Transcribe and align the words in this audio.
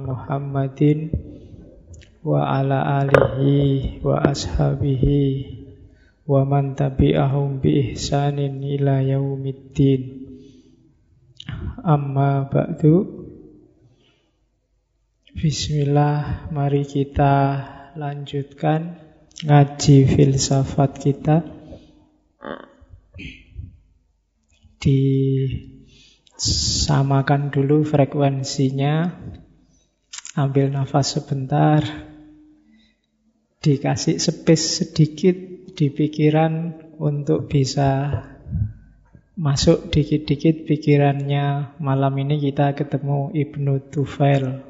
Muhammadin 0.00 1.12
wa 2.24 2.40
ala 2.56 3.04
alihi 3.04 4.00
wa 4.00 4.16
ashabihi 4.24 5.44
wa 6.24 6.48
man 6.48 6.72
tabi'ahum 6.72 7.60
bi 7.60 7.92
ihsanin 7.92 8.64
ila 8.64 9.04
yaumiddin. 9.04 10.24
Amma 11.84 12.48
ba'du. 12.48 13.28
Bismillah 15.36 16.48
mari 16.48 16.88
kita 16.88 17.60
lanjutkan 17.92 18.96
ngaji 19.44 19.96
filsafat 20.16 20.96
kita 20.96 21.44
di 24.80 24.96
Samakan 26.38 27.50
dulu 27.50 27.82
frekuensinya. 27.82 29.10
Ambil 30.38 30.70
nafas 30.70 31.18
sebentar. 31.18 31.82
Dikasih 33.58 34.22
space 34.22 34.86
sedikit 34.86 35.34
di 35.74 35.90
pikiran 35.90 36.78
untuk 37.02 37.50
bisa 37.50 38.22
masuk 39.34 39.90
dikit-dikit 39.90 40.62
pikirannya. 40.62 41.74
Malam 41.82 42.14
ini 42.22 42.38
kita 42.38 42.70
ketemu 42.78 43.34
Ibnu 43.34 43.90
Tufail. 43.90 44.62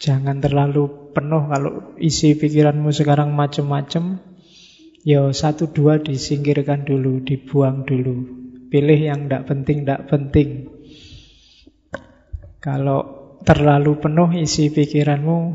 Jangan 0.00 0.40
terlalu 0.40 1.12
penuh 1.12 1.44
kalau 1.44 1.72
isi 2.00 2.40
pikiranmu 2.40 2.88
sekarang 2.88 3.36
macam-macam. 3.36 4.16
Ya 5.04 5.28
satu 5.28 5.68
dua 5.68 6.00
disingkirkan 6.00 6.88
dulu, 6.88 7.20
dibuang 7.20 7.84
dulu. 7.84 8.45
Pilih 8.66 8.98
yang 8.98 9.30
tidak 9.30 9.46
penting, 9.46 9.86
tidak 9.86 10.02
penting. 10.10 10.50
Kalau 12.58 13.00
terlalu 13.46 13.94
penuh 14.02 14.30
isi 14.34 14.74
pikiranmu, 14.74 15.54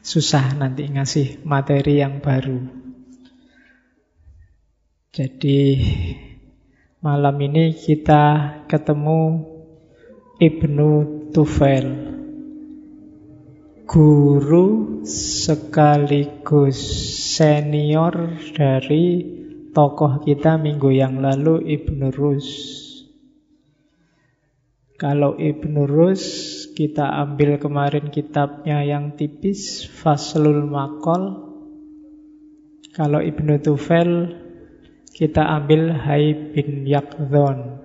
susah 0.00 0.56
nanti 0.56 0.88
ngasih 0.88 1.44
materi 1.44 2.00
yang 2.00 2.24
baru. 2.24 2.86
Jadi 5.12 5.60
malam 7.04 7.36
ini 7.40 7.76
kita 7.76 8.24
ketemu 8.68 9.20
Ibnu 10.36 10.90
Tufail 11.32 11.88
Guru 13.86 15.00
sekaligus 15.06 16.74
senior 17.38 18.34
dari 18.50 19.35
tokoh 19.76 20.24
kita 20.24 20.56
minggu 20.56 20.88
yang 20.88 21.20
lalu 21.20 21.60
Ibnu 21.60 22.08
Rus. 22.08 22.48
Kalau 24.96 25.36
Ibnu 25.36 25.84
Rus 25.84 26.24
kita 26.72 27.04
ambil 27.20 27.60
kemarin 27.60 28.08
kitabnya 28.08 28.80
yang 28.80 29.20
tipis 29.20 29.84
Faslul 29.84 30.64
Makol. 30.64 31.44
Kalau 32.96 33.20
Ibnu 33.20 33.60
Tufel 33.60 34.40
kita 35.12 35.44
ambil 35.44 35.92
Hai 35.92 36.32
bin 36.56 36.88
Yakdhon. 36.88 37.76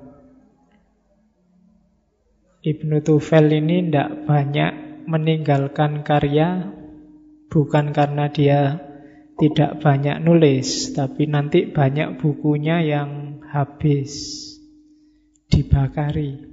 Ibnu 2.64 3.04
Tufel 3.04 3.52
ini 3.52 3.92
tidak 3.92 4.32
banyak 4.32 5.04
meninggalkan 5.12 6.08
karya 6.08 6.72
bukan 7.52 7.92
karena 7.92 8.32
dia 8.32 8.91
tidak 9.42 9.82
banyak 9.82 10.22
nulis, 10.22 10.94
tapi 10.94 11.26
nanti 11.26 11.66
banyak 11.66 12.22
bukunya 12.22 12.78
yang 12.86 13.42
habis 13.50 14.38
dibakari. 15.50 16.46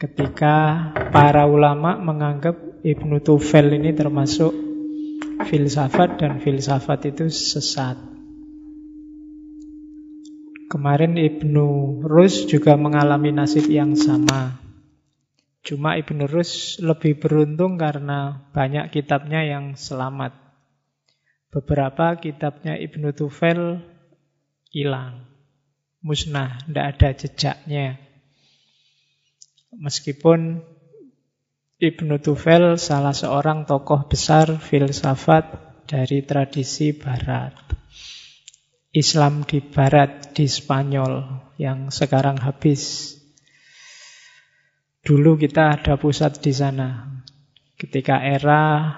Ketika 0.00 0.88
para 1.12 1.44
ulama 1.44 2.00
menganggap 2.00 2.56
Ibnu 2.80 3.20
Tufel 3.20 3.76
ini 3.76 3.92
termasuk 3.92 4.56
filsafat 5.44 6.16
dan 6.16 6.40
filsafat 6.40 7.12
itu 7.12 7.28
sesat. 7.28 8.00
Kemarin 10.72 11.20
Ibnu 11.20 12.00
Rus 12.08 12.48
juga 12.48 12.80
mengalami 12.80 13.36
nasib 13.36 13.68
yang 13.68 13.92
sama. 14.00 14.56
Cuma 15.60 16.00
Ibnu 16.00 16.24
Rus 16.24 16.80
lebih 16.80 17.20
beruntung 17.20 17.76
karena 17.76 18.48
banyak 18.56 18.88
kitabnya 18.88 19.44
yang 19.44 19.76
selamat. 19.76 20.39
Beberapa 21.50 22.14
kitabnya 22.14 22.78
Ibnu 22.78 23.10
Tufel 23.10 23.82
hilang, 24.70 25.26
musnah, 25.98 26.62
tidak 26.62 26.86
ada 26.94 27.08
jejaknya. 27.18 27.98
Meskipun 29.74 30.62
Ibnu 31.82 32.22
Tufel 32.22 32.78
salah 32.78 33.10
seorang 33.10 33.66
tokoh 33.66 34.06
besar 34.06 34.62
filsafat 34.62 35.58
dari 35.90 36.22
tradisi 36.22 36.94
barat. 36.94 37.56
Islam 38.94 39.42
di 39.42 39.58
barat, 39.58 40.30
di 40.30 40.46
Spanyol, 40.46 41.26
yang 41.58 41.90
sekarang 41.90 42.38
habis. 42.38 43.14
Dulu 45.00 45.40
kita 45.40 45.78
ada 45.78 45.96
pusat 45.96 46.38
di 46.38 46.52
sana. 46.54 47.22
Ketika 47.80 48.20
era 48.20 48.92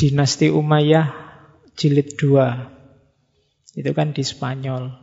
Dinasti 0.00 0.48
Umayyah 0.48 1.12
jilid 1.76 2.16
2. 2.16 3.76
Itu 3.76 3.92
kan 3.92 4.16
di 4.16 4.24
Spanyol. 4.24 4.96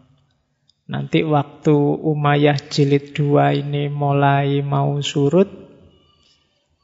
Nanti 0.89 1.21
waktu 1.21 1.77
Umayyah 2.01 2.57
jilid 2.65 3.13
2 3.13 3.61
ini 3.61 3.93
mulai 3.93 4.65
mau 4.65 4.97
surut, 5.05 5.53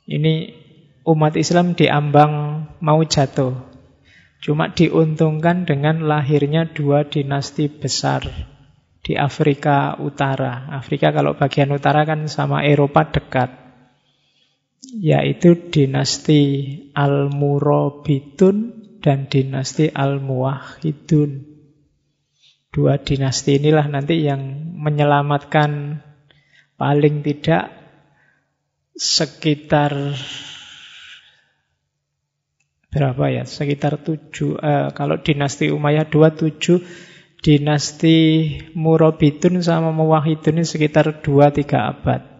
ini 0.05 0.53
umat 1.09 1.33
Islam 1.41 1.73
diambang 1.73 2.33
mau 2.85 3.01
jatuh. 3.01 3.57
Cuma 4.45 4.69
diuntungkan 4.69 5.65
dengan 5.65 6.05
lahirnya 6.05 6.69
dua 6.69 7.09
dinasti 7.09 7.65
besar 7.65 8.29
di 9.01 9.17
Afrika 9.17 9.97
Utara. 9.97 10.69
Afrika 10.69 11.09
kalau 11.09 11.33
bagian 11.33 11.73
utara 11.73 12.05
kan 12.05 12.29
sama 12.29 12.61
Eropa 12.61 13.09
dekat 13.09 13.62
yaitu 14.91 15.71
dinasti 15.71 16.41
Al-Murabitun 16.91 18.57
dan 18.99 19.31
dinasti 19.31 19.87
Al-Muwahhidun. 19.91 21.31
Dua 22.73 22.97
dinasti 22.97 23.61
inilah 23.61 23.85
nanti 23.85 24.25
yang 24.25 24.73
menyelamatkan 24.81 26.01
paling 26.75 27.21
tidak 27.21 27.69
sekitar 28.97 30.17
berapa 32.89 33.25
ya? 33.29 33.43
Sekitar 33.45 34.01
tujuh. 34.01 34.57
Eh, 34.57 34.87
kalau 34.97 35.21
dinasti 35.21 35.69
Umayyah 35.69 36.09
dua 36.09 36.33
tujuh, 36.33 36.81
dinasti 37.45 38.17
Murabitun 38.73 39.61
sama 39.61 39.93
Muwahhidun 39.93 40.61
ini 40.61 40.65
sekitar 40.65 41.21
dua 41.21 41.53
tiga 41.53 41.93
abad. 41.93 42.32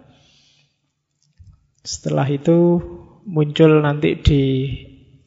Setelah 1.83 2.31
itu 2.31 2.79
muncul 3.27 3.83
nanti 3.83 4.15
di 4.23 4.43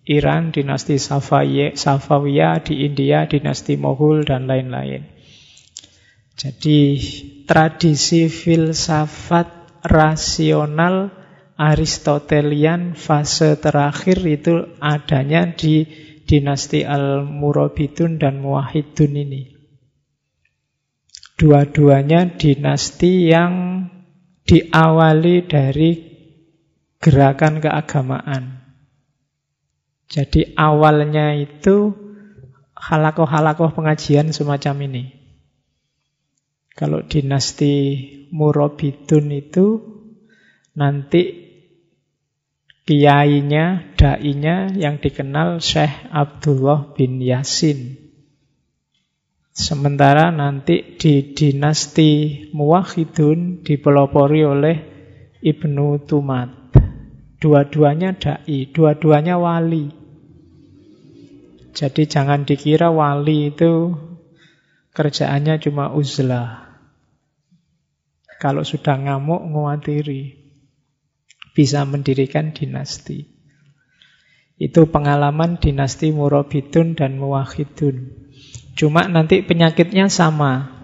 Iran, 0.09 0.57
dinasti 0.57 0.97
Safawiyah, 0.97 2.65
di 2.65 2.75
India, 2.89 3.29
dinasti 3.29 3.77
Moghul, 3.77 4.25
dan 4.25 4.49
lain-lain. 4.49 5.05
Jadi 6.33 6.81
tradisi 7.45 8.33
filsafat 8.33 9.81
rasional 9.85 11.13
Aristotelian 11.57 12.93
fase 12.93 13.57
terakhir 13.57 14.21
itu 14.25 14.77
adanya 14.81 15.49
di 15.57 15.89
dinasti 16.29 16.85
Al-Murabitun 16.85 18.21
dan 18.21 18.45
Muwahidun 18.45 19.13
ini. 19.17 19.43
Dua-duanya 21.37 22.37
dinasti 22.37 23.33
yang 23.33 23.85
diawali 24.45 25.49
dari 25.49 26.16
gerakan 27.07 27.63
keagamaan. 27.63 28.67
Jadi 30.11 30.59
awalnya 30.59 31.39
itu 31.39 31.95
halakoh-halakoh 32.75 33.71
pengajian 33.71 34.35
semacam 34.35 34.91
ini. 34.91 35.05
Kalau 36.75 37.07
dinasti 37.07 37.75
Murabidun 38.35 39.31
itu 39.31 39.67
nanti 40.75 41.47
kiainya, 42.83 43.95
dainya 43.95 44.75
yang 44.75 44.99
dikenal 44.99 45.63
Syekh 45.63 46.11
Abdullah 46.11 46.91
bin 46.91 47.23
Yasin. 47.23 48.03
Sementara 49.55 50.35
nanti 50.35 50.99
di 50.99 51.33
dinasti 51.33 52.45
Muwahidun 52.53 53.65
dipelopori 53.65 54.43
oleh 54.45 54.77
Ibnu 55.41 56.05
Tumat. 56.05 56.56
Dua-duanya 57.47 58.11
dai, 58.19 58.67
dua-duanya 58.75 59.39
wali. 59.39 59.87
Jadi 61.71 62.03
jangan 62.11 62.43
dikira 62.43 62.91
wali 62.91 63.55
itu 63.55 63.95
kerjaannya 64.91 65.55
cuma 65.63 65.95
uzlah. 65.95 66.75
Kalau 68.43 68.67
sudah 68.67 68.99
ngamuk, 68.99 69.47
nguatiri 69.47 70.43
bisa 71.55 71.87
mendirikan 71.87 72.51
dinasti. 72.51 73.31
Itu 74.59 74.91
pengalaman 74.91 75.63
dinasti 75.63 76.11
Murabidun 76.11 76.99
dan 76.99 77.15
Muwahidun. 77.15 78.27
Cuma 78.75 79.07
nanti 79.07 79.47
penyakitnya 79.47 80.11
sama. 80.11 80.75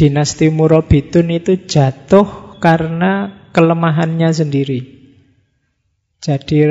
Dinasti 0.00 0.48
Murabidun 0.48 1.36
itu 1.36 1.68
jatuh 1.68 2.56
karena 2.64 3.44
kelemahannya 3.52 4.32
sendiri. 4.32 4.91
Jadi 6.22 6.62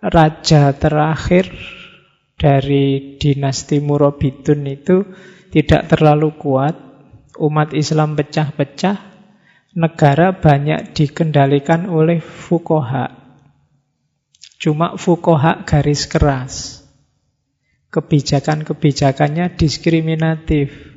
raja 0.00 0.72
terakhir 0.72 1.52
dari 2.40 3.20
dinasti 3.20 3.78
Murabidun 3.84 4.64
itu 4.64 5.04
tidak 5.52 5.92
terlalu 5.92 6.32
kuat. 6.40 6.74
Umat 7.32 7.72
Islam 7.72 8.12
pecah-pecah, 8.12 8.96
negara 9.72 10.36
banyak 10.36 10.92
dikendalikan 10.92 11.88
oleh 11.88 12.20
fukoha. 12.20 13.08
Cuma 14.60 15.00
fukoha 15.00 15.64
garis 15.64 16.04
keras. 16.08 16.84
Kebijakan-kebijakannya 17.88 19.56
diskriminatif. 19.56 20.91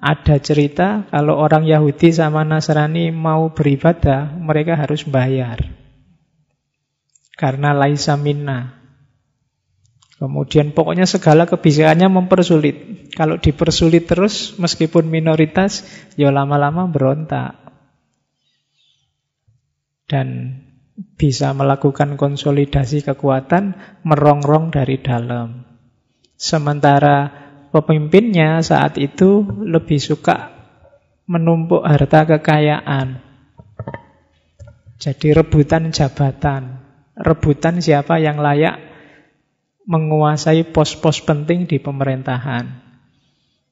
Ada 0.00 0.40
cerita 0.40 1.04
kalau 1.12 1.36
orang 1.36 1.68
Yahudi 1.68 2.08
sama 2.08 2.40
Nasrani 2.40 3.12
mau 3.12 3.52
beribadah, 3.52 4.32
mereka 4.32 4.72
harus 4.72 5.04
bayar. 5.04 5.60
Karena 7.36 7.76
laisa 7.76 8.16
minna. 8.16 8.80
Kemudian 10.16 10.72
pokoknya 10.72 11.04
segala 11.04 11.44
kebijakannya 11.44 12.08
mempersulit. 12.08 12.76
Kalau 13.12 13.36
dipersulit 13.36 14.08
terus, 14.08 14.56
meskipun 14.56 15.08
minoritas, 15.08 15.84
ya 16.16 16.32
lama-lama 16.32 16.88
berontak. 16.88 17.56
Dan 20.08 20.60
bisa 21.16 21.52
melakukan 21.56 22.16
konsolidasi 22.16 23.04
kekuatan 23.04 23.76
merongrong 24.04 24.72
dari 24.72 25.00
dalam. 25.00 25.64
Sementara 26.40 27.49
pemimpinnya 27.70 28.62
saat 28.62 28.98
itu 28.98 29.46
lebih 29.62 30.02
suka 30.02 30.60
menumpuk 31.30 31.86
harta 31.86 32.26
kekayaan. 32.26 33.22
Jadi 35.00 35.32
rebutan 35.32 35.94
jabatan, 35.94 36.82
rebutan 37.16 37.80
siapa 37.80 38.20
yang 38.20 38.42
layak 38.42 38.76
menguasai 39.86 40.66
pos-pos 40.74 41.22
penting 41.24 41.70
di 41.70 41.80
pemerintahan. 41.80 42.90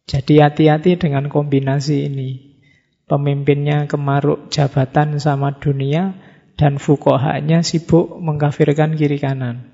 Jadi 0.08 0.40
hati-hati 0.40 0.96
dengan 0.96 1.28
kombinasi 1.28 2.08
ini. 2.08 2.30
Pemimpinnya 3.08 3.88
kemaruk 3.88 4.48
jabatan 4.52 5.16
sama 5.20 5.56
dunia 5.56 6.16
dan 6.56 6.76
fukohanya 6.76 7.64
sibuk 7.64 8.16
mengkafirkan 8.20 8.96
kiri 8.96 9.20
kanan. 9.20 9.68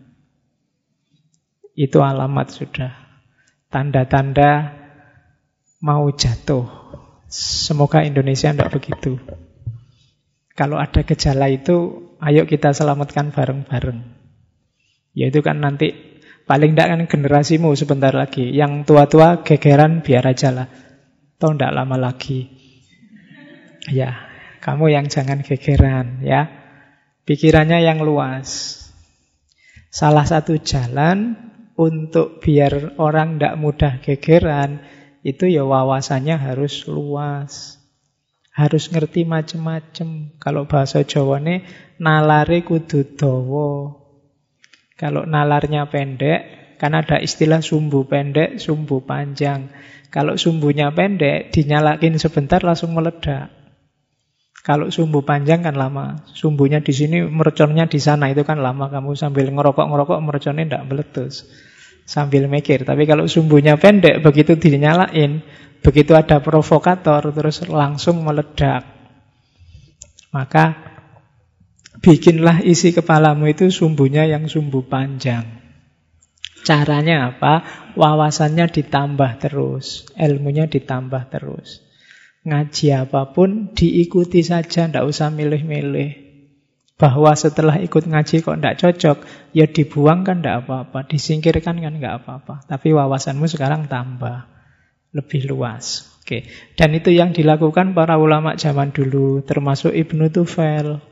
Itu 1.74 2.02
alamat 2.02 2.54
sudah. 2.54 3.03
Tanda-tanda 3.74 4.70
mau 5.82 6.06
jatuh. 6.14 6.62
Semoga 7.26 8.06
Indonesia 8.06 8.54
tidak 8.54 8.70
begitu. 8.70 9.18
Kalau 10.54 10.78
ada 10.78 11.02
gejala 11.02 11.50
itu, 11.50 12.06
ayo 12.22 12.46
kita 12.46 12.70
selamatkan 12.70 13.34
bareng-bareng. 13.34 13.98
Yaitu 15.18 15.42
kan 15.42 15.58
nanti 15.58 16.14
Paling 16.44 16.76
tidak 16.76 16.88
kan 16.92 17.00
generasimu 17.08 17.72
sebentar 17.72 18.12
lagi. 18.12 18.52
Yang 18.52 18.84
tua-tua 18.84 19.40
gegeran 19.40 20.04
biar 20.04 20.28
aja 20.28 20.52
lah. 20.52 20.68
Tahu 21.40 21.56
tidak 21.56 21.72
lama 21.72 21.96
lagi. 21.96 22.52
Ya, 23.88 24.28
kamu 24.60 24.92
yang 24.92 25.08
jangan 25.08 25.40
gegeran 25.40 26.20
ya. 26.20 26.52
Pikirannya 27.24 27.80
yang 27.80 28.04
luas. 28.04 28.76
Salah 29.88 30.28
satu 30.28 30.60
jalan 30.60 31.43
untuk 31.74 32.38
biar 32.38 32.98
orang 33.02 33.38
tidak 33.38 33.54
mudah 33.58 33.92
gegeran 34.02 34.82
itu 35.24 35.48
ya 35.48 35.64
wawasannya 35.64 36.36
harus 36.36 36.84
luas. 36.84 37.80
Harus 38.54 38.86
ngerti 38.92 39.26
macem-macem. 39.26 40.38
Kalau 40.38 40.70
bahasa 40.70 41.02
Jawa 41.02 41.42
ini 41.42 41.66
nalare 41.98 42.62
kudu 42.62 43.18
dawa. 43.18 43.98
Kalau 44.94 45.26
nalarnya 45.26 45.90
pendek, 45.90 46.78
kan 46.78 46.94
ada 46.94 47.18
istilah 47.18 47.66
sumbu 47.66 48.06
pendek, 48.06 48.62
sumbu 48.62 49.02
panjang. 49.02 49.74
Kalau 50.14 50.38
sumbunya 50.38 50.94
pendek, 50.94 51.50
dinyalakin 51.50 52.14
sebentar 52.22 52.62
langsung 52.62 52.94
meledak. 52.94 53.50
Kalau 54.62 54.88
sumbu 54.94 55.26
panjang 55.26 55.66
kan 55.66 55.74
lama. 55.74 56.22
Sumbunya 56.30 56.78
di 56.78 56.94
sini, 56.94 57.26
merconnya 57.26 57.90
di 57.90 57.98
sana 57.98 58.30
itu 58.30 58.46
kan 58.46 58.62
lama. 58.62 58.86
Kamu 58.86 59.18
sambil 59.18 59.50
ngerokok-ngerokok 59.50 60.18
merconnya 60.22 60.64
tidak 60.64 60.84
meletus. 60.86 61.44
Sambil 62.04 62.48
mikir. 62.52 62.84
Tapi 62.84 63.08
kalau 63.08 63.24
sumbunya 63.24 63.80
pendek, 63.80 64.20
begitu 64.20 64.60
dinyalain, 64.60 65.40
begitu 65.80 66.12
ada 66.12 66.44
provokator, 66.44 67.32
terus 67.32 67.64
langsung 67.64 68.20
meledak. 68.20 68.84
Maka 70.32 70.76
bikinlah 72.04 72.60
isi 72.64 72.92
kepalamu 72.92 73.48
itu 73.48 73.72
sumbunya 73.72 74.28
yang 74.28 74.48
sumbu 74.48 74.84
panjang. 74.84 75.64
Caranya 76.64 77.32
apa? 77.32 77.60
Wawasannya 77.92 78.72
ditambah 78.72 79.36
terus, 79.36 80.08
ilmunya 80.16 80.64
ditambah 80.64 81.28
terus. 81.28 81.84
Ngaji 82.44 82.86
apa 82.92 83.32
pun 83.32 83.72
diikuti 83.72 84.40
saja, 84.40 84.88
tidak 84.88 85.04
usah 85.04 85.28
milih-milih. 85.32 86.23
Bahwa 86.94 87.34
setelah 87.34 87.82
ikut 87.82 88.06
ngaji 88.06 88.46
kok 88.46 88.54
tidak 88.54 88.78
cocok, 88.78 89.18
ya 89.50 89.66
dibuang 89.66 90.22
kan 90.22 90.38
tidak 90.38 90.66
apa-apa, 90.66 91.02
disingkirkan 91.10 91.82
kan 91.82 91.94
nggak 91.98 92.22
apa-apa. 92.22 92.62
Tapi 92.70 92.94
wawasanmu 92.94 93.50
sekarang 93.50 93.90
tambah, 93.90 94.46
lebih 95.10 95.50
luas. 95.50 96.14
Oke, 96.24 96.48
dan 96.78 96.96
itu 96.96 97.12
yang 97.12 97.36
dilakukan 97.36 97.92
para 97.92 98.16
ulama 98.16 98.56
zaman 98.56 98.94
dulu, 98.94 99.44
termasuk 99.44 99.92
Ibnu 99.92 100.32
Tufel. 100.32 101.02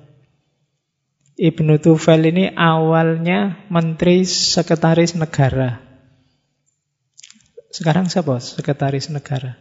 Ibnu 1.36 1.74
Tufel 1.82 2.30
ini 2.30 2.48
awalnya 2.54 3.66
Menteri 3.68 4.24
Sekretaris 4.24 5.18
Negara. 5.18 5.82
Sekarang 7.68 8.08
siapa 8.08 8.40
Sekretaris 8.40 9.12
Negara? 9.12 9.58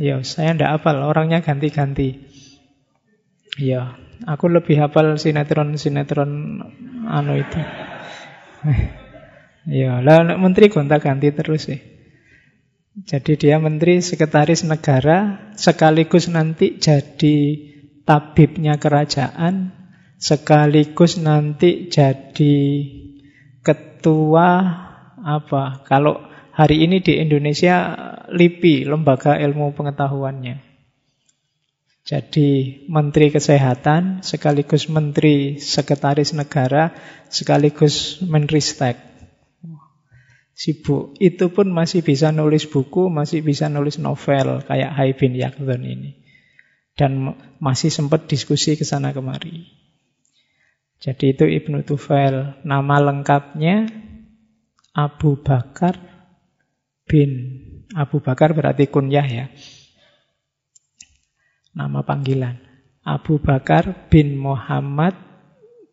Ya, 0.00 0.18
saya 0.26 0.56
ndak 0.56 0.80
hafal, 0.80 0.98
orangnya 1.04 1.38
ganti-ganti. 1.38 2.26
Ya, 3.54 4.02
aku 4.24 4.50
lebih 4.50 4.80
hafal 4.80 5.14
sinetron-sinetron 5.20 6.30
anu 7.06 7.32
itu. 7.38 7.60
ya, 9.82 10.02
lah 10.02 10.24
menteri 10.34 10.72
gonta-ganti 10.72 11.30
terus 11.30 11.70
sih. 11.70 11.80
Jadi 12.98 13.38
dia 13.38 13.62
menteri 13.62 14.02
sekretaris 14.02 14.66
negara 14.66 15.50
sekaligus 15.54 16.26
nanti 16.26 16.82
jadi 16.82 17.36
tabibnya 18.02 18.74
kerajaan 18.82 19.70
sekaligus 20.18 21.22
nanti 21.22 21.86
jadi 21.86 22.58
ketua 23.62 24.48
apa? 25.22 25.86
Kalau 25.86 26.18
hari 26.50 26.82
ini 26.82 26.98
di 26.98 27.22
Indonesia 27.22 27.94
LIPI, 28.26 28.90
Lembaga 28.90 29.38
Ilmu 29.38 29.70
Pengetahuannya. 29.78 30.67
Jadi 32.08 32.88
Menteri 32.88 33.28
Kesehatan 33.28 34.24
sekaligus 34.24 34.88
Menteri 34.88 35.60
Sekretaris 35.60 36.32
Negara 36.32 36.96
sekaligus 37.28 38.24
Menteri 38.24 38.64
Stek. 38.64 38.96
Sibuk. 40.56 41.12
Itu 41.20 41.52
pun 41.52 41.68
masih 41.68 42.00
bisa 42.00 42.32
nulis 42.32 42.64
buku, 42.64 43.12
masih 43.12 43.44
bisa 43.44 43.68
nulis 43.68 44.00
novel 44.00 44.64
kayak 44.64 44.90
Hai 44.96 45.12
bin 45.12 45.36
Yakdun 45.36 45.84
ini. 45.84 46.16
Dan 46.96 47.36
masih 47.60 47.92
sempat 47.92 48.24
diskusi 48.24 48.80
ke 48.80 48.88
sana 48.88 49.12
kemari. 49.12 49.68
Jadi 51.04 51.36
itu 51.36 51.44
Ibnu 51.44 51.84
Tufail. 51.84 52.56
Nama 52.64 52.96
lengkapnya 53.04 53.84
Abu 54.96 55.36
Bakar 55.44 55.94
bin 57.04 57.30
Abu 57.92 58.24
Bakar 58.24 58.56
berarti 58.56 58.88
kunyah 58.88 59.28
ya. 59.28 59.46
Nama 61.74 62.00
panggilan. 62.04 62.56
Abu 63.04 63.40
Bakar 63.40 64.08
bin 64.12 64.36
Muhammad 64.36 65.16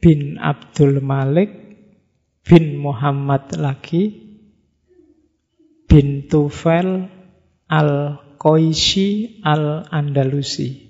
bin 0.04 0.36
Abdul 0.36 1.00
Malik 1.00 1.50
bin 2.46 2.78
Muhammad 2.78 3.56
lagi 3.56 4.26
bin 5.88 6.28
Tufel 6.28 7.08
al-Qaisi 7.72 9.42
al-Andalusi. 9.42 10.86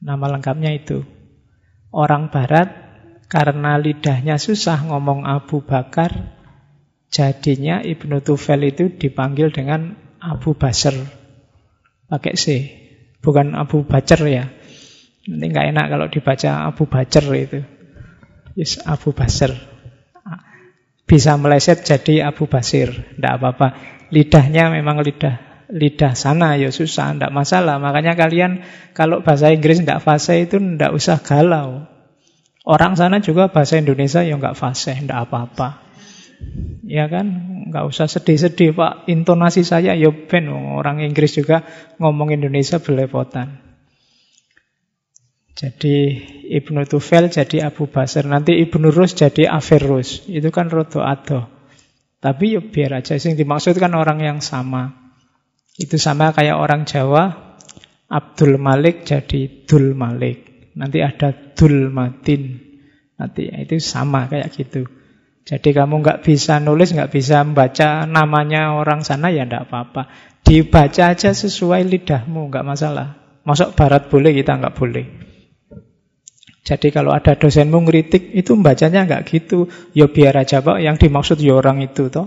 Nama 0.00 0.38
lengkapnya 0.38 0.72
itu. 0.72 1.04
Orang 1.92 2.32
barat 2.32 2.72
karena 3.26 3.76
lidahnya 3.76 4.38
susah 4.38 4.86
ngomong 4.86 5.26
Abu 5.26 5.60
Bakar, 5.60 6.34
jadinya 7.10 7.82
Ibnu 7.82 8.22
Tufel 8.22 8.70
itu 8.70 8.90
dipanggil 8.92 9.50
dengan 9.52 9.98
Abu 10.22 10.56
Basr. 10.56 10.94
Pakai 12.06 12.34
C. 12.38 12.44
Bukan 13.20 13.56
Abu 13.56 13.82
Bacer 13.86 14.20
ya. 14.26 14.50
Ini 15.26 15.44
nggak 15.50 15.66
enak 15.74 15.86
kalau 15.90 16.06
dibaca 16.06 16.50
Abu 16.70 16.86
Bacer 16.86 17.24
itu. 17.34 17.60
Yes, 18.56 18.80
Abu 18.86 19.12
Basr. 19.12 19.52
Bisa 21.06 21.38
meleset 21.38 21.86
jadi 21.86 22.26
Abu 22.30 22.50
Basir. 22.50 22.90
Tidak 22.90 23.32
apa-apa. 23.38 23.76
Lidahnya 24.10 24.70
memang 24.70 25.02
lidah 25.02 25.46
lidah 25.70 26.14
sana 26.14 26.54
ya 26.54 26.70
susah, 26.70 27.14
tidak 27.14 27.34
masalah. 27.34 27.78
Makanya 27.82 28.14
kalian 28.14 28.62
kalau 28.94 29.22
bahasa 29.22 29.50
Inggris 29.50 29.82
tidak 29.82 30.02
fase 30.02 30.46
itu 30.46 30.58
tidak 30.58 30.94
usah 30.94 31.18
galau. 31.22 31.86
Orang 32.66 32.98
sana 32.98 33.22
juga 33.22 33.46
bahasa 33.50 33.78
Indonesia 33.78 34.26
ya 34.26 34.34
nggak 34.34 34.58
fase, 34.58 34.94
tidak 34.94 35.30
apa-apa. 35.30 35.85
Ya 36.86 37.10
kan, 37.10 37.26
nggak 37.70 37.84
usah 37.86 38.06
sedih-sedih 38.06 38.76
Pak. 38.76 39.10
Intonasi 39.10 39.66
saya 39.66 39.98
ya 39.98 40.10
ben 40.14 40.48
orang 40.52 41.02
Inggris 41.02 41.34
juga 41.34 41.66
ngomong 41.98 42.30
Indonesia 42.30 42.78
belepotan. 42.78 43.66
Jadi 45.56 46.20
Ibnu 46.52 46.84
Tufel 46.84 47.32
jadi 47.32 47.72
Abu 47.72 47.88
Basir, 47.88 48.28
nanti 48.28 48.60
Ibnu 48.60 48.92
Rus 48.92 49.16
jadi 49.16 49.48
Averus. 49.48 50.28
Itu 50.28 50.52
kan 50.52 50.68
rodo 50.68 51.00
ado. 51.00 51.48
Tapi 52.20 52.56
ya 52.56 52.60
biar 52.60 53.00
aja 53.00 53.16
sih 53.16 53.32
dimaksud 53.32 53.76
kan 53.80 53.96
orang 53.96 54.20
yang 54.20 54.38
sama. 54.44 55.12
Itu 55.76 55.96
sama 55.96 56.32
kayak 56.36 56.60
orang 56.60 56.84
Jawa, 56.84 57.56
Abdul 58.08 58.60
Malik 58.60 59.08
jadi 59.08 59.64
Dul 59.64 59.96
Malik. 59.96 60.72
Nanti 60.76 61.00
ada 61.00 61.32
dul 61.56 61.88
matin. 61.88 62.60
Nanti 63.16 63.48
itu 63.48 63.80
sama 63.80 64.28
kayak 64.28 64.52
gitu. 64.52 64.84
Jadi 65.46 65.70
kamu 65.70 66.02
nggak 66.02 66.26
bisa 66.26 66.58
nulis, 66.58 66.90
nggak 66.90 67.12
bisa 67.14 67.46
membaca 67.46 68.02
namanya 68.02 68.74
orang 68.74 69.06
sana 69.06 69.30
ya 69.30 69.46
nggak 69.46 69.70
apa-apa. 69.70 70.10
Dibaca 70.42 71.14
aja 71.14 71.30
sesuai 71.30 71.86
lidahmu, 71.86 72.50
nggak 72.50 72.66
masalah. 72.66 73.14
Masuk 73.46 73.78
barat 73.78 74.10
boleh, 74.10 74.34
kita 74.34 74.58
nggak 74.58 74.74
boleh. 74.74 75.06
Jadi 76.66 76.90
kalau 76.90 77.14
ada 77.14 77.38
dosenmu 77.38 77.78
ngeritik, 77.86 78.34
itu 78.34 78.58
membacanya 78.58 79.06
nggak 79.06 79.22
gitu. 79.30 79.70
Ya 79.94 80.10
biar 80.10 80.34
aja 80.34 80.58
pak, 80.58 80.82
yang 80.82 80.98
dimaksud 80.98 81.38
ya 81.38 81.54
orang 81.54 81.78
itu 81.78 82.10
toh. 82.10 82.26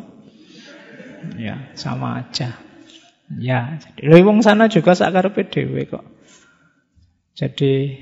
Ya, 1.35 1.75
sama 1.75 2.23
aja. 2.23 2.55
Ya, 3.35 3.77
jadi 3.99 4.23
wong 4.23 4.39
sana 4.39 4.71
juga 4.71 4.95
sakar 4.95 5.27
PDW 5.35 5.91
kok. 5.91 6.07
Jadi 7.35 7.99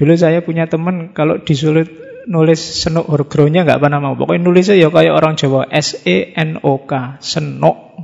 Dulu 0.00 0.16
saya 0.16 0.40
punya 0.40 0.64
teman 0.64 1.12
kalau 1.12 1.44
disulit 1.44 1.92
nulis 2.30 2.62
senuk 2.62 3.10
horgronya 3.10 3.66
nggak 3.66 3.82
pernah 3.82 3.98
mau. 3.98 4.14
Pokoknya 4.14 4.46
nulisnya 4.46 4.78
ya 4.78 4.88
kayak 4.94 5.10
orang 5.10 5.34
Jawa 5.34 5.66
S 5.66 6.06
E 6.06 6.30
N 6.38 6.62
O 6.62 6.86
K 6.86 7.18
senok. 7.18 7.98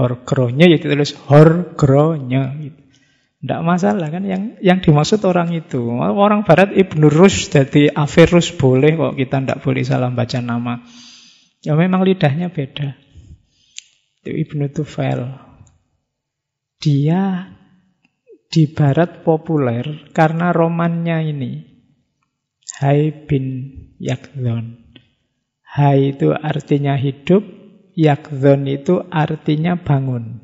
Horgronya 0.00 0.64
ya 0.64 0.80
ditulis 0.80 1.12
horgronya. 1.28 2.56
Gitu. 2.56 2.80
Tidak 3.40 3.60
masalah 3.64 4.08
kan 4.08 4.24
yang 4.24 4.56
yang 4.64 4.80
dimaksud 4.80 5.20
orang 5.28 5.52
itu. 5.52 5.80
Orang 6.00 6.48
barat 6.48 6.72
Ibnu 6.72 7.12
Rus 7.12 7.52
jadi 7.52 7.92
Averus 7.92 8.52
boleh 8.52 8.96
kok 8.96 9.16
kita 9.16 9.44
tidak 9.44 9.58
boleh 9.60 9.84
salah 9.84 10.08
baca 10.08 10.40
nama. 10.40 10.80
Ya 11.60 11.76
memang 11.76 12.00
lidahnya 12.04 12.48
beda. 12.48 12.96
Itu 14.24 14.32
Ibnu 14.32 14.72
Tufail. 14.72 15.36
Dia 16.80 17.44
di 18.48 18.64
barat 18.72 19.20
populer 19.20 20.08
karena 20.16 20.52
romannya 20.52 21.28
ini. 21.28 21.69
Hai 22.80 23.12
bin 23.12 23.76
Yakzon. 24.00 24.96
Hai 25.60 26.16
itu 26.16 26.32
artinya 26.32 26.96
hidup, 26.96 27.44
Yakzon 27.92 28.64
itu 28.72 29.04
artinya 29.12 29.76
bangun. 29.76 30.40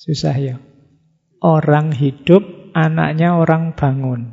Susah 0.00 0.32
ya. 0.32 0.56
Orang 1.44 1.92
hidup, 1.92 2.72
anaknya 2.72 3.36
orang 3.36 3.76
bangun. 3.76 4.32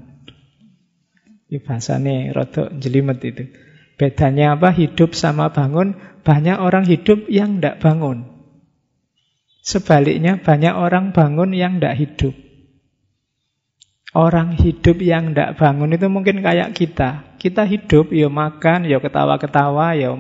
Ini 1.51 1.59
bahasanya 1.59 2.31
rotok 2.31 2.71
jelimet 2.79 3.19
itu. 3.19 3.51
Bedanya 3.99 4.55
apa? 4.55 4.71
Hidup 4.71 5.11
sama 5.11 5.51
bangun. 5.51 5.99
Banyak 6.23 6.55
orang 6.55 6.87
hidup 6.87 7.27
yang 7.27 7.59
tidak 7.59 7.83
bangun. 7.83 8.47
Sebaliknya 9.59 10.39
banyak 10.39 10.71
orang 10.71 11.11
bangun 11.11 11.51
yang 11.51 11.83
tidak 11.83 11.99
hidup. 11.99 12.35
Orang 14.11 14.59
hidup 14.59 14.99
yang 14.99 15.31
tidak 15.31 15.55
bangun 15.55 15.95
itu 15.95 16.11
mungkin 16.11 16.43
kayak 16.43 16.75
kita. 16.75 17.39
Kita 17.39 17.63
hidup, 17.63 18.11
ya 18.11 18.27
makan, 18.27 18.83
ya 18.83 18.99
ketawa-ketawa, 18.99 19.95
ya 19.95 20.11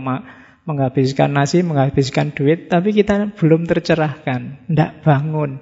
menghabiskan 0.63 1.35
nasi, 1.35 1.59
menghabiskan 1.59 2.31
duit, 2.31 2.71
tapi 2.71 2.95
kita 2.95 3.35
belum 3.35 3.67
tercerahkan, 3.67 4.63
tidak 4.71 5.03
bangun. 5.03 5.59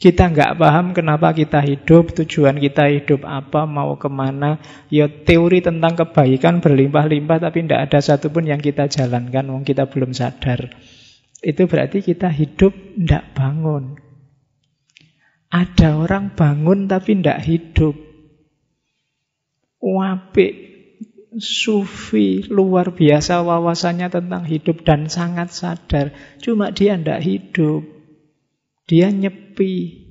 Kita 0.00 0.32
nggak 0.32 0.58
paham 0.58 0.90
kenapa 0.90 1.30
kita 1.30 1.62
hidup, 1.62 2.18
tujuan 2.18 2.56
kita 2.56 2.88
hidup 2.88 3.22
apa, 3.28 3.62
mau 3.68 3.94
ke 4.00 4.08
mana. 4.08 4.58
Ya 4.90 5.06
teori 5.06 5.62
tentang 5.62 5.94
kebaikan 5.94 6.58
berlimpah-limpah, 6.58 7.36
tapi 7.36 7.62
tidak 7.62 7.80
ada 7.92 7.98
satupun 8.00 8.48
yang 8.48 8.58
kita 8.64 8.90
jalankan, 8.90 9.60
kita 9.62 9.86
belum 9.86 10.16
sadar. 10.16 10.72
Itu 11.44 11.68
berarti 11.68 12.00
kita 12.00 12.32
hidup 12.32 12.72
tidak 12.74 13.28
bangun. 13.36 13.99
Ada 15.50 15.98
orang 15.98 16.38
bangun 16.38 16.86
tapi 16.86 17.18
tidak 17.18 17.42
hidup. 17.42 17.98
Wapik, 19.82 20.54
sufi, 21.42 22.46
luar 22.46 22.94
biasa 22.94 23.42
wawasannya 23.42 24.08
tentang 24.14 24.46
hidup 24.46 24.86
dan 24.86 25.10
sangat 25.10 25.50
sadar. 25.50 26.14
Cuma 26.38 26.70
dia 26.70 26.94
tidak 26.94 27.20
hidup. 27.26 27.82
Dia 28.86 29.10
nyepi. 29.10 30.06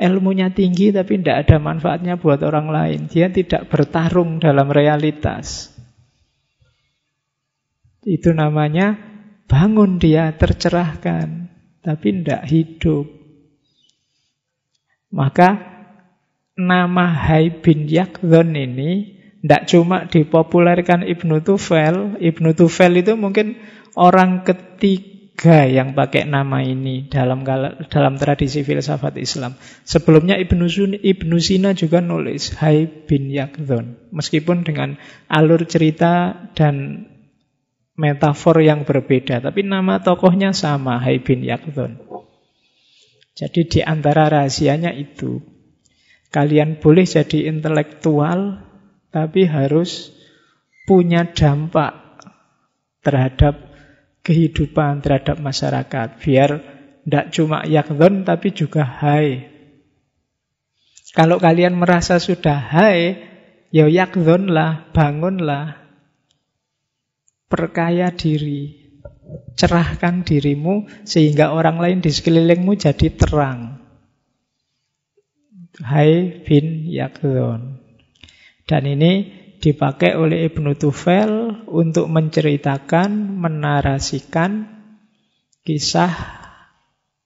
Ilmunya 0.00 0.54
tinggi 0.54 0.94
tapi 0.94 1.20
tidak 1.20 1.50
ada 1.50 1.56
manfaatnya 1.58 2.14
buat 2.16 2.40
orang 2.46 2.70
lain. 2.70 3.00
Dia 3.10 3.28
tidak 3.28 3.68
bertarung 3.68 4.38
dalam 4.38 4.70
realitas. 4.70 5.74
Itu 8.00 8.32
namanya 8.32 9.10
Bangun 9.50 9.98
dia 9.98 10.30
tercerahkan, 10.38 11.50
tapi 11.82 12.22
tidak 12.22 12.46
hidup. 12.46 13.19
Maka 15.10 15.58
nama 16.54 17.10
Hai 17.10 17.50
bin 17.50 17.90
Yakdon 17.90 18.54
ini 18.54 19.20
tidak 19.40 19.62
cuma 19.72 20.04
dipopulerkan 20.06 21.02
Ibnu 21.02 21.40
Tufel. 21.40 22.20
Ibnu 22.20 22.52
Tufel 22.52 23.00
itu 23.00 23.16
mungkin 23.16 23.56
orang 23.96 24.44
ketiga 24.44 25.64
yang 25.64 25.96
pakai 25.96 26.28
nama 26.28 26.60
ini 26.60 27.08
dalam 27.08 27.42
dalam 27.88 28.14
tradisi 28.20 28.60
filsafat 28.60 29.16
Islam. 29.16 29.56
Sebelumnya 29.88 30.36
Ibnu, 30.36 30.68
Sun, 30.68 30.92
Ibnu 31.00 31.36
Sina 31.40 31.72
juga 31.72 32.04
nulis 32.04 32.52
Hai 32.60 32.84
bin 32.84 33.32
Yakdon. 33.32 34.12
Meskipun 34.12 34.68
dengan 34.68 35.00
alur 35.32 35.64
cerita 35.64 36.36
dan 36.52 37.08
metafor 37.96 38.60
yang 38.60 38.84
berbeda, 38.84 39.40
tapi 39.40 39.64
nama 39.64 40.04
tokohnya 40.04 40.52
sama, 40.52 41.00
Hai 41.00 41.24
bin 41.24 41.40
Yakdon. 41.40 42.09
Jadi 43.34 43.60
di 43.66 43.80
antara 43.80 44.26
rahasianya 44.28 44.92
itu, 44.94 45.40
kalian 46.34 46.78
boleh 46.82 47.06
jadi 47.06 47.50
intelektual, 47.50 48.62
tapi 49.10 49.46
harus 49.46 50.14
punya 50.86 51.26
dampak 51.30 51.94
terhadap 53.02 53.70
kehidupan, 54.26 55.00
terhadap 55.00 55.38
masyarakat. 55.40 56.08
Biar 56.20 56.50
tidak 57.06 57.26
cuma 57.32 57.64
Yakdon, 57.64 58.22
tapi 58.26 58.52
juga 58.52 58.84
Hai. 58.84 59.48
Kalau 61.10 61.42
kalian 61.42 61.74
merasa 61.74 62.22
sudah 62.22 62.58
Hai, 62.60 63.18
ya 63.74 63.90
Yakdon 63.90 64.52
lah, 64.52 64.90
bangunlah, 64.94 65.80
Perkaya 67.50 68.14
diri. 68.14 68.79
Cerahkan 69.54 70.26
dirimu 70.26 70.88
sehingga 71.04 71.52
orang 71.52 71.78
lain 71.78 71.98
di 72.00 72.10
sekelilingmu 72.10 72.76
jadi 72.78 73.08
terang. 73.14 73.80
Hai 75.80 76.42
bin 76.44 76.88
Yakdon. 76.90 77.80
Dan 78.66 78.82
ini 78.86 79.12
dipakai 79.60 80.16
oleh 80.16 80.48
Ibnu 80.48 80.74
Tufel 80.76 81.64
untuk 81.68 82.08
menceritakan, 82.08 83.38
menarasikan 83.38 84.80
Kisah 85.60 86.40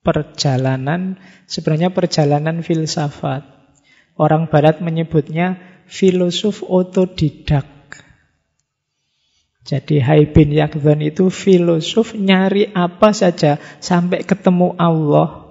perjalanan, 0.03 1.17
sebenarnya 1.47 1.95
perjalanan 1.95 2.59
filsafat. 2.61 3.47
Orang 4.15 4.51
barat 4.51 4.83
menyebutnya 4.83 5.59
filosof 5.87 6.63
otodidak. 6.63 7.74
Jadi 9.65 9.97
Hai 9.97 10.29
bin 10.29 10.53
Yakdhan 10.53 11.01
itu 11.01 11.33
filosof 11.33 12.13
nyari 12.13 12.69
apa 12.69 13.09
saja 13.17 13.57
sampai 13.81 14.21
ketemu 14.21 14.77
Allah. 14.77 15.41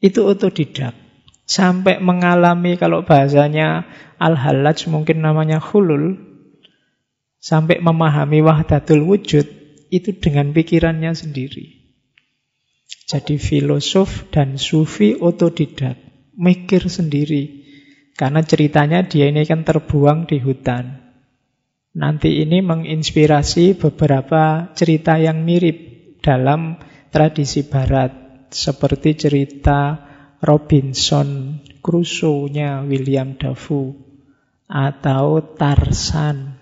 Itu 0.00 0.24
otodidak. 0.24 0.96
Sampai 1.44 2.00
mengalami 2.00 2.80
kalau 2.80 3.04
bahasanya 3.04 3.84
Al-Halaj 4.16 4.88
mungkin 4.88 5.20
namanya 5.20 5.60
hulul. 5.60 6.16
Sampai 7.36 7.84
memahami 7.84 8.40
wahdatul 8.40 9.04
wujud 9.04 9.44
itu 9.92 10.10
dengan 10.16 10.56
pikirannya 10.56 11.12
sendiri. 11.12 11.84
Jadi 13.12 13.36
filosof 13.36 14.32
dan 14.32 14.56
sufi 14.56 15.12
otodidak. 15.12 16.00
Mikir 16.32 16.88
sendiri. 16.88 17.68
Karena 18.16 18.40
ceritanya 18.40 19.04
dia 19.04 19.28
ini 19.28 19.44
kan 19.44 19.68
terbuang 19.68 20.24
di 20.24 20.40
hutan. 20.40 21.07
Nanti 21.96 22.44
ini 22.44 22.60
menginspirasi 22.60 23.80
beberapa 23.80 24.74
cerita 24.76 25.16
yang 25.16 25.40
mirip 25.46 25.78
dalam 26.20 26.76
tradisi 27.08 27.64
barat 27.64 28.12
seperti 28.52 29.16
cerita 29.16 30.08
Robinson 30.44 31.60
Crusoe-nya 31.80 32.84
William 32.84 33.40
Dafoe 33.40 33.96
atau 34.68 35.40
Tarsan. 35.56 36.60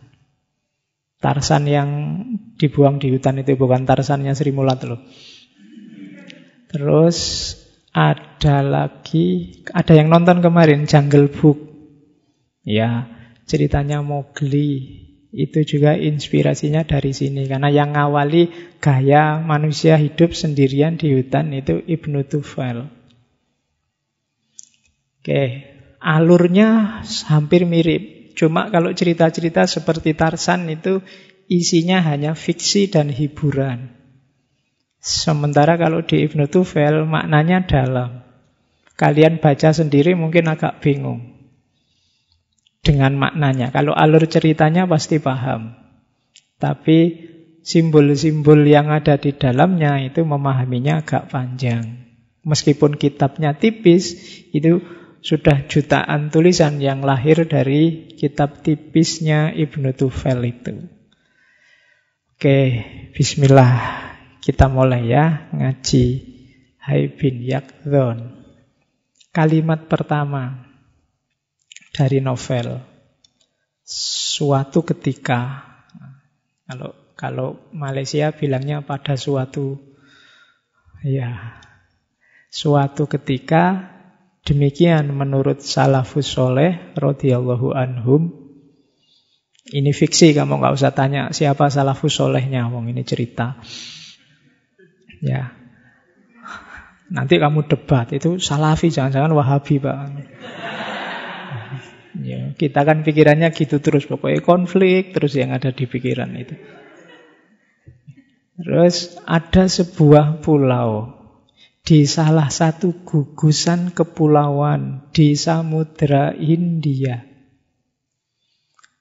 Tarsan 1.18 1.64
yang 1.66 1.90
dibuang 2.54 3.02
di 3.02 3.10
hutan 3.10 3.42
itu 3.42 3.58
bukan 3.58 3.82
Tarsannya 3.82 4.30
Sri 4.38 4.54
Mulat 4.54 4.86
loh. 4.86 5.02
Terus 6.70 7.18
ada 7.90 8.60
lagi, 8.60 9.58
ada 9.72 9.92
yang 9.96 10.12
nonton 10.12 10.38
kemarin 10.44 10.84
Jungle 10.84 11.32
Book. 11.32 11.58
Ya, 12.62 13.08
ceritanya 13.48 14.04
Mowgli. 14.04 15.05
Itu 15.36 15.68
juga 15.68 15.92
inspirasinya 15.92 16.88
dari 16.88 17.12
sini. 17.12 17.44
Karena 17.44 17.68
yang 17.68 17.92
ngawali 17.92 18.48
gaya 18.80 19.36
manusia 19.36 20.00
hidup 20.00 20.32
sendirian 20.32 20.96
di 20.96 21.12
hutan 21.12 21.52
itu 21.52 21.84
Ibnu 21.84 22.24
Tufail. 22.24 22.88
Oke, 25.20 25.44
alurnya 26.00 27.04
hampir 27.28 27.68
mirip. 27.68 28.32
Cuma 28.32 28.72
kalau 28.72 28.96
cerita-cerita 28.96 29.68
seperti 29.68 30.16
Tarsan 30.16 30.72
itu 30.72 31.04
isinya 31.52 32.00
hanya 32.00 32.32
fiksi 32.32 32.88
dan 32.88 33.12
hiburan. 33.12 33.92
Sementara 35.04 35.76
kalau 35.76 36.00
di 36.00 36.24
Ibnu 36.24 36.48
Tufail 36.48 37.04
maknanya 37.04 37.68
dalam. 37.68 38.24
Kalian 38.96 39.44
baca 39.44 39.76
sendiri 39.76 40.16
mungkin 40.16 40.48
agak 40.48 40.80
bingung 40.80 41.35
dengan 42.86 43.18
maknanya. 43.18 43.74
Kalau 43.74 43.90
alur 43.90 44.22
ceritanya 44.30 44.86
pasti 44.86 45.18
paham. 45.18 45.74
Tapi 46.62 47.26
simbol-simbol 47.66 48.62
yang 48.62 48.94
ada 48.94 49.18
di 49.18 49.34
dalamnya 49.34 49.98
itu 50.06 50.22
memahaminya 50.22 51.02
agak 51.02 51.34
panjang. 51.34 52.06
Meskipun 52.46 52.94
kitabnya 52.94 53.58
tipis, 53.58 54.14
itu 54.54 54.78
sudah 55.18 55.66
jutaan 55.66 56.30
tulisan 56.30 56.78
yang 56.78 57.02
lahir 57.02 57.42
dari 57.50 58.14
kitab 58.14 58.62
tipisnya 58.62 59.50
Ibnu 59.50 59.90
Tufel 59.98 60.38
itu. 60.46 60.86
Oke, 62.38 62.86
bismillah. 63.10 64.06
Kita 64.38 64.70
mulai 64.70 65.10
ya 65.10 65.50
ngaji 65.50 66.06
Hai 66.78 67.10
bin 67.10 67.42
Yakdon. 67.42 68.46
Kalimat 69.34 69.90
pertama 69.90 70.65
dari 71.96 72.20
novel. 72.20 72.76
Suatu 74.36 74.84
ketika, 74.84 75.64
kalau 76.68 76.92
kalau 77.16 77.56
Malaysia 77.72 78.28
bilangnya 78.36 78.84
pada 78.84 79.16
suatu, 79.16 79.80
ya, 81.00 81.56
suatu 82.52 83.08
ketika 83.08 83.96
demikian 84.44 85.08
menurut 85.16 85.64
salafus 85.64 86.28
soleh 86.28 86.92
radhiyallahu 86.92 87.72
anhum. 87.72 88.44
Ini 89.66 89.90
fiksi, 89.90 90.30
kamu 90.30 90.62
nggak 90.62 90.78
usah 90.78 90.94
tanya 90.94 91.34
siapa 91.34 91.72
salafus 91.72 92.20
solehnya, 92.20 92.70
wong 92.70 92.86
ini 92.92 93.02
cerita. 93.02 93.58
Ya, 95.24 95.56
nanti 97.10 97.40
kamu 97.40 97.66
debat 97.66 98.12
itu 98.12 98.38
salafi, 98.38 98.92
jangan-jangan 98.92 99.32
wahabi 99.34 99.82
pak. 99.82 99.96
Ya, 102.22 102.54
kita 102.56 102.86
kan 102.86 103.04
pikirannya 103.04 103.52
gitu 103.52 103.82
terus, 103.82 104.08
pokoknya 104.08 104.40
konflik 104.40 105.12
terus 105.12 105.36
yang 105.36 105.52
ada 105.52 105.74
di 105.74 105.84
pikiran 105.84 106.32
itu. 106.38 106.56
Terus 108.56 109.20
ada 109.28 109.68
sebuah 109.68 110.40
pulau 110.40 111.12
di 111.84 112.08
salah 112.08 112.48
satu 112.48 113.04
gugusan 113.04 113.92
kepulauan 113.92 115.12
di 115.12 115.36
Samudra 115.36 116.32
India. 116.32 117.20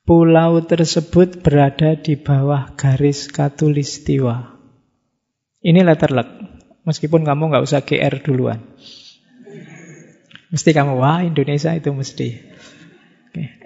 Pulau 0.06 0.62
tersebut 0.62 1.41
berada 1.41 1.97
di 1.97 2.13
bawah 2.13 2.78
garis 2.78 3.25
katulistiwa. 3.32 4.54
Ini 5.65 5.82
letter 5.82 6.13
luck, 6.13 6.30
meskipun 6.86 7.25
kamu 7.25 7.49
nggak 7.49 7.65
usah 7.65 7.82
GR 7.82 8.21
duluan. 8.21 8.62
Mesti 10.54 10.69
kamu, 10.78 11.01
wah 11.01 11.25
Indonesia 11.25 11.73
itu 11.73 11.89
mesti. 11.89 12.55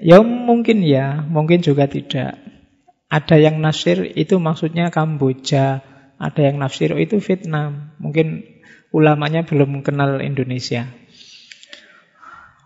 Ya 0.02 0.22
mungkin 0.24 0.82
ya, 0.82 1.22
mungkin 1.26 1.62
juga 1.62 1.86
tidak. 1.86 2.38
Ada 3.10 3.42
yang 3.42 3.62
nafsir 3.62 4.06
itu 4.18 4.38
maksudnya 4.38 4.94
Kamboja, 4.94 5.82
ada 6.18 6.42
yang 6.42 6.62
nafsir 6.62 6.94
itu 6.98 7.18
Vietnam. 7.22 7.94
Mungkin 7.98 8.46
ulamanya 8.94 9.46
belum 9.46 9.82
kenal 9.82 10.22
Indonesia. 10.22 10.90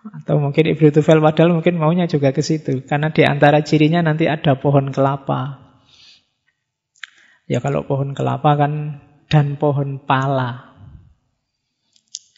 Atau 0.03 0.43
mungkin 0.43 0.67
Ibnu 0.67 0.91
Tufel 0.91 1.23
padahal 1.23 1.55
mungkin 1.55 1.79
maunya 1.79 2.11
juga 2.11 2.35
ke 2.35 2.43
situ. 2.43 2.83
Karena 2.83 3.15
di 3.15 3.23
antara 3.23 3.63
cirinya 3.63 4.03
nanti 4.03 4.27
ada 4.27 4.59
pohon 4.59 4.91
kelapa. 4.91 5.63
Ya 7.47 7.63
kalau 7.63 7.87
pohon 7.87 8.11
kelapa 8.11 8.55
kan 8.59 8.99
dan 9.31 9.55
pohon 9.55 10.03
pala. 10.03 10.75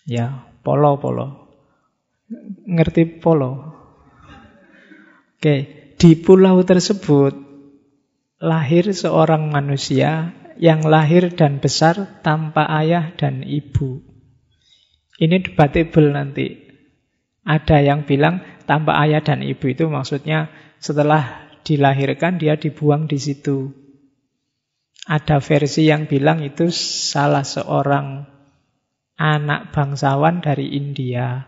Ya, 0.06 0.46
polo-polo. 0.62 1.50
Ngerti 2.70 3.18
polo? 3.18 3.75
Oke, 5.36 5.56
di 6.00 6.12
pulau 6.16 6.64
tersebut 6.64 7.36
lahir 8.40 8.86
seorang 8.92 9.52
manusia 9.52 10.36
yang 10.56 10.84
lahir 10.88 11.32
dan 11.36 11.60
besar 11.60 12.22
tanpa 12.24 12.68
ayah 12.80 13.12
dan 13.16 13.44
ibu. 13.44 14.04
Ini 15.16 15.44
debatable 15.44 16.12
nanti. 16.12 16.48
Ada 17.46 17.80
yang 17.84 18.04
bilang 18.10 18.42
tanpa 18.66 18.98
ayah 19.06 19.22
dan 19.22 19.46
ibu 19.46 19.70
itu 19.70 19.86
maksudnya 19.88 20.50
setelah 20.82 21.46
dilahirkan 21.64 22.42
dia 22.42 22.58
dibuang 22.58 23.08
di 23.08 23.22
situ. 23.22 23.72
Ada 25.06 25.38
versi 25.38 25.86
yang 25.86 26.10
bilang 26.10 26.42
itu 26.42 26.74
salah 26.74 27.46
seorang 27.46 28.26
anak 29.16 29.72
bangsawan 29.72 30.42
dari 30.42 30.74
India. 30.76 31.46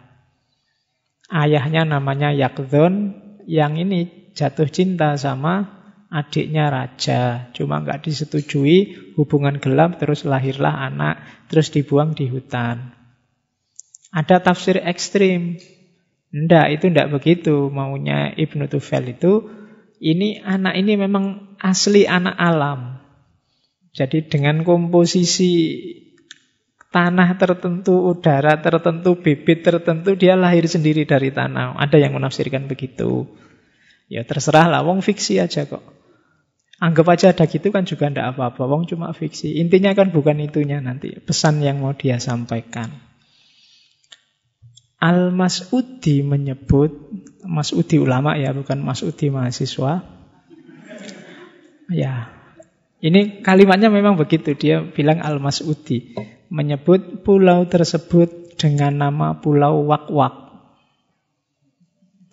Ayahnya 1.28 1.84
namanya 1.84 2.32
Yakdon, 2.32 3.27
yang 3.48 3.80
ini 3.80 4.32
jatuh 4.36 4.68
cinta 4.68 5.16
sama 5.16 5.80
adiknya 6.12 6.68
raja. 6.68 7.48
Cuma 7.56 7.80
nggak 7.80 8.04
disetujui 8.04 9.12
hubungan 9.16 9.58
gelap 9.64 9.98
terus 9.98 10.28
lahirlah 10.28 10.76
anak 10.92 11.24
terus 11.48 11.72
dibuang 11.72 12.12
di 12.12 12.28
hutan. 12.28 12.92
Ada 14.12 14.44
tafsir 14.44 14.84
ekstrim. 14.84 15.60
Ndak, 16.28 16.68
itu 16.76 16.86
ndak 16.92 17.12
begitu 17.16 17.72
maunya 17.72 18.36
Ibnu 18.36 18.68
Tufel 18.68 19.16
itu. 19.16 19.48
Ini 19.98 20.44
anak 20.44 20.76
ini 20.78 20.94
memang 21.00 21.56
asli 21.58 22.04
anak 22.04 22.36
alam. 22.36 23.00
Jadi 23.96 24.30
dengan 24.30 24.62
komposisi 24.62 25.82
tanah 26.92 27.36
tertentu, 27.36 28.12
udara 28.12 28.60
tertentu, 28.64 29.20
bibit 29.20 29.64
tertentu, 29.64 30.16
dia 30.16 30.40
lahir 30.40 30.66
sendiri 30.66 31.04
dari 31.04 31.30
tanah. 31.30 31.76
Ada 31.76 32.00
yang 32.00 32.16
menafsirkan 32.16 32.72
begitu. 32.72 33.28
Ya 34.08 34.24
terserah 34.24 34.72
lah, 34.72 34.82
wong 34.88 35.04
fiksi 35.04 35.44
aja 35.44 35.68
kok. 35.68 35.84
Anggap 36.78 37.10
aja 37.10 37.34
ada 37.34 37.50
gitu 37.50 37.74
kan 37.74 37.90
juga 37.90 38.08
ndak 38.08 38.38
apa-apa, 38.38 38.70
wong 38.70 38.86
cuma 38.86 39.12
fiksi. 39.12 39.58
Intinya 39.58 39.98
kan 39.98 40.14
bukan 40.14 40.38
itunya 40.40 40.78
nanti, 40.78 41.18
pesan 41.18 41.60
yang 41.66 41.82
mau 41.82 41.98
dia 41.98 42.22
sampaikan. 42.22 42.94
Al-Mas'udi 44.98 46.26
menyebut, 46.26 46.90
Mas'udi 47.46 48.02
ulama 48.02 48.38
ya, 48.38 48.54
bukan 48.54 48.82
Mas'udi 48.82 49.30
mahasiswa. 49.30 50.06
Ya, 51.88 52.34
Ini 52.98 53.46
kalimatnya 53.46 53.94
memang 53.94 54.18
begitu. 54.18 54.58
Dia 54.58 54.82
bilang 54.82 55.22
Al-Mas'udi. 55.22 56.18
Menyebut 56.48 57.26
pulau 57.28 57.68
tersebut 57.68 58.56
dengan 58.58 58.96
nama 59.08 59.38
Pulau 59.38 59.86
Wak-Wak. 59.86 60.48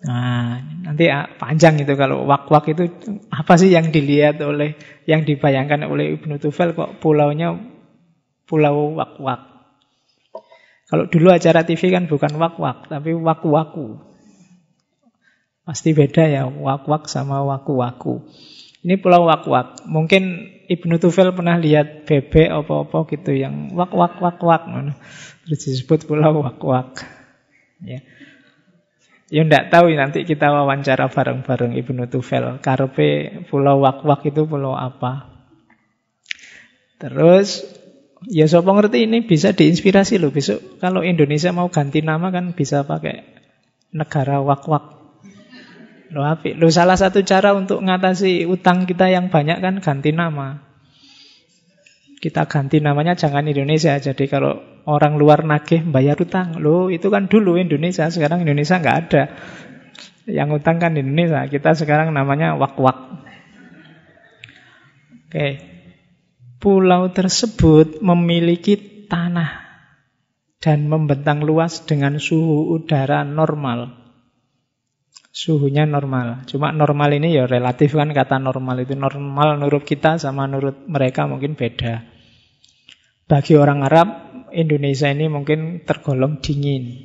Nah, 0.05 0.61
nanti 0.85 1.09
ah, 1.09 1.25
panjang 1.25 1.81
itu 1.81 1.97
kalau 1.97 2.29
wak-wak 2.29 2.69
itu 2.69 2.85
apa 3.33 3.57
sih 3.57 3.73
yang 3.73 3.89
dilihat 3.89 4.37
oleh, 4.45 4.77
yang 5.09 5.25
dibayangkan 5.25 5.81
oleh 5.89 6.13
Ibnu 6.13 6.37
Tufel 6.37 6.77
kok 6.77 7.01
pulaunya 7.01 7.57
pulau 8.45 8.93
wak-wak. 8.93 9.41
Kalau 10.85 11.09
dulu 11.09 11.33
acara 11.33 11.65
TV 11.65 11.89
kan 11.89 12.05
bukan 12.05 12.37
wak-wak, 12.37 12.85
tapi 12.85 13.17
waku-waku. 13.17 13.97
Pasti 15.65 15.97
beda 15.97 16.29
ya, 16.29 16.45
wak-wak 16.45 17.09
sama 17.09 17.41
waku-waku. 17.41 18.29
Ini 18.85 19.01
pulau 19.01 19.25
wak-wak. 19.25 19.89
Mungkin 19.89 20.53
Ibnu 20.65 20.97
Tufel 20.97 21.31
pernah 21.31 21.57
lihat 21.57 22.09
bebek 22.09 22.49
apa-apa 22.49 23.05
gitu 23.13 23.31
yang 23.33 23.73
wak-wak-wak-wak. 23.73 24.65
Terus 25.45 25.59
disebut 25.61 26.09
pulau 26.09 26.41
wak-wak. 26.41 27.05
Ya. 27.83 28.01
Ya 29.33 29.41
enggak 29.41 29.73
tahu 29.73 29.89
nanti 29.97 30.21
kita 30.21 30.53
wawancara 30.53 31.09
bareng-bareng 31.09 31.73
Ibnu 31.77 32.09
Tufel. 32.09 32.61
Karpe 32.61 33.41
pulau 33.49 33.81
wak-wak 33.81 34.25
itu 34.25 34.45
pulau 34.45 34.73
apa. 34.73 35.33
Terus 37.01 37.65
Ya 38.25 38.49
sopo 38.49 38.73
ngerti 38.73 39.05
ini 39.05 39.21
bisa 39.21 39.53
diinspirasi 39.53 40.17
loh 40.17 40.33
besok 40.33 40.81
kalau 40.81 41.05
Indonesia 41.05 41.53
mau 41.53 41.69
ganti 41.69 42.01
nama 42.01 42.33
kan 42.33 42.57
bisa 42.57 42.81
pakai 42.81 43.21
negara 43.93 44.41
wak-wak. 44.41 44.94
Lo 46.13 46.21
api. 46.21 46.53
Lo 46.53 46.69
salah 46.69 46.99
satu 46.99 47.25
cara 47.25 47.57
untuk 47.57 47.81
ngatasi 47.81 48.45
utang 48.45 48.85
kita 48.85 49.09
yang 49.09 49.33
banyak 49.33 49.57
kan 49.57 49.81
ganti 49.81 50.13
nama. 50.13 50.61
Kita 52.21 52.45
ganti 52.45 52.81
namanya 52.81 53.17
jangan 53.17 53.45
Indonesia. 53.45 53.97
Jadi 53.97 54.25
kalau 54.29 54.61
orang 54.85 55.17
luar 55.17 55.41
nagih 55.45 55.85
bayar 55.89 56.17
utang, 56.21 56.61
lo 56.61 56.93
itu 56.93 57.09
kan 57.09 57.25
dulu 57.25 57.57
Indonesia, 57.57 58.09
sekarang 58.09 58.45
Indonesia 58.45 58.77
nggak 58.77 58.97
ada. 59.09 59.23
Yang 60.25 60.61
utang 60.61 60.77
kan 60.81 60.97
Indonesia. 60.97 61.45
Kita 61.49 61.73
sekarang 61.77 62.13
namanya 62.13 62.57
wak-wak. 62.57 62.97
Oke, 65.25 65.47
pulau 66.61 67.11
tersebut 67.13 68.01
memiliki 68.01 69.05
tanah 69.05 69.65
dan 70.63 70.89
membentang 70.89 71.45
luas 71.45 71.85
dengan 71.85 72.17
suhu 72.17 72.73
udara 72.73 73.21
normal. 73.21 74.04
Suhunya 75.35 75.83
normal. 75.83 76.47
Cuma 76.47 76.71
normal 76.71 77.11
ini 77.19 77.35
ya 77.35 77.43
relatif 77.43 77.91
kan 77.91 78.07
kata 78.15 78.39
normal 78.39 78.87
itu 78.87 78.95
normal 78.95 79.59
menurut 79.59 79.83
kita 79.83 80.15
sama 80.15 80.47
menurut 80.47 80.87
mereka 80.87 81.27
mungkin 81.27 81.59
beda. 81.59 82.07
Bagi 83.27 83.59
orang 83.59 83.83
Arab, 83.83 84.07
Indonesia 84.55 85.11
ini 85.11 85.27
mungkin 85.27 85.83
tergolong 85.83 86.39
dingin. 86.39 87.03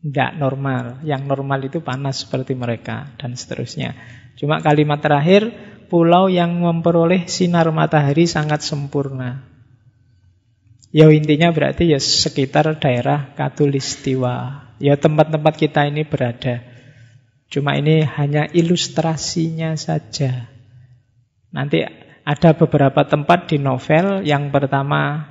Tidak 0.00 0.40
normal. 0.40 1.04
Yang 1.04 1.22
normal 1.28 1.60
itu 1.68 1.84
panas 1.84 2.24
seperti 2.24 2.56
mereka 2.56 3.12
dan 3.20 3.36
seterusnya. 3.36 3.92
Cuma 4.40 4.64
kalimat 4.64 5.04
terakhir 5.04 5.52
pulau 5.92 6.32
yang 6.32 6.56
memperoleh 6.64 7.28
sinar 7.28 7.68
matahari 7.68 8.24
sangat 8.24 8.64
sempurna. 8.64 9.44
Ya 10.88 11.04
intinya 11.12 11.52
berarti 11.52 11.92
ya 11.92 12.00
sekitar 12.00 12.80
daerah 12.80 13.36
Katulistiwa. 13.36 14.72
Ya 14.80 14.96
tempat-tempat 14.96 15.52
kita 15.60 15.84
ini 15.84 16.08
berada. 16.08 16.77
Cuma 17.48 17.80
ini 17.80 18.04
hanya 18.04 18.44
ilustrasinya 18.44 19.72
saja. 19.80 20.52
Nanti 21.48 21.80
ada 22.28 22.50
beberapa 22.52 23.08
tempat 23.08 23.48
di 23.48 23.56
novel. 23.56 24.20
Yang 24.20 24.52
pertama 24.52 25.24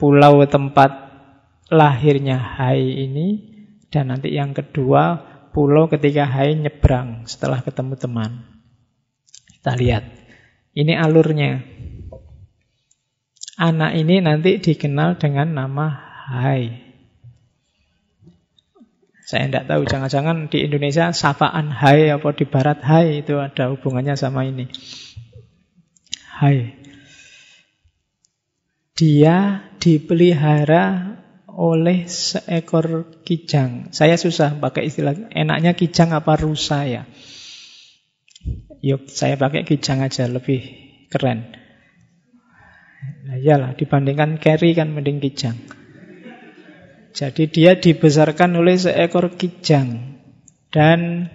pulau 0.00 0.40
tempat 0.48 0.90
lahirnya 1.68 2.40
Hai 2.40 3.04
ini. 3.04 3.52
Dan 3.92 4.08
nanti 4.08 4.32
yang 4.32 4.56
kedua 4.56 5.20
pulau 5.52 5.92
ketika 5.92 6.24
Hai 6.24 6.56
nyebrang 6.56 7.28
setelah 7.28 7.60
ketemu 7.60 8.00
teman. 8.00 8.32
Kita 9.52 9.76
lihat. 9.76 10.04
Ini 10.72 10.96
alurnya. 10.96 11.60
Anak 13.60 13.92
ini 13.92 14.24
nanti 14.24 14.56
dikenal 14.56 15.20
dengan 15.20 15.52
nama 15.52 15.86
Hai. 16.32 16.91
Saya 19.32 19.48
tidak 19.48 19.64
tahu, 19.64 19.88
jangan-jangan 19.88 20.52
di 20.52 20.68
Indonesia 20.68 21.08
sapaan 21.16 21.72
Hai 21.72 22.12
apa 22.12 22.36
di 22.36 22.44
Barat 22.44 22.84
Hai 22.84 23.24
itu 23.24 23.40
ada 23.40 23.72
hubungannya 23.72 24.12
sama 24.12 24.44
ini. 24.44 24.68
Hai. 26.36 26.76
Dia 28.92 29.64
dipelihara 29.80 31.16
oleh 31.48 32.04
seekor 32.12 33.08
kijang. 33.24 33.88
Saya 33.88 34.20
susah 34.20 34.52
pakai 34.60 34.92
istilah 34.92 35.16
enaknya 35.32 35.72
kijang 35.72 36.12
apa 36.12 36.36
rusa 36.36 36.84
ya. 36.84 37.08
Yuk 38.84 39.08
saya 39.08 39.40
pakai 39.40 39.64
kijang 39.64 40.04
aja 40.04 40.28
lebih 40.28 40.60
keren. 41.08 41.56
Nah 43.24 43.40
iyalah 43.40 43.80
dibandingkan 43.80 44.36
carry 44.36 44.76
kan 44.76 44.92
mending 44.92 45.24
kijang. 45.24 45.56
Jadi 47.12 47.48
dia 47.52 47.76
dibesarkan 47.76 48.56
oleh 48.56 48.76
seekor 48.80 49.36
kijang 49.36 50.16
dan 50.72 51.28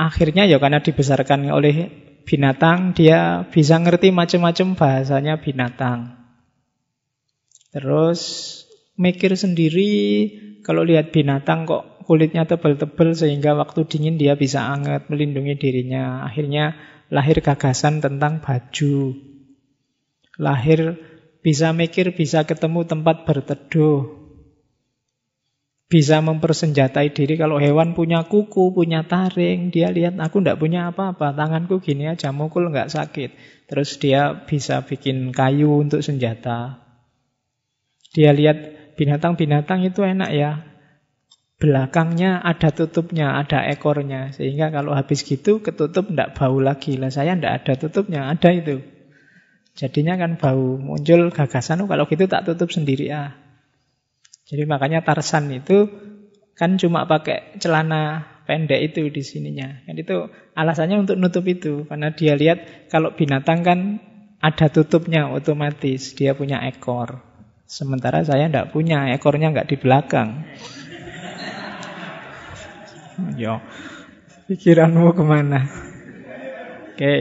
akhirnya 0.00 0.48
ya 0.48 0.56
karena 0.56 0.80
dibesarkan 0.80 1.52
oleh 1.52 1.92
binatang 2.24 2.96
dia 2.96 3.44
bisa 3.52 3.76
ngerti 3.76 4.08
macam-macam 4.08 4.76
bahasanya 4.76 5.40
binatang. 5.40 6.16
Terus 7.72 8.20
mikir 8.96 9.36
sendiri 9.36 9.92
kalau 10.64 10.84
lihat 10.84 11.12
binatang 11.12 11.68
kok 11.68 11.98
kulitnya 12.08 12.48
tebal-tebal 12.48 13.12
sehingga 13.12 13.52
waktu 13.52 13.84
dingin 13.84 14.16
dia 14.16 14.32
bisa 14.32 14.64
anget, 14.64 15.12
melindungi 15.12 15.60
dirinya. 15.60 16.24
Akhirnya 16.24 16.72
lahir 17.12 17.44
gagasan 17.44 18.00
tentang 18.00 18.40
baju. 18.40 19.12
Lahir 20.40 20.96
bisa 21.44 21.76
mikir, 21.76 22.16
bisa 22.16 22.48
ketemu 22.48 22.88
tempat 22.88 23.28
berteduh. 23.28 24.27
Bisa 25.88 26.20
mempersenjatai 26.20 27.16
diri 27.16 27.40
kalau 27.40 27.56
hewan 27.56 27.96
punya 27.96 28.28
kuku, 28.28 28.76
punya 28.76 29.08
taring. 29.08 29.72
Dia 29.72 29.88
lihat 29.88 30.20
aku 30.20 30.44
tidak 30.44 30.60
punya 30.60 30.92
apa-apa, 30.92 31.32
tanganku 31.32 31.80
gini 31.80 32.04
aja, 32.04 32.28
mukul 32.28 32.68
nggak 32.68 32.92
sakit. 32.92 33.32
Terus 33.72 33.96
dia 33.96 34.44
bisa 34.44 34.84
bikin 34.84 35.32
kayu 35.32 35.80
untuk 35.80 36.04
senjata. 36.04 36.84
Dia 38.12 38.36
lihat 38.36 38.92
binatang-binatang 39.00 39.80
itu 39.88 40.04
enak 40.04 40.30
ya, 40.36 40.68
belakangnya 41.56 42.36
ada 42.44 42.68
tutupnya, 42.68 43.40
ada 43.40 43.64
ekornya. 43.64 44.36
Sehingga 44.36 44.68
kalau 44.68 44.92
habis 44.92 45.24
gitu 45.24 45.64
ketutup 45.64 46.12
tidak 46.12 46.36
bau 46.36 46.60
lagi. 46.60 47.00
Lah 47.00 47.08
saya 47.08 47.32
tidak 47.32 47.64
ada 47.64 47.72
tutupnya, 47.80 48.28
ada 48.28 48.52
itu. 48.52 48.84
Jadinya 49.72 50.20
kan 50.20 50.36
bau. 50.36 50.76
Muncul 50.76 51.32
gagasan, 51.32 51.80
oh, 51.80 51.88
kalau 51.88 52.04
gitu 52.04 52.28
tak 52.28 52.44
tutup 52.44 52.68
sendiri 52.68 53.08
ah. 53.08 53.47
Jadi 54.48 54.64
makanya 54.64 55.04
Tarsan 55.04 55.52
itu 55.52 55.92
kan 56.56 56.80
cuma 56.80 57.04
pakai 57.04 57.60
celana 57.60 58.24
pendek 58.48 58.80
itu 58.92 59.12
di 59.12 59.20
sininya. 59.20 59.84
Kan 59.84 60.00
itu 60.00 60.32
alasannya 60.56 61.04
untuk 61.04 61.20
nutup 61.20 61.44
itu. 61.44 61.84
Karena 61.84 62.08
dia 62.16 62.32
lihat 62.32 62.88
kalau 62.88 63.12
binatang 63.12 63.60
kan 63.60 64.00
ada 64.40 64.72
tutupnya 64.72 65.28
otomatis. 65.28 66.16
Dia 66.16 66.32
punya 66.32 66.64
ekor. 66.64 67.20
Sementara 67.68 68.24
saya 68.24 68.48
tidak 68.48 68.72
punya, 68.72 69.12
ekornya 69.12 69.52
nggak 69.52 69.68
di 69.68 69.76
belakang. 69.76 70.48
Yo, 73.40 73.60
pikiranmu 74.48 75.12
ke 75.12 75.24
mana? 75.28 75.68
Oke. 76.96 77.16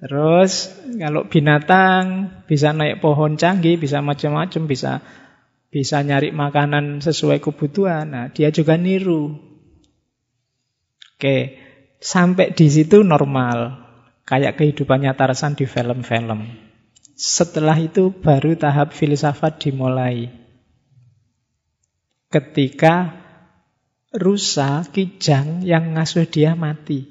Terus 0.00 0.68
kalau 1.00 1.24
binatang 1.24 2.28
bisa 2.44 2.76
naik 2.76 3.00
pohon 3.00 3.40
canggih, 3.40 3.80
bisa 3.80 4.04
macam-macam, 4.04 4.62
bisa 4.68 5.00
bisa 5.70 6.02
nyari 6.02 6.34
makanan 6.34 6.98
sesuai 6.98 7.38
kebutuhan. 7.38 8.10
Nah, 8.10 8.26
dia 8.34 8.50
juga 8.50 8.74
niru. 8.74 9.38
Oke, 11.16 11.56
sampai 12.02 12.52
di 12.52 12.66
situ 12.66 13.06
normal. 13.06 13.88
Kayak 14.26 14.62
kehidupannya 14.62 15.10
Tarsan 15.18 15.58
di 15.58 15.66
film-film. 15.66 16.46
Setelah 17.18 17.74
itu 17.82 18.14
baru 18.14 18.54
tahap 18.54 18.94
filsafat 18.94 19.58
dimulai. 19.58 20.30
Ketika 22.30 23.10
rusa, 24.14 24.86
kijang 24.86 25.66
yang 25.66 25.98
ngasuh 25.98 26.30
dia 26.30 26.54
mati. 26.54 27.06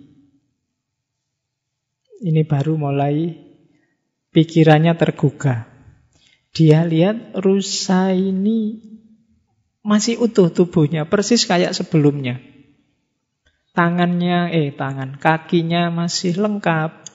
Ini 2.19 2.43
baru 2.47 2.75
mulai 2.79 3.35
pikirannya 4.31 4.95
tergugah. 4.95 5.78
Dia 6.53 6.81
lihat 6.83 7.37
rusa 7.37 8.09
ini 8.13 8.81
masih 9.85 10.19
utuh 10.21 10.51
tubuhnya, 10.51 11.05
persis 11.07 11.45
kayak 11.45 11.73
sebelumnya. 11.77 12.41
Tangannya, 13.73 14.51
eh 14.51 14.73
tangan, 14.75 15.15
kakinya 15.21 15.87
masih 15.93 16.35
lengkap. 16.35 17.07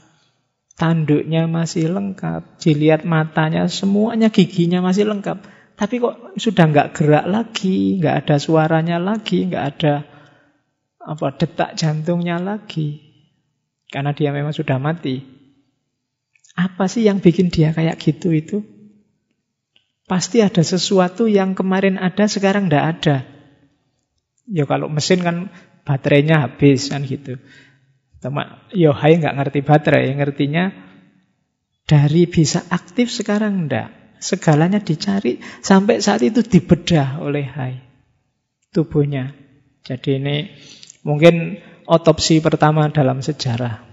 Tanduknya 0.75 1.47
masih 1.47 1.87
lengkap, 1.87 2.59
dilihat 2.59 3.07
matanya, 3.07 3.71
semuanya 3.71 4.27
giginya 4.27 4.83
masih 4.83 5.07
lengkap. 5.07 5.47
Tapi 5.75 5.95
kok 6.03 6.35
sudah 6.35 6.67
nggak 6.67 6.91
gerak 6.99 7.27
lagi, 7.31 7.99
nggak 8.03 8.27
ada 8.27 8.37
suaranya 8.43 8.99
lagi, 8.99 9.47
nggak 9.47 9.65
ada 9.75 10.03
apa 10.99 11.27
detak 11.39 11.79
jantungnya 11.79 12.43
lagi. 12.43 13.03
Karena 13.87 14.11
dia 14.11 14.35
memang 14.35 14.51
sudah 14.51 14.83
mati. 14.83 15.23
Apa 16.59 16.91
sih 16.91 17.07
yang 17.07 17.23
bikin 17.23 17.55
dia 17.55 17.71
kayak 17.71 17.99
gitu 18.03 18.35
itu? 18.35 18.74
Pasti 20.05 20.45
ada 20.45 20.61
sesuatu 20.61 21.25
yang 21.25 21.57
kemarin 21.57 21.97
ada, 21.97 22.29
sekarang 22.29 22.69
nggak 22.69 22.87
ada. 22.99 23.25
Ya 24.45 24.69
kalau 24.69 24.93
mesin 24.93 25.25
kan 25.25 25.49
baterainya 25.89 26.45
habis 26.45 26.93
kan 26.93 27.09
gitu. 27.09 27.41
Cuma 28.21 28.69
Yohai 28.73 29.17
nggak 29.21 29.37
ngerti 29.37 29.61
baterai, 29.65 30.13
ngertinya 30.13 30.73
dari 31.89 32.29
bisa 32.29 32.65
aktif 32.69 33.09
sekarang 33.09 33.69
enggak. 33.69 33.93
Segalanya 34.21 34.81
dicari 34.81 35.41
sampai 35.61 36.01
saat 36.01 36.25
itu 36.25 36.41
dibedah 36.41 37.21
oleh 37.21 37.45
Hai 37.45 37.95
tubuhnya. 38.75 39.31
Jadi 39.87 40.19
ini 40.19 40.37
mungkin 41.07 41.63
otopsi 41.87 42.43
pertama 42.43 42.91
dalam 42.91 43.23
sejarah. 43.23 43.87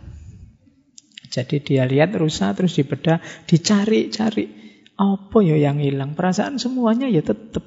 Jadi 1.32 1.64
dia 1.64 1.88
lihat 1.88 2.18
rusak 2.18 2.60
terus 2.60 2.76
dibedah, 2.76 3.22
dicari-cari. 3.48 4.61
Apa 5.02 5.42
ya 5.42 5.58
yang 5.58 5.82
hilang? 5.82 6.14
Perasaan 6.14 6.62
semuanya 6.62 7.10
ya 7.10 7.26
tetap. 7.26 7.66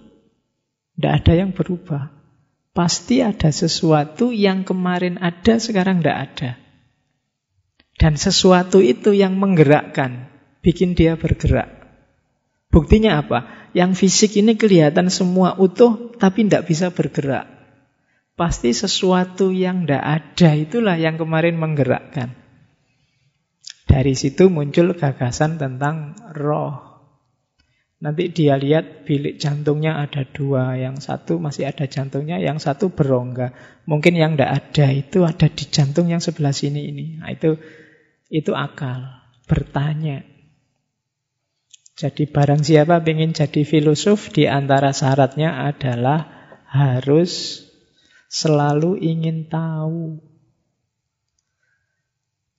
Tidak 0.94 1.10
ada 1.10 1.32
yang 1.34 1.50
berubah. 1.50 2.14
Pasti 2.70 3.26
ada 3.26 3.50
sesuatu 3.50 4.30
yang 4.30 4.62
kemarin 4.62 5.18
ada, 5.18 5.58
sekarang 5.58 5.98
tidak 5.98 6.18
ada. 6.30 6.50
Dan 7.98 8.14
sesuatu 8.14 8.78
itu 8.78 9.14
yang 9.14 9.34
menggerakkan, 9.38 10.30
bikin 10.62 10.94
dia 10.94 11.18
bergerak. 11.18 11.70
Buktinya 12.70 13.22
apa? 13.22 13.70
Yang 13.74 14.06
fisik 14.06 14.38
ini 14.38 14.54
kelihatan 14.54 15.10
semua 15.10 15.58
utuh, 15.58 16.14
tapi 16.18 16.46
tidak 16.46 16.70
bisa 16.70 16.90
bergerak. 16.90 17.50
Pasti 18.34 18.74
sesuatu 18.74 19.54
yang 19.54 19.86
tidak 19.86 20.02
ada 20.02 20.50
itulah 20.58 20.98
yang 20.98 21.14
kemarin 21.18 21.54
menggerakkan. 21.54 22.34
Dari 23.86 24.14
situ 24.18 24.50
muncul 24.50 24.94
gagasan 24.98 25.58
tentang 25.58 26.18
roh. 26.34 26.93
Nanti 28.04 28.28
dia 28.28 28.60
lihat 28.60 29.08
bilik 29.08 29.40
jantungnya 29.40 29.96
ada 29.96 30.28
dua, 30.28 30.76
yang 30.76 31.00
satu 31.00 31.40
masih 31.40 31.72
ada 31.72 31.88
jantungnya, 31.88 32.36
yang 32.36 32.60
satu 32.60 32.92
berongga. 32.92 33.56
Mungkin 33.88 34.12
yang 34.12 34.36
tidak 34.36 34.52
ada 34.60 34.86
itu 34.92 35.24
ada 35.24 35.48
di 35.48 35.64
jantung 35.72 36.12
yang 36.12 36.20
sebelah 36.20 36.52
sini 36.52 36.84
ini. 36.84 37.16
Nah, 37.16 37.32
itu 37.32 37.56
itu 38.28 38.52
akal, 38.52 39.08
bertanya. 39.48 40.20
Jadi 41.96 42.28
barang 42.28 42.60
siapa 42.60 43.00
ingin 43.08 43.32
jadi 43.32 43.64
filosof 43.64 44.28
di 44.36 44.52
antara 44.52 44.92
syaratnya 44.92 45.64
adalah 45.64 46.28
harus 46.68 47.64
selalu 48.28 49.00
ingin 49.00 49.48
tahu. 49.48 50.20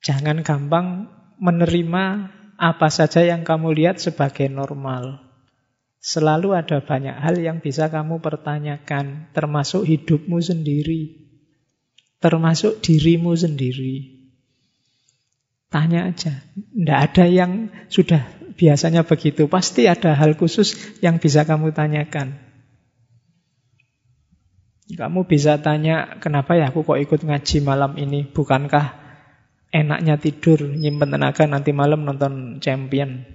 Jangan 0.01 0.41
gampang 0.41 1.05
menerima 1.37 2.33
apa 2.57 2.87
saja 2.89 3.21
yang 3.21 3.45
kamu 3.45 3.77
lihat 3.77 4.01
sebagai 4.01 4.49
normal. 4.49 5.24
Selalu 6.05 6.53
ada 6.53 6.85
banyak 6.85 7.17
hal 7.17 7.41
yang 7.41 7.65
bisa 7.65 7.89
kamu 7.89 8.21
pertanyakan, 8.21 9.33
termasuk 9.33 9.89
hidupmu 9.89 10.37
sendiri, 10.37 11.17
termasuk 12.21 12.77
dirimu 12.77 13.33
sendiri. 13.33 14.13
Tanya 15.73 16.13
aja, 16.13 16.45
tidak 16.53 16.99
ada 17.09 17.25
yang 17.25 17.73
sudah 17.89 18.21
biasanya 18.53 19.01
begitu, 19.01 19.49
pasti 19.49 19.89
ada 19.89 20.13
hal 20.13 20.37
khusus 20.37 20.77
yang 21.01 21.17
bisa 21.17 21.41
kamu 21.41 21.73
tanyakan. 21.73 22.37
Kamu 24.85 25.25
bisa 25.25 25.57
tanya, 25.57 26.21
kenapa 26.21 26.53
ya 26.53 26.69
aku 26.69 26.85
kok 26.85 27.01
ikut 27.01 27.25
ngaji 27.25 27.65
malam 27.65 27.97
ini? 27.97 28.29
Bukankah 28.29 28.93
enaknya 29.73 30.21
tidur, 30.21 30.69
nyimpen 30.69 31.17
tenaga 31.17 31.49
nanti 31.49 31.73
malam 31.73 32.05
nonton 32.05 32.61
champion? 32.61 33.25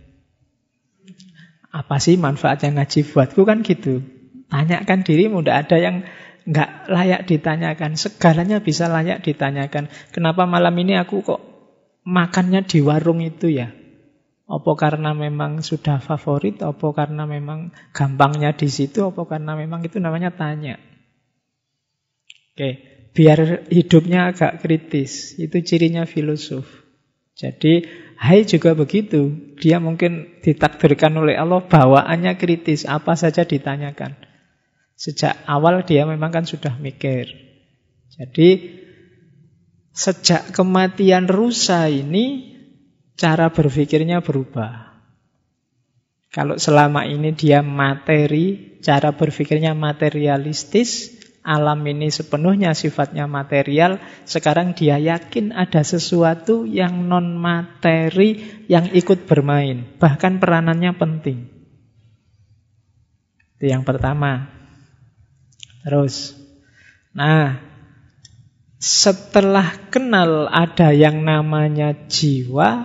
Apa 1.70 2.02
sih 2.02 2.18
manfaatnya 2.18 2.82
ngaji 2.82 3.06
buatku 3.06 3.46
kan 3.46 3.62
gitu. 3.62 4.02
Tanyakan 4.50 5.06
dirimu, 5.06 5.40
tidak 5.40 5.56
ada 5.66 5.76
yang 5.78 5.96
nggak 6.42 6.70
layak 6.90 7.22
ditanyakan. 7.30 7.94
Segalanya 7.94 8.58
bisa 8.58 8.90
layak 8.90 9.22
ditanyakan. 9.22 9.86
Kenapa 10.10 10.50
malam 10.50 10.74
ini 10.74 10.98
aku 10.98 11.22
kok 11.22 11.40
makannya 12.02 12.66
di 12.66 12.82
warung 12.82 13.22
itu 13.22 13.46
ya? 13.46 13.70
Apa 14.50 14.74
karena 14.74 15.14
memang 15.14 15.62
sudah 15.62 16.02
favorit? 16.02 16.58
Apa 16.66 16.90
karena 16.90 17.22
memang 17.22 17.70
gampangnya 17.94 18.50
di 18.50 18.66
situ? 18.66 19.06
Apa 19.06 19.22
karena 19.30 19.54
memang 19.54 19.86
itu 19.86 20.02
namanya 20.02 20.34
tanya? 20.34 20.74
Oke, 22.50 22.82
biar 23.14 23.70
hidupnya 23.70 24.34
agak 24.34 24.58
kritis. 24.58 25.38
Itu 25.38 25.62
cirinya 25.62 26.02
filosof. 26.02 26.66
Jadi 27.38 27.86
Hai 28.20 28.44
juga 28.44 28.76
begitu. 28.76 29.32
Dia 29.56 29.80
mungkin 29.80 30.28
ditakdirkan 30.44 31.16
oleh 31.16 31.40
Allah 31.40 31.64
bawaannya 31.64 32.36
kritis. 32.36 32.84
Apa 32.84 33.16
saja 33.16 33.48
ditanyakan. 33.48 34.12
Sejak 34.92 35.40
awal 35.48 35.88
dia 35.88 36.04
memang 36.04 36.28
kan 36.28 36.44
sudah 36.44 36.76
mikir. 36.76 37.32
Jadi 38.12 38.76
sejak 39.96 40.52
kematian 40.52 41.32
rusa 41.32 41.88
ini 41.88 42.52
cara 43.16 43.48
berpikirnya 43.48 44.20
berubah. 44.20 45.00
Kalau 46.28 46.60
selama 46.60 47.08
ini 47.08 47.32
dia 47.32 47.64
materi, 47.64 48.78
cara 48.84 49.16
berpikirnya 49.16 49.72
materialistis, 49.72 51.19
alam 51.40 51.80
ini 51.88 52.12
sepenuhnya 52.12 52.76
sifatnya 52.76 53.24
material, 53.24 53.96
sekarang 54.28 54.76
dia 54.76 55.00
yakin 55.00 55.56
ada 55.56 55.80
sesuatu 55.80 56.68
yang 56.68 57.08
non 57.08 57.36
materi 57.36 58.64
yang 58.68 58.92
ikut 58.92 59.24
bermain, 59.24 59.88
bahkan 59.96 60.36
peranannya 60.36 60.92
penting. 61.00 61.48
Itu 63.56 63.64
yang 63.68 63.84
pertama. 63.88 64.52
Terus, 65.80 66.36
nah, 67.16 67.56
setelah 68.76 69.88
kenal 69.88 70.48
ada 70.48 70.92
yang 70.92 71.24
namanya 71.24 71.96
jiwa, 72.08 72.84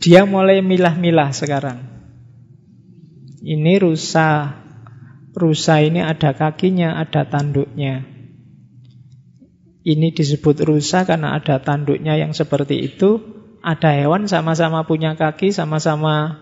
dia 0.00 0.24
mulai 0.24 0.60
milah-milah 0.60 1.32
sekarang. 1.32 1.80
Ini 3.44 3.76
rusak 3.80 4.63
Rusa 5.34 5.82
ini 5.82 5.98
ada 5.98 6.30
kakinya, 6.30 6.94
ada 6.94 7.26
tanduknya. 7.26 8.06
Ini 9.84 10.14
disebut 10.14 10.62
rusa 10.62 11.02
karena 11.04 11.34
ada 11.34 11.58
tanduknya 11.58 12.14
yang 12.14 12.30
seperti 12.30 12.86
itu. 12.86 13.20
Ada 13.60 13.98
hewan 13.98 14.30
sama-sama 14.30 14.86
punya 14.86 15.18
kaki, 15.18 15.50
sama-sama 15.50 16.40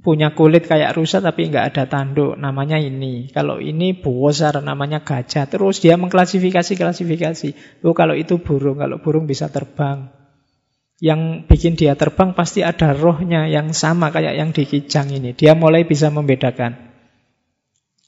punya 0.00 0.32
kulit 0.32 0.64
kayak 0.64 0.96
rusa 0.96 1.20
tapi 1.20 1.50
nggak 1.50 1.74
ada 1.74 1.84
tanduk. 1.90 2.38
Namanya 2.38 2.78
ini. 2.78 3.28
Kalau 3.28 3.58
ini 3.58 3.92
bosar 3.92 4.62
namanya 4.62 5.02
gajah. 5.02 5.50
Terus 5.50 5.82
dia 5.82 5.98
mengklasifikasi-klasifikasi. 5.98 7.82
Oh 7.84 7.92
kalau 7.92 8.14
itu 8.14 8.38
burung, 8.38 8.78
kalau 8.78 9.02
burung 9.02 9.26
bisa 9.26 9.50
terbang. 9.50 10.14
Yang 11.00 11.48
bikin 11.48 11.74
dia 11.74 11.96
terbang 11.96 12.36
pasti 12.36 12.62
ada 12.62 12.92
rohnya 12.92 13.48
yang 13.48 13.72
sama 13.74 14.12
kayak 14.12 14.36
yang 14.36 14.54
di 14.54 14.64
kijang 14.68 15.10
ini. 15.10 15.34
Dia 15.34 15.56
mulai 15.56 15.88
bisa 15.88 16.12
membedakan. 16.12 16.89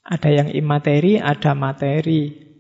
Ada 0.03 0.29
yang 0.31 0.49
imateri, 0.51 1.23
ada 1.23 1.55
materi. 1.55 2.51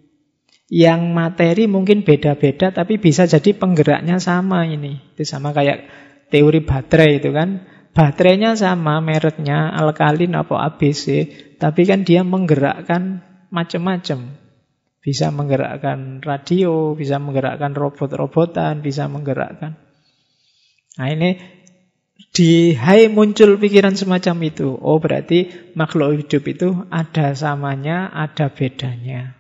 Yang 0.72 1.00
materi 1.12 1.64
mungkin 1.68 2.00
beda-beda 2.00 2.72
tapi 2.72 2.96
bisa 2.96 3.28
jadi 3.28 3.52
penggeraknya 3.52 4.16
sama 4.22 4.64
ini. 4.64 4.96
Itu 5.12 5.26
sama 5.26 5.52
kayak 5.52 5.84
teori 6.32 6.64
baterai 6.64 7.20
itu 7.20 7.30
kan. 7.34 7.68
Baterainya 7.92 8.56
sama, 8.56 9.04
mereknya 9.04 9.68
alkalin 9.68 10.32
apa 10.32 10.64
ABC, 10.64 11.28
tapi 11.60 11.84
kan 11.84 12.08
dia 12.08 12.24
menggerakkan 12.24 13.20
macam-macam. 13.52 14.32
Bisa 15.04 15.28
menggerakkan 15.28 16.24
radio, 16.24 16.96
bisa 16.96 17.20
menggerakkan 17.20 17.76
robot-robotan, 17.76 18.80
bisa 18.80 19.12
menggerakkan. 19.12 19.76
Nah 20.96 21.08
ini 21.12 21.36
di 22.32 22.72
hai 22.72 23.12
muncul 23.12 23.60
pikiran 23.60 23.92
semacam 23.92 24.36
itu. 24.48 24.72
Oh 24.80 24.96
berarti 24.96 25.52
makhluk 25.76 26.24
hidup 26.24 26.42
itu 26.48 26.68
ada 26.88 27.36
samanya, 27.36 28.08
ada 28.08 28.48
bedanya. 28.48 29.36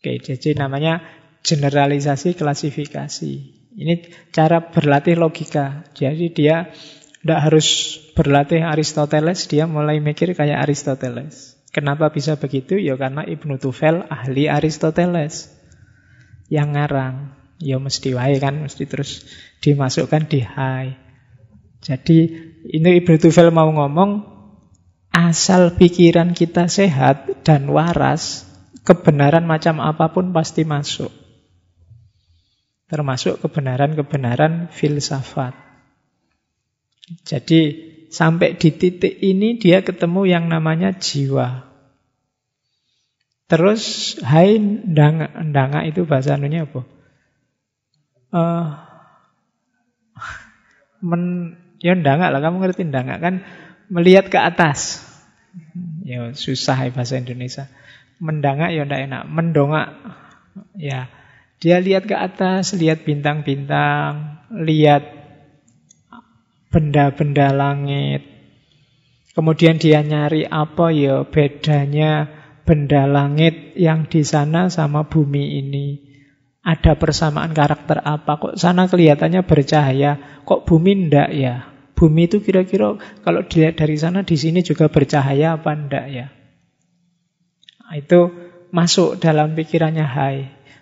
Oke, 0.00 0.16
jadi 0.24 0.56
namanya 0.56 1.04
generalisasi 1.44 2.32
klasifikasi. 2.32 3.32
Ini 3.76 3.94
cara 4.32 4.72
berlatih 4.72 5.20
logika. 5.20 5.84
Jadi 5.92 6.32
dia 6.32 6.72
tidak 7.20 7.40
harus 7.44 8.00
berlatih 8.16 8.64
Aristoteles, 8.64 9.44
dia 9.44 9.68
mulai 9.68 10.00
mikir 10.00 10.32
kayak 10.32 10.64
Aristoteles. 10.64 11.60
Kenapa 11.76 12.08
bisa 12.08 12.40
begitu? 12.40 12.80
Ya 12.80 12.96
karena 12.96 13.20
Ibnu 13.20 13.60
Tufel 13.60 14.00
ahli 14.08 14.48
Aristoteles 14.48 15.52
yang 16.48 16.72
ngarang. 16.72 17.36
Ya 17.60 17.76
mesti 17.76 18.16
wae 18.16 18.40
kan, 18.40 18.64
mesti 18.64 18.88
terus 18.88 19.28
dimasukkan 19.60 20.24
di 20.24 20.40
hai. 20.40 21.05
Jadi 21.80 22.18
ini 22.66 22.90
Ibnu 22.98 23.16
Tufel 23.20 23.52
mau 23.54 23.68
ngomong 23.70 24.24
asal 25.16 25.72
pikiran 25.76 26.36
kita 26.36 26.68
sehat 26.68 27.44
dan 27.46 27.72
waras, 27.72 28.44
kebenaran 28.84 29.48
macam 29.48 29.80
apa 29.80 30.12
pun 30.12 30.36
pasti 30.36 30.68
masuk. 30.68 31.08
Termasuk 32.86 33.42
kebenaran-kebenaran 33.42 34.70
filsafat. 34.70 35.56
Jadi 37.26 37.60
sampai 38.10 38.54
di 38.54 38.70
titik 38.74 39.18
ini 39.18 39.58
dia 39.58 39.82
ketemu 39.82 40.26
yang 40.26 40.46
namanya 40.46 40.94
jiwa. 40.94 41.66
Terus 43.46 44.14
hai 44.26 44.58
ndanga, 44.58 45.30
ndanga 45.38 45.86
itu 45.86 46.02
bahasa 46.02 46.34
anunya 46.34 46.66
apa? 46.66 46.82
Uh, 48.34 48.66
men, 50.98 51.54
ya 51.80 51.92
ndanga 51.96 52.32
lah, 52.32 52.40
kamu 52.40 52.62
ngerti 52.62 52.82
ndanga 52.88 53.20
kan 53.20 53.44
melihat 53.92 54.28
ke 54.32 54.38
atas. 54.38 55.04
Ya 56.06 56.30
susah 56.36 56.76
ya 56.86 56.90
bahasa 56.92 57.18
Indonesia. 57.18 57.66
Mendangak 58.20 58.72
ya 58.72 58.84
ndak 58.88 59.00
enak, 59.10 59.22
mendongak 59.28 59.88
ya 60.76 61.08
dia 61.56 61.80
lihat 61.80 62.04
ke 62.04 62.16
atas, 62.16 62.76
lihat 62.76 63.08
bintang-bintang, 63.08 64.44
lihat 64.52 65.02
benda-benda 66.68 67.52
langit. 67.56 68.28
Kemudian 69.32 69.76
dia 69.80 70.00
nyari 70.00 70.48
apa 70.48 70.92
ya 70.92 71.24
bedanya 71.24 72.28
benda 72.64 73.04
langit 73.04 73.76
yang 73.76 74.08
di 74.08 74.24
sana 74.24 74.68
sama 74.72 75.08
bumi 75.08 75.60
ini. 75.60 75.86
Ada 76.66 76.98
persamaan 76.98 77.54
karakter 77.54 78.02
apa? 78.02 78.42
Kok 78.42 78.58
sana 78.58 78.90
kelihatannya 78.90 79.46
bercahaya, 79.46 80.42
kok 80.42 80.66
bumi 80.66 81.06
ndak 81.06 81.30
ya? 81.30 81.70
Bumi 81.94 82.26
itu 82.26 82.42
kira-kira 82.42 82.98
kalau 83.22 83.46
dilihat 83.46 83.78
dari 83.78 83.94
sana 83.94 84.26
di 84.26 84.34
sini 84.34 84.66
juga 84.66 84.90
bercahaya 84.90 85.54
apa 85.54 85.70
enggak 85.70 86.06
ya? 86.10 86.26
Nah, 87.86 87.94
itu 87.94 88.20
masuk 88.74 89.22
dalam 89.22 89.54
pikirannya 89.54 90.02
Hai. 90.02 90.38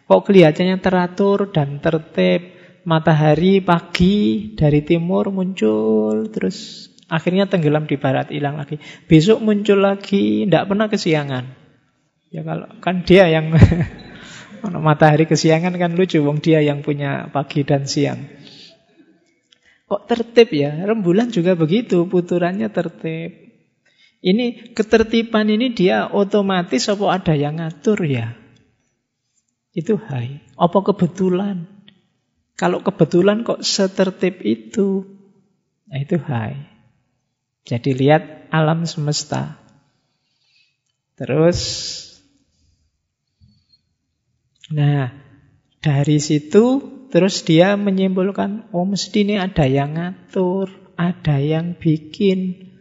Kok 0.09 0.25
kelihatannya 0.25 0.81
teratur 0.81 1.53
dan 1.53 1.85
tertib. 1.85 2.57
Matahari 2.85 3.64
pagi 3.64 4.53
dari 4.53 4.85
timur 4.85 5.33
muncul 5.33 6.29
terus 6.29 6.88
akhirnya 7.09 7.49
tenggelam 7.49 7.88
di 7.88 7.97
barat 7.97 8.29
hilang 8.29 8.61
lagi. 8.61 8.77
Besok 9.09 9.40
muncul 9.40 9.81
lagi, 9.81 10.44
tidak 10.44 10.68
pernah 10.68 10.92
kesiangan. 10.92 11.44
Ya 12.29 12.44
kalau 12.44 12.68
kan 12.85 13.01
dia 13.09 13.25
yang 13.33 13.57
matahari 14.72 15.29
kesiangan 15.29 15.77
kan 15.77 15.92
lucu, 15.98 16.22
wong 16.24 16.40
dia 16.40 16.64
yang 16.64 16.81
punya 16.81 17.29
pagi 17.29 17.66
dan 17.66 17.85
siang. 17.85 18.24
Kok 19.85 20.09
tertib 20.09 20.48
ya? 20.55 20.72
Rembulan 20.88 21.29
juga 21.29 21.53
begitu, 21.53 22.09
puturannya 22.09 22.72
tertib. 22.72 23.44
Ini 24.24 24.72
ketertiban 24.72 25.53
ini 25.53 25.77
dia 25.77 26.09
otomatis 26.09 26.88
apa 26.88 27.05
ada 27.12 27.37
yang 27.37 27.61
ngatur 27.61 28.09
ya? 28.09 28.33
Itu 29.77 30.00
hai. 30.00 30.40
Apa 30.57 30.81
kebetulan? 30.81 31.68
Kalau 32.57 32.81
kebetulan 32.81 33.44
kok 33.44 33.61
setertib 33.61 34.40
itu? 34.40 35.05
Nah 35.90 35.98
itu 36.00 36.16
hai. 36.24 36.57
Jadi 37.68 37.90
lihat 37.92 38.48
alam 38.48 38.88
semesta. 38.88 39.61
Terus 41.18 41.59
Nah, 44.72 45.12
dari 45.85 46.16
situ 46.16 46.94
Terus 47.14 47.46
dia 47.46 47.79
menyimpulkan, 47.79 48.74
oh 48.74 48.83
mesti 48.83 49.22
ini 49.22 49.38
ada 49.38 49.70
yang 49.70 49.94
ngatur, 49.94 50.66
ada 50.98 51.38
yang 51.38 51.79
bikin. 51.79 52.74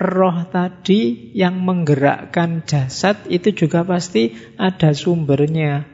Roh 0.00 0.48
tadi 0.48 1.36
yang 1.36 1.60
menggerakkan 1.60 2.64
jasad 2.64 3.28
itu 3.28 3.52
juga 3.52 3.84
pasti 3.84 4.32
ada 4.56 4.96
sumbernya. 4.96 5.84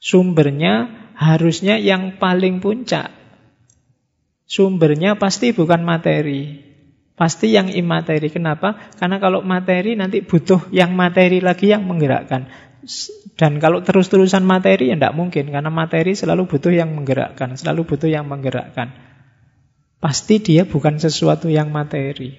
Sumbernya 0.00 0.88
harusnya 1.12 1.76
yang 1.76 2.16
paling 2.16 2.64
puncak. 2.64 3.12
Sumbernya 4.48 5.20
pasti 5.20 5.52
bukan 5.52 5.84
materi. 5.84 6.64
Pasti 7.16 7.56
yang 7.56 7.72
imateri. 7.72 8.28
Kenapa? 8.28 8.76
Karena 9.00 9.16
kalau 9.16 9.40
materi 9.40 9.96
nanti 9.96 10.20
butuh 10.20 10.68
yang 10.68 10.92
materi 10.92 11.40
lagi 11.40 11.72
yang 11.72 11.88
menggerakkan. 11.88 12.52
Dan 13.34 13.56
kalau 13.58 13.80
terus-terusan 13.80 14.44
materi 14.44 14.92
ya 14.92 14.96
tidak 15.00 15.16
mungkin 15.16 15.50
karena 15.50 15.72
materi 15.72 16.12
selalu 16.12 16.46
butuh 16.46 16.70
yang 16.70 16.92
menggerakkan, 16.92 17.56
selalu 17.56 17.88
butuh 17.88 18.06
yang 18.12 18.28
menggerakkan. 18.28 18.92
Pasti 19.96 20.38
dia 20.44 20.68
bukan 20.68 21.00
sesuatu 21.00 21.48
yang 21.48 21.72
materi. 21.72 22.36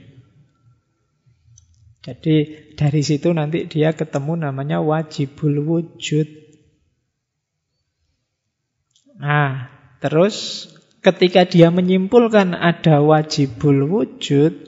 Jadi 2.05 2.35
dari 2.79 3.01
situ 3.03 3.35
nanti 3.35 3.67
dia 3.67 3.91
ketemu 3.91 4.47
namanya 4.47 4.79
wajibul 4.79 5.59
wujud. 5.59 6.29
Nah, 9.19 9.67
terus 9.99 10.69
ketika 11.03 11.43
dia 11.43 11.67
menyimpulkan 11.67 12.55
ada 12.55 13.03
wajibul 13.03 13.83
wujud, 13.91 14.66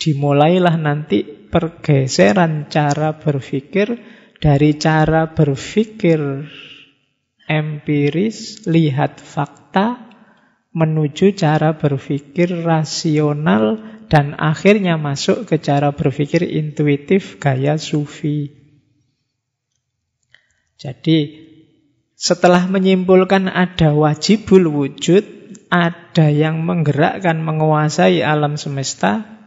dimulailah 0.00 0.80
nanti 0.80 1.22
pergeseran 1.22 2.72
cara 2.72 3.20
berpikir 3.20 4.00
dari 4.40 4.80
cara 4.80 5.36
berpikir 5.36 6.48
empiris, 7.44 8.64
lihat 8.64 9.20
fakta, 9.20 10.08
menuju 10.72 11.36
cara 11.36 11.76
berpikir 11.76 12.64
rasional, 12.64 13.82
dan 14.06 14.38
akhirnya 14.38 14.96
masuk 14.96 15.46
ke 15.46 15.60
cara 15.60 15.92
berpikir 15.92 16.46
intuitif 16.46 17.36
gaya 17.42 17.76
sufi. 17.76 18.54
Jadi, 20.80 21.18
setelah 22.16 22.64
menyimpulkan 22.70 23.50
ada 23.52 23.92
wajibul 23.92 24.70
wujud, 24.72 25.22
ada 25.68 26.32
yang 26.32 26.64
menggerakkan, 26.64 27.42
menguasai 27.44 28.24
alam 28.24 28.56
semesta, 28.56 29.39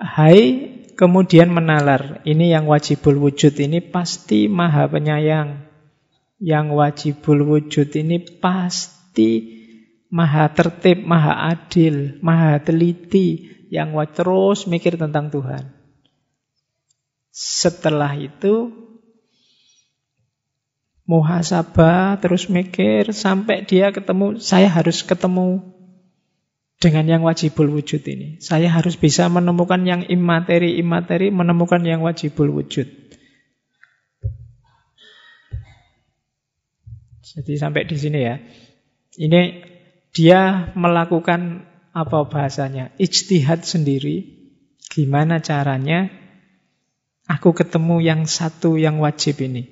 hai 0.00 0.72
kemudian 0.96 1.52
menalar. 1.52 2.24
Ini 2.24 2.56
yang 2.56 2.64
wajibul 2.66 3.20
wujud 3.20 3.52
ini 3.60 3.84
pasti 3.84 4.48
maha 4.48 4.88
penyayang. 4.88 5.68
Yang 6.40 6.66
wajibul 6.72 7.40
wujud 7.44 7.92
ini 7.96 8.20
pasti 8.40 9.56
maha 10.12 10.52
tertib, 10.52 11.04
maha 11.04 11.52
adil, 11.52 12.20
maha 12.24 12.60
teliti. 12.60 13.52
Yang 13.68 14.16
terus 14.16 14.58
mikir 14.70 14.96
tentang 14.96 15.28
Tuhan. 15.28 15.74
Setelah 17.36 18.16
itu 18.16 18.72
muhasabah 21.06 22.18
terus 22.18 22.50
mikir 22.50 23.14
sampai 23.14 23.62
dia 23.62 23.94
ketemu 23.94 24.42
saya 24.42 24.66
harus 24.66 25.06
ketemu 25.06 25.75
dengan 26.76 27.08
yang 27.08 27.22
wajibul 27.24 27.72
wujud 27.72 28.04
ini. 28.04 28.36
Saya 28.44 28.68
harus 28.68 29.00
bisa 29.00 29.32
menemukan 29.32 29.80
yang 29.88 30.04
imateri-imateri, 30.04 31.32
menemukan 31.32 31.80
yang 31.82 32.04
wajibul 32.04 32.52
wujud. 32.52 32.84
Jadi 37.36 37.52
sampai 37.56 37.84
di 37.84 37.96
sini 37.96 38.20
ya. 38.20 38.36
Ini 39.16 39.40
dia 40.12 40.72
melakukan 40.76 41.64
apa 41.96 42.28
bahasanya? 42.28 42.92
Ijtihad 43.00 43.64
sendiri. 43.64 44.36
Gimana 44.92 45.44
caranya 45.44 46.08
aku 47.28 47.52
ketemu 47.52 48.00
yang 48.00 48.24
satu 48.24 48.76
yang 48.80 49.00
wajib 49.00 49.40
ini? 49.44 49.68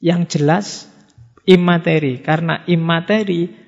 Yang 0.00 0.20
jelas 0.36 0.66
imateri. 1.48 2.20
Karena 2.20 2.64
imateri 2.68 3.67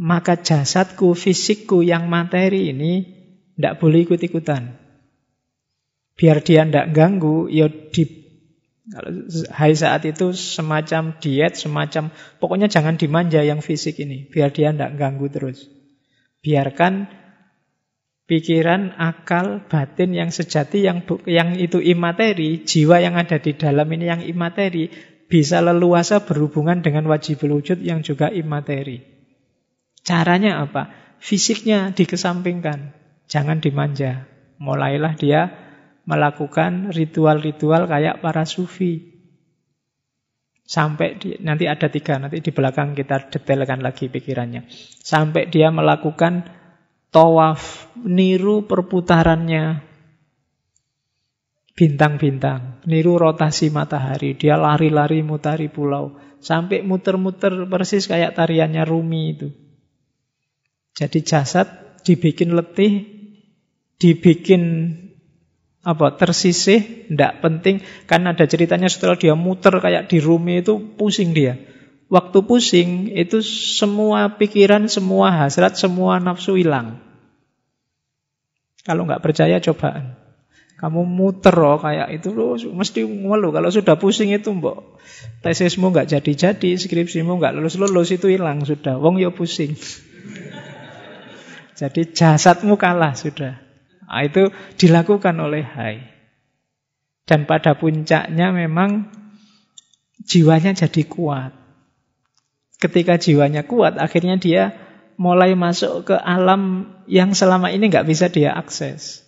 maka 0.00 0.40
jasadku, 0.40 1.12
fisikku 1.12 1.84
yang 1.84 2.08
materi 2.08 2.72
ini 2.72 3.04
tidak 3.60 3.84
boleh 3.84 4.08
ikut-ikutan. 4.08 4.80
Biar 6.16 6.40
dia 6.40 6.64
tidak 6.64 6.96
ganggu, 6.96 7.52
ya 7.52 7.68
di 7.68 8.04
hari 9.52 9.76
saat 9.76 10.08
itu 10.08 10.32
semacam 10.32 11.20
diet, 11.20 11.60
semacam 11.60 12.08
pokoknya 12.40 12.72
jangan 12.72 12.96
dimanja 12.96 13.44
yang 13.44 13.60
fisik 13.60 14.00
ini, 14.00 14.24
biar 14.24 14.56
dia 14.56 14.72
tidak 14.72 14.96
ganggu 14.96 15.28
terus. 15.28 15.68
Biarkan 16.40 17.04
pikiran, 18.24 18.96
akal, 18.96 19.68
batin 19.68 20.16
yang 20.16 20.32
sejati, 20.32 20.80
yang 20.80 21.04
yang 21.28 21.60
itu 21.60 21.76
imateri, 21.76 22.64
jiwa 22.64 23.04
yang 23.04 23.20
ada 23.20 23.36
di 23.36 23.52
dalam 23.52 23.84
ini 23.92 24.08
yang 24.08 24.24
imateri, 24.24 24.88
bisa 25.28 25.60
leluasa 25.60 26.24
berhubungan 26.24 26.80
dengan 26.80 27.04
wajibul 27.04 27.60
wujud 27.60 27.84
yang 27.84 28.00
juga 28.00 28.32
imateri. 28.32 29.19
Caranya 30.00 30.64
apa? 30.64 30.88
Fisiknya 31.20 31.92
dikesampingkan, 31.92 32.96
jangan 33.28 33.60
dimanja. 33.60 34.24
Mulailah 34.56 35.16
dia 35.16 35.52
melakukan 36.08 36.90
ritual-ritual 36.90 37.86
kayak 37.86 38.24
para 38.24 38.48
sufi. 38.48 39.10
Sampai 40.64 41.18
di, 41.18 41.34
nanti 41.42 41.66
ada 41.66 41.90
tiga, 41.90 42.16
nanti 42.16 42.40
di 42.40 42.54
belakang 42.54 42.94
kita 42.94 43.28
detailkan 43.28 43.82
lagi 43.82 44.06
pikirannya. 44.06 44.70
Sampai 45.02 45.50
dia 45.50 45.68
melakukan 45.74 46.46
tawaf, 47.10 47.90
niru 47.98 48.64
perputarannya 48.64 49.82
bintang-bintang, 51.74 52.84
niru 52.86 53.18
rotasi 53.18 53.72
matahari. 53.72 54.38
Dia 54.38 54.60
lari-lari 54.60 55.24
mutari 55.24 55.66
pulau. 55.72 56.16
Sampai 56.40 56.80
muter-muter 56.84 57.66
persis 57.68 58.04
kayak 58.04 58.36
tariannya 58.36 58.84
Rumi 58.86 59.22
itu. 59.32 59.48
Jadi 61.00 61.24
jasad 61.24 61.64
dibikin 62.04 62.52
letih, 62.52 63.08
dibikin 63.96 64.62
apa 65.80 66.12
tersisih, 66.12 67.08
tidak 67.08 67.40
penting 67.40 67.80
kan 68.04 68.28
ada 68.28 68.44
ceritanya 68.44 68.84
setelah 68.92 69.16
dia 69.16 69.32
muter 69.32 69.72
kayak 69.80 70.12
di 70.12 70.20
Rumi 70.20 70.60
itu 70.60 70.76
pusing 71.00 71.32
dia. 71.32 71.56
Waktu 72.12 72.44
pusing 72.44 73.16
itu 73.16 73.40
semua 73.40 74.36
pikiran, 74.36 74.92
semua 74.92 75.32
hasrat, 75.32 75.80
semua 75.80 76.20
nafsu 76.20 76.60
hilang. 76.60 77.00
Kalau 78.84 79.08
nggak 79.08 79.24
percaya 79.24 79.56
cobaan. 79.56 80.20
Kamu 80.80 81.04
muter 81.04 81.52
loh 81.56 81.76
kayak 81.76 82.08
itu 82.12 82.32
loh, 82.32 82.56
mesti 82.56 83.04
ngeluh. 83.04 83.52
Kalau 83.52 83.68
sudah 83.72 83.96
pusing 83.96 84.36
itu 84.36 84.52
mbok 84.52 85.00
tesismu 85.40 85.92
nggak 85.92 86.12
jadi-jadi, 86.12 86.76
skripsimu 86.76 87.40
nggak 87.40 87.56
lulus-lulus 87.56 88.12
itu 88.12 88.32
hilang 88.32 88.64
sudah. 88.68 89.00
Wong 89.00 89.16
yo 89.16 89.32
pusing. 89.32 89.76
Jadi 91.80 92.12
jasadmu 92.12 92.76
kalah 92.76 93.16
sudah. 93.16 93.56
Nah, 94.04 94.20
itu 94.20 94.52
dilakukan 94.76 95.32
oleh 95.40 95.64
Hai. 95.64 95.96
Dan 97.24 97.48
pada 97.48 97.72
puncaknya 97.72 98.52
memang 98.52 99.08
jiwanya 100.28 100.76
jadi 100.76 101.08
kuat. 101.08 101.56
Ketika 102.76 103.16
jiwanya 103.16 103.64
kuat, 103.64 103.96
akhirnya 103.96 104.36
dia 104.36 104.76
mulai 105.16 105.56
masuk 105.56 106.12
ke 106.12 106.16
alam 106.20 106.92
yang 107.08 107.32
selama 107.32 107.72
ini 107.72 107.88
nggak 107.88 108.08
bisa 108.08 108.28
dia 108.28 108.52
akses. 108.52 109.24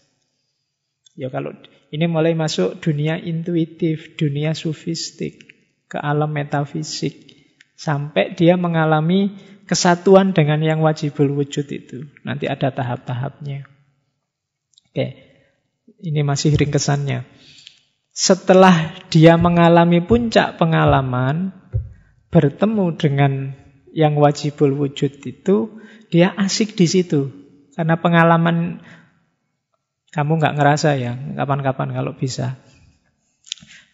Ya 1.16 1.32
kalau 1.32 1.56
ini 1.92 2.04
mulai 2.08 2.36
masuk 2.36 2.80
dunia 2.80 3.16
intuitif, 3.16 4.16
dunia 4.16 4.52
sufistik, 4.52 5.40
ke 5.88 5.96
alam 6.00 6.32
metafisik. 6.32 7.32
Sampai 7.76 8.32
dia 8.32 8.56
mengalami 8.56 9.36
kesatuan 9.66 10.34
dengan 10.36 10.60
yang 10.60 10.82
wajibul 10.82 11.30
wujud 11.32 11.66
itu. 11.70 12.08
Nanti 12.26 12.50
ada 12.50 12.70
tahap-tahapnya. 12.74 13.64
Oke, 14.92 15.06
ini 16.04 16.20
masih 16.20 16.52
ringkesannya. 16.54 17.24
Setelah 18.12 18.92
dia 19.08 19.40
mengalami 19.40 20.04
puncak 20.04 20.60
pengalaman, 20.60 21.56
bertemu 22.28 22.86
dengan 23.00 23.32
yang 23.92 24.20
wajibul 24.20 24.72
wujud 24.76 25.20
itu, 25.24 25.80
dia 26.12 26.32
asik 26.36 26.76
di 26.76 26.84
situ. 26.84 27.32
Karena 27.72 27.96
pengalaman 27.96 28.84
kamu 30.12 30.32
nggak 30.44 30.56
ngerasa 30.60 31.00
ya, 31.00 31.16
kapan-kapan 31.16 31.88
kalau 31.96 32.12
bisa. 32.12 32.60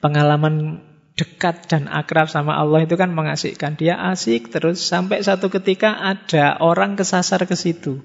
Pengalaman 0.02 0.82
dekat 1.18 1.66
dan 1.66 1.90
akrab 1.90 2.30
sama 2.30 2.54
Allah 2.54 2.86
itu 2.86 2.94
kan 2.94 3.10
mengasihkan. 3.10 3.74
Dia 3.74 3.98
asik 4.14 4.54
terus 4.54 4.78
sampai 4.78 5.18
satu 5.26 5.50
ketika 5.50 5.98
ada 5.98 6.62
orang 6.62 6.94
kesasar 6.94 7.42
ke 7.42 7.58
situ 7.58 7.98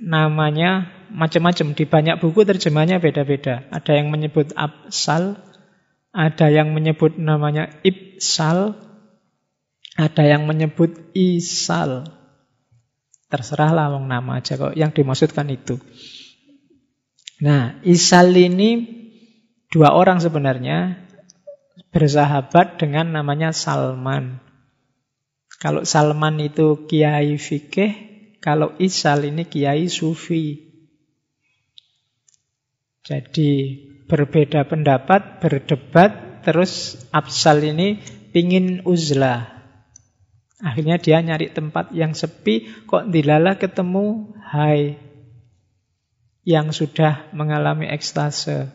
namanya 0.00 0.92
macam-macam. 1.12 1.72
Di 1.72 1.84
banyak 1.88 2.16
buku 2.20 2.44
terjemahnya 2.44 3.00
beda-beda. 3.00 3.64
Ada 3.72 4.00
yang 4.00 4.12
menyebut 4.12 4.52
absal, 4.56 5.40
ada 6.12 6.46
yang 6.52 6.72
menyebut 6.76 7.16
namanya 7.16 7.72
ibsal, 7.82 8.76
ada 9.96 10.22
yang 10.24 10.44
menyebut 10.44 11.12
isal. 11.16 12.08
Terserahlah 13.26 13.90
wong 13.90 14.06
nama 14.06 14.38
aja 14.38 14.54
kok. 14.54 14.76
Yang 14.78 15.02
dimaksudkan 15.02 15.50
itu. 15.50 15.80
Nah, 17.42 17.76
isal 17.84 18.32
ini 18.32 18.86
dua 19.68 19.92
orang 19.92 20.22
sebenarnya 20.22 21.05
bersahabat 21.96 22.76
dengan 22.76 23.16
namanya 23.16 23.56
Salman. 23.56 24.36
Kalau 25.56 25.88
Salman 25.88 26.36
itu 26.44 26.84
kiai 26.84 27.40
fikih, 27.40 27.96
kalau 28.44 28.76
Isal 28.76 29.32
ini 29.32 29.48
kiai 29.48 29.88
sufi. 29.88 30.60
Jadi 33.00 33.80
berbeda 34.04 34.68
pendapat, 34.68 35.40
berdebat, 35.40 36.44
terus 36.44 37.00
Absal 37.16 37.64
ini 37.64 38.04
pingin 38.28 38.84
uzlah. 38.84 39.56
Akhirnya 40.60 41.00
dia 41.00 41.24
nyari 41.24 41.48
tempat 41.48 41.96
yang 41.96 42.12
sepi, 42.12 42.84
kok 42.84 43.08
dilala 43.08 43.56
ketemu 43.56 44.36
Hai 44.44 45.00
yang 46.44 46.76
sudah 46.76 47.32
mengalami 47.32 47.88
ekstase. 47.88 48.68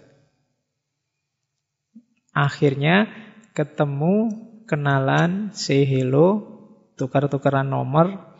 Akhirnya 2.31 3.11
ketemu, 3.51 4.31
kenalan, 4.63 5.51
say 5.51 5.83
hello, 5.83 6.47
tukar-tukaran 6.95 7.67
nomor, 7.67 8.35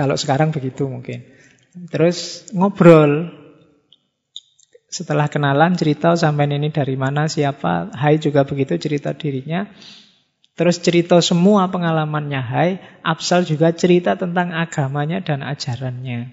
kalau 0.00 0.16
sekarang 0.16 0.48
begitu 0.48 0.88
mungkin. 0.88 1.28
Terus 1.92 2.48
ngobrol. 2.56 3.36
Setelah 4.90 5.30
kenalan 5.30 5.78
cerita 5.78 6.16
sampai 6.18 6.50
ini 6.50 6.72
dari 6.72 6.96
mana, 6.96 7.28
siapa. 7.30 7.94
Hai 7.94 8.18
juga 8.18 8.42
begitu 8.42 8.74
cerita 8.80 9.14
dirinya. 9.14 9.68
Terus 10.58 10.82
cerita 10.82 11.20
semua 11.20 11.68
pengalamannya 11.68 12.42
Hai. 12.42 12.70
Absal 13.04 13.46
juga 13.46 13.70
cerita 13.76 14.16
tentang 14.18 14.56
agamanya 14.56 15.22
dan 15.22 15.46
ajarannya. 15.46 16.32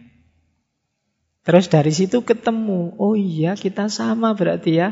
Terus 1.43 1.71
dari 1.71 1.91
situ 1.95 2.23
ketemu, 2.27 2.95
oh 2.99 3.15
iya 3.15 3.55
kita 3.55 3.87
sama 3.87 4.35
berarti 4.35 4.79
ya. 4.79 4.91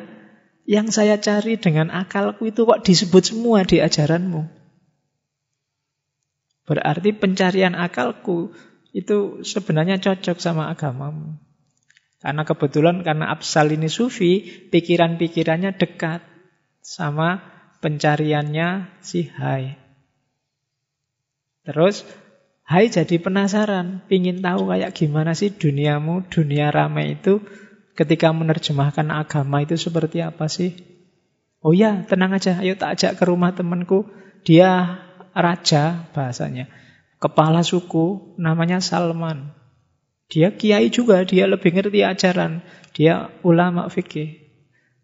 Yang 0.66 0.98
saya 0.98 1.22
cari 1.22 1.62
dengan 1.62 1.94
akalku 1.94 2.50
itu 2.50 2.66
kok 2.66 2.82
disebut 2.82 3.22
semua 3.22 3.62
di 3.62 3.78
ajaranmu. 3.80 4.50
Berarti 6.66 7.14
pencarian 7.14 7.78
akalku 7.78 8.50
itu 8.90 9.46
sebenarnya 9.46 10.02
cocok 10.02 10.42
sama 10.42 10.74
agamamu. 10.74 11.38
Karena 12.26 12.42
kebetulan 12.42 13.06
karena 13.06 13.30
Absal 13.30 13.70
ini 13.78 13.86
sufi, 13.86 14.42
pikiran-pikirannya 14.74 15.78
dekat 15.78 16.26
sama 16.82 17.46
pencariannya 17.86 18.98
si 19.06 19.30
Hai. 19.30 19.78
Terus 21.70 22.02
Hai 22.66 22.90
jadi 22.90 23.22
penasaran, 23.22 24.02
pingin 24.10 24.42
tahu 24.42 24.74
kayak 24.74 24.98
gimana 24.98 25.38
sih 25.38 25.54
duniamu, 25.54 26.26
dunia 26.34 26.74
ramai 26.74 27.14
itu 27.14 27.46
ketika 27.96 28.30
menerjemahkan 28.36 29.08
agama 29.10 29.64
itu 29.64 29.80
seperti 29.80 30.22
apa 30.22 30.46
sih? 30.52 30.76
Oh 31.66 31.74
ya, 31.74 32.06
tenang 32.06 32.36
aja, 32.38 32.62
ayo 32.62 32.78
tak 32.78 33.00
ajak 33.00 33.12
ke 33.18 33.24
rumah 33.26 33.56
temanku. 33.56 34.06
Dia 34.46 35.02
raja 35.34 36.06
bahasanya. 36.14 36.70
Kepala 37.18 37.66
suku 37.66 38.38
namanya 38.38 38.78
Salman. 38.84 39.56
Dia 40.30 40.54
kiai 40.54 40.94
juga, 40.94 41.26
dia 41.26 41.50
lebih 41.50 41.74
ngerti 41.74 42.06
ajaran. 42.06 42.62
Dia 42.94 43.34
ulama 43.42 43.90
fikih. 43.90 44.46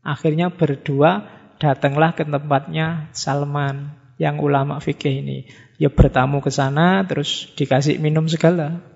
Akhirnya 0.06 0.54
berdua 0.54 1.26
datanglah 1.58 2.14
ke 2.14 2.26
tempatnya 2.26 3.10
Salman 3.14 3.98
yang 4.22 4.38
ulama 4.38 4.78
fikih 4.78 5.26
ini. 5.26 5.50
Ya 5.82 5.90
bertamu 5.90 6.46
ke 6.46 6.54
sana 6.54 7.02
terus 7.10 7.50
dikasih 7.58 7.98
minum 7.98 8.30
segala. 8.30 8.91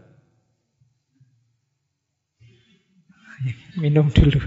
Minum 3.76 4.08
dulu. 4.08 4.40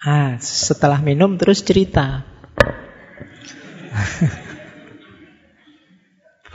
Ah, 0.00 0.36
setelah 0.42 0.98
minum 0.98 1.38
terus 1.38 1.62
cerita. 1.62 2.24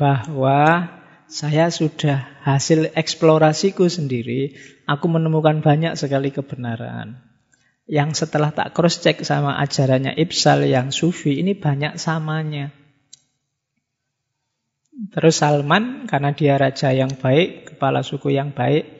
Bahwa 0.01 0.91
saya 1.26 1.72
sudah 1.74 2.30
hasil 2.43 2.93
eksplorasiku 2.93 3.89
sendiri, 3.89 4.53
aku 4.86 5.10
menemukan 5.10 5.64
banyak 5.64 5.97
sekali 5.97 6.30
kebenaran. 6.36 7.24
Yang 7.86 8.25
setelah 8.25 8.49
tak 8.49 8.73
cross 8.73 8.97
check 9.01 9.21
sama 9.21 9.61
ajarannya 9.61 10.17
Ibsal 10.17 10.65
yang 10.65 10.89
sufi, 10.89 11.38
ini 11.38 11.53
banyak 11.53 12.01
samanya. 12.01 12.73
Terus 15.13 15.38
Salman, 15.38 16.09
karena 16.09 16.33
dia 16.33 16.57
raja 16.57 16.89
yang 16.89 17.13
baik, 17.13 17.75
kepala 17.75 18.01
suku 18.01 18.33
yang 18.33 18.57
baik, 18.57 18.95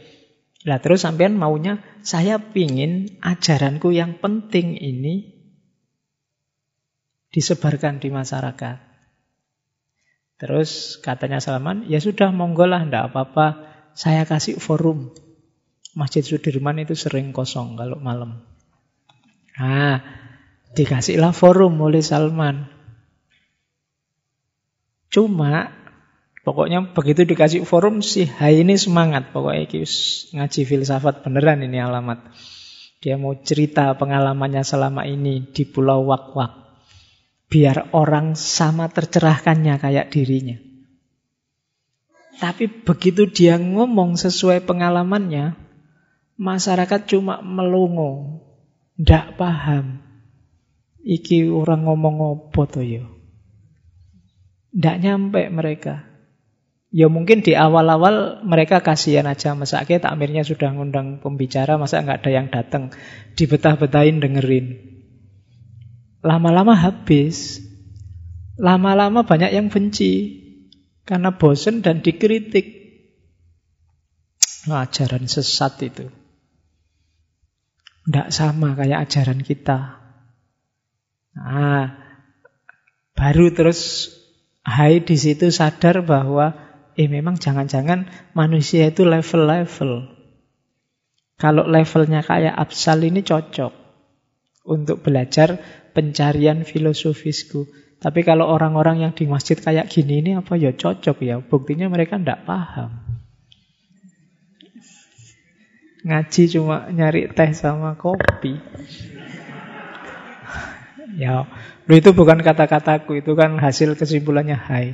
Nah 0.66 0.82
terus 0.82 1.06
sampean 1.06 1.38
maunya 1.38 1.86
saya 2.02 2.42
pingin 2.42 3.22
ajaranku 3.22 3.94
yang 3.94 4.18
penting 4.18 4.74
ini 4.74 5.30
disebarkan 7.30 8.02
di 8.02 8.10
masyarakat. 8.10 8.78
Terus 10.36 11.00
katanya 11.00 11.40
Salman, 11.40 11.86
ya 11.88 12.02
sudah 12.02 12.34
monggo 12.34 12.68
lah, 12.68 12.84
ndak 12.84 13.14
apa-apa. 13.14 13.72
Saya 13.96 14.28
kasih 14.28 14.60
forum. 14.60 15.16
Masjid 15.96 16.26
Sudirman 16.26 16.82
itu 16.84 16.92
sering 16.92 17.32
kosong 17.32 17.80
kalau 17.80 17.96
malam. 18.04 18.44
Nah, 19.56 20.04
dikasihlah 20.76 21.32
forum 21.32 21.80
oleh 21.80 22.04
Salman. 22.04 22.68
Cuma 25.08 25.72
pokoknya 26.44 26.92
begitu 26.92 27.24
dikasih 27.24 27.64
forum 27.64 28.04
si 28.04 28.28
Hai 28.28 28.68
ini 28.68 28.76
semangat. 28.76 29.32
Pokoknya 29.32 29.64
ngaji 30.36 30.62
filsafat 30.68 31.24
beneran 31.24 31.64
ini 31.64 31.80
alamat. 31.80 32.36
Dia 33.00 33.16
mau 33.16 33.38
cerita 33.40 33.96
pengalamannya 33.96 34.66
selama 34.68 35.08
ini 35.08 35.48
di 35.56 35.64
Pulau 35.64 36.04
Wak-Wak. 36.12 36.52
Biar 37.48 37.96
orang 37.96 38.36
sama 38.36 38.92
tercerahkannya 38.92 39.80
kayak 39.80 40.12
dirinya. 40.12 40.58
Tapi 42.36 42.68
begitu 42.68 43.32
dia 43.32 43.56
ngomong 43.56 44.20
sesuai 44.20 44.68
pengalamannya, 44.68 45.56
masyarakat 46.36 47.08
cuma 47.08 47.40
melongo, 47.40 48.44
ndak 49.00 49.36
paham. 49.40 50.02
Iki 51.06 51.54
orang 51.54 51.86
ngomong 51.86 52.18
apa 52.18 52.62
to 52.66 52.82
ya? 52.82 53.06
Ndak 54.74 54.98
nyampe 55.06 55.42
mereka. 55.54 56.10
Ya 56.96 57.12
mungkin 57.12 57.44
di 57.44 57.54
awal-awal 57.54 58.42
mereka 58.48 58.80
kasihan 58.80 59.28
aja 59.28 59.52
mesake 59.52 60.00
takmirnya 60.00 60.48
sudah 60.48 60.72
ngundang 60.72 61.20
pembicara 61.20 61.76
masa 61.76 62.00
nggak 62.00 62.24
ada 62.24 62.32
yang 62.32 62.48
datang 62.48 62.96
dibetah-betahin 63.36 64.24
dengerin. 64.24 64.80
Lama-lama 66.24 66.74
habis. 66.74 67.62
Lama-lama 68.56 69.28
banyak 69.28 69.52
yang 69.52 69.68
benci 69.68 70.42
karena 71.04 71.36
bosen 71.36 71.84
dan 71.84 72.00
dikritik. 72.00 72.88
ajaran 74.66 75.30
sesat 75.30 75.78
itu. 75.86 76.10
Tidak 78.06 78.30
sama 78.30 78.78
kayak 78.78 79.10
ajaran 79.10 79.42
kita. 79.42 80.02
Nah, 81.36 81.90
baru 83.18 83.50
terus 83.52 84.14
Hai 84.66 84.98
di 85.06 85.14
situ 85.14 85.54
sadar 85.54 86.02
bahwa 86.02 86.58
eh 86.98 87.06
memang 87.06 87.38
jangan-jangan 87.38 88.10
manusia 88.34 88.90
itu 88.90 89.06
level-level. 89.06 90.10
Kalau 91.38 91.70
levelnya 91.70 92.26
kayak 92.26 92.58
Absal 92.58 93.06
ini 93.06 93.22
cocok 93.22 93.70
untuk 94.66 95.06
belajar 95.06 95.62
pencarian 95.94 96.66
filosofisku. 96.66 97.70
Tapi 98.02 98.26
kalau 98.26 98.50
orang-orang 98.50 99.06
yang 99.06 99.14
di 99.14 99.30
masjid 99.30 99.54
kayak 99.54 99.86
gini 99.86 100.26
ini 100.26 100.32
apa 100.34 100.58
ya 100.58 100.74
cocok 100.74 101.22
ya? 101.22 101.38
Buktinya 101.46 101.86
mereka 101.86 102.18
tidak 102.18 102.50
paham. 102.50 103.05
Ngaji 106.06 106.44
cuma 106.54 106.86
nyari 106.94 107.34
teh 107.34 107.50
sama 107.58 107.98
kopi. 107.98 108.62
Ya, 111.18 111.50
itu 111.90 112.10
bukan 112.14 112.46
kata-kataku, 112.46 113.26
itu 113.26 113.34
kan 113.34 113.58
hasil 113.58 113.98
kesimpulannya 113.98 114.54
hai. 114.54 114.94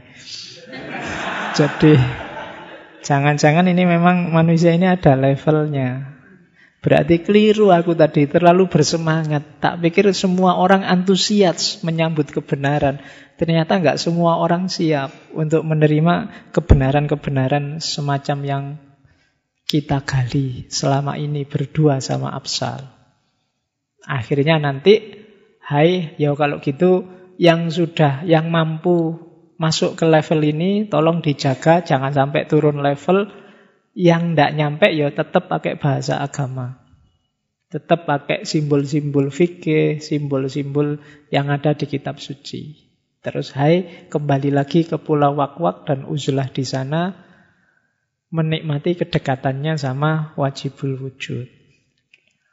Jadi 1.52 2.00
jangan-jangan 3.04 3.68
ini 3.68 3.84
memang 3.84 4.32
manusia 4.32 4.72
ini 4.72 4.88
ada 4.88 5.20
levelnya. 5.20 6.16
Berarti 6.82 7.22
keliru 7.22 7.76
aku 7.76 7.92
tadi, 7.94 8.26
terlalu 8.26 8.72
bersemangat. 8.72 9.60
Tak 9.60 9.84
pikir 9.84 10.16
semua 10.16 10.56
orang 10.58 10.88
antusias 10.88 11.84
menyambut 11.84 12.32
kebenaran. 12.32 13.04
Ternyata 13.36 13.78
nggak 13.78 14.00
semua 14.00 14.40
orang 14.40 14.72
siap 14.72 15.12
untuk 15.36 15.62
menerima 15.68 16.50
kebenaran-kebenaran 16.56 17.84
semacam 17.84 18.38
yang 18.42 18.64
kita 19.72 20.04
gali 20.04 20.68
selama 20.68 21.16
ini 21.16 21.48
berdua 21.48 22.04
sama 22.04 22.36
Absal. 22.36 22.84
Akhirnya 24.04 24.60
nanti 24.60 25.22
Hai, 25.72 26.20
ya 26.20 26.36
kalau 26.36 26.60
gitu 26.60 27.08
yang 27.40 27.72
sudah, 27.72 28.28
yang 28.28 28.52
mampu 28.52 29.16
masuk 29.56 29.96
ke 29.96 30.04
level 30.04 30.44
ini, 30.44 30.92
tolong 30.92 31.24
dijaga, 31.24 31.80
jangan 31.80 32.12
sampai 32.12 32.44
turun 32.44 32.84
level. 32.84 33.32
Yang 33.96 34.36
tidak 34.36 34.52
nyampe, 34.60 34.88
ya 34.92 35.08
tetap 35.16 35.48
pakai 35.48 35.80
bahasa 35.80 36.20
agama. 36.20 36.84
Tetap 37.72 38.04
pakai 38.04 38.44
simbol-simbol 38.44 39.32
fikih, 39.32 40.04
simbol-simbol 40.04 41.00
yang 41.32 41.48
ada 41.48 41.72
di 41.72 41.88
kitab 41.88 42.20
suci. 42.20 42.92
Terus 43.24 43.56
hai, 43.56 44.08
kembali 44.12 44.52
lagi 44.52 44.84
ke 44.84 45.00
Pulau 45.00 45.40
Wakwak 45.40 45.88
dan 45.88 46.04
uzlah 46.04 46.52
di 46.52 46.68
sana, 46.68 47.31
menikmati 48.32 48.96
kedekatannya 48.96 49.76
sama 49.76 50.32
wajibul 50.40 50.96
wujud. 50.98 51.46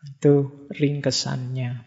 Itu 0.04 0.66
ringkesannya. 0.74 1.86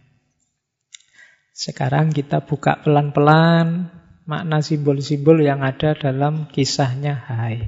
Sekarang 1.51 2.15
kita 2.15 2.41
buka 2.47 2.79
pelan-pelan 2.81 3.91
makna 4.23 4.63
simbol-simbol 4.63 5.43
yang 5.43 5.61
ada 5.61 5.91
dalam 5.93 6.47
kisahnya 6.47 7.19
Hai. 7.19 7.67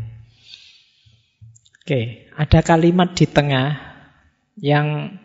Oke, 1.84 2.32
ada 2.40 2.64
kalimat 2.64 3.12
di 3.12 3.28
tengah 3.28 3.76
yang 4.56 5.20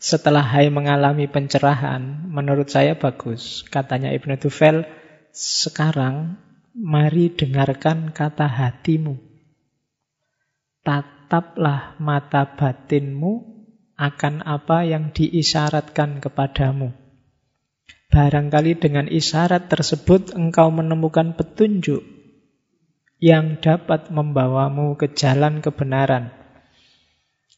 setelah 0.00 0.42
Hai 0.42 0.66
mengalami 0.66 1.30
pencerahan, 1.30 2.26
menurut 2.26 2.66
saya 2.66 2.98
bagus. 2.98 3.62
Katanya 3.70 4.10
Ibnu 4.10 4.34
Tufel, 4.42 4.82
sekarang 5.30 6.34
mari 6.74 7.30
dengarkan 7.30 8.10
kata 8.10 8.50
hatimu. 8.50 9.29
Tataplah 10.80 12.00
mata 12.00 12.56
batinmu 12.56 13.32
akan 14.00 14.40
apa 14.48 14.88
yang 14.88 15.12
diisyaratkan 15.12 16.24
kepadamu. 16.24 16.96
Barangkali 18.10 18.80
dengan 18.80 19.06
isyarat 19.06 19.68
tersebut 19.68 20.32
engkau 20.32 20.72
menemukan 20.72 21.36
petunjuk 21.36 22.02
yang 23.20 23.60
dapat 23.60 24.08
membawamu 24.08 24.96
ke 24.96 25.12
jalan 25.12 25.60
kebenaran. 25.60 26.32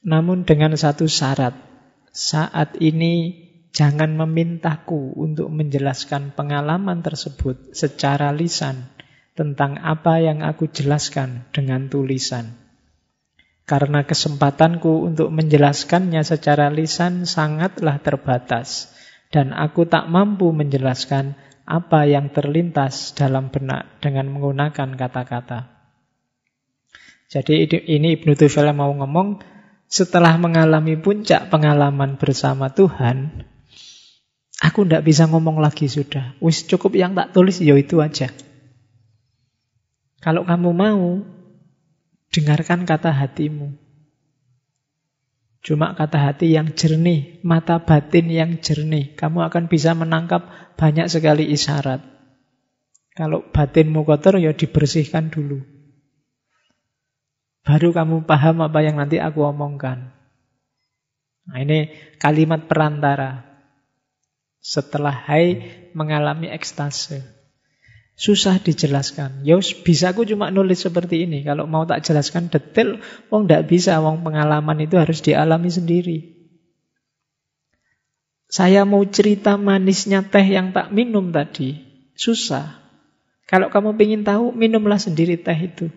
Namun 0.02 0.42
dengan 0.42 0.74
satu 0.74 1.06
syarat, 1.06 1.54
saat 2.10 2.74
ini 2.82 3.38
jangan 3.70 4.18
memintaku 4.18 5.14
untuk 5.14 5.48
menjelaskan 5.48 6.34
pengalaman 6.34 7.06
tersebut 7.06 7.72
secara 7.72 8.34
lisan 8.34 8.90
tentang 9.38 9.78
apa 9.80 10.18
yang 10.18 10.42
aku 10.42 10.68
jelaskan 10.68 11.46
dengan 11.54 11.86
tulisan. 11.86 12.61
Karena 13.62 14.02
kesempatanku 14.02 15.06
untuk 15.06 15.30
menjelaskannya 15.30 16.26
secara 16.26 16.68
lisan 16.68 17.24
sangatlah 17.24 18.02
terbatas 18.02 18.90
dan 19.32 19.56
aku 19.56 19.88
tak 19.88 20.12
mampu 20.12 20.52
menjelaskan 20.52 21.34
apa 21.64 22.04
yang 22.04 22.28
terlintas 22.34 23.16
dalam 23.16 23.48
benak 23.48 24.02
dengan 24.04 24.28
menggunakan 24.28 24.92
kata-kata. 24.92 25.72
Jadi 27.32 27.64
ini 27.88 28.20
Ibnu 28.20 28.36
Tufel 28.36 28.68
mau 28.76 28.92
ngomong, 28.92 29.40
setelah 29.88 30.36
mengalami 30.36 31.00
puncak 31.00 31.48
pengalaman 31.48 32.20
bersama 32.20 32.68
Tuhan, 32.68 33.48
aku 34.60 34.84
tidak 34.84 35.08
bisa 35.08 35.24
ngomong 35.24 35.64
lagi 35.64 35.88
sudah. 35.88 36.36
Wis 36.44 36.68
cukup 36.68 36.92
yang 36.92 37.16
tak 37.16 37.32
tulis, 37.32 37.56
ya 37.64 37.72
itu 37.72 38.04
aja. 38.04 38.28
Kalau 40.20 40.44
kamu 40.44 40.70
mau, 40.76 41.24
dengarkan 42.32 42.88
kata 42.88 43.12
hatimu. 43.12 43.76
Cuma 45.62 45.94
kata 45.94 46.18
hati 46.18 46.50
yang 46.50 46.74
jernih, 46.74 47.38
mata 47.46 47.78
batin 47.78 48.26
yang 48.26 48.58
jernih. 48.58 49.14
Kamu 49.14 49.46
akan 49.46 49.70
bisa 49.70 49.94
menangkap 49.94 50.50
banyak 50.74 51.06
sekali 51.06 51.46
isyarat. 51.54 52.02
Kalau 53.14 53.46
batinmu 53.46 54.02
kotor, 54.02 54.42
ya 54.42 54.50
dibersihkan 54.50 55.30
dulu. 55.30 55.62
Baru 57.62 57.94
kamu 57.94 58.26
paham 58.26 58.66
apa 58.66 58.82
yang 58.82 58.98
nanti 58.98 59.22
aku 59.22 59.46
omongkan. 59.46 60.10
Nah 61.46 61.58
ini 61.62 61.94
kalimat 62.18 62.66
perantara. 62.66 63.46
Setelah 64.58 65.14
hai 65.30 65.62
mengalami 65.94 66.50
ekstase. 66.50 67.22
Susah 68.22 68.62
dijelaskan. 68.62 69.42
Ya 69.42 69.58
bisa 69.58 70.14
aku 70.14 70.22
cuma 70.22 70.54
nulis 70.54 70.78
seperti 70.78 71.26
ini. 71.26 71.42
Kalau 71.42 71.66
mau 71.66 71.82
tak 71.82 72.06
jelaskan 72.06 72.46
detail, 72.54 73.02
wong 73.34 73.50
tidak 73.50 73.66
bisa. 73.66 73.98
Wong 73.98 74.22
pengalaman 74.22 74.78
itu 74.78 74.94
harus 74.94 75.18
dialami 75.26 75.66
sendiri. 75.66 76.30
Saya 78.46 78.86
mau 78.86 79.02
cerita 79.10 79.58
manisnya 79.58 80.22
teh 80.22 80.46
yang 80.46 80.70
tak 80.70 80.94
minum 80.94 81.34
tadi. 81.34 81.82
Susah. 82.14 82.78
Kalau 83.50 83.74
kamu 83.74 83.98
ingin 83.98 84.22
tahu, 84.22 84.54
minumlah 84.54 85.02
sendiri 85.02 85.34
teh 85.42 85.58
itu. 85.58 85.90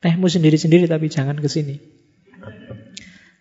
Tehmu 0.00 0.32
sendiri-sendiri 0.32 0.88
tapi 0.88 1.12
jangan 1.12 1.36
ke 1.36 1.44
sini. 1.44 1.76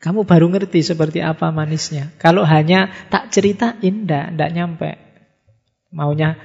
Kamu 0.04 0.28
baru 0.28 0.52
ngerti 0.52 0.84
seperti 0.84 1.24
apa 1.24 1.56
manisnya. 1.56 2.12
Kalau 2.20 2.44
hanya 2.44 2.92
tak 3.08 3.32
cerita, 3.32 3.80
indah, 3.80 4.28
tidak 4.28 4.52
nyampe. 4.52 4.92
Maunya 5.96 6.36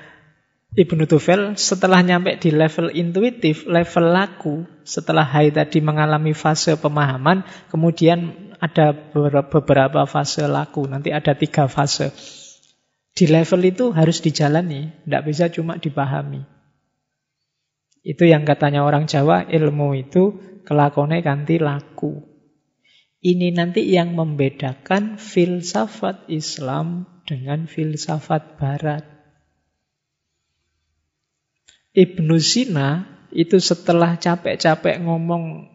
Ibnu 0.75 1.07
Tufel 1.07 1.55
setelah 1.55 2.03
nyampe 2.03 2.35
di 2.43 2.51
level 2.51 2.91
intuitif, 2.91 3.63
level 3.71 4.11
laku, 4.11 4.67
setelah 4.83 5.23
Hai 5.23 5.55
tadi 5.55 5.79
mengalami 5.79 6.35
fase 6.35 6.75
pemahaman, 6.75 7.47
kemudian 7.71 8.51
ada 8.59 8.91
beberapa 9.47 10.03
fase 10.03 10.51
laku, 10.51 10.91
nanti 10.91 11.15
ada 11.15 11.39
tiga 11.39 11.71
fase. 11.71 12.11
Di 13.15 13.31
level 13.31 13.63
itu 13.63 13.95
harus 13.95 14.19
dijalani, 14.19 14.91
tidak 15.07 15.23
bisa 15.23 15.47
cuma 15.47 15.79
dipahami. 15.79 16.43
Itu 18.03 18.27
yang 18.27 18.43
katanya 18.43 18.83
orang 18.83 19.07
Jawa, 19.07 19.47
ilmu 19.47 19.95
itu 19.95 20.43
kelakonnya 20.67 21.23
ganti 21.23 21.63
laku. 21.63 22.19
Ini 23.23 23.55
nanti 23.55 23.87
yang 23.95 24.19
membedakan 24.19 25.23
filsafat 25.23 26.27
Islam 26.27 27.07
dengan 27.23 27.71
filsafat 27.71 28.59
Barat. 28.59 29.14
Ibnu 31.95 32.43
Sina 32.43 33.07
itu 33.31 33.63
setelah 33.63 34.19
capek-capek 34.19 34.99
ngomong 35.07 35.71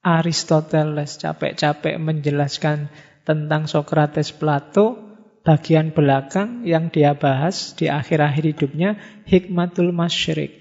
Aristoteles, 0.00 1.20
capek-capek 1.20 2.00
menjelaskan 2.00 2.88
tentang 3.28 3.68
Socrates 3.68 4.32
Plato, 4.32 4.96
bagian 5.44 5.92
belakang 5.92 6.64
yang 6.64 6.88
dia 6.88 7.12
bahas 7.12 7.76
di 7.76 7.92
akhir-akhir 7.92 8.56
hidupnya 8.56 8.96
hikmatul 9.28 9.92
masyrik, 9.92 10.56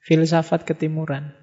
filsafat 0.00 0.64
ketimuran. 0.64 1.36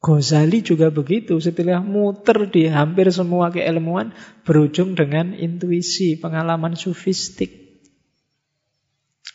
Ghazali 0.00 0.64
juga 0.64 0.88
begitu, 0.88 1.36
setelah 1.36 1.84
muter 1.84 2.48
di 2.48 2.64
hampir 2.70 3.12
semua 3.12 3.52
keilmuan 3.52 4.16
berujung 4.46 4.96
dengan 4.96 5.36
intuisi, 5.36 6.16
pengalaman 6.16 6.78
sufistik. 6.80 7.65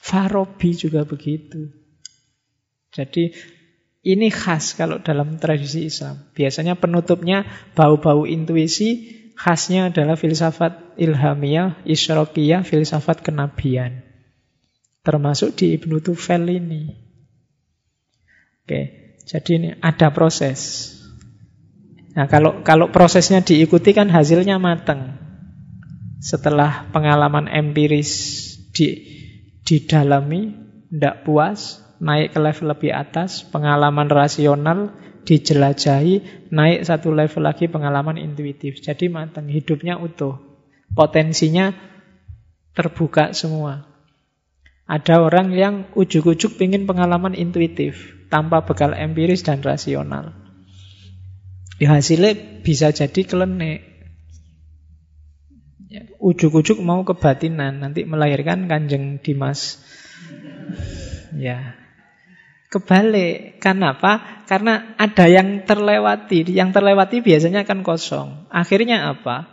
Farabi 0.02 0.74
juga 0.74 1.06
begitu. 1.06 1.70
Jadi 2.89 3.38
ini 4.02 4.34
khas 4.34 4.74
kalau 4.74 4.97
dalam 4.97 5.38
tradisi 5.38 5.86
Islam. 5.86 6.18
Biasanya 6.34 6.74
penutupnya 6.74 7.45
bau-bau 7.78 8.26
intuisi, 8.26 9.22
khasnya 9.38 9.93
adalah 9.93 10.18
filsafat 10.18 10.97
ilhamiyah, 10.97 11.86
isyrokiyah, 11.86 12.66
filsafat 12.66 13.22
kenabian. 13.22 14.02
Termasuk 15.06 15.54
di 15.54 15.78
Ibnu 15.78 16.02
Tufel 16.02 16.49
ini. 16.49 16.97
Oke, 18.66 18.82
jadi 19.30 19.52
ini 19.58 19.70
ada 19.86 20.10
proses. 20.10 20.93
Nah, 22.18 22.26
kalau 22.26 22.66
kalau 22.66 22.89
prosesnya 22.89 23.45
diikuti 23.45 23.93
kan 23.93 24.10
hasilnya 24.10 24.58
matang. 24.58 25.18
Setelah 26.22 26.89
pengalaman 26.93 27.49
empiris 27.49 28.14
di 28.78 29.20
didalami, 29.66 30.55
tidak 30.89 31.24
puas, 31.26 31.82
naik 32.01 32.34
ke 32.34 32.39
level 32.41 32.74
lebih 32.74 32.91
atas, 32.91 33.45
pengalaman 33.45 34.09
rasional, 34.09 34.93
dijelajahi, 35.22 36.49
naik 36.49 36.82
satu 36.86 37.14
level 37.14 37.45
lagi 37.45 37.70
pengalaman 37.70 38.18
intuitif. 38.18 38.82
Jadi 38.82 39.07
matang, 39.07 39.47
hidupnya 39.47 40.01
utuh. 40.01 40.41
Potensinya 40.91 41.72
terbuka 42.74 43.32
semua. 43.38 43.88
Ada 44.89 45.24
orang 45.24 45.55
yang 45.55 45.88
ujuk-ujuk 45.95 46.59
ingin 46.59 46.84
pengalaman 46.84 47.32
intuitif, 47.32 48.28
tanpa 48.28 48.68
bekal 48.68 48.91
empiris 48.91 49.45
dan 49.45 49.64
rasional. 49.64 50.36
Ya 51.80 51.95
hasilnya 51.95 52.62
bisa 52.62 52.91
jadi 52.91 53.24
kelenek. 53.24 53.90
Ujuk-ujuk 56.23 56.79
mau 56.79 57.03
kebatinan, 57.03 57.83
nanti 57.83 58.07
melahirkan 58.07 58.71
kanjeng 58.71 59.19
Dimas. 59.19 59.83
Ya, 61.35 61.75
kebalik. 62.71 63.59
Karena 63.59 63.99
apa? 63.99 64.43
Karena 64.47 64.95
ada 64.95 65.27
yang 65.27 65.67
terlewati. 65.67 66.47
Yang 66.47 66.79
terlewati 66.79 67.19
biasanya 67.19 67.67
kan 67.67 67.83
kosong. 67.83 68.47
Akhirnya 68.47 69.11
apa? 69.11 69.51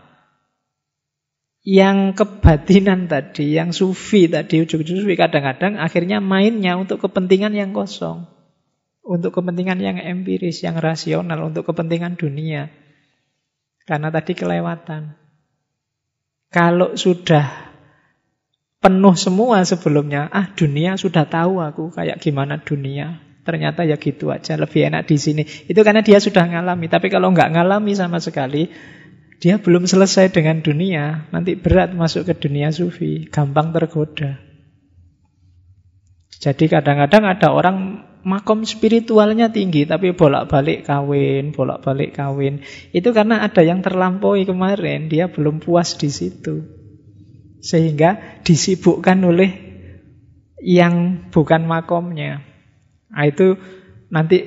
Yang 1.67 2.17
kebatinan 2.17 3.11
tadi, 3.11 3.59
yang 3.59 3.75
sufi 3.75 4.31
tadi, 4.31 4.63
ujuk-ujuk 4.65 5.05
sufi, 5.05 5.19
kadang-kadang 5.19 5.77
akhirnya 5.77 6.23
mainnya 6.23 6.79
untuk 6.79 7.03
kepentingan 7.03 7.53
yang 7.53 7.75
kosong. 7.75 8.25
Untuk 9.03 9.35
kepentingan 9.35 9.83
yang 9.83 9.99
empiris, 9.99 10.63
yang 10.63 10.79
rasional, 10.79 11.43
untuk 11.45 11.67
kepentingan 11.69 12.17
dunia. 12.17 12.71
Karena 13.85 14.09
tadi 14.09 14.33
kelewatan. 14.39 15.18
Kalau 16.49 16.97
sudah 16.97 17.69
penuh 18.81 19.15
semua 19.21 19.61
sebelumnya, 19.69 20.33
ah 20.33 20.49
dunia 20.49 20.97
sudah 20.97 21.29
tahu 21.29 21.61
aku 21.61 21.93
kayak 21.93 22.25
gimana 22.25 22.57
dunia. 22.57 23.21
Ternyata 23.45 23.85
ya 23.85 23.97
gitu 23.97 24.29
aja, 24.29 24.57
lebih 24.61 24.93
enak 24.93 25.09
di 25.09 25.17
sini. 25.17 25.43
Itu 25.45 25.81
karena 25.81 26.05
dia 26.05 26.21
sudah 26.21 26.45
ngalami. 26.45 26.89
Tapi 26.89 27.09
kalau 27.09 27.33
nggak 27.33 27.57
ngalami 27.57 27.97
sama 27.97 28.21
sekali, 28.21 28.69
dia 29.41 29.57
belum 29.57 29.89
selesai 29.89 30.33
dengan 30.33 30.61
dunia. 30.61 31.29
Nanti 31.33 31.57
berat 31.57 31.97
masuk 31.97 32.29
ke 32.29 32.35
dunia 32.37 32.69
sufi, 32.73 33.25
gampang 33.29 33.73
tergoda. 33.73 34.48
Jadi 36.39 36.71
kadang-kadang 36.71 37.27
ada 37.27 37.51
orang 37.51 38.07
makom 38.23 38.63
spiritualnya 38.63 39.51
tinggi 39.51 39.87
tapi 39.87 40.15
bolak-balik 40.15 40.87
kawin, 40.87 41.51
bolak-balik 41.51 42.15
kawin. 42.15 42.63
Itu 42.95 43.11
karena 43.11 43.43
ada 43.43 43.63
yang 43.67 43.83
terlampaui 43.83 44.47
kemarin, 44.47 45.11
dia 45.11 45.27
belum 45.27 45.59
puas 45.59 45.99
di 45.99 46.11
situ. 46.11 46.63
Sehingga 47.59 48.43
disibukkan 48.47 49.19
oleh 49.27 49.51
yang 50.63 51.27
bukan 51.35 51.67
makomnya. 51.67 52.43
Nah, 53.11 53.25
itu 53.27 53.59
nanti 54.15 54.47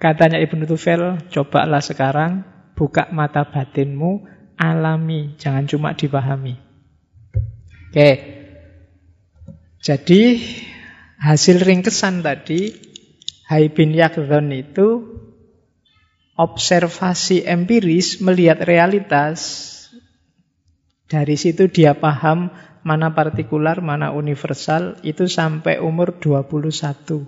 katanya 0.00 0.40
Ibnu 0.40 0.64
Tufel, 0.64 1.20
cobalah 1.28 1.84
sekarang 1.84 2.44
buka 2.76 3.12
mata 3.12 3.44
batinmu, 3.44 4.24
alami, 4.56 5.36
jangan 5.36 5.68
cuma 5.68 5.92
dipahami. 5.92 6.56
Oke. 7.92 8.10
Jadi 9.80 10.22
hasil 11.26 11.58
ringkesan 11.58 12.22
tadi 12.22 12.86
Hai 13.46 13.70
bin 13.70 13.94
Yakdhon 13.94 14.50
itu 14.50 15.06
observasi 16.34 17.46
empiris 17.46 18.18
melihat 18.18 18.58
realitas. 18.66 19.62
Dari 21.06 21.38
situ 21.38 21.70
dia 21.70 21.94
paham 21.94 22.50
mana 22.82 23.14
partikular, 23.14 23.78
mana 23.78 24.10
universal, 24.10 24.98
itu 25.06 25.30
sampai 25.30 25.78
umur 25.78 26.18
21. 26.18 27.22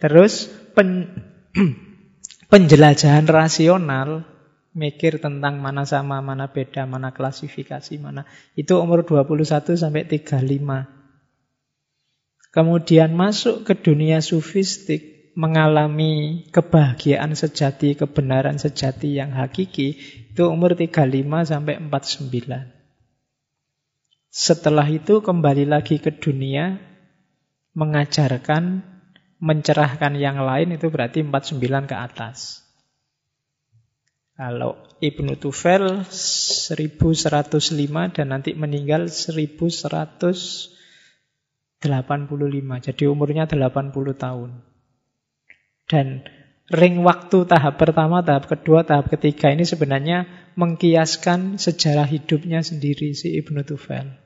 Terus 0.00 0.48
pen, 0.72 1.12
penjelajahan 2.52 3.28
rasional, 3.28 4.24
mikir 4.72 5.20
tentang 5.20 5.60
mana 5.60 5.84
sama, 5.84 6.24
mana 6.24 6.48
beda, 6.48 6.88
mana 6.88 7.12
klasifikasi, 7.12 8.00
mana. 8.00 8.24
Itu 8.56 8.80
umur 8.80 9.04
21 9.04 9.76
sampai 9.76 10.08
35. 10.08 11.03
Kemudian 12.54 13.18
masuk 13.18 13.66
ke 13.66 13.74
dunia 13.74 14.22
sufistik, 14.22 15.34
mengalami 15.34 16.46
kebahagiaan 16.54 17.34
sejati, 17.34 17.98
kebenaran 17.98 18.62
sejati 18.62 19.18
yang 19.18 19.34
hakiki, 19.34 19.98
itu 20.30 20.42
umur 20.46 20.78
35 20.78 21.50
sampai 21.50 21.82
49. 21.82 22.30
Setelah 24.30 24.86
itu 24.86 25.18
kembali 25.18 25.66
lagi 25.66 25.98
ke 25.98 26.14
dunia, 26.14 26.78
mengajarkan, 27.74 28.86
mencerahkan 29.42 30.14
yang 30.14 30.38
lain, 30.38 30.78
itu 30.78 30.86
berarti 30.94 31.26
49 31.26 31.90
ke 31.90 31.96
atas. 31.98 32.62
Kalau 34.38 34.78
Ibnu 35.02 35.34
Tufel 35.42 36.06
1105 36.06 38.14
dan 38.14 38.26
nanti 38.30 38.54
meninggal 38.54 39.10
1100 39.10 40.74
85. 41.82 42.86
Jadi 42.90 43.04
umurnya 43.08 43.48
80 43.48 43.94
tahun. 44.14 44.50
Dan 45.84 46.24
ring 46.72 47.04
waktu 47.04 47.44
tahap 47.44 47.76
pertama, 47.76 48.24
tahap 48.24 48.48
kedua, 48.48 48.82
tahap 48.88 49.12
ketiga 49.12 49.52
ini 49.52 49.68
sebenarnya 49.68 50.24
mengkiaskan 50.56 51.60
sejarah 51.60 52.08
hidupnya 52.08 52.64
sendiri 52.64 53.12
si 53.12 53.36
Ibnu 53.36 53.66
Tufel. 53.66 54.24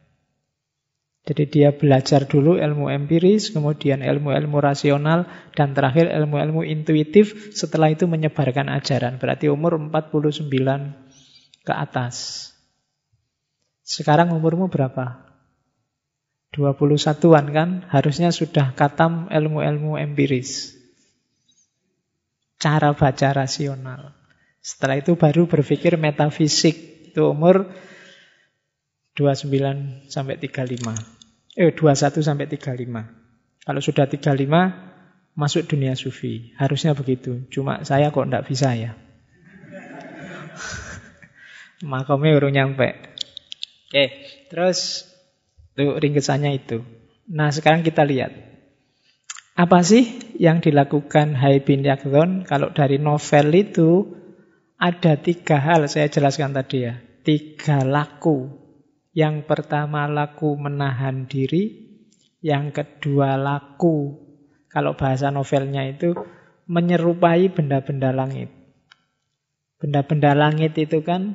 Jadi 1.28 1.44
dia 1.44 1.76
belajar 1.76 2.24
dulu 2.24 2.56
ilmu 2.56 2.88
empiris, 2.88 3.52
kemudian 3.52 4.00
ilmu-ilmu 4.00 4.64
rasional, 4.64 5.28
dan 5.52 5.76
terakhir 5.76 6.08
ilmu-ilmu 6.08 6.64
intuitif, 6.64 7.52
setelah 7.52 7.92
itu 7.92 8.08
menyebarkan 8.08 8.72
ajaran. 8.72 9.20
Berarti 9.20 9.52
umur 9.52 9.76
49 9.76 10.48
ke 11.68 11.72
atas. 11.76 12.48
Sekarang 13.84 14.32
umurmu 14.32 14.72
berapa? 14.72 15.27
21-an 16.52 17.46
kan 17.52 17.68
harusnya 17.92 18.32
sudah 18.32 18.72
katam 18.72 19.28
ilmu-ilmu 19.28 20.00
empiris. 20.00 20.74
Cara 22.56 22.96
baca 22.96 23.28
rasional. 23.36 24.16
Setelah 24.64 24.98
itu 24.98 25.14
baru 25.14 25.46
berpikir 25.46 26.00
metafisik. 26.00 27.08
Itu 27.12 27.32
umur 27.32 27.68
29 29.16 30.08
sampai 30.08 30.36
35. 30.36 31.56
Eh 31.56 31.72
21 31.72 32.20
sampai 32.20 32.46
35. 32.50 33.64
Kalau 33.64 33.80
sudah 33.84 34.06
35 34.08 35.38
masuk 35.38 35.70
dunia 35.70 35.94
sufi. 35.94 36.52
Harusnya 36.58 36.92
begitu. 36.92 37.46
Cuma 37.48 37.86
saya 37.86 38.10
kok 38.10 38.26
enggak 38.26 38.44
bisa 38.44 38.74
ya. 38.74 38.98
Makomnya 41.88 42.34
urung 42.34 42.52
nyampe. 42.52 42.98
Oke, 43.88 44.04
terus 44.52 45.07
tuh 45.78 45.94
ringkesannya 46.02 46.58
itu. 46.58 46.82
Nah, 47.30 47.54
sekarang 47.54 47.86
kita 47.86 48.02
lihat. 48.02 48.34
Apa 49.54 49.82
sih 49.86 50.34
yang 50.38 50.58
dilakukan 50.58 51.38
Hai 51.38 51.62
bin 51.62 51.86
Yakdon? 51.86 52.42
Kalau 52.42 52.74
dari 52.74 52.98
novel 52.98 53.54
itu 53.54 54.18
ada 54.78 55.18
tiga 55.18 55.58
hal 55.58 55.86
saya 55.86 56.10
jelaskan 56.10 56.54
tadi 56.54 56.86
ya. 56.86 56.98
Tiga 57.22 57.86
laku. 57.86 58.50
Yang 59.14 59.46
pertama 59.46 60.06
laku 60.10 60.58
menahan 60.58 61.30
diri. 61.30 61.86
Yang 62.42 62.82
kedua 62.82 63.34
laku. 63.38 64.18
Kalau 64.70 64.94
bahasa 64.94 65.30
novelnya 65.34 65.86
itu 65.90 66.14
menyerupai 66.70 67.50
benda-benda 67.50 68.14
langit. 68.14 68.50
Benda-benda 69.78 70.34
langit 70.34 70.74
itu 70.78 71.02
kan 71.02 71.34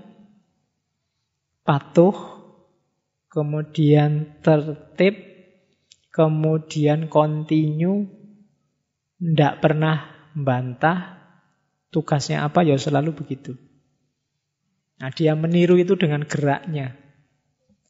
patuh, 1.67 2.42
kemudian 3.33 4.37
tertib, 4.45 5.17
kemudian 6.13 7.09
kontinu, 7.09 8.05
tidak 9.17 9.57
pernah 9.57 10.29
membantah, 10.37 11.17
tugasnya 11.89 12.45
apa 12.45 12.61
ya 12.61 12.77
selalu 12.77 13.17
begitu. 13.17 13.57
Nah 15.01 15.09
dia 15.09 15.33
meniru 15.33 15.81
itu 15.81 15.97
dengan 15.97 16.21
geraknya. 16.29 16.93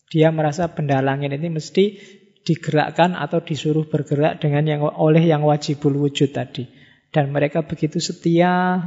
Dia 0.08 0.32
merasa 0.32 0.72
benda 0.72 1.04
langit 1.04 1.36
ini 1.36 1.52
mesti 1.52 2.00
digerakkan 2.48 3.20
atau 3.20 3.44
disuruh 3.44 3.84
bergerak 3.84 4.40
dengan 4.40 4.64
yang 4.64 4.82
oleh 4.88 5.28
yang 5.28 5.44
wajibul 5.44 5.92
wujud 6.08 6.32
tadi. 6.32 6.72
Dan 7.12 7.36
mereka 7.36 7.68
begitu 7.68 8.00
setia, 8.00 8.80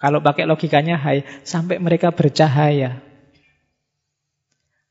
kalau 0.00 0.24
pakai 0.24 0.48
logikanya 0.48 0.96
hai, 0.96 1.22
sampai 1.44 1.76
mereka 1.78 2.10
bercahaya. 2.10 3.03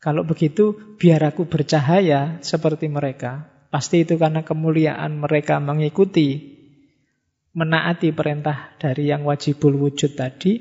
Kalau 0.03 0.27
begitu, 0.27 0.75
biar 0.99 1.23
aku 1.31 1.47
bercahaya 1.47 2.43
seperti 2.43 2.91
mereka. 2.91 3.47
Pasti 3.71 4.03
itu 4.03 4.19
karena 4.19 4.43
kemuliaan 4.43 5.15
mereka 5.15 5.63
mengikuti, 5.63 6.59
menaati 7.55 8.11
perintah 8.11 8.75
dari 8.75 9.07
yang 9.07 9.23
wajibul 9.23 9.71
wujud 9.79 10.19
tadi. 10.19 10.59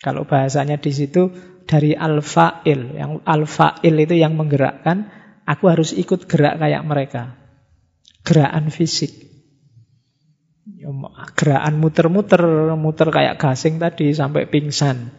Kalau 0.00 0.24
bahasanya 0.24 0.80
di 0.80 0.96
situ 0.96 1.28
dari 1.68 1.92
al-fa'il. 1.92 2.96
Yang 2.96 3.20
al-fa'il 3.28 3.94
itu 4.00 4.16
yang 4.16 4.32
menggerakkan, 4.32 5.12
aku 5.44 5.68
harus 5.68 5.92
ikut 5.92 6.24
gerak 6.24 6.56
kayak 6.56 6.88
mereka. 6.88 7.36
Gerakan 8.24 8.72
fisik. 8.72 9.12
Ya, 10.80 10.88
gerakan 11.36 11.76
muter-muter, 11.76 12.40
muter 12.80 13.12
kayak 13.12 13.36
gasing 13.36 13.76
tadi 13.76 14.16
sampai 14.16 14.48
pingsan. 14.48 15.12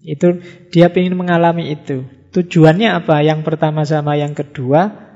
Itu 0.00 0.40
dia 0.72 0.88
ingin 0.88 1.16
mengalami 1.16 1.72
itu. 1.76 2.08
Tujuannya 2.30 2.88
apa? 3.04 3.20
Yang 3.20 3.40
pertama 3.44 3.84
sama 3.84 4.16
yang 4.16 4.32
kedua. 4.32 5.08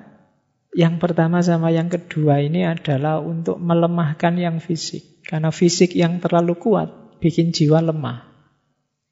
Yang 0.74 0.95
pertama 0.99 1.39
sama 1.41 1.70
yang 1.70 1.87
kedua 1.87 2.43
ini 2.43 2.66
adalah 2.66 3.22
untuk 3.22 3.57
melemahkan 3.62 4.35
yang 4.37 4.59
fisik. 4.59 5.22
Karena 5.24 5.55
fisik 5.55 5.95
yang 5.95 6.20
terlalu 6.20 6.59
kuat 6.59 7.18
bikin 7.22 7.57
jiwa 7.57 7.80
lemah. 7.80 8.28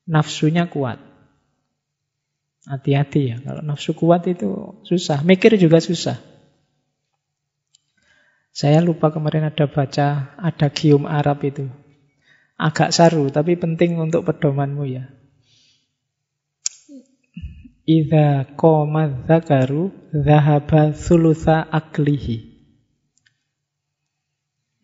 Nafsunya 0.05 0.68
kuat. 0.68 1.01
Hati-hati 2.62 3.20
ya, 3.27 3.37
kalau 3.43 3.62
nafsu 3.64 3.91
kuat 3.97 4.23
itu 4.31 4.79
susah. 4.87 5.27
Mikir 5.27 5.59
juga 5.59 5.83
susah. 5.83 6.20
Saya 8.53 8.85
lupa 8.85 9.09
kemarin 9.11 9.49
ada 9.49 9.66
baca, 9.66 10.37
ada 10.37 10.66
gium 10.70 11.09
Arab 11.09 11.43
itu. 11.43 11.66
Agak 12.61 12.93
saru, 12.95 13.33
tapi 13.33 13.57
penting 13.59 13.99
untuk 13.99 14.23
pedomanmu 14.29 14.85
ya. 14.87 15.11
Iza 17.83 18.47
qoma 18.55 19.26
dzakaru 19.26 19.91
zahaba 20.14 20.95
thulutha 20.95 21.66
aklihi. 21.66 22.53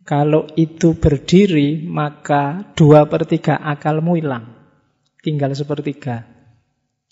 Kalau 0.03 0.49
itu 0.57 0.97
berdiri, 0.97 1.85
maka 1.85 2.75
dua 2.75 3.07
per 3.07 3.29
tiga 3.29 3.61
akalmu 3.61 4.19
hilang. 4.19 4.51
Tinggal 5.21 5.53
sepertiga. 5.53 6.25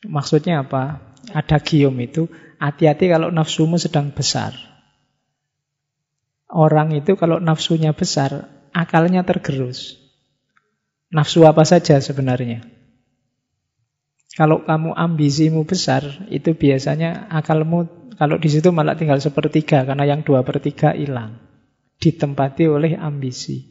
Maksudnya 0.09 0.65
apa? 0.65 1.15
Ada 1.31 1.61
gium 1.61 1.95
itu, 2.01 2.27
hati-hati 2.57 3.13
kalau 3.13 3.29
nafsumu 3.29 3.77
sedang 3.77 4.11
besar. 4.17 4.57
Orang 6.49 6.97
itu 6.97 7.15
kalau 7.21 7.37
nafsunya 7.37 7.93
besar, 7.93 8.49
akalnya 8.73 9.23
tergerus. 9.29 10.01
Nafsu 11.13 11.45
apa 11.45 11.63
saja 11.69 12.01
sebenarnya. 12.01 12.76
Kalau 14.37 14.69
kamu 14.69 14.93
ambisimu 14.93 15.65
besar, 15.65 16.05
itu 16.29 16.53
biasanya 16.53 17.25
akalmu, 17.33 18.13
kalau 18.21 18.37
di 18.37 18.53
situ 18.53 18.69
malah 18.69 18.93
tinggal 18.93 19.17
sepertiga, 19.17 19.89
karena 19.89 20.05
yang 20.05 20.21
dua 20.29 20.45
per 20.45 20.61
tiga 20.61 20.93
hilang. 20.93 21.41
Ditempati 21.97 22.69
oleh 22.69 23.01
ambisi. 23.01 23.65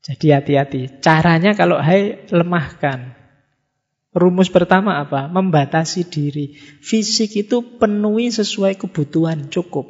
Jadi 0.00 0.32
hati-hati. 0.32 1.04
Caranya 1.04 1.52
kalau 1.52 1.76
hai, 1.76 2.24
lemahkan. 2.32 3.12
Rumus 4.16 4.48
pertama 4.48 4.96
apa? 4.96 5.28
Membatasi 5.28 6.08
diri. 6.08 6.56
Fisik 6.80 7.36
itu 7.36 7.60
penuhi 7.76 8.32
sesuai 8.32 8.80
kebutuhan, 8.80 9.52
cukup. 9.52 9.84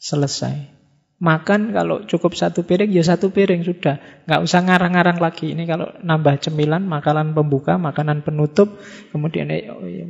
Selesai. 0.00 0.79
Makan 1.20 1.76
kalau 1.76 2.08
cukup 2.08 2.32
satu 2.32 2.64
piring, 2.64 2.96
ya 2.96 3.04
satu 3.04 3.28
piring 3.28 3.60
sudah. 3.60 4.00
Nggak 4.24 4.40
usah 4.40 4.64
ngarang-ngarang 4.64 5.20
lagi. 5.20 5.52
Ini 5.52 5.68
kalau 5.68 5.92
nambah 6.00 6.40
cemilan, 6.40 6.88
makanan 6.88 7.36
pembuka, 7.36 7.76
makanan 7.76 8.24
penutup, 8.24 8.80
kemudian 9.12 9.52
oh 9.68 9.84
ya. 9.84 10.08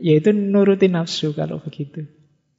Ya 0.00 0.16
itu 0.16 0.32
nuruti 0.32 0.88
nafsu 0.88 1.36
kalau 1.36 1.60
begitu. 1.60 2.08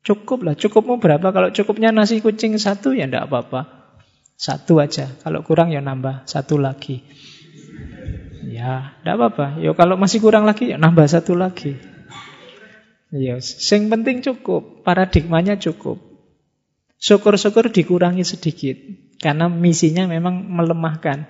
Cukup 0.06 0.46
lah. 0.46 0.54
Cukupmu 0.54 1.02
berapa? 1.02 1.26
Kalau 1.34 1.50
cukupnya 1.50 1.90
nasi 1.90 2.22
kucing 2.22 2.54
satu, 2.62 2.94
ya 2.94 3.10
enggak 3.10 3.34
apa-apa. 3.34 3.66
Satu 4.38 4.78
aja. 4.78 5.10
Kalau 5.26 5.42
kurang 5.42 5.74
ya 5.74 5.82
nambah 5.82 6.30
satu 6.30 6.62
lagi. 6.62 7.02
Ya, 8.46 8.94
enggak 9.02 9.16
apa-apa. 9.18 9.46
Ya 9.58 9.74
kalau 9.74 9.98
masih 9.98 10.22
kurang 10.22 10.46
lagi, 10.46 10.70
ya 10.70 10.78
nambah 10.78 11.10
satu 11.10 11.34
lagi. 11.34 11.82
Ya, 13.10 13.42
sing 13.42 13.90
penting 13.90 14.22
cukup. 14.22 14.86
Paradigmanya 14.86 15.58
cukup. 15.58 16.11
Syukur-syukur 17.02 17.74
dikurangi 17.74 18.22
sedikit. 18.22 18.78
Karena 19.18 19.50
misinya 19.50 20.06
memang 20.06 20.46
melemahkan. 20.46 21.26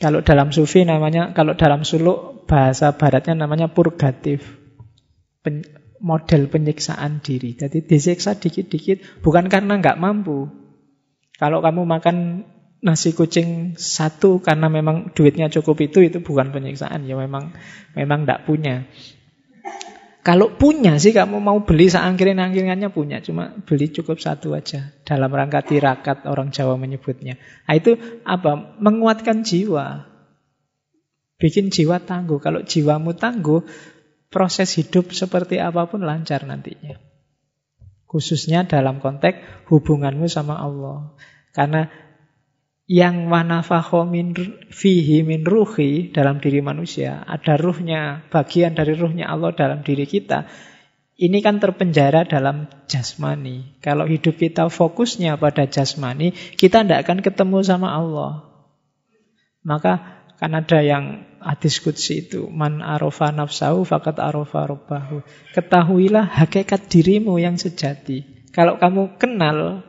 Kalau 0.00 0.24
dalam 0.24 0.48
sufi 0.48 0.88
namanya, 0.88 1.36
kalau 1.36 1.52
dalam 1.52 1.84
suluk 1.84 2.48
bahasa 2.48 2.96
baratnya 2.96 3.36
namanya 3.36 3.68
purgatif. 3.68 4.56
Pen, 5.44 5.60
model 6.00 6.48
penyiksaan 6.48 7.20
diri. 7.20 7.52
Jadi 7.52 7.84
disiksa 7.84 8.40
dikit-dikit 8.40 9.20
bukan 9.20 9.52
karena 9.52 9.76
nggak 9.76 10.00
mampu. 10.00 10.48
Kalau 11.36 11.60
kamu 11.60 11.84
makan 11.84 12.16
nasi 12.80 13.12
kucing 13.12 13.76
satu 13.76 14.40
karena 14.40 14.72
memang 14.72 15.12
duitnya 15.12 15.52
cukup 15.52 15.84
itu, 15.84 16.00
itu 16.00 16.24
bukan 16.24 16.48
penyiksaan. 16.48 17.04
Ya 17.04 17.16
memang 17.20 17.52
memang 17.92 18.24
nggak 18.24 18.48
punya. 18.48 18.88
Kalau 20.20 20.52
punya 20.52 21.00
sih 21.00 21.16
kamu 21.16 21.40
mau 21.40 21.64
beli 21.64 21.88
seangkirin-angkiringannya 21.88 22.92
punya. 22.92 23.24
Cuma 23.24 23.56
beli 23.64 23.88
cukup 23.88 24.20
satu 24.20 24.52
aja. 24.52 24.92
Dalam 25.00 25.32
rangka 25.32 25.64
tirakat 25.64 26.28
orang 26.28 26.52
Jawa 26.52 26.76
menyebutnya. 26.76 27.40
Nah 27.64 27.74
itu 27.74 27.96
apa? 28.28 28.76
Menguatkan 28.76 29.40
jiwa. 29.40 30.04
Bikin 31.40 31.72
jiwa 31.72 32.04
tangguh. 32.04 32.36
Kalau 32.36 32.60
jiwamu 32.60 33.16
tangguh, 33.16 33.64
proses 34.28 34.76
hidup 34.76 35.16
seperti 35.16 35.56
apa 35.56 35.88
pun 35.88 36.04
lancar 36.04 36.44
nantinya. 36.44 37.00
Khususnya 38.04 38.68
dalam 38.68 39.00
konteks 39.00 39.72
hubunganmu 39.72 40.28
sama 40.28 40.60
Allah. 40.60 41.16
Karena 41.56 41.88
yang 42.90 43.30
wanafaho 43.30 44.02
min 44.02 44.34
fihi 44.66 45.22
min 45.22 45.46
ruhi 45.46 46.10
dalam 46.10 46.42
diri 46.42 46.58
manusia, 46.58 47.22
ada 47.22 47.54
ruhnya, 47.54 48.26
bagian 48.34 48.74
dari 48.74 48.98
ruhnya 48.98 49.30
Allah 49.30 49.54
dalam 49.54 49.86
diri 49.86 50.10
kita. 50.10 50.50
Ini 51.14 51.38
kan 51.38 51.62
terpenjara 51.62 52.26
dalam 52.26 52.66
jasmani. 52.90 53.78
Kalau 53.78 54.10
hidup 54.10 54.34
kita 54.34 54.66
fokusnya 54.66 55.38
pada 55.38 55.70
jasmani, 55.70 56.34
kita 56.34 56.82
tidak 56.82 57.06
akan 57.06 57.22
ketemu 57.22 57.62
sama 57.62 57.94
Allah. 57.94 58.50
Maka 59.62 60.26
kan 60.42 60.50
ada 60.58 60.82
yang 60.82 61.30
hadis 61.38 61.78
kudsi 61.78 62.26
itu, 62.26 62.50
man 62.50 62.82
arofa 62.82 63.30
nafsahu 63.30 63.86
fakat 63.86 64.18
arofa 64.18 64.66
robbahu. 64.66 65.22
Ketahuilah 65.54 66.26
hakikat 66.26 66.90
dirimu 66.90 67.38
yang 67.38 67.54
sejati. 67.54 68.50
Kalau 68.50 68.82
kamu 68.82 69.14
kenal, 69.20 69.86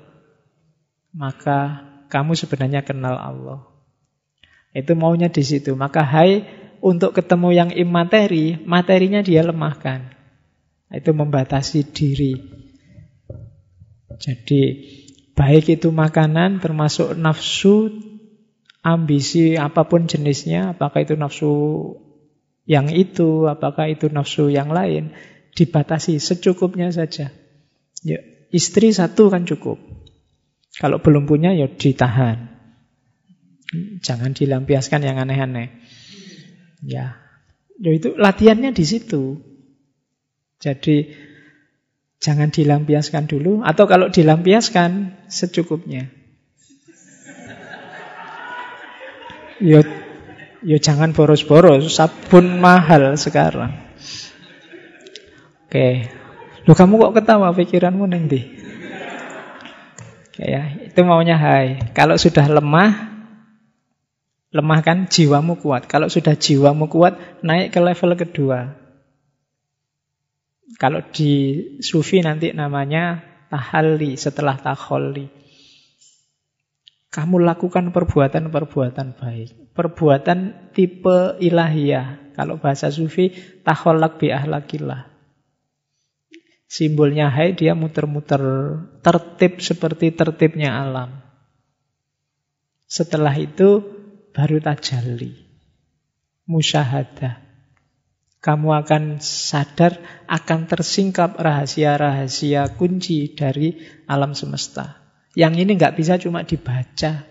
maka 1.15 1.90
kamu 2.11 2.35
sebenarnya 2.35 2.83
kenal 2.83 3.15
Allah. 3.15 3.71
Itu 4.75 4.99
maunya 4.99 5.31
di 5.31 5.43
situ. 5.43 5.71
Maka 5.79 6.03
hai 6.03 6.43
untuk 6.83 7.15
ketemu 7.15 7.49
yang 7.55 7.69
imateri, 7.71 8.59
materinya 8.59 9.23
dia 9.23 9.47
lemahkan. 9.47 10.11
Itu 10.91 11.15
membatasi 11.15 11.87
diri. 11.87 12.35
Jadi 14.19 14.61
baik 15.33 15.79
itu 15.79 15.87
makanan 15.89 16.59
termasuk 16.59 17.15
nafsu, 17.15 17.89
ambisi 18.83 19.55
apa 19.55 19.87
pun 19.87 20.05
jenisnya, 20.05 20.75
apakah 20.75 21.07
itu 21.07 21.15
nafsu 21.15 21.53
yang 22.67 22.91
itu, 22.91 23.47
apakah 23.47 23.89
itu 23.89 24.11
nafsu 24.11 24.51
yang 24.51 24.69
lain, 24.69 25.15
dibatasi 25.55 26.21
secukupnya 26.21 26.91
saja. 26.93 27.33
Ya, 28.01 28.19
istri 28.49 28.91
satu 28.91 29.29
kan 29.29 29.45
cukup. 29.45 30.00
Kalau 30.81 30.97
belum 30.97 31.29
punya 31.29 31.53
ya 31.53 31.69
ditahan. 31.69 32.49
Jangan 34.01 34.33
dilampiaskan 34.33 35.05
yang 35.05 35.21
aneh-aneh. 35.21 35.69
Ya, 36.81 37.21
ya 37.77 37.91
itu 37.93 38.17
latihannya 38.17 38.73
di 38.73 38.81
situ. 38.81 39.37
Jadi 40.57 41.13
jangan 42.17 42.49
dilampiaskan 42.49 43.29
dulu 43.29 43.61
atau 43.61 43.85
kalau 43.85 44.09
dilampiaskan 44.09 45.21
secukupnya. 45.29 46.09
Yo 49.61 49.85
yo 50.65 50.77
jangan 50.81 51.13
boros-boros, 51.13 51.93
sabun 51.93 52.57
mahal 52.57 53.13
sekarang. 53.21 53.77
Oke. 55.69 56.09
Lu 56.65 56.73
kamu 56.73 56.97
kok 56.97 57.13
ketawa 57.21 57.53
pikiranmu 57.53 58.05
nanti? 58.09 58.60
Ya, 60.39 60.71
itu 60.79 60.99
maunya 61.03 61.35
hai. 61.35 61.91
Kalau 61.91 62.15
sudah 62.15 62.47
lemah 62.47 63.11
lemah 64.51 64.79
kan 64.83 65.07
jiwamu 65.07 65.59
kuat. 65.59 65.87
Kalau 65.87 66.11
sudah 66.11 66.35
jiwamu 66.35 66.91
kuat, 66.91 67.43
naik 67.43 67.71
ke 67.71 67.79
level 67.79 68.15
kedua. 68.19 68.59
Kalau 70.79 71.03
di 71.11 71.63
sufi 71.83 72.23
nanti 72.23 72.55
namanya 72.55 73.19
tahalli 73.51 74.15
setelah 74.15 74.55
taholli. 74.55 75.27
Kamu 77.11 77.43
lakukan 77.43 77.91
perbuatan-perbuatan 77.91 79.19
baik. 79.19 79.75
Perbuatan 79.75 80.71
tipe 80.71 81.35
ilahiyah. 81.43 82.31
Kalau 82.31 82.55
bahasa 82.55 82.87
sufi, 82.87 83.35
taholak 83.67 84.15
bi 84.15 84.31
ahlakillah. 84.31 85.10
Simbolnya 86.71 87.27
hai, 87.27 87.51
dia 87.51 87.75
muter-muter 87.75 88.39
tertib 89.03 89.59
seperti 89.59 90.15
tertibnya 90.15 90.79
alam. 90.79 91.19
Setelah 92.87 93.35
itu 93.35 93.83
baru 94.31 94.63
tajalli. 94.63 95.35
Musyahadah 96.47 97.51
kamu 98.41 98.73
akan 98.73 99.03
sadar 99.21 100.01
akan 100.25 100.65
tersingkap 100.65 101.37
rahasia-rahasia 101.37 102.73
kunci 102.73 103.37
dari 103.37 103.77
alam 104.09 104.33
semesta. 104.33 104.97
Yang 105.37 105.53
ini 105.61 105.71
nggak 105.77 105.93
bisa 105.93 106.17
cuma 106.17 106.41
dibaca. 106.41 107.21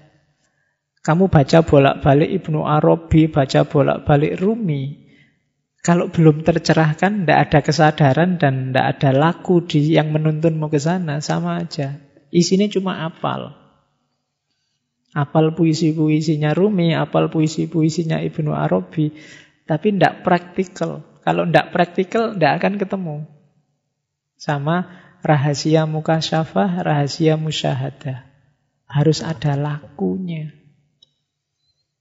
Kamu 1.02 1.26
baca 1.26 1.66
bolak-balik 1.66 2.30
Ibnu 2.30 2.62
Arabi, 2.62 3.26
baca 3.26 3.66
bolak-balik 3.66 4.38
Rumi. 4.38 4.99
Kalau 5.80 6.12
belum 6.12 6.44
tercerahkan, 6.44 7.24
tidak 7.24 7.38
ada 7.48 7.58
kesadaran 7.64 8.36
dan 8.36 8.68
tidak 8.68 8.86
ada 9.00 9.10
laku 9.16 9.64
di 9.64 9.96
yang 9.96 10.12
menuntunmu 10.12 10.68
ke 10.68 10.76
sana, 10.76 11.24
sama 11.24 11.64
aja. 11.64 11.96
Isinya 12.28 12.68
cuma 12.68 13.00
apal. 13.08 13.56
Apal 15.16 15.56
puisi-puisinya 15.56 16.52
Rumi, 16.52 16.92
apal 16.92 17.32
puisi-puisinya 17.32 18.20
Ibnu 18.20 18.52
Arabi. 18.52 19.16
Tapi 19.64 19.96
tidak 19.96 20.20
praktikal. 20.20 21.00
Kalau 21.24 21.48
tidak 21.48 21.72
praktikal, 21.72 22.36
tidak 22.36 22.52
akan 22.60 22.74
ketemu. 22.76 23.16
Sama 24.36 24.84
rahasia 25.24 25.88
muka 25.88 26.20
syafah, 26.20 26.84
rahasia 26.84 27.40
musyahadah. 27.40 28.28
Harus 28.84 29.24
ada 29.24 29.56
lakunya. 29.56 30.59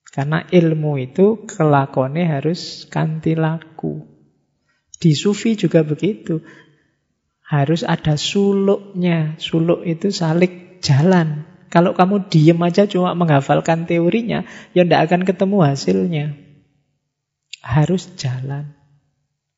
Karena 0.09 0.41
ilmu 0.49 0.97
itu 0.97 1.45
kelakonnya 1.45 2.41
harus 2.41 2.89
kanti 2.89 3.37
laku. 3.37 4.09
Di 4.97 5.13
sufi 5.13 5.53
juga 5.53 5.85
begitu. 5.85 6.41
Harus 7.45 7.85
ada 7.85 8.17
suluknya. 8.17 9.37
Suluk 9.37 9.85
itu 9.85 10.09
salik 10.09 10.81
jalan. 10.81 11.45
Kalau 11.69 11.93
kamu 11.93 12.33
diem 12.33 12.57
aja 12.65 12.89
cuma 12.89 13.13
menghafalkan 13.13 13.85
teorinya, 13.85 14.41
ya 14.73 14.81
tidak 14.81 15.01
akan 15.05 15.21
ketemu 15.21 15.57
hasilnya. 15.61 16.25
Harus 17.61 18.09
jalan. 18.17 18.73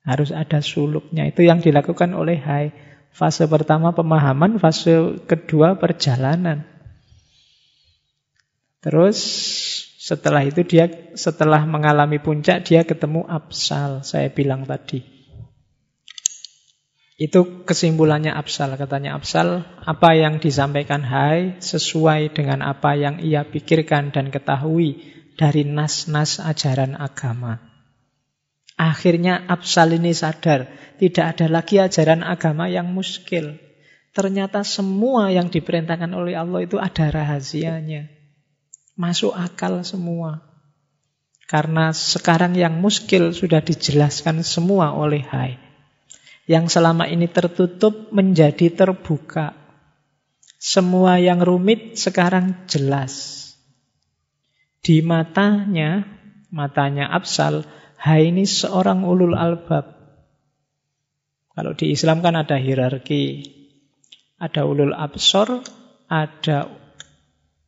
Harus 0.03 0.35
ada 0.35 0.59
suluknya. 0.59 1.31
Itu 1.31 1.47
yang 1.47 1.63
dilakukan 1.63 2.11
oleh 2.11 2.37
Hai. 2.43 2.75
Fase 3.11 3.47
pertama 3.47 3.91
pemahaman, 3.91 4.59
fase 4.59 5.19
kedua 5.27 5.75
perjalanan. 5.79 6.63
Terus 8.79 9.19
setelah 10.01 10.41
itu 10.41 10.65
dia 10.65 10.89
setelah 11.13 11.61
mengalami 11.69 12.17
puncak 12.17 12.65
dia 12.65 12.81
ketemu 12.81 13.21
absal, 13.29 14.01
saya 14.01 14.33
bilang 14.33 14.65
tadi. 14.65 15.05
Itu 17.21 17.61
kesimpulannya 17.69 18.33
absal, 18.33 18.73
katanya 18.81 19.13
absal, 19.13 19.61
apa 19.85 20.17
yang 20.17 20.41
disampaikan 20.41 21.05
Hai 21.05 21.61
sesuai 21.61 22.33
dengan 22.33 22.65
apa 22.65 22.97
yang 22.97 23.21
ia 23.21 23.45
pikirkan 23.45 24.09
dan 24.09 24.33
ketahui 24.33 25.05
dari 25.37 25.69
nas-nas 25.69 26.41
ajaran 26.41 26.97
agama. 26.97 27.61
Akhirnya 28.81 29.37
Absal 29.45 30.01
ini 30.01 30.17
sadar, 30.17 30.65
tidak 30.97 31.37
ada 31.37 31.45
lagi 31.45 31.77
ajaran 31.77 32.25
agama 32.25 32.65
yang 32.65 32.89
muskil. 32.89 33.61
Ternyata 34.17 34.65
semua 34.65 35.29
yang 35.29 35.53
diperintahkan 35.53 36.09
oleh 36.09 36.33
Allah 36.33 36.65
itu 36.65 36.81
ada 36.81 37.13
rahasianya. 37.13 38.20
Masuk 38.99 39.31
akal 39.31 39.81
semua. 39.87 40.43
Karena 41.47 41.91
sekarang 41.91 42.55
yang 42.55 42.79
muskil 42.79 43.35
sudah 43.35 43.59
dijelaskan 43.59 44.43
semua 44.43 44.95
oleh 44.95 45.23
Hai. 45.23 45.59
Yang 46.47 46.79
selama 46.79 47.07
ini 47.07 47.27
tertutup 47.27 48.11
menjadi 48.15 48.71
terbuka. 48.71 49.55
Semua 50.55 51.19
yang 51.19 51.43
rumit 51.43 51.99
sekarang 51.99 52.67
jelas. 52.71 53.39
Di 54.81 55.03
matanya, 55.03 56.07
matanya 56.49 57.11
Absal, 57.11 57.67
Hai 58.01 58.33
ini 58.33 58.49
seorang 58.49 59.05
ulul 59.05 59.37
albab. 59.37 60.01
Kalau 61.51 61.77
di 61.77 61.93
Islam 61.93 62.23
kan 62.25 62.33
ada 62.33 62.57
hierarki. 62.57 63.45
Ada 64.41 64.65
ulul 64.65 64.97
absor, 64.97 65.61
ada 66.09 66.80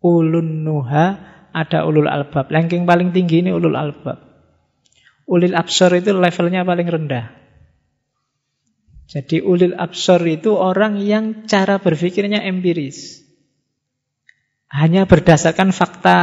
ulun 0.04 0.68
nuha, 0.68 1.06
ada 1.56 1.88
ulul 1.88 2.12
albab. 2.12 2.52
Ranking 2.52 2.84
paling 2.84 3.16
tinggi 3.16 3.42
ini 3.42 3.56
ulul 3.56 3.80
albab. 3.80 4.20
Ulil 5.24 5.56
absor 5.56 5.96
itu 5.96 6.12
levelnya 6.12 6.68
paling 6.68 6.88
rendah. 6.92 7.32
Jadi 9.08 9.40
ulil 9.40 9.74
absor 9.80 10.20
itu 10.28 10.52
orang 10.52 11.00
yang 11.00 11.48
cara 11.48 11.80
berpikirnya 11.80 12.44
empiris. 12.44 13.24
Hanya 14.68 15.08
berdasarkan 15.08 15.72
fakta 15.72 16.18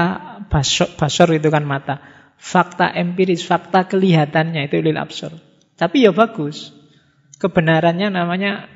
basor, 0.50 0.90
basor 0.98 1.32
itu 1.32 1.48
kan 1.48 1.64
mata 1.64 2.20
fakta 2.40 2.88
empiris, 2.96 3.44
fakta 3.44 3.84
kelihatannya 3.84 4.64
itu 4.64 4.80
lil 4.80 4.96
absor. 4.96 5.36
Tapi 5.76 6.08
ya 6.08 6.12
bagus. 6.16 6.72
Kebenarannya 7.36 8.08
namanya 8.08 8.68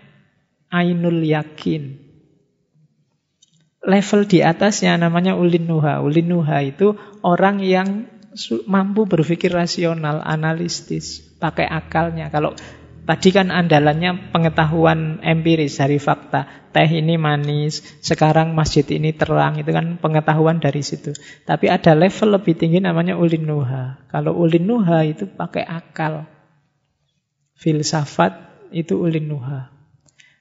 ainul 0.69 1.25
yakin. 1.25 2.04
Level 3.85 4.24
di 4.24 4.41
atasnya 4.41 4.97
namanya 4.97 5.37
ulin 5.37 5.68
nuha. 5.68 6.01
Ulin 6.01 6.32
nuha 6.32 6.64
itu 6.64 6.97
orang 7.20 7.61
yang 7.61 8.09
mampu 8.64 9.05
berpikir 9.05 9.53
rasional, 9.53 10.24
analistis, 10.24 11.20
pakai 11.37 11.68
akalnya. 11.68 12.32
Kalau 12.32 12.57
Tadi 13.05 13.37
kan 13.37 13.53
andalannya 13.53 14.32
pengetahuan 14.32 15.20
empiris 15.20 15.76
dari 15.76 16.01
fakta. 16.01 16.72
Teh 16.72 16.89
ini 16.89 17.20
manis, 17.20 17.85
sekarang 18.01 18.57
masjid 18.57 18.82
ini 18.89 19.12
terang. 19.12 19.61
Itu 19.61 19.76
kan 19.76 20.01
pengetahuan 20.01 20.57
dari 20.57 20.80
situ. 20.80 21.12
Tapi 21.45 21.68
ada 21.68 21.93
level 21.93 22.41
lebih 22.41 22.57
tinggi 22.57 22.80
namanya 22.80 23.20
ulin 23.20 23.45
nuha. 23.45 24.09
Kalau 24.09 24.32
ulin 24.32 24.64
nuha 24.64 25.05
itu 25.05 25.28
pakai 25.28 25.68
akal. 25.68 26.24
Filsafat 27.61 28.41
itu 28.72 28.97
ulin 28.97 29.28
nuha. 29.28 29.68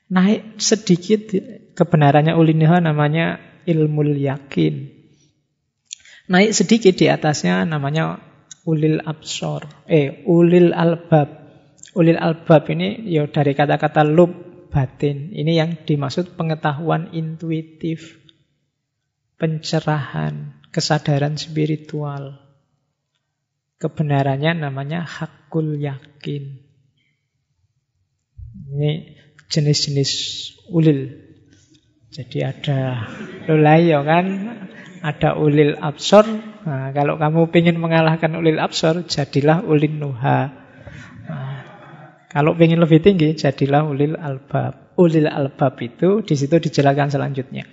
Naik 0.07 0.55
sedikit 0.55 1.35
kebenarannya 1.73 2.37
ulin 2.37 2.61
nuha 2.61 2.77
namanya 2.81 3.41
ilmu 3.65 4.13
yakin. 4.17 5.03
Naik 6.29 6.55
sedikit 6.55 6.95
di 6.95 7.11
atasnya 7.11 7.67
namanya 7.67 8.21
ulil 8.63 9.03
absor. 9.03 9.67
Eh, 9.91 10.23
ulil 10.23 10.71
albab 10.71 11.43
Ulil 11.93 12.17
albab 12.17 12.65
ini 12.73 13.05
ya 13.05 13.29
dari 13.29 13.53
kata-kata 13.53 14.01
lub 14.01 14.33
batin. 14.73 15.29
Ini 15.29 15.61
yang 15.61 15.71
dimaksud 15.85 16.33
pengetahuan 16.33 17.13
intuitif, 17.13 18.17
pencerahan, 19.37 20.57
kesadaran 20.73 21.37
spiritual. 21.37 22.41
Kebenarannya 23.77 24.57
namanya 24.57 25.05
hakul 25.05 25.77
yakin. 25.77 26.65
Ini 28.73 28.91
jenis-jenis 29.53 30.11
ulil. 30.73 31.22
Jadi 32.13 32.45
ada 32.45 33.09
lulayo 33.49 34.05
kan, 34.05 34.25
ada 35.01 35.33
ulil 35.33 35.73
absor. 35.81 36.29
Nah, 36.61 36.93
kalau 36.93 37.17
kamu 37.17 37.49
ingin 37.49 37.81
mengalahkan 37.81 38.37
ulil 38.37 38.61
absor, 38.61 39.09
jadilah 39.09 39.65
ulil 39.65 39.97
nuha. 39.97 40.53
Nah, 41.25 41.57
kalau 42.29 42.53
ingin 42.61 42.77
lebih 42.77 43.01
tinggi, 43.01 43.33
jadilah 43.33 43.89
ulil 43.89 44.13
albab. 44.13 44.93
Ulil 44.93 45.25
albab 45.25 45.73
itu 45.81 46.21
di 46.21 46.37
situ 46.37 46.61
dijelaskan 46.61 47.09
selanjutnya. 47.09 47.65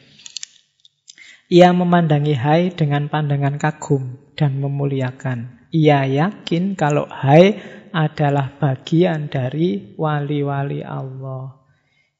Ia 1.53 1.77
memandangi 1.77 2.33
hai 2.33 2.73
dengan 2.73 3.13
pandangan 3.13 3.61
kagum 3.61 4.33
dan 4.41 4.57
memuliakan. 4.57 5.69
Ia 5.69 6.09
yakin 6.09 6.81
kalau 6.81 7.05
hai 7.13 7.61
adalah 7.93 8.57
bagian 8.57 9.29
dari 9.29 10.01
wali-wali 10.01 10.81
Allah. 10.81 11.60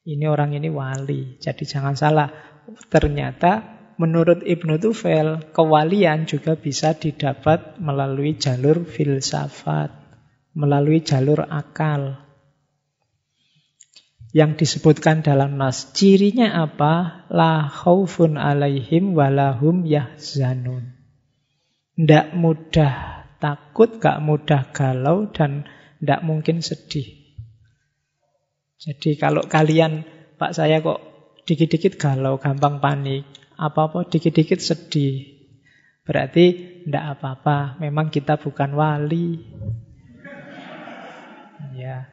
Ini 0.01 0.25
orang 0.25 0.57
ini 0.57 0.65
wali. 0.73 1.37
Jadi 1.37 1.61
jangan 1.61 1.93
salah. 1.93 2.29
Ternyata 2.89 3.81
menurut 4.01 4.41
Ibnu 4.41 4.81
Tufel, 4.81 5.53
kewalian 5.53 6.25
juga 6.25 6.57
bisa 6.57 6.97
didapat 6.97 7.77
melalui 7.77 8.33
jalur 8.33 8.81
filsafat, 8.81 9.93
melalui 10.57 11.05
jalur 11.05 11.45
akal. 11.45 12.17
Yang 14.33 14.65
disebutkan 14.65 15.21
dalam 15.21 15.59
nas, 15.59 15.93
cirinya 15.93 16.65
apa? 16.65 17.27
La 17.29 17.69
khaufun 17.69 18.41
alaihim 18.41 19.13
walahum 19.13 19.85
yahzanun. 19.85 20.97
Tidak 21.93 22.33
mudah 22.33 23.27
takut, 23.37 24.01
gak 24.01 24.17
mudah 24.23 24.71
galau, 24.73 25.29
dan 25.29 25.69
tidak 26.01 26.25
mungkin 26.25 26.65
sedih. 26.65 27.20
Jadi 28.81 29.13
kalau 29.13 29.45
kalian, 29.45 30.01
Pak 30.41 30.57
saya 30.57 30.81
kok 30.81 30.97
dikit-dikit 31.45 32.01
galau, 32.01 32.41
gampang 32.41 32.81
panik, 32.81 33.29
apa-apa 33.53 34.09
dikit-dikit 34.09 34.57
sedih. 34.57 35.37
Berarti 36.01 36.81
tidak 36.81 37.17
apa-apa, 37.17 37.77
memang 37.77 38.09
kita 38.09 38.41
bukan 38.41 38.73
wali. 38.73 39.37
Ya. 41.77 42.09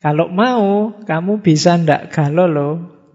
Kalau 0.00 0.32
mau, 0.32 0.96
kamu 1.04 1.44
bisa 1.44 1.76
ndak 1.76 2.08
galau 2.16 2.48
loh. 2.48 2.74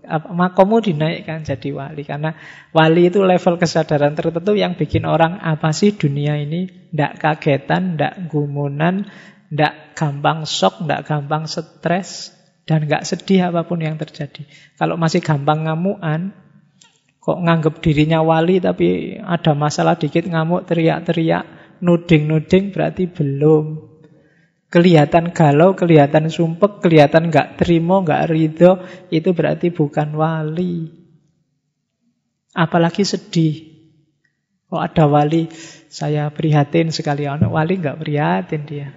Makomu 0.09 0.81
dinaikkan 0.81 1.45
jadi 1.45 1.73
wali. 1.73 2.05
Karena 2.05 2.37
wali 2.69 3.09
itu 3.09 3.25
level 3.25 3.57
kesadaran 3.57 4.13
tertentu 4.13 4.53
yang 4.53 4.77
bikin 4.77 5.09
orang 5.09 5.41
apa 5.41 5.73
sih 5.73 5.97
dunia 5.97 6.37
ini. 6.37 6.89
Ndak 6.93 7.17
kagetan, 7.17 7.97
ndak 7.97 8.29
gumunan, 8.29 9.09
ndak 9.49 9.97
gampang 9.97 10.45
shock, 10.45 10.85
ndak 10.85 11.05
gampang 11.05 11.49
stres. 11.49 12.38
Dan 12.69 12.85
nggak 12.85 13.01
sedih 13.01 13.49
apa 13.49 13.65
pun 13.65 13.81
yang 13.81 13.97
terjadi. 13.97 14.45
Kalau 14.77 14.93
masih 14.93 15.25
gampang 15.25 15.65
ngamuan, 15.65 16.37
kok 17.17 17.41
nganggap 17.41 17.81
dirinya 17.81 18.21
wali 18.21 18.61
tapi 18.61 19.17
ada 19.17 19.57
masalah 19.57 19.97
dikit 19.97 20.29
ngamuk, 20.29 20.69
teriak-teriak, 20.69 21.49
nuding-nuding 21.81 22.69
berarti 22.69 23.09
belum. 23.09 23.89
Kelihatan 24.69 25.33
galau, 25.33 25.73
kelihatan 25.73 26.29
sumpek, 26.29 26.85
kelihatan 26.85 27.33
nggak 27.33 27.57
terima, 27.57 28.05
nggak 28.05 28.29
ridho, 28.29 28.85
itu 29.09 29.33
berarti 29.33 29.73
bukan 29.73 30.13
wali. 30.13 30.93
Apalagi 32.53 33.01
sedih. 33.01 33.65
Kok 34.69 34.77
ada 34.77 35.09
wali, 35.09 35.49
saya 35.89 36.29
prihatin 36.29 36.93
sekali. 36.93 37.25
Anak 37.25 37.49
wali 37.49 37.81
nggak 37.81 37.97
prihatin 37.97 38.61
dia. 38.69 38.93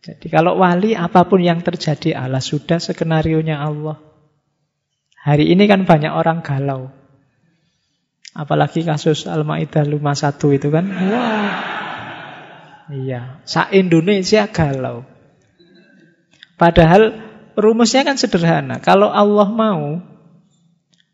Jadi 0.00 0.26
kalau 0.32 0.56
wali 0.56 0.96
apa 0.96 1.28
pun 1.28 1.44
yang 1.44 1.60
terjadi 1.60 2.16
Allah 2.16 2.40
sudah 2.40 2.80
skenario-nya 2.80 3.60
Allah. 3.60 4.00
Hari 5.20 5.52
ini 5.52 5.68
kan 5.68 5.84
banyak 5.84 6.08
orang 6.08 6.40
galau. 6.40 6.88
Apalagi 8.32 8.86
kasus 8.88 9.28
Al-Maidah 9.28 9.84
51 9.84 10.56
itu 10.56 10.68
kan. 10.72 10.84
Wah. 10.88 11.52
Iya, 12.90 13.44
sa 13.44 13.68
Indonesia 13.70 14.48
galau. 14.48 15.04
Padahal 16.56 17.20
rumusnya 17.54 18.02
kan 18.02 18.16
sederhana. 18.16 18.80
Kalau 18.80 19.12
Allah 19.12 19.48
mau 19.52 20.00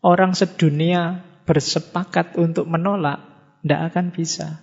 orang 0.07 0.33
sedunia 0.39 1.27
bersepakat 1.43 2.39
untuk 2.39 2.71
menolak, 2.71 3.19
tidak 3.61 3.81
akan 3.93 4.07
bisa. 4.15 4.63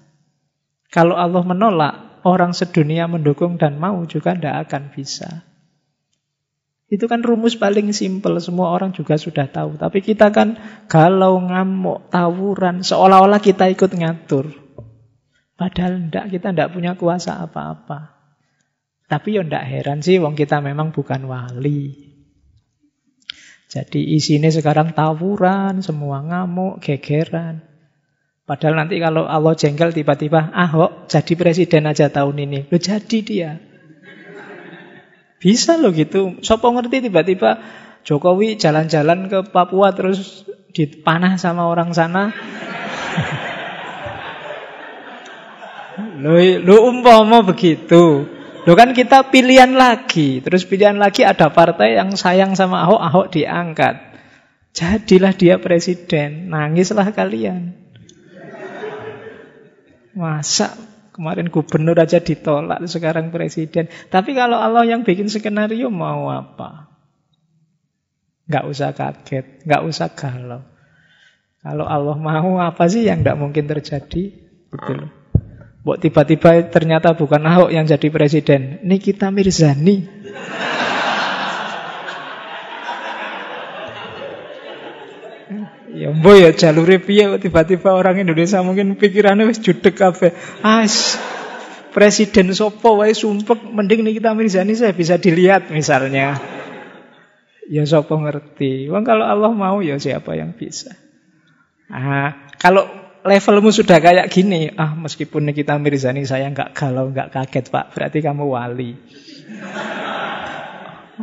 Kalau 0.87 1.19
Allah 1.19 1.43
menolak, 1.43 1.95
orang 2.23 2.55
sedunia 2.55 3.07
mendukung 3.07 3.59
dan 3.59 3.77
mau 3.77 4.03
juga 4.07 4.35
tidak 4.35 4.67
akan 4.67 4.83
bisa. 4.95 5.43
Itu 6.93 7.09
kan 7.09 7.25
rumus 7.25 7.57
paling 7.57 7.89
simpel, 7.89 8.37
semua 8.37 8.69
orang 8.69 8.93
juga 8.93 9.17
sudah 9.17 9.49
tahu. 9.49 9.81
Tapi 9.81 10.05
kita 10.05 10.29
kan 10.29 10.61
galau, 10.85 11.41
ngamuk, 11.41 12.13
tawuran, 12.13 12.85
seolah-olah 12.85 13.41
kita 13.41 13.65
ikut 13.73 13.97
ngatur. 13.97 14.53
Padahal 15.57 16.05
tidak, 16.05 16.25
kita 16.29 16.47
tidak 16.53 16.69
punya 16.69 16.93
kuasa 16.93 17.41
apa-apa. 17.41 18.13
Tapi 19.09 19.37
ya 19.37 19.41
tidak 19.41 19.65
heran 19.65 19.99
sih, 20.05 20.21
wong 20.21 20.37
kita 20.37 20.61
memang 20.61 20.93
bukan 20.93 21.25
wali. 21.25 22.13
Jadi 23.73 24.13
isinya 24.13 24.53
sekarang 24.53 24.93
tawuran, 24.93 25.81
semua 25.81 26.21
ngamuk, 26.21 26.77
gegeran. 26.77 27.72
Padahal 28.43 28.75
nanti 28.75 28.99
kalau 28.99 29.23
Allah 29.23 29.55
jengkel 29.55 29.95
tiba-tiba 29.95 30.51
Ahok 30.51 31.07
jadi 31.07 31.33
presiden 31.39 31.87
aja 31.87 32.11
tahun 32.11 32.43
ini. 32.43 32.67
Lo 32.67 32.75
jadi 32.75 33.17
dia. 33.23 33.51
Bisa 35.39 35.79
loh 35.79 35.95
gitu. 35.95 36.43
Sopo 36.43 36.67
ngerti 36.75 37.07
tiba-tiba 37.07 37.63
Jokowi 38.03 38.59
jalan-jalan 38.59 39.31
ke 39.31 39.47
Papua 39.47 39.95
terus 39.95 40.43
dipanah 40.75 41.39
sama 41.39 41.71
orang 41.71 41.95
sana. 41.95 42.35
lo, 46.19 46.35
lo 46.67 46.75
umpama 46.83 47.47
begitu. 47.47 48.27
Lo 48.67 48.71
kan 48.75 48.91
kita 48.91 49.31
pilihan 49.31 49.71
lagi. 49.71 50.43
Terus 50.43 50.67
pilihan 50.67 50.99
lagi 50.99 51.23
ada 51.23 51.47
partai 51.47 51.95
yang 51.95 52.11
sayang 52.19 52.59
sama 52.59 52.83
Ahok, 52.83 53.01
Ahok 53.07 53.27
diangkat. 53.31 53.95
Jadilah 54.75 55.31
dia 55.31 55.63
presiden. 55.63 56.51
Nangislah 56.51 57.07
kalian. 57.15 57.82
Masa 60.13 60.73
kemarin 61.13 61.49
gubernur 61.53 61.97
aja 61.97 62.17
ditolak, 62.21 62.81
sekarang 62.89 63.29
presiden. 63.29 63.89
Tapi 64.09 64.33
kalau 64.33 64.57
Allah 64.57 64.85
yang 64.85 65.05
bikin 65.05 65.29
skenario 65.29 65.93
mau 65.93 66.29
apa? 66.29 66.89
Gak 68.49 68.65
usah 68.67 68.91
kaget, 68.91 69.63
gak 69.63 69.85
usah 69.87 70.11
galau. 70.11 70.65
Kalau 71.63 71.87
Allah 71.87 72.17
mau 72.19 72.59
apa 72.59 72.91
sih 72.91 73.07
yang 73.07 73.23
tidak 73.23 73.39
mungkin 73.39 73.71
terjadi? 73.71 74.35
Betul. 74.67 75.07
Buat 75.83 75.99
tiba-tiba 76.03 76.67
ternyata 76.67 77.15
bukan 77.15 77.43
Ahok 77.43 77.71
yang 77.71 77.87
jadi 77.87 78.07
presiden. 78.11 78.83
Ini 78.83 78.99
kita 78.99 79.31
Mirzani. 79.31 80.03
Ya 86.03 86.11
mbok 86.11 86.35
ya 86.35 86.51
jalure 86.51 86.99
piye 86.99 87.31
tiba-tiba 87.39 87.95
orang 87.95 88.19
Indonesia 88.19 88.59
mungkin 88.59 88.99
pikirannya 88.99 89.47
wis 89.47 89.63
judek 89.63 89.95
kabeh. 89.95 90.35
As 90.59 91.15
presiden 91.95 92.51
sopo 92.51 92.99
wae 92.99 93.15
sumpek 93.15 93.71
mending 93.71 94.03
kita 94.11 94.35
Mirzani 94.35 94.75
saya 94.75 94.91
bisa 94.91 95.15
dilihat 95.15 95.71
misalnya. 95.71 96.43
Ya 97.71 97.87
sopo 97.87 98.19
ngerti. 98.19 98.91
Wong 98.91 99.07
kalau 99.07 99.23
Allah 99.23 99.55
mau 99.55 99.79
ya 99.79 99.95
siapa 99.95 100.35
yang 100.35 100.51
bisa. 100.51 100.91
Ah, 101.87 102.51
kalau 102.59 102.83
levelmu 103.23 103.71
sudah 103.71 104.03
kayak 104.03 104.27
gini, 104.27 104.75
ah 104.75 104.99
meskipun 104.99 105.55
kita 105.55 105.79
Mirzani 105.79 106.27
saya 106.27 106.51
nggak 106.51 106.75
galau, 106.75 107.15
nggak 107.15 107.31
kaget 107.31 107.71
Pak, 107.71 107.95
berarti 107.95 108.19
kamu 108.19 108.43
wali. 108.43 108.91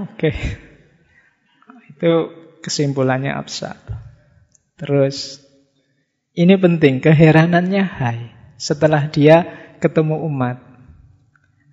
Oke. 0.01 0.09
Okay. 0.17 0.37
Itu 1.93 2.13
kesimpulannya 2.65 3.37
absah. 3.37 4.00
Terus 4.81 5.45
ini 6.33 6.57
penting, 6.57 7.05
keheranannya 7.05 7.85
Hai. 7.85 8.19
Setelah 8.57 9.13
dia 9.13 9.45
ketemu 9.77 10.25
umat. 10.25 10.57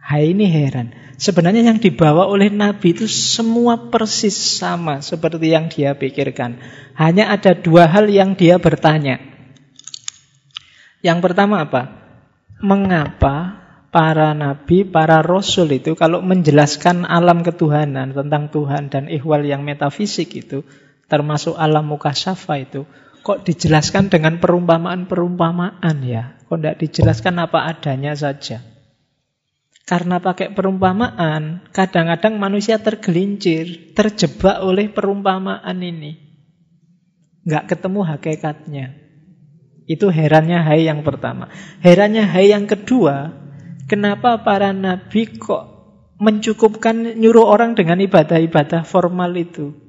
Hai 0.03 0.31
ini 0.31 0.47
heran. 0.47 0.95
Sebenarnya 1.19 1.67
yang 1.67 1.83
dibawa 1.83 2.31
oleh 2.31 2.47
Nabi 2.47 2.95
itu 2.95 3.11
semua 3.11 3.91
persis 3.91 4.35
sama 4.35 5.03
seperti 5.03 5.51
yang 5.51 5.67
dia 5.67 5.95
pikirkan. 5.99 6.63
Hanya 6.95 7.27
ada 7.31 7.51
dua 7.51 7.91
hal 7.91 8.07
yang 8.07 8.35
dia 8.39 8.55
bertanya. 8.55 9.19
Yang 11.03 11.19
pertama 11.19 11.67
apa? 11.67 11.91
Mengapa 12.63 13.67
para 13.91 14.31
nabi, 14.31 14.87
para 14.87 15.19
rasul 15.19 15.75
itu 15.75 15.95
kalau 15.99 16.23
menjelaskan 16.23 17.03
alam 17.03 17.43
ketuhanan 17.43 18.15
tentang 18.15 18.47
Tuhan 18.47 18.87
dan 18.87 19.11
ihwal 19.11 19.43
yang 19.43 19.67
metafisik 19.67 20.39
itu 20.39 20.63
termasuk 21.07 21.55
alam 21.55 21.87
mukasyafa 21.87 22.55
itu, 22.63 22.87
kok 23.23 23.43
dijelaskan 23.43 24.07
dengan 24.07 24.39
perumpamaan-perumpamaan 24.39 25.97
ya? 26.03 26.39
Kok 26.47 26.59
tidak 26.59 26.79
dijelaskan 26.79 27.43
apa 27.43 27.67
adanya 27.67 28.15
saja? 28.15 28.63
Karena 29.87 30.19
pakai 30.19 30.51
perumpamaan, 30.51 31.63
kadang-kadang 31.71 32.35
manusia 32.35 32.75
tergelincir, 32.75 33.95
terjebak 33.95 34.59
oleh 34.59 34.91
perumpamaan 34.91 35.79
ini. 35.79 36.19
Nggak 37.47 37.71
ketemu 37.71 38.03
hakikatnya. 38.03 38.85
Itu 39.87 40.11
herannya 40.11 40.59
hai 40.59 40.91
yang 40.91 41.07
pertama. 41.07 41.47
Herannya 41.79 42.27
hai 42.27 42.51
yang 42.51 42.67
kedua, 42.67 43.31
kenapa 43.87 44.43
para 44.43 44.75
nabi 44.75 45.39
kok 45.39 45.63
mencukupkan 46.19 47.15
nyuruh 47.15 47.47
orang 47.47 47.71
dengan 47.79 48.03
ibadah-ibadah 48.03 48.83
formal 48.83 49.31
itu? 49.39 49.86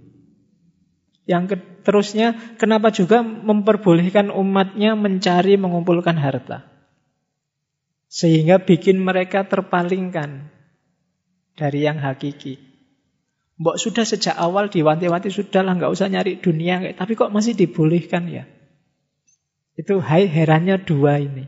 Yang 1.28 1.60
terusnya, 1.84 2.56
kenapa 2.56 2.88
juga 2.88 3.20
memperbolehkan 3.20 4.32
umatnya 4.32 4.96
mencari 4.96 5.60
mengumpulkan 5.60 6.16
harta? 6.16 6.64
Sehingga 8.08 8.64
bikin 8.64 8.96
mereka 8.96 9.44
terpalingkan 9.44 10.48
dari 11.52 11.84
yang 11.84 12.00
hakiki. 12.00 12.56
Mbok 13.60 13.76
sudah 13.76 14.08
sejak 14.08 14.40
awal 14.40 14.72
diwanti-wanti 14.72 15.28
sudahlah 15.28 15.76
nggak 15.76 15.92
usah 15.92 16.08
nyari 16.08 16.40
dunia, 16.40 16.80
tapi 16.96 17.12
kok 17.12 17.28
masih 17.28 17.52
dibolehkan 17.52 18.24
ya? 18.32 18.48
Itu 19.76 20.00
hai 20.00 20.24
herannya 20.24 20.80
dua 20.80 21.20
ini. 21.20 21.44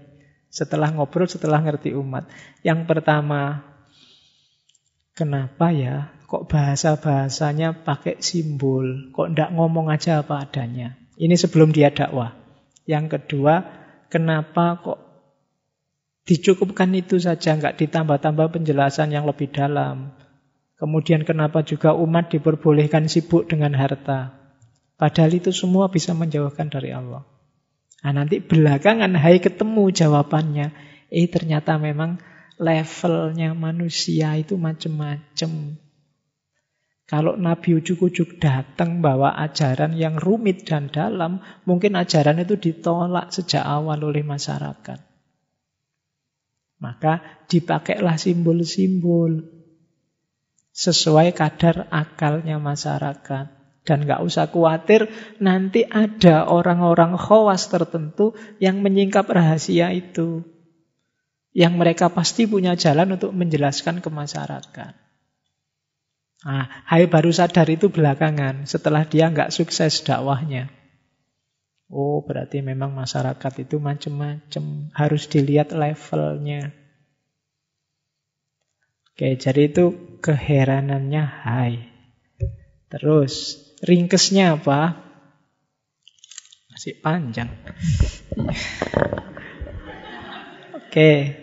Setelah 0.53 0.93
ngobrol, 0.93 1.25
setelah 1.25 1.63
ngerti 1.65 1.97
umat. 1.97 2.29
Yang 2.61 2.85
pertama, 2.85 3.65
kenapa 5.17 5.73
ya 5.73 6.13
kok 6.31 6.47
bahasa-bahasanya 6.47 7.83
pakai 7.83 8.23
simbol? 8.23 9.11
Kok 9.11 9.35
ndak 9.35 9.51
ngomong 9.51 9.91
aja 9.91 10.23
apa 10.23 10.47
adanya? 10.47 10.95
Ini 11.19 11.35
sebelum 11.35 11.75
dia 11.75 11.91
dakwah. 11.91 12.39
Yang 12.87 13.19
kedua, 13.19 13.67
kenapa 14.07 14.79
kok 14.79 15.11
Dicukupkan 16.31 16.95
itu 16.95 17.19
saja, 17.19 17.59
nggak 17.59 17.81
ditambah-tambah 17.81 18.55
penjelasan 18.55 19.11
yang 19.11 19.27
lebih 19.27 19.51
dalam. 19.51 20.15
Kemudian 20.79 21.27
kenapa 21.27 21.67
juga 21.67 21.91
umat 21.99 22.31
diperbolehkan 22.31 23.11
sibuk 23.11 23.51
dengan 23.51 23.75
harta. 23.75 24.31
Padahal 24.95 25.35
itu 25.35 25.51
semua 25.51 25.91
bisa 25.91 26.15
menjauhkan 26.15 26.71
dari 26.71 26.95
Allah. 26.95 27.27
Nah, 28.07 28.13
nanti 28.15 28.39
belakangan 28.39 29.13
hai 29.19 29.43
ketemu 29.43 29.91
jawabannya. 29.91 30.71
Eh 31.11 31.27
ternyata 31.27 31.83
memang 31.83 32.23
levelnya 32.63 33.51
manusia 33.59 34.39
itu 34.39 34.55
macam-macam. 34.55 35.51
Kalau 37.11 37.35
Nabi 37.35 37.75
ujuk-ujuk 37.75 38.39
datang 38.39 39.03
bawa 39.03 39.35
ajaran 39.35 39.99
yang 39.99 40.15
rumit 40.15 40.63
dan 40.63 40.95
dalam, 40.95 41.43
mungkin 41.67 41.99
ajaran 41.99 42.39
itu 42.39 42.55
ditolak 42.55 43.35
sejak 43.35 43.67
awal 43.67 43.99
oleh 43.99 44.23
masyarakat. 44.23 45.03
Maka 46.79 47.19
dipakailah 47.51 48.15
simbol-simbol 48.15 49.43
sesuai 50.71 51.35
kadar 51.35 51.91
akalnya 51.91 52.63
masyarakat. 52.63 53.59
Dan 53.83 54.07
nggak 54.07 54.23
usah 54.23 54.47
khawatir 54.47 55.11
nanti 55.43 55.83
ada 55.83 56.47
orang-orang 56.47 57.19
khawas 57.19 57.67
tertentu 57.75 58.39
yang 58.63 58.87
menyingkap 58.87 59.27
rahasia 59.27 59.91
itu. 59.91 60.47
Yang 61.51 61.75
mereka 61.75 62.07
pasti 62.15 62.47
punya 62.47 62.79
jalan 62.79 63.19
untuk 63.19 63.35
menjelaskan 63.35 63.99
ke 63.99 64.07
masyarakat. 64.15 65.10
Nah, 66.41 66.65
Hai 66.89 67.05
baru 67.05 67.29
sadar 67.29 67.69
itu 67.69 67.93
belakangan 67.93 68.65
setelah 68.65 69.05
dia 69.05 69.29
nggak 69.29 69.53
sukses 69.53 70.01
dakwahnya. 70.01 70.73
Oh, 71.91 72.23
berarti 72.23 72.63
memang 72.63 72.95
masyarakat 72.95 73.53
itu 73.67 73.83
macam-macam. 73.83 74.65
Harus 74.95 75.27
dilihat 75.27 75.75
levelnya. 75.75 76.71
Oke, 79.11 79.37
jadi 79.37 79.69
itu 79.69 80.17
keheranannya 80.23 81.25
hai. 81.45 81.75
Terus, 82.89 83.59
ringkesnya 83.83 84.57
apa? 84.57 84.97
Masih 86.71 86.95
panjang. 87.03 87.51
Oke, 90.79 91.40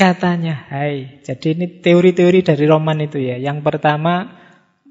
katanya 0.00 0.64
hai. 0.72 1.20
Jadi 1.20 1.60
ini 1.60 1.66
teori-teori 1.84 2.40
dari 2.40 2.64
roman 2.64 3.04
itu 3.04 3.20
ya. 3.20 3.36
Yang 3.36 3.60
pertama, 3.60 4.32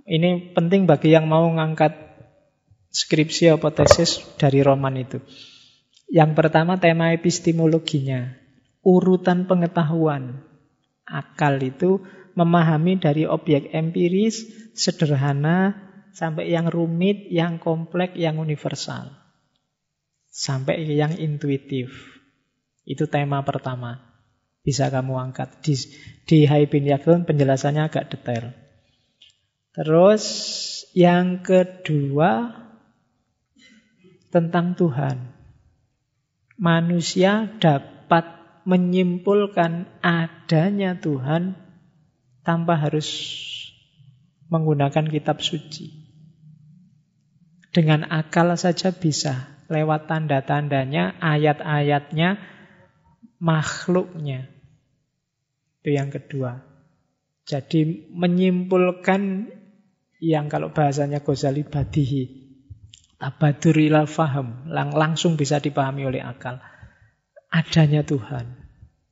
ini 0.05 0.53
penting 0.53 0.85
bagi 0.85 1.17
yang 1.17 1.25
mau 1.25 1.49
ngangkat 1.49 1.97
skripsi 2.93 3.57
atau 3.57 3.73
tesis 3.73 4.21
dari 4.37 4.61
roman 4.61 4.93
itu. 5.01 5.17
Yang 6.13 6.37
pertama 6.37 6.77
tema 6.77 7.09
epistemologinya, 7.17 8.37
urutan 8.85 9.49
pengetahuan. 9.49 10.45
Akal 11.09 11.57
itu 11.57 12.05
memahami 12.37 13.01
dari 13.01 13.25
objek 13.25 13.73
empiris, 13.73 14.45
sederhana, 14.77 15.73
sampai 16.13 16.53
yang 16.53 16.69
rumit, 16.69 17.25
yang 17.33 17.57
kompleks, 17.57 18.13
yang 18.13 18.37
universal. 18.37 19.09
Sampai 20.29 20.85
yang 20.85 21.17
intuitif. 21.17 21.89
Itu 22.85 23.09
tema 23.09 23.41
pertama. 23.41 24.08
Bisa 24.63 24.91
kamu 24.91 25.15
angkat. 25.17 25.63
Di, 25.63 25.75
di 26.27 26.37
Hai 26.45 26.67
bin 26.67 26.85
Yakun 26.85 27.23
penjelasannya 27.23 27.87
agak 27.87 28.11
detail. 28.11 28.51
Terus 29.73 30.23
yang 30.93 31.45
kedua 31.45 32.51
tentang 34.29 34.77
Tuhan. 34.77 35.37
Manusia 36.59 37.47
dapat 37.63 38.39
menyimpulkan 38.67 39.87
adanya 40.03 40.99
Tuhan 40.99 41.55
tanpa 42.43 42.75
harus 42.75 43.07
menggunakan 44.51 45.07
kitab 45.07 45.39
suci. 45.39 46.09
Dengan 47.69 48.09
akal 48.09 48.57
saja 48.57 48.89
bisa, 48.89 49.61
lewat 49.69 50.09
tanda-tandanya, 50.09 51.21
ayat-ayatnya, 51.21 52.41
makhluknya. 53.39 54.47
Itu 55.81 55.95
yang 55.95 56.11
kedua. 56.11 56.59
Jadi 57.47 58.11
menyimpulkan 58.13 59.49
yang 60.19 60.51
kalau 60.51 60.69
bahasanya 60.75 61.23
Ghazali 61.23 61.65
badihi, 61.65 62.39
Tabadur 63.19 63.75
ilal 63.75 64.07
faham. 64.07 64.63
Lang 64.71 64.95
langsung 64.95 65.35
bisa 65.35 65.59
dipahami 65.59 66.07
oleh 66.07 66.23
akal. 66.23 66.63
Adanya 67.51 68.07
Tuhan. 68.07 68.55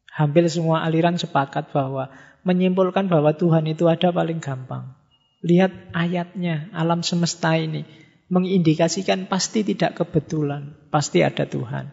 Hampir 0.08 0.48
semua 0.48 0.88
aliran 0.88 1.20
sepakat 1.20 1.76
bahwa 1.76 2.08
menyimpulkan 2.48 3.12
bahwa 3.12 3.36
Tuhan 3.36 3.68
itu 3.68 3.92
ada 3.92 4.16
paling 4.16 4.40
gampang. 4.40 4.96
Lihat 5.44 5.92
ayatnya, 5.92 6.72
alam 6.72 7.04
semesta 7.04 7.60
ini. 7.60 7.84
Mengindikasikan 8.32 9.28
pasti 9.28 9.68
tidak 9.68 10.00
kebetulan. 10.00 10.80
Pasti 10.88 11.28
ada 11.28 11.44
Tuhan. 11.44 11.92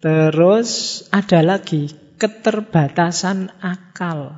Terus 0.00 1.04
ada 1.12 1.44
lagi 1.44 1.92
keterbatasan 2.16 3.52
akal. 3.60 4.32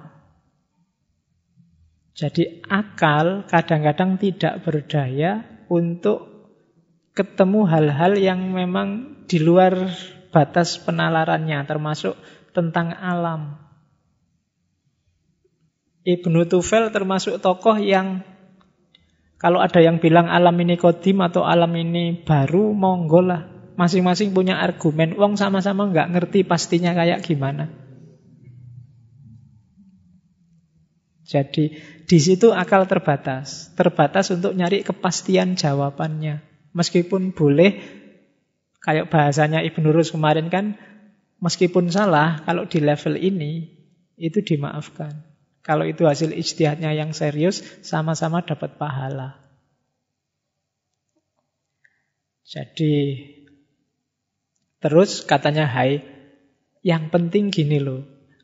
Jadi 2.18 2.66
akal 2.66 3.46
kadang-kadang 3.46 4.18
tidak 4.18 4.66
berdaya 4.66 5.46
untuk 5.70 6.26
ketemu 7.14 7.60
hal-hal 7.70 8.12
yang 8.18 8.50
memang 8.50 9.22
di 9.30 9.38
luar 9.38 9.86
batas 10.34 10.82
penalarannya, 10.82 11.62
termasuk 11.62 12.18
tentang 12.50 12.98
alam. 12.98 13.62
Ibnu 16.02 16.42
Tufel 16.50 16.90
termasuk 16.90 17.38
tokoh 17.38 17.78
yang 17.78 18.26
kalau 19.38 19.62
ada 19.62 19.78
yang 19.78 20.02
bilang 20.02 20.26
alam 20.26 20.58
ini 20.58 20.74
kodim 20.74 21.22
atau 21.22 21.46
alam 21.46 21.70
ini 21.78 22.18
baru, 22.26 22.74
monggo 22.74 23.22
lah. 23.22 23.51
Masing-masing 23.74 24.36
punya 24.36 24.60
argumen. 24.60 25.16
Wong 25.16 25.40
sama-sama 25.40 25.88
nggak 25.88 26.12
ngerti 26.12 26.44
pastinya 26.44 26.92
kayak 26.92 27.24
gimana. 27.24 27.72
Jadi 31.24 31.80
di 32.04 32.18
situ 32.20 32.52
akal 32.52 32.84
terbatas, 32.84 33.72
terbatas 33.72 34.28
untuk 34.36 34.52
nyari 34.52 34.84
kepastian 34.84 35.56
jawabannya. 35.56 36.44
Meskipun 36.76 37.32
boleh, 37.32 37.80
kayak 38.84 39.08
bahasanya 39.08 39.64
Ibnu 39.64 39.88
Rus 39.96 40.12
kemarin 40.12 40.52
kan, 40.52 40.76
meskipun 41.40 41.88
salah, 41.88 42.44
kalau 42.44 42.68
di 42.68 42.84
level 42.84 43.16
ini, 43.16 43.72
itu 44.20 44.44
dimaafkan. 44.44 45.24
Kalau 45.64 45.88
itu 45.88 46.04
hasil 46.04 46.36
ijtihadnya 46.36 46.92
yang 46.92 47.16
serius, 47.16 47.64
sama-sama 47.80 48.44
dapat 48.44 48.76
pahala. 48.76 49.40
Jadi, 52.44 52.92
terus 54.82 55.22
katanya 55.22 55.64
hai, 55.70 56.02
yang 56.82 57.08
penting 57.14 57.54
gini 57.54 57.78
loh, 57.78 58.02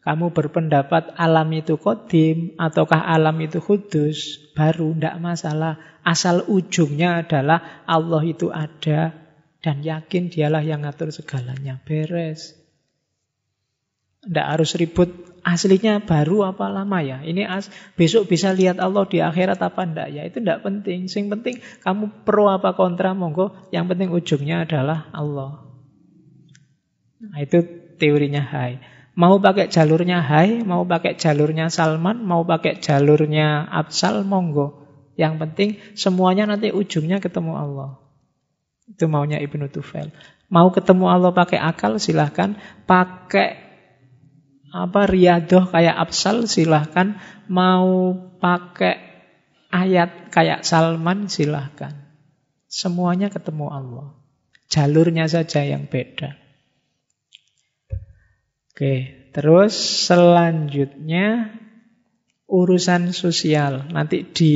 kamu 0.08 0.32
berpendapat 0.32 1.12
alam 1.20 1.52
itu 1.52 1.76
kodim 1.76 2.56
ataukah 2.56 3.04
alam 3.04 3.36
itu 3.44 3.60
kudus, 3.60 4.40
baru 4.56 4.96
tidak 4.96 5.20
masalah. 5.20 5.76
Asal 6.00 6.48
ujungnya 6.48 7.20
adalah 7.20 7.84
Allah 7.84 8.24
itu 8.24 8.48
ada 8.48 9.12
dan 9.60 9.84
yakin 9.84 10.32
dialah 10.32 10.64
yang 10.64 10.88
ngatur 10.88 11.12
segalanya. 11.12 11.76
Beres. 11.84 12.56
Tidak 14.24 14.46
harus 14.48 14.72
ribut 14.80 15.12
aslinya 15.44 16.00
baru 16.00 16.56
apa 16.56 16.72
lama 16.72 17.04
ya. 17.04 17.20
Ini 17.20 17.44
as, 17.44 17.68
besok 17.92 18.32
bisa 18.32 18.56
lihat 18.56 18.80
Allah 18.80 19.04
di 19.04 19.20
akhirat 19.20 19.60
apa 19.60 19.84
enggak 19.84 20.08
ya. 20.08 20.24
Itu 20.24 20.40
tidak 20.40 20.64
penting. 20.64 21.04
Yang 21.04 21.28
penting 21.36 21.54
kamu 21.84 22.24
pro 22.24 22.48
apa 22.48 22.72
kontra 22.72 23.12
monggo. 23.12 23.52
Yang 23.68 23.84
penting 23.92 24.08
ujungnya 24.08 24.64
adalah 24.64 25.12
Allah. 25.12 25.67
Nah, 27.18 27.38
itu 27.42 27.62
teorinya 27.98 28.42
Hai. 28.42 28.78
Mau 29.18 29.42
pakai 29.42 29.66
jalurnya 29.66 30.22
Hai, 30.22 30.62
mau 30.62 30.86
pakai 30.86 31.18
jalurnya 31.18 31.66
Salman, 31.70 32.22
mau 32.22 32.46
pakai 32.46 32.78
jalurnya 32.78 33.66
Absal, 33.66 34.22
monggo. 34.22 34.86
Yang 35.18 35.34
penting 35.42 35.68
semuanya 35.98 36.46
nanti 36.46 36.70
ujungnya 36.70 37.18
ketemu 37.18 37.58
Allah. 37.58 37.98
Itu 38.86 39.10
maunya 39.10 39.42
Ibnu 39.42 39.66
Tufel. 39.74 40.14
Mau 40.46 40.70
ketemu 40.70 41.10
Allah 41.10 41.34
pakai 41.34 41.58
akal 41.58 41.98
silahkan. 41.98 42.54
Pakai 42.86 43.68
apa 44.72 45.08
riadoh 45.08 45.64
kayak 45.68 45.96
Absal 45.96 46.44
silahkan 46.44 47.16
mau 47.48 48.12
pakai 48.36 49.00
ayat 49.72 50.28
kayak 50.28 50.64
Salman 50.64 51.32
silahkan 51.32 51.96
semuanya 52.68 53.32
ketemu 53.32 53.72
Allah 53.72 54.12
jalurnya 54.68 55.24
saja 55.24 55.64
yang 55.64 55.88
beda 55.88 56.36
oke 58.78 58.94
terus 59.34 59.74
selanjutnya 60.06 61.50
urusan 62.46 63.10
sosial 63.10 63.90
nanti 63.90 64.22
di 64.22 64.54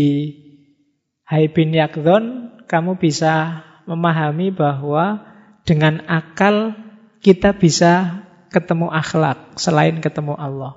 Haibin 1.27 1.75
Yakdon 1.75 2.55
kamu 2.71 3.03
bisa 3.03 3.67
memahami 3.91 4.55
bahwa 4.55 5.27
dengan 5.67 6.07
akal 6.07 6.79
kita 7.23 7.55
bisa 7.55 8.23
ketemu 8.53 8.93
akhlak 8.93 9.57
selain 9.57 9.99
ketemu 10.03 10.37
Allah. 10.37 10.77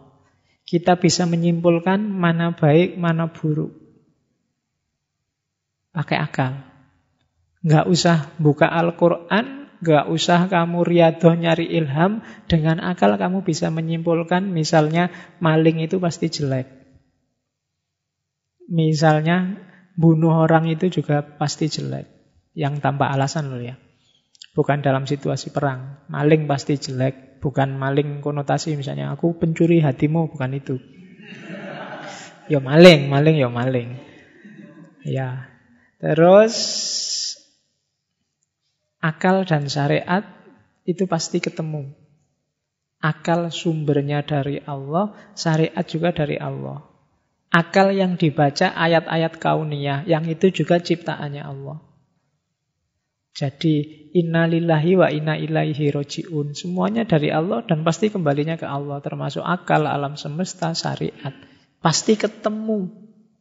Kita 0.66 0.98
bisa 0.98 1.30
menyimpulkan 1.30 2.02
mana 2.02 2.56
baik, 2.56 2.98
mana 2.98 3.30
buruk. 3.30 3.76
Pakai 5.94 6.18
akal. 6.18 6.54
Nggak 7.62 7.86
usah 7.86 8.18
buka 8.42 8.66
Al-Quran, 8.66 9.65
nggak 9.82 10.12
usah 10.12 10.48
kamu 10.48 10.86
riadoh 10.86 11.34
nyari 11.36 11.68
ilham. 11.76 12.22
Dengan 12.46 12.80
akal 12.80 13.16
kamu 13.16 13.44
bisa 13.44 13.68
menyimpulkan 13.74 14.48
misalnya 14.48 15.12
maling 15.42 15.84
itu 15.84 15.98
pasti 15.98 16.32
jelek. 16.32 16.68
Misalnya 18.70 19.60
bunuh 19.96 20.46
orang 20.46 20.68
itu 20.70 20.92
juga 20.92 21.24
pasti 21.24 21.72
jelek. 21.72 22.08
Yang 22.56 22.80
tanpa 22.80 23.12
alasan 23.12 23.52
loh 23.52 23.60
ya. 23.60 23.76
Bukan 24.56 24.80
dalam 24.80 25.04
situasi 25.04 25.52
perang. 25.52 26.08
Maling 26.08 26.48
pasti 26.48 26.80
jelek. 26.80 27.44
Bukan 27.44 27.76
maling 27.76 28.24
konotasi 28.24 28.74
misalnya 28.74 29.12
aku 29.12 29.38
pencuri 29.38 29.84
hatimu, 29.84 30.32
bukan 30.32 30.52
itu. 30.56 30.80
Ya 32.48 32.62
maling, 32.62 33.12
maling 33.12 33.36
ya 33.36 33.50
maling. 33.52 34.00
Ya. 35.04 35.52
Terus 36.00 36.54
akal 39.06 39.46
dan 39.46 39.70
syariat 39.70 40.26
itu 40.90 41.06
pasti 41.06 41.38
ketemu. 41.38 41.94
Akal 43.06 43.54
sumbernya 43.54 44.26
dari 44.26 44.58
Allah, 44.66 45.14
syariat 45.38 45.86
juga 45.86 46.10
dari 46.10 46.42
Allah. 46.42 46.82
Akal 47.54 47.94
yang 47.94 48.18
dibaca 48.18 48.74
ayat-ayat 48.74 49.38
kauniyah, 49.38 50.10
yang 50.10 50.26
itu 50.26 50.50
juga 50.50 50.82
ciptaannya 50.82 51.44
Allah. 51.46 51.78
Jadi 53.36 54.10
innalillahi 54.16 54.92
wa 54.96 55.12
inna 55.12 55.36
ilaihi 55.36 55.92
roji'un. 55.92 56.56
Semuanya 56.56 57.04
dari 57.04 57.30
Allah 57.30 57.68
dan 57.68 57.84
pasti 57.84 58.08
kembalinya 58.08 58.56
ke 58.56 58.64
Allah. 58.64 59.04
Termasuk 59.04 59.44
akal, 59.44 59.86
alam 59.86 60.16
semesta, 60.16 60.72
syariat. 60.72 61.36
Pasti 61.84 62.16
ketemu 62.16 62.90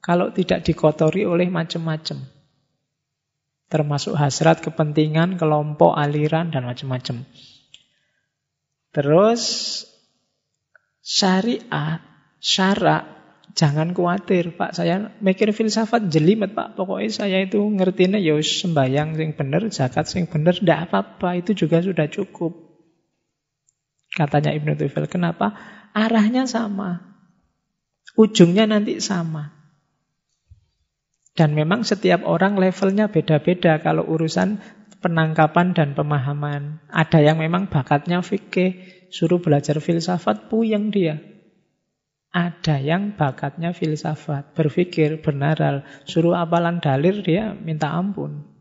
kalau 0.03 0.35
tidak 0.35 0.67
dikotori 0.67 1.23
oleh 1.23 1.47
macam-macam. 1.47 2.34
Termasuk 3.73 4.15
hasrat, 4.15 4.61
kepentingan, 4.61 5.41
kelompok, 5.41 5.97
aliran, 5.97 6.53
dan 6.53 6.69
macam-macam. 6.69 7.25
Terus 8.95 9.43
syariat, 11.03 12.01
syarak 12.39 13.15
Jangan 13.55 13.95
khawatir, 13.95 14.59
Pak. 14.59 14.75
Saya 14.75 15.15
mikir 15.23 15.55
filsafat 15.55 16.11
jelimet, 16.11 16.59
Pak. 16.59 16.75
Pokoknya 16.75 17.23
saya 17.23 17.39
itu 17.47 17.63
ngertinya 17.63 18.19
ya 18.19 18.35
sembayang 18.35 19.15
sing 19.15 19.31
bener, 19.39 19.71
zakat 19.71 20.11
sing 20.11 20.27
bener, 20.27 20.59
ndak 20.59 20.91
apa-apa. 20.91 21.39
Itu 21.39 21.55
juga 21.55 21.79
sudah 21.79 22.11
cukup. 22.11 22.51
Katanya 24.11 24.51
Ibnu 24.59 24.75
Tufel. 24.75 25.07
Kenapa? 25.07 25.55
Arahnya 25.95 26.51
sama. 26.51 27.15
Ujungnya 28.19 28.67
nanti 28.67 28.99
sama. 28.99 29.55
Dan 31.35 31.59
memang 31.59 31.83
setiap 31.83 32.23
orang 32.23 32.55
levelnya 32.55 33.11
beda-beda 33.11 33.83
kalau 33.83 34.07
urusan 34.07 34.63
penangkapan 35.03 35.75
dan 35.75 35.93
pemahaman. 35.93 36.79
Ada 36.89 37.21
yang 37.21 37.43
memang 37.43 37.69
bakatnya 37.69 38.23
fikih, 38.23 38.81
suruh 39.11 39.43
belajar 39.43 39.83
filsafat, 39.83 40.49
puyeng 40.49 40.95
dia. 40.95 41.19
Ada 42.35 42.79
yang 42.83 43.15
bakatnya 43.15 43.75
filsafat, 43.75 44.55
berpikir, 44.59 45.23
bernaral. 45.23 45.83
Suruh 46.07 46.35
apalan 46.35 46.79
dalir, 46.83 47.23
dia 47.23 47.55
minta 47.55 47.91
ampun. 47.95 48.55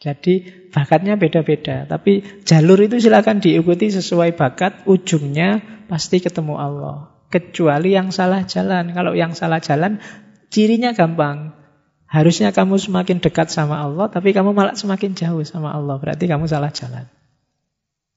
Jadi 0.00 0.66
bakatnya 0.72 1.14
beda-beda. 1.20 1.84
Tapi 1.84 2.44
jalur 2.48 2.80
itu 2.80 2.96
silakan 2.98 3.38
diikuti 3.38 3.92
sesuai 3.92 4.34
bakat, 4.34 4.88
ujungnya 4.88 5.84
pasti 5.86 6.18
ketemu 6.18 6.58
Allah. 6.58 7.12
Kecuali 7.28 7.92
yang 7.92 8.08
salah 8.08 8.44
jalan. 8.48 8.92
Kalau 8.92 9.12
yang 9.14 9.36
salah 9.36 9.62
jalan, 9.62 10.02
cirinya 10.52 10.92
gampang. 10.92 11.56
Harusnya 12.04 12.52
kamu 12.52 12.76
semakin 12.76 13.24
dekat 13.24 13.48
sama 13.48 13.80
Allah, 13.80 14.12
tapi 14.12 14.36
kamu 14.36 14.52
malah 14.52 14.76
semakin 14.76 15.16
jauh 15.16 15.40
sama 15.48 15.72
Allah. 15.72 15.96
Berarti 15.96 16.28
kamu 16.28 16.44
salah 16.44 16.68
jalan. 16.68 17.08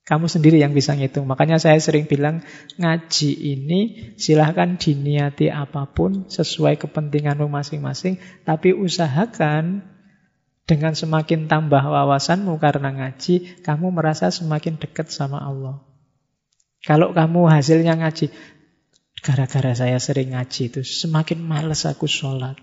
Kamu 0.06 0.28
sendiri 0.30 0.60
yang 0.62 0.76
bisa 0.76 0.94
ngitung. 0.94 1.26
Makanya 1.26 1.57
saya 1.57 1.80
sering 1.82 2.06
bilang 2.06 2.45
ngaji 2.78 3.32
ini 3.34 3.82
silahkan 4.22 4.78
diniati 4.78 5.49
apa 5.49 5.90
pun 5.90 6.28
sesuai 6.30 6.78
kepentinganmu 6.78 7.48
masing-masing. 7.49 8.22
Tapi 8.45 8.76
usahakan 8.76 9.82
dengan 10.70 10.94
semakin 10.94 11.49
tambah 11.49 11.82
wawasanmu 11.82 12.57
karena 12.62 12.94
ngaji, 12.94 13.64
kamu 13.66 13.95
merasa 13.95 14.30
semakin 14.30 14.78
dekat 14.78 15.10
sama 15.10 15.41
Allah. 15.41 15.82
Kalau 16.86 17.18
kamu 17.18 17.49
hasilnya 17.49 17.98
ngaji, 17.98 18.30
gara-gara 19.26 19.73
saya 19.73 19.97
sering 19.97 20.38
ngaji 20.38 20.69
itu 20.69 20.81
semakin 20.85 21.41
males 21.41 21.89
aku 21.89 22.06
sholat. 22.06 22.53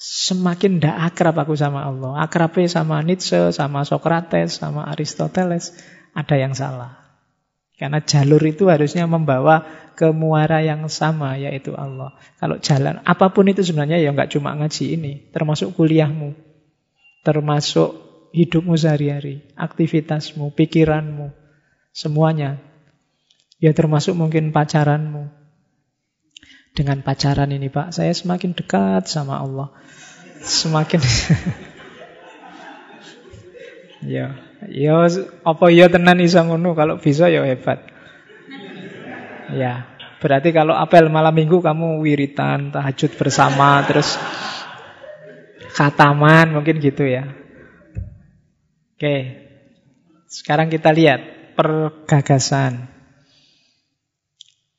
Semakin 0.00 0.80
tidak 0.80 1.12
akrab 1.12 1.36
aku 1.42 1.58
sama 1.58 1.84
Allah. 1.84 2.24
Akrabnya 2.24 2.70
sama 2.70 3.04
Nietzsche, 3.04 3.52
sama 3.52 3.84
Socrates, 3.84 4.56
sama 4.56 4.88
Aristoteles. 4.88 5.76
Ada 6.16 6.40
yang 6.40 6.56
salah. 6.56 6.96
Karena 7.76 8.00
jalur 8.00 8.40
itu 8.40 8.72
harusnya 8.72 9.04
membawa 9.04 9.68
ke 9.92 10.08
muara 10.08 10.64
yang 10.64 10.88
sama, 10.88 11.36
yaitu 11.36 11.76
Allah. 11.76 12.16
Kalau 12.40 12.56
jalan, 12.56 13.04
apa 13.04 13.28
pun 13.28 13.44
itu 13.52 13.60
sebenarnya 13.60 14.00
ya 14.00 14.08
nggak 14.16 14.32
cuma 14.32 14.56
ngaji 14.56 14.84
ini. 14.96 15.12
Termasuk 15.36 15.76
kuliahmu. 15.76 16.32
Termasuk 17.20 17.92
hidupmu 18.32 18.80
sehari-hari. 18.80 19.52
Aktivitasmu, 19.52 20.56
pikiranmu. 20.56 21.28
Semuanya. 21.92 22.69
Ya 23.60 23.76
termasuk 23.76 24.16
mungkin 24.16 24.56
pacaranmu. 24.56 25.28
Dengan 26.72 27.04
pacaran 27.04 27.52
ini 27.52 27.68
Pak, 27.68 27.92
saya 27.92 28.10
semakin 28.14 28.56
dekat 28.56 29.04
sama 29.04 29.36
Allah. 29.42 29.68
Semakin 30.40 31.00
Ya, 34.00 34.32
ya 34.72 35.04
apa 35.44 35.66
ya 35.68 35.92
tenan 35.92 36.24
iso 36.24 36.40
ngono 36.40 36.72
kalau 36.72 36.96
bisa 36.96 37.28
ya 37.28 37.44
hebat. 37.44 37.84
Ya, 39.52 39.92
berarti 40.24 40.56
kalau 40.56 40.72
apel 40.72 41.12
malam 41.12 41.36
minggu 41.36 41.60
kamu 41.60 42.00
wiritan, 42.00 42.72
tahajud 42.72 43.12
bersama 43.20 43.84
terus 43.84 44.16
kataman 45.76 46.56
mungkin 46.56 46.80
gitu 46.80 47.04
ya. 47.04 47.28
Oke. 48.96 49.48
Sekarang 50.30 50.70
kita 50.70 50.92
lihat 50.94 51.52
pergagasan. 51.58 52.89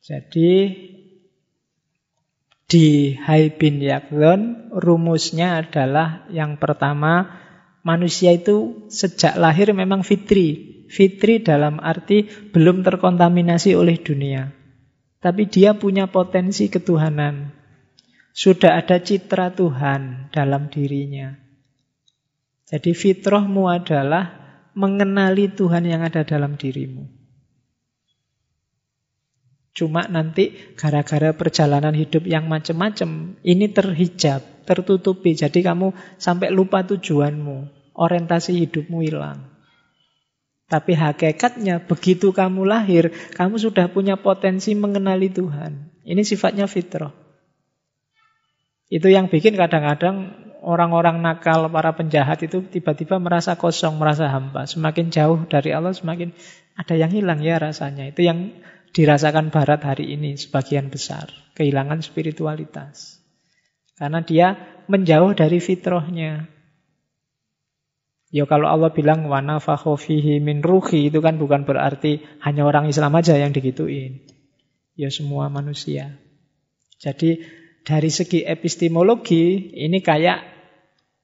Jadi 0.02 0.66
di 2.66 3.14
Hai 3.14 3.54
bin 3.54 3.78
rumusnya 4.74 5.62
adalah 5.62 6.26
yang 6.34 6.58
pertama 6.58 7.38
manusia 7.86 8.34
itu 8.34 8.88
sejak 8.90 9.38
lahir 9.38 9.70
memang 9.70 10.02
fitri. 10.02 10.74
Fitri 10.90 11.38
dalam 11.38 11.78
arti 11.78 12.26
belum 12.26 12.82
terkontaminasi 12.82 13.78
oleh 13.78 14.02
dunia. 14.02 14.50
Tapi 15.22 15.46
dia 15.46 15.78
punya 15.78 16.10
potensi 16.10 16.66
ketuhanan. 16.66 17.54
Sudah 18.34 18.82
ada 18.82 18.98
citra 18.98 19.54
Tuhan 19.54 20.34
dalam 20.34 20.66
dirinya. 20.66 21.38
Jadi 22.66 22.90
fitrahmu 22.90 23.70
adalah 23.70 24.34
mengenali 24.74 25.46
Tuhan 25.52 25.86
yang 25.86 26.02
ada 26.02 26.26
dalam 26.26 26.58
dirimu. 26.58 27.21
Cuma 29.72 30.04
nanti 30.04 30.52
gara-gara 30.76 31.32
perjalanan 31.32 31.96
hidup 31.96 32.28
yang 32.28 32.44
macam-macam, 32.44 33.40
ini 33.40 33.72
terhijab, 33.72 34.44
tertutupi. 34.68 35.32
Jadi 35.32 35.64
kamu 35.64 35.96
sampai 36.20 36.52
lupa 36.52 36.84
tujuanmu, 36.84 37.72
orientasi 37.96 38.52
hidupmu 38.68 39.00
hilang. 39.00 39.48
Tapi 40.68 40.92
hakikatnya 40.96 41.84
begitu 41.84 42.32
kamu 42.32 42.68
lahir, 42.68 43.12
kamu 43.36 43.60
sudah 43.60 43.88
punya 43.92 44.16
potensi 44.20 44.72
mengenali 44.76 45.28
Tuhan. 45.32 45.92
Ini 46.04 46.20
sifatnya 46.24 46.68
fitrah. 46.68 47.12
Itu 48.92 49.08
yang 49.08 49.32
bikin 49.32 49.56
kadang-kadang 49.56 50.36
orang-orang 50.60 51.20
nakal, 51.24 51.68
para 51.72 51.96
penjahat 51.96 52.44
itu 52.44 52.60
tiba-tiba 52.64 53.16
merasa 53.16 53.56
kosong, 53.56 53.96
merasa 53.96 54.28
hampa. 54.28 54.68
Semakin 54.68 55.08
jauh 55.08 55.40
dari 55.48 55.72
Allah, 55.72 55.96
semakin 55.96 56.32
ada 56.76 56.94
yang 56.96 57.08
hilang 57.08 57.40
ya 57.40 57.56
rasanya. 57.56 58.08
Itu 58.08 58.24
yang 58.24 58.52
dirasakan 58.92 59.48
Barat 59.48 59.80
hari 59.82 60.12
ini 60.12 60.36
sebagian 60.36 60.92
besar. 60.92 61.32
Kehilangan 61.56 62.04
spiritualitas. 62.04 63.20
Karena 63.96 64.20
dia 64.24 64.56
menjauh 64.88 65.32
dari 65.36 65.60
fitrahnya. 65.60 66.48
Ya 68.32 68.48
kalau 68.48 68.64
Allah 68.64 68.88
bilang 68.96 69.28
wana 69.28 69.60
fihi 69.60 70.40
min 70.40 70.64
ruhi 70.64 71.12
itu 71.12 71.20
kan 71.20 71.36
bukan 71.36 71.68
berarti 71.68 72.24
hanya 72.40 72.64
orang 72.64 72.88
Islam 72.88 73.12
aja 73.12 73.36
yang 73.36 73.52
digituin. 73.52 74.24
Ya 74.96 75.12
semua 75.12 75.52
manusia. 75.52 76.16
Jadi 76.96 77.44
dari 77.84 78.08
segi 78.08 78.40
epistemologi 78.44 79.76
ini 79.76 80.00
kayak 80.00 80.52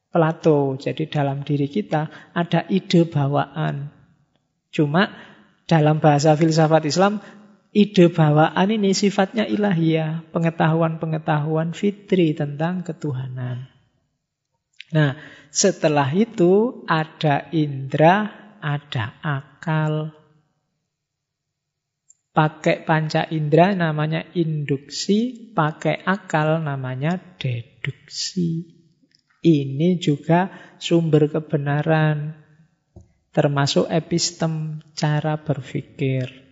Plato. 0.09 0.77
Jadi 0.77 1.09
dalam 1.09 1.45
diri 1.45 1.69
kita 1.69 2.33
ada 2.33 2.65
ide 2.69 3.09
bawaan. 3.09 3.93
Cuma 4.69 5.09
dalam 5.69 6.01
bahasa 6.01 6.33
filsafat 6.33 6.89
Islam 6.89 7.21
ide 7.73 8.09
bawaan 8.09 8.69
ini 8.73 8.97
sifatnya 8.97 9.45
ilahiyah, 9.45 10.25
pengetahuan-pengetahuan 10.33 11.77
fitri 11.77 12.33
tentang 12.33 12.81
ketuhanan. 12.81 13.69
Nah, 14.89 15.21
setelah 15.53 16.09
itu 16.17 16.85
ada 16.89 17.53
indera, 17.53 18.33
ada 18.65 19.21
akal. 19.21 20.17
Pakai 22.33 22.87
panca 22.87 23.27
indera 23.29 23.75
namanya 23.75 24.25
induksi, 24.33 25.53
pakai 25.53 26.01
akal 26.07 26.63
namanya 26.65 27.21
deduksi. 27.37 28.79
Ini 29.45 30.01
juga 30.01 30.49
sumber 30.81 31.29
kebenaran, 31.31 32.33
termasuk 33.31 33.87
epistem 33.93 34.83
cara 34.97 35.37
berpikir. 35.37 36.48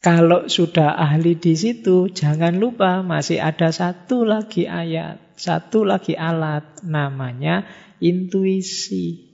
Kalau 0.00 0.48
sudah 0.48 0.96
ahli 0.96 1.36
di 1.36 1.52
situ, 1.52 2.08
jangan 2.08 2.56
lupa 2.56 3.04
masih 3.04 3.36
ada 3.36 3.68
satu 3.68 4.24
lagi 4.24 4.64
ayat, 4.64 5.36
satu 5.36 5.84
lagi 5.84 6.16
alat, 6.16 6.80
namanya 6.88 7.68
intuisi. 8.00 9.28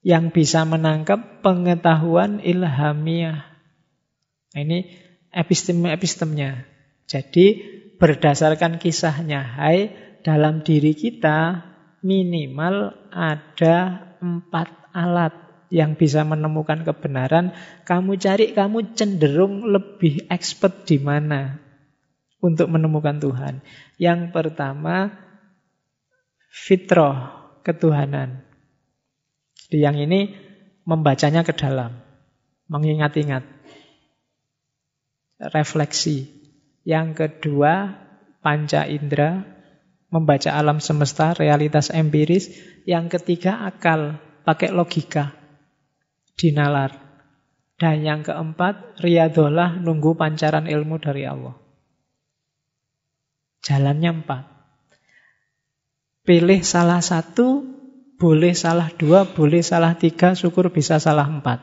Yang 0.00 0.24
bisa 0.32 0.64
menangkap 0.64 1.44
pengetahuan 1.44 2.40
ilhamiah. 2.40 3.44
Nah, 4.56 4.60
ini 4.64 4.88
epistem-epistemnya. 5.36 6.64
Jadi 7.04 7.60
berdasarkan 8.00 8.80
kisahnya, 8.80 9.44
hai 9.60 9.92
dalam 10.24 10.64
diri 10.64 10.96
kita 10.96 11.60
minimal 12.00 12.96
ada 13.12 14.00
empat 14.24 14.68
alat 14.96 15.45
yang 15.68 15.98
bisa 15.98 16.22
menemukan 16.22 16.86
kebenaran, 16.86 17.50
kamu 17.82 18.18
cari, 18.18 18.54
kamu 18.54 18.94
cenderung 18.94 19.66
lebih 19.66 20.30
expert 20.30 20.86
di 20.86 21.02
mana 21.02 21.58
untuk 22.38 22.70
menemukan 22.70 23.18
Tuhan. 23.18 23.54
Yang 23.98 24.30
pertama, 24.30 25.10
fitrah, 26.52 27.50
ketuhanan. 27.66 28.46
Jadi 29.66 29.78
yang 29.82 29.96
ini 29.98 30.38
membacanya 30.86 31.42
ke 31.42 31.50
dalam, 31.50 31.98
mengingat-ingat, 32.70 33.42
refleksi. 35.50 36.30
Yang 36.86 37.18
kedua, 37.18 37.98
panca 38.38 38.86
indera, 38.86 39.42
membaca 40.14 40.54
alam 40.54 40.78
semesta, 40.78 41.34
realitas 41.34 41.90
empiris. 41.90 42.54
Yang 42.86 43.18
ketiga, 43.18 43.66
akal, 43.66 44.22
pakai 44.46 44.70
logika 44.70 45.45
dinalar. 46.36 46.92
Dan 47.76 48.04
yang 48.04 48.24
keempat, 48.24 49.04
riadolah 49.04 49.76
nunggu 49.76 50.16
pancaran 50.16 50.64
ilmu 50.64 50.96
dari 50.96 51.28
Allah. 51.28 51.56
Jalannya 53.60 54.22
empat. 54.22 54.44
Pilih 56.24 56.64
salah 56.64 57.04
satu, 57.04 57.66
boleh 58.16 58.56
salah 58.56 58.88
dua, 58.96 59.28
boleh 59.28 59.60
salah 59.60 59.98
tiga, 60.00 60.32
syukur 60.32 60.72
bisa 60.72 60.96
salah 60.96 61.28
empat. 61.28 61.60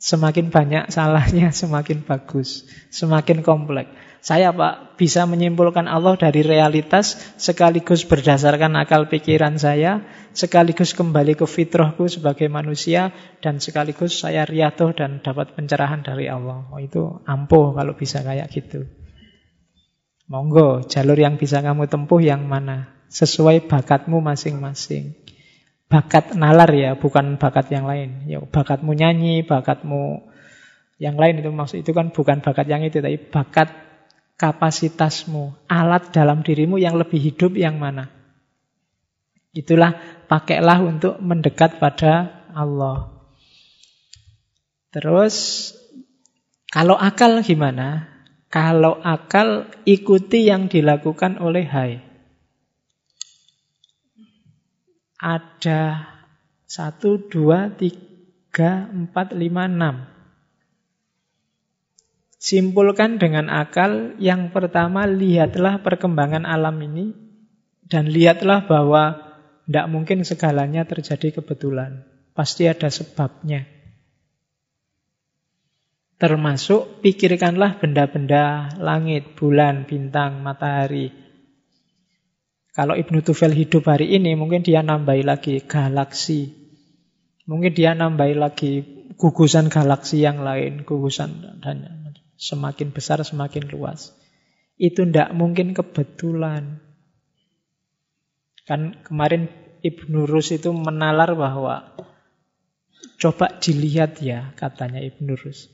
Semakin 0.00 0.48
banyak 0.48 0.88
salahnya, 0.88 1.50
semakin 1.60 2.06
bagus, 2.06 2.64
semakin 2.94 3.42
kompleks. 3.42 3.90
Saya 4.20 4.52
Pak 4.52 5.00
bisa 5.00 5.24
menyimpulkan 5.24 5.88
Allah 5.88 6.12
dari 6.12 6.44
realitas 6.44 7.16
sekaligus 7.40 8.04
berdasarkan 8.04 8.76
akal 8.76 9.08
pikiran 9.08 9.56
saya, 9.56 10.04
sekaligus 10.36 10.92
kembali 10.92 11.40
ke 11.40 11.48
fitrahku 11.48 12.04
sebagai 12.04 12.52
manusia 12.52 13.16
dan 13.40 13.64
sekaligus 13.64 14.20
saya 14.20 14.44
riatoh 14.44 14.92
dan 14.92 15.24
dapat 15.24 15.56
pencerahan 15.56 16.04
dari 16.04 16.28
Allah. 16.28 16.68
Oh, 16.68 16.76
itu 16.76 17.24
ampuh 17.24 17.72
kalau 17.72 17.96
bisa 17.96 18.20
kayak 18.20 18.52
gitu. 18.52 18.84
Monggo, 20.28 20.84
jalur 20.84 21.16
yang 21.16 21.40
bisa 21.40 21.64
kamu 21.64 21.88
tempuh 21.88 22.20
yang 22.20 22.44
mana? 22.44 22.92
Sesuai 23.08 23.66
bakatmu 23.66 24.20
masing-masing. 24.20 25.16
Bakat 25.90 26.38
nalar 26.38 26.70
ya, 26.70 26.94
bukan 26.94 27.40
bakat 27.40 27.72
yang 27.72 27.88
lain. 27.88 28.28
Ya, 28.30 28.38
bakatmu 28.38 28.94
nyanyi, 28.94 29.42
bakatmu 29.42 30.28
yang 31.00 31.16
lain 31.16 31.40
itu 31.40 31.50
maksud 31.50 31.82
itu 31.82 31.90
kan 31.96 32.12
bukan 32.12 32.44
bakat 32.44 32.68
yang 32.68 32.84
itu, 32.84 33.02
tapi 33.02 33.18
bakat 33.18 33.89
kapasitasmu, 34.40 35.68
alat 35.68 36.08
dalam 36.16 36.40
dirimu 36.40 36.80
yang 36.80 36.96
lebih 36.96 37.20
hidup 37.20 37.60
yang 37.60 37.76
mana. 37.76 38.08
Itulah 39.52 40.24
pakailah 40.24 40.80
untuk 40.80 41.20
mendekat 41.20 41.76
pada 41.76 42.40
Allah. 42.56 43.12
Terus 44.88 45.68
kalau 46.72 46.96
akal 46.96 47.44
gimana? 47.44 48.08
Kalau 48.48 48.98
akal 49.04 49.68
ikuti 49.86 50.48
yang 50.48 50.66
dilakukan 50.72 51.38
oleh 51.38 51.66
Hai. 51.68 51.92
Ada 55.20 56.08
satu, 56.64 57.28
dua, 57.28 57.70
tiga, 57.74 58.88
empat, 58.88 59.36
lima, 59.36 59.68
enam. 59.68 60.19
Simpulkan 62.40 63.20
dengan 63.20 63.52
akal, 63.52 64.16
yang 64.16 64.48
pertama 64.48 65.04
lihatlah 65.04 65.84
perkembangan 65.84 66.48
alam 66.48 66.80
ini 66.80 67.12
dan 67.84 68.08
lihatlah 68.08 68.64
bahwa 68.64 69.36
tidak 69.68 69.86
mungkin 69.92 70.24
segalanya 70.24 70.88
terjadi 70.88 71.36
kebetulan. 71.36 72.08
Pasti 72.32 72.64
ada 72.64 72.88
sebabnya. 72.88 73.68
Termasuk 76.16 77.04
pikirkanlah 77.04 77.76
benda-benda 77.76 78.72
langit, 78.80 79.36
bulan, 79.36 79.84
bintang, 79.84 80.40
matahari. 80.40 81.12
Kalau 82.72 82.96
Ibnu 82.96 83.20
Tufel 83.20 83.52
hidup 83.52 83.84
hari 83.84 84.16
ini, 84.16 84.32
mungkin 84.32 84.64
dia 84.64 84.80
nambahi 84.80 85.28
lagi 85.28 85.60
galaksi. 85.60 86.56
Mungkin 87.44 87.76
dia 87.76 87.92
nambahi 87.92 88.32
lagi 88.32 88.72
gugusan 89.20 89.68
galaksi 89.68 90.24
yang 90.24 90.40
lain, 90.40 90.88
gugusan 90.88 91.60
dan 91.60 91.99
Semakin 92.40 92.88
besar, 92.96 93.20
semakin 93.20 93.68
luas. 93.68 94.16
Itu 94.80 95.04
tidak 95.04 95.36
mungkin 95.36 95.76
kebetulan. 95.76 96.80
Kan 98.64 99.04
kemarin 99.04 99.52
Ibnu 99.84 100.24
Rus 100.24 100.56
itu 100.56 100.72
menalar 100.72 101.36
bahwa 101.36 101.92
coba 103.20 103.60
dilihat 103.60 104.24
ya 104.24 104.56
katanya 104.56 105.04
Ibnu 105.04 105.36
Rus. 105.36 105.68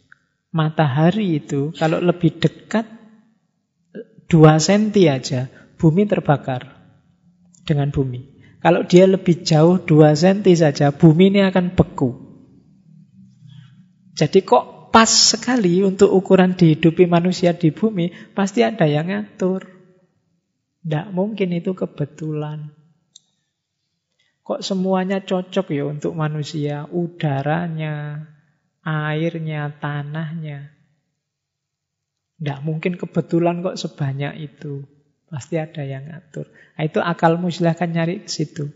Matahari 0.51 1.39
itu 1.39 1.71
kalau 1.79 2.03
lebih 2.03 2.35
dekat 2.43 2.87
2 4.27 4.59
cm 4.59 4.91
aja 5.07 5.47
bumi 5.79 6.03
terbakar 6.11 6.67
dengan 7.63 7.95
bumi. 7.95 8.35
Kalau 8.59 8.83
dia 8.83 9.07
lebih 9.07 9.47
jauh 9.47 9.79
2 9.79 10.19
cm 10.19 10.43
saja 10.59 10.91
bumi 10.91 11.31
ini 11.31 11.47
akan 11.47 11.79
beku. 11.79 12.11
Jadi 14.17 14.43
kok 14.43 14.76
pas 14.97 15.13
sekali 15.13 15.85
untuk 15.85 16.09
ukuran 16.09 16.57
dihidupi 16.57 17.05
manusia 17.05 17.53
di 17.53 17.69
bumi, 17.69 18.33
pasti 18.33 18.65
ada 18.65 18.89
yang 18.89 19.13
ngatur. 19.13 19.69
Tidak 20.81 21.13
mungkin 21.13 21.53
itu 21.53 21.77
kebetulan. 21.77 22.73
Kok 24.41 24.65
semuanya 24.65 25.21
cocok 25.21 25.69
ya 25.69 25.85
untuk 25.85 26.17
manusia? 26.17 26.89
Udaranya, 26.89 28.25
airnya, 28.89 29.69
tanahnya. 29.77 30.73
Tidak 32.41 32.65
mungkin 32.65 32.97
kebetulan 32.97 33.61
kok 33.61 33.77
sebanyak 33.77 34.49
itu. 34.49 34.81
Pasti 35.29 35.61
ada 35.61 35.85
yang 35.85 36.09
ngatur. 36.09 36.49
Nah, 36.49 36.83
itu 36.89 37.05
akalmu 37.05 37.53
silahkan 37.53 37.93
nyari 37.93 38.25
ke 38.25 38.33
situ. 38.33 38.73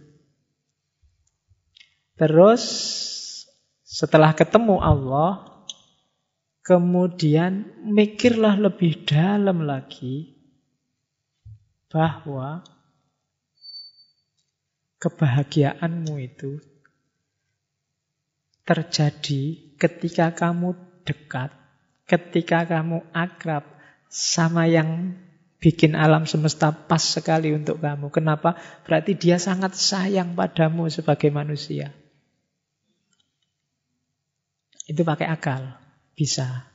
Terus 2.21 2.61
setelah 3.89 4.37
ketemu 4.37 4.85
Allah, 4.85 5.50
kemudian 6.61 7.73
mikirlah 7.89 8.61
lebih 8.61 9.05
dalam 9.09 9.65
lagi 9.65 10.37
bahwa 11.91 12.63
kebahagiaanmu 15.01 16.15
itu 16.21 16.61
terjadi 18.69 19.75
ketika 19.81 20.31
kamu 20.37 20.77
dekat, 21.03 21.51
ketika 22.07 22.69
kamu 22.69 23.03
akrab 23.11 23.67
sama 24.07 24.71
yang 24.71 25.19
bikin 25.61 25.99
alam 25.99 26.25
semesta 26.25 26.73
pas 26.73 27.03
sekali 27.03 27.51
untuk 27.53 27.83
kamu. 27.83 28.09
Kenapa? 28.15 28.55
Berarti 28.87 29.19
dia 29.19 29.37
sangat 29.37 29.75
sayang 29.75 30.39
padamu 30.39 30.87
sebagai 30.89 31.29
manusia. 31.35 31.91
Itu 34.87 35.03
pakai 35.03 35.27
akal. 35.27 35.90
Bisa. 36.15 36.71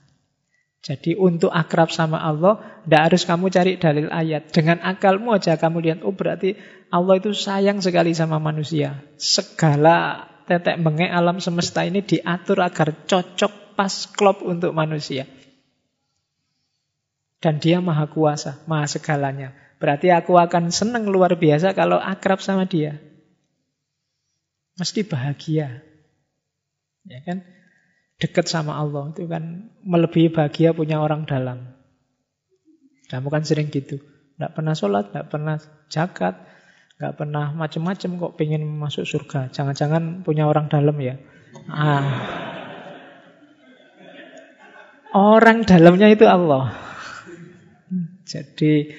Jadi 0.86 1.18
untuk 1.18 1.50
akrab 1.50 1.90
sama 1.90 2.22
Allah, 2.22 2.62
tidak 2.86 3.02
harus 3.10 3.26
kamu 3.26 3.50
cari 3.50 3.74
dalil 3.82 4.06
ayat. 4.14 4.54
Dengan 4.54 4.78
akalmu 4.86 5.34
aja 5.34 5.58
kamu 5.58 5.82
lihat, 5.82 6.00
oh 6.06 6.14
berarti 6.14 6.62
Allah 6.94 7.18
itu 7.18 7.34
sayang 7.34 7.82
sekali 7.82 8.14
sama 8.14 8.38
manusia. 8.38 9.02
Segala 9.18 10.30
tetek 10.46 10.78
mengek 10.78 11.10
alam 11.10 11.42
semesta 11.42 11.82
ini 11.82 12.06
diatur 12.06 12.62
agar 12.62 12.94
cocok 13.10 13.74
pas 13.74 13.94
klop 14.14 14.46
untuk 14.46 14.78
manusia. 14.78 15.26
Dan 17.42 17.58
dia 17.58 17.82
maha 17.82 18.06
kuasa, 18.06 18.62
maha 18.70 18.86
segalanya. 18.86 19.58
Berarti 19.82 20.14
aku 20.14 20.38
akan 20.38 20.70
senang 20.70 21.10
luar 21.10 21.34
biasa 21.34 21.74
kalau 21.74 21.98
akrab 21.98 22.46
sama 22.46 22.70
dia. 22.70 23.02
Mesti 24.78 25.02
bahagia. 25.02 25.82
Ya 27.06 27.20
kan? 27.26 27.42
Dekat 28.16 28.48
sama 28.48 28.80
Allah 28.80 29.12
itu 29.12 29.28
kan 29.28 29.76
melebihi 29.84 30.32
bahagia 30.32 30.72
punya 30.72 31.04
orang 31.04 31.28
dalam. 31.28 31.76
Kamu 33.12 33.28
kan 33.28 33.44
sering 33.44 33.68
gitu. 33.70 34.00
Tidak 34.00 34.52
pernah 34.56 34.72
sholat, 34.76 35.12
tidak 35.12 35.28
pernah 35.32 35.56
jakat, 35.92 36.36
nggak 36.96 37.14
pernah 37.16 37.52
macem-macem 37.52 38.16
kok 38.16 38.36
pengen 38.40 38.64
masuk 38.80 39.04
surga. 39.04 39.52
Jangan-jangan 39.52 40.24
punya 40.24 40.48
orang 40.48 40.72
dalam 40.72 40.96
ya. 41.00 41.20
Ah. 41.68 42.08
Orang 45.16 45.64
dalamnya 45.64 46.12
itu 46.12 46.28
Allah. 46.28 46.76
Jadi 48.28 48.92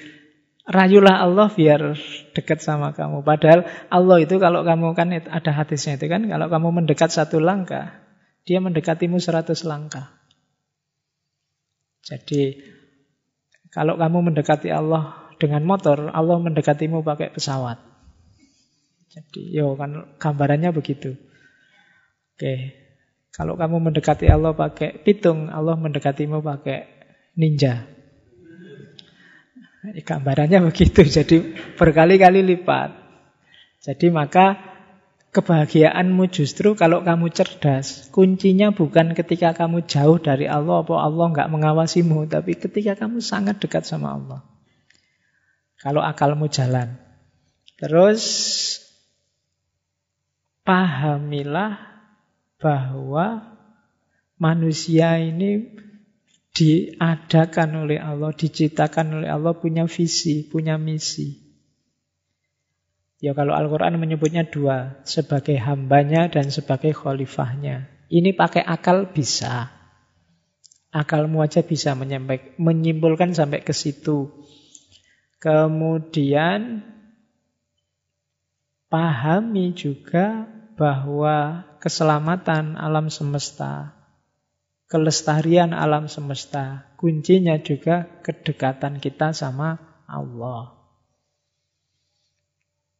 rayulah 0.65 1.21
Allah 1.21 1.47
biar 1.51 1.93
dekat 2.33 2.63
sama 2.63 2.93
kamu. 2.93 3.21
Padahal 3.21 3.65
Allah 3.93 4.17
itu 4.21 4.41
kalau 4.41 4.65
kamu 4.65 4.97
kan 4.97 5.13
ada 5.13 5.51
hadisnya 5.53 6.01
itu 6.01 6.09
kan, 6.09 6.25
kalau 6.25 6.47
kamu 6.49 6.67
mendekat 6.81 7.13
satu 7.13 7.37
langkah, 7.37 8.06
dia 8.47 8.63
mendekatimu 8.63 9.19
seratus 9.19 9.67
langkah. 9.67 10.07
Jadi 12.07 12.55
kalau 13.67 13.99
kamu 13.99 14.31
mendekati 14.31 14.71
Allah 14.71 15.27
dengan 15.35 15.67
motor, 15.67 16.07
Allah 16.15 16.39
mendekatimu 16.39 17.03
pakai 17.03 17.35
pesawat. 17.35 17.75
Jadi 19.11 19.51
yo 19.51 19.75
kan 19.75 20.15
gambarannya 20.15 20.71
begitu. 20.71 21.19
Oke. 22.33 22.87
Kalau 23.35 23.59
kamu 23.59 23.91
mendekati 23.91 24.31
Allah 24.31 24.55
pakai 24.55 25.03
pitung, 25.03 25.51
Allah 25.51 25.75
mendekatimu 25.75 26.39
pakai 26.41 26.79
ninja. 27.35 27.85
Gambarannya 29.87 30.63
begitu, 30.71 31.03
jadi 31.05 31.37
berkali-kali 31.75 32.41
lipat. 32.41 32.95
Jadi 33.83 34.09
maka 34.09 34.76
kebahagiaanmu 35.31 36.29
justru 36.31 36.73
kalau 36.73 37.03
kamu 37.03 37.31
cerdas. 37.31 38.09
Kuncinya 38.11 38.71
bukan 38.71 39.13
ketika 39.13 39.53
kamu 39.53 39.85
jauh 39.85 40.17
dari 40.19 40.49
Allah, 40.49 40.83
atau 40.83 40.97
Allah 40.97 41.25
nggak 41.31 41.51
mengawasimu, 41.51 42.27
tapi 42.27 42.57
ketika 42.57 42.97
kamu 42.97 43.23
sangat 43.23 43.61
dekat 43.61 43.85
sama 43.87 44.17
Allah. 44.17 44.41
Kalau 45.77 46.01
akalmu 46.01 46.49
jalan. 46.49 46.97
Terus 47.77 48.23
pahamilah 50.65 51.77
bahwa 52.57 53.53
manusia 54.41 55.21
ini 55.21 55.77
diadakan 56.57 57.85
oleh 57.85 58.01
Allah, 58.01 58.33
diciptakan 58.33 59.21
oleh 59.21 59.29
Allah 59.29 59.53
punya 59.53 59.85
visi, 59.85 60.41
punya 60.49 60.81
misi. 60.81 61.46
Ya 63.17 63.33
kalau 63.33 63.57
Al-Quran 63.57 63.97
menyebutnya 63.97 64.45
dua, 64.45 65.01
sebagai 65.01 65.57
hambanya 65.57 66.29
dan 66.29 66.53
sebagai 66.53 66.93
khalifahnya. 66.93 67.89
Ini 68.07 68.37
pakai 68.37 68.61
akal 68.61 69.09
bisa. 69.09 69.73
Akalmu 70.93 71.41
aja 71.43 71.65
bisa 71.65 71.97
menyimpulkan 72.57 73.33
sampai 73.33 73.65
ke 73.65 73.73
situ. 73.73 74.31
Kemudian 75.41 76.85
pahami 78.87 79.73
juga 79.75 80.47
bahwa 80.77 81.67
keselamatan 81.83 82.77
alam 82.79 83.11
semesta 83.11 83.97
kelestarian 84.87 85.75
alam 85.75 86.07
semesta. 86.07 86.87
Kuncinya 86.97 87.59
juga 87.59 88.07
kedekatan 88.23 88.97
kita 89.03 89.35
sama 89.35 89.77
Allah. 90.07 90.76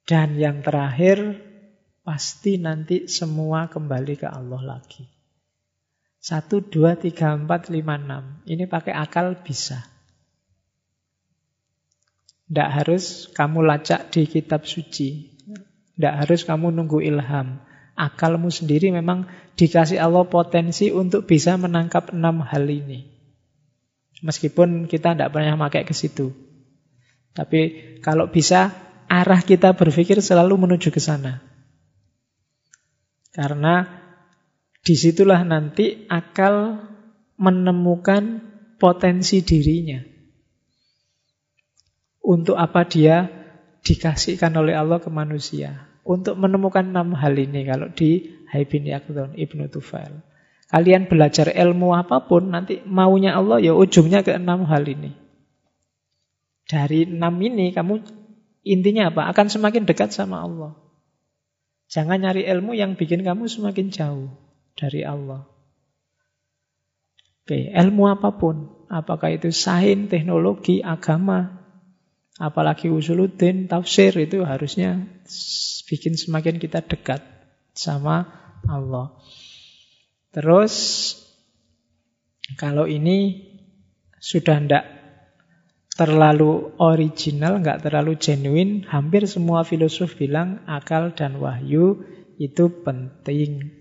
Dan 0.08 0.40
yang 0.40 0.64
terakhir, 0.64 1.36
pasti 2.08 2.56
nanti 2.56 3.12
semua 3.12 3.68
kembali 3.68 4.16
ke 4.16 4.28
Allah 4.32 4.64
lagi. 4.64 5.04
Satu, 6.24 6.64
dua, 6.64 6.96
tiga, 6.96 7.36
empat, 7.36 7.68
lima, 7.68 8.00
enam. 8.00 8.40
Ini 8.48 8.72
pakai 8.72 8.96
akal 8.96 9.44
bisa. 9.44 9.84
Tidak 12.48 12.70
harus 12.72 13.28
kamu 13.36 13.60
lacak 13.68 14.08
di 14.16 14.24
kitab 14.24 14.64
suci. 14.64 15.36
Tidak 16.00 16.14
harus 16.24 16.48
kamu 16.48 16.72
nunggu 16.72 17.04
ilham. 17.04 17.60
Akalmu 18.00 18.48
sendiri 18.48 18.88
memang 18.96 19.28
dikasih 19.60 20.00
Allah 20.00 20.24
potensi 20.24 20.88
untuk 20.88 21.28
bisa 21.28 21.60
menangkap 21.60 22.16
enam 22.16 22.40
hal 22.48 22.64
ini. 22.64 23.04
Meskipun 24.24 24.88
kita 24.88 25.20
tidak 25.20 25.36
pernah 25.36 25.60
pakai 25.60 25.84
ke 25.84 25.92
situ. 25.92 26.32
Tapi 27.36 28.00
kalau 28.00 28.32
bisa, 28.32 28.87
arah 29.08 29.42
kita 29.42 29.74
berpikir 29.74 30.20
selalu 30.20 30.68
menuju 30.68 30.92
ke 30.92 31.02
sana. 31.02 31.44
Karena 33.32 33.84
di 34.84 34.96
situlah 34.96 35.44
nanti 35.44 36.08
akal 36.08 36.84
menemukan 37.36 38.40
potensi 38.80 39.44
dirinya. 39.44 40.00
Untuk 42.28 42.60
apa 42.60 42.84
dia 42.84 43.28
dikasihkan 43.84 44.52
oleh 44.60 44.76
Allah 44.76 45.00
ke 45.00 45.08
manusia 45.08 45.88
untuk 46.08 46.40
menemukan 46.40 46.88
enam 46.88 47.12
hal 47.20 47.36
ini 47.36 47.68
kalau 47.68 47.92
di 47.92 48.40
Haibin 48.48 48.88
Yakdon 48.88 49.36
Ibnu 49.36 49.68
Tufail. 49.68 50.24
Kalian 50.68 51.08
belajar 51.08 51.52
ilmu 51.52 51.96
apa 51.96 52.28
pun 52.28 52.52
nanti 52.52 52.84
maunya 52.84 53.36
Allah 53.36 53.60
ya 53.60 53.76
ujungnya 53.76 54.24
ke 54.24 54.36
enam 54.36 54.68
hal 54.68 54.84
ini. 54.88 55.16
Dari 56.68 57.08
enam 57.08 57.40
ini 57.40 57.72
kamu 57.72 58.17
intinya 58.74 59.12
apa? 59.12 59.32
Akan 59.32 59.48
semakin 59.48 59.88
dekat 59.88 60.12
sama 60.12 60.44
Allah. 60.44 60.76
Jangan 61.88 62.20
nyari 62.20 62.44
ilmu 62.44 62.76
yang 62.76 63.00
bikin 63.00 63.24
kamu 63.24 63.48
semakin 63.48 63.88
jauh 63.90 64.28
dari 64.76 65.08
Allah. 65.08 65.48
Oke, 67.48 67.72
ilmu 67.72 68.12
apa 68.12 68.36
pun. 68.36 68.76
Apakah 68.92 69.36
itu 69.36 69.52
sains, 69.56 70.12
teknologi, 70.12 70.84
agama, 70.84 71.64
apalagi 72.36 72.92
usuluddin, 72.92 73.72
tafsir 73.72 74.16
itu 74.20 74.44
harusnya 74.44 75.08
bikin 75.88 76.20
semakin 76.20 76.60
kita 76.60 76.84
dekat 76.84 77.24
sama 77.72 78.28
Allah. 78.68 79.16
Terus 80.36 80.74
kalau 82.60 82.88
ini 82.88 83.48
sudah 84.20 84.60
tidak 84.60 84.97
terlalu 85.98 86.78
original, 86.78 87.58
nggak 87.60 87.90
terlalu 87.90 88.22
genuine, 88.22 88.86
hampir 88.86 89.26
semua 89.26 89.66
filosof 89.66 90.14
bilang 90.14 90.62
akal 90.70 91.12
dan 91.18 91.42
wahyu 91.42 92.06
itu 92.38 92.70
penting. 92.86 93.74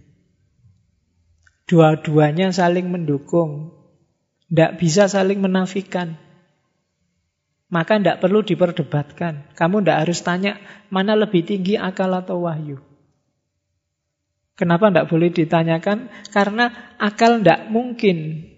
Dua-duanya 1.68 2.56
saling 2.56 2.88
mendukung. 2.88 3.76
Tidak 4.48 4.80
bisa 4.80 5.10
saling 5.10 5.42
menafikan. 5.42 6.16
Maka 7.66 7.98
tidak 7.98 8.22
perlu 8.22 8.46
diperdebatkan. 8.46 9.52
Kamu 9.58 9.82
tidak 9.82 10.06
harus 10.06 10.22
tanya 10.22 10.62
mana 10.88 11.18
lebih 11.18 11.42
tinggi 11.42 11.74
akal 11.74 12.14
atau 12.14 12.46
wahyu. 12.46 12.78
Kenapa 14.56 14.88
tidak 14.88 15.10
boleh 15.10 15.28
ditanyakan? 15.34 16.08
Karena 16.30 16.94
akal 16.96 17.42
tidak 17.42 17.68
mungkin 17.68 18.48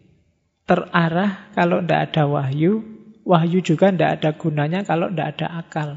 terarah 0.69 1.51
kalau 1.57 1.81
tidak 1.83 2.13
ada 2.13 2.29
wahyu. 2.29 2.98
Wahyu 3.29 3.61
juga 3.61 3.93
tidak 3.93 4.11
ada 4.19 4.31
gunanya 4.41 4.81
kalau 4.89 5.13
tidak 5.13 5.37
ada 5.37 5.47
akal. 5.61 5.91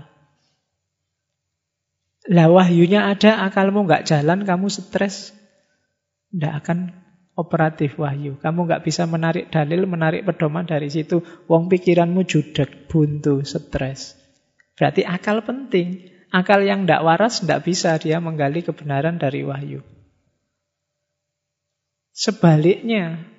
Lah 2.27 2.51
wahyunya 2.51 3.07
ada, 3.07 3.47
akalmu 3.47 3.87
nggak 3.87 4.03
jalan, 4.03 4.43
kamu 4.43 4.67
stres. 4.67 5.31
Tidak 6.29 6.53
akan 6.59 6.91
operatif 7.39 7.95
wahyu. 7.95 8.35
Kamu 8.35 8.67
nggak 8.67 8.83
bisa 8.83 9.07
menarik 9.07 9.47
dalil, 9.47 9.87
menarik 9.87 10.27
pedoman 10.27 10.67
dari 10.67 10.91
situ. 10.91 11.23
Wong 11.47 11.71
pikiranmu 11.71 12.27
judek, 12.27 12.91
buntu, 12.91 13.47
stres. 13.47 14.19
Berarti 14.75 15.07
akal 15.07 15.41
penting. 15.47 16.11
Akal 16.35 16.67
yang 16.67 16.83
tidak 16.83 17.03
waras 17.07 17.43
tidak 17.43 17.63
bisa 17.63 17.95
dia 17.95 18.19
menggali 18.19 18.59
kebenaran 18.59 19.19
dari 19.19 19.47
wahyu. 19.47 19.79
Sebaliknya, 22.11 23.30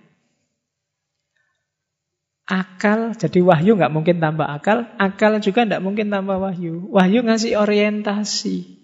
akal, 2.52 3.16
jadi 3.16 3.40
wahyu 3.40 3.80
nggak 3.80 3.88
mungkin 3.88 4.20
tambah 4.20 4.44
akal, 4.44 4.84
akal 5.00 5.40
juga 5.40 5.64
nggak 5.64 5.80
mungkin 5.80 6.12
tambah 6.12 6.36
wahyu. 6.36 6.84
Wahyu 6.92 7.24
ngasih 7.24 7.56
orientasi. 7.56 8.76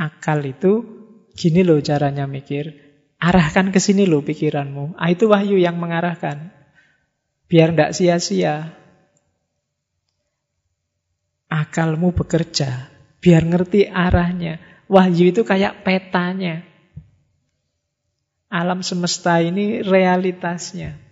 Akal 0.00 0.40
itu 0.48 0.80
gini 1.36 1.60
loh 1.60 1.84
caranya 1.84 2.24
mikir, 2.24 2.72
arahkan 3.20 3.68
ke 3.68 3.76
sini 3.76 4.08
loh 4.08 4.24
pikiranmu. 4.24 4.96
Ah, 4.96 5.12
itu 5.12 5.28
wahyu 5.28 5.60
yang 5.60 5.76
mengarahkan. 5.76 6.56
Biar 7.52 7.76
nggak 7.76 7.92
sia-sia. 7.92 8.72
Akalmu 11.52 12.16
bekerja, 12.16 12.88
biar 13.20 13.44
ngerti 13.44 13.86
arahnya. 13.86 14.58
Wahyu 14.88 15.36
itu 15.36 15.44
kayak 15.44 15.84
petanya. 15.84 16.64
Alam 18.48 18.80
semesta 18.80 19.38
ini 19.42 19.84
realitasnya. 19.84 21.05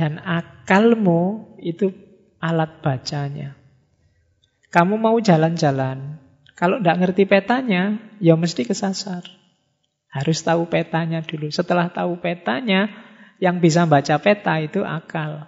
Dan 0.00 0.16
akalmu 0.16 1.52
itu 1.60 1.92
alat 2.40 2.80
bacanya. 2.80 3.52
Kamu 4.72 4.96
mau 4.96 5.20
jalan-jalan, 5.20 6.16
kalau 6.56 6.80
tidak 6.80 7.04
ngerti 7.04 7.28
petanya, 7.28 8.00
ya 8.16 8.32
mesti 8.32 8.64
kesasar. 8.64 9.28
Harus 10.08 10.40
tahu 10.40 10.72
petanya 10.72 11.20
dulu. 11.20 11.52
Setelah 11.52 11.92
tahu 11.92 12.16
petanya, 12.16 12.88
yang 13.44 13.60
bisa 13.60 13.84
baca 13.84 14.16
peta 14.16 14.56
itu 14.56 14.80
akal. 14.80 15.44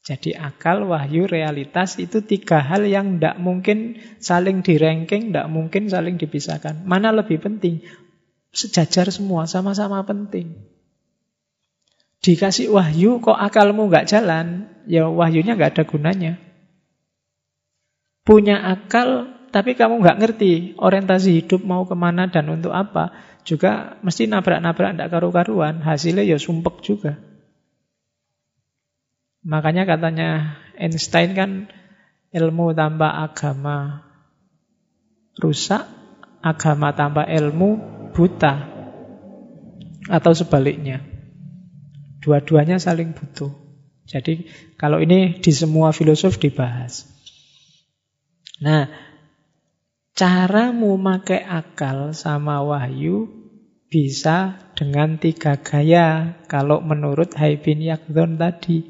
Jadi 0.00 0.32
akal, 0.32 0.88
wahyu, 0.88 1.28
realitas 1.28 2.00
itu 2.00 2.24
tiga 2.24 2.64
hal 2.64 2.88
yang 2.88 3.20
tidak 3.20 3.36
mungkin 3.44 4.00
saling 4.24 4.64
direngking, 4.64 5.36
tidak 5.36 5.52
mungkin 5.52 5.92
saling 5.92 6.16
dipisahkan. 6.16 6.88
Mana 6.88 7.12
lebih 7.12 7.44
penting? 7.44 7.84
Sejajar 8.56 9.12
semua, 9.12 9.44
sama-sama 9.44 10.00
penting. 10.08 10.79
Dikasih 12.20 12.68
wahyu 12.68 13.24
kok 13.24 13.36
akalmu 13.36 13.88
nggak 13.88 14.08
jalan, 14.12 14.68
ya 14.84 15.08
wahyunya 15.08 15.56
nggak 15.56 15.72
ada 15.76 15.84
gunanya. 15.88 16.32
Punya 18.28 18.60
akal 18.60 19.32
tapi 19.50 19.74
kamu 19.74 20.04
nggak 20.04 20.18
ngerti 20.20 20.52
orientasi 20.78 21.42
hidup 21.42 21.64
mau 21.66 21.88
ke 21.88 21.96
mana 21.96 22.28
dan 22.28 22.46
untuk 22.52 22.70
apa, 22.70 23.10
juga 23.42 23.98
mesti 24.04 24.28
nabrak-nabrak 24.30 24.94
ndak 24.94 25.10
karu-karuan, 25.10 25.80
hasilnya 25.82 26.22
ya 26.22 26.36
sumpek 26.36 26.84
juga. 26.84 27.18
Makanya 29.40 29.88
katanya 29.88 30.60
Einstein 30.76 31.32
kan 31.32 31.50
ilmu 32.30 32.76
tanpa 32.76 33.16
agama 33.24 34.06
rusak, 35.40 35.88
agama 36.44 36.92
tanpa 36.92 37.24
ilmu 37.26 37.80
buta. 38.12 38.78
Atau 40.10 40.36
sebaliknya. 40.36 41.09
Dua-duanya 42.20 42.76
saling 42.76 43.16
butuh. 43.16 43.52
Jadi 44.04 44.44
kalau 44.76 45.00
ini 45.00 45.40
di 45.40 45.52
semua 45.54 45.96
filosof 45.96 46.36
dibahas. 46.36 47.08
Nah, 48.60 48.92
caramu 50.12 51.00
pakai 51.00 51.40
akal 51.48 52.12
sama 52.12 52.60
wahyu 52.60 53.40
bisa 53.90 54.60
dengan 54.76 55.16
tiga 55.16 55.58
gaya. 55.58 56.38
Kalau 56.46 56.84
menurut 56.84 57.32
Haibin 57.34 57.80
Yakdon 57.82 58.36
tadi. 58.36 58.84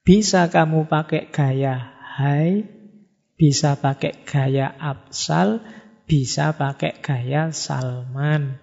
Bisa 0.00 0.48
kamu 0.48 0.88
pakai 0.88 1.28
gaya 1.28 2.00
hai, 2.20 2.64
bisa 3.36 3.76
pakai 3.78 4.24
gaya 4.28 4.72
absal, 4.76 5.64
bisa 6.08 6.56
pakai 6.56 6.98
gaya 7.00 7.52
salman. 7.54 8.58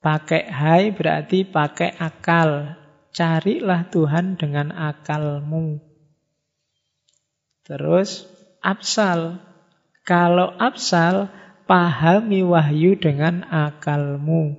Pakai 0.00 0.48
hai 0.48 0.96
berarti 0.96 1.44
pakai 1.44 1.92
akal. 2.00 2.80
Carilah 3.12 3.84
Tuhan 3.92 4.40
dengan 4.40 4.72
akalmu. 4.72 5.76
Terus 7.68 8.24
absal. 8.64 9.44
Kalau 10.08 10.56
absal, 10.56 11.28
pahami 11.68 12.40
wahyu 12.40 12.96
dengan 12.96 13.44
akalmu. 13.44 14.56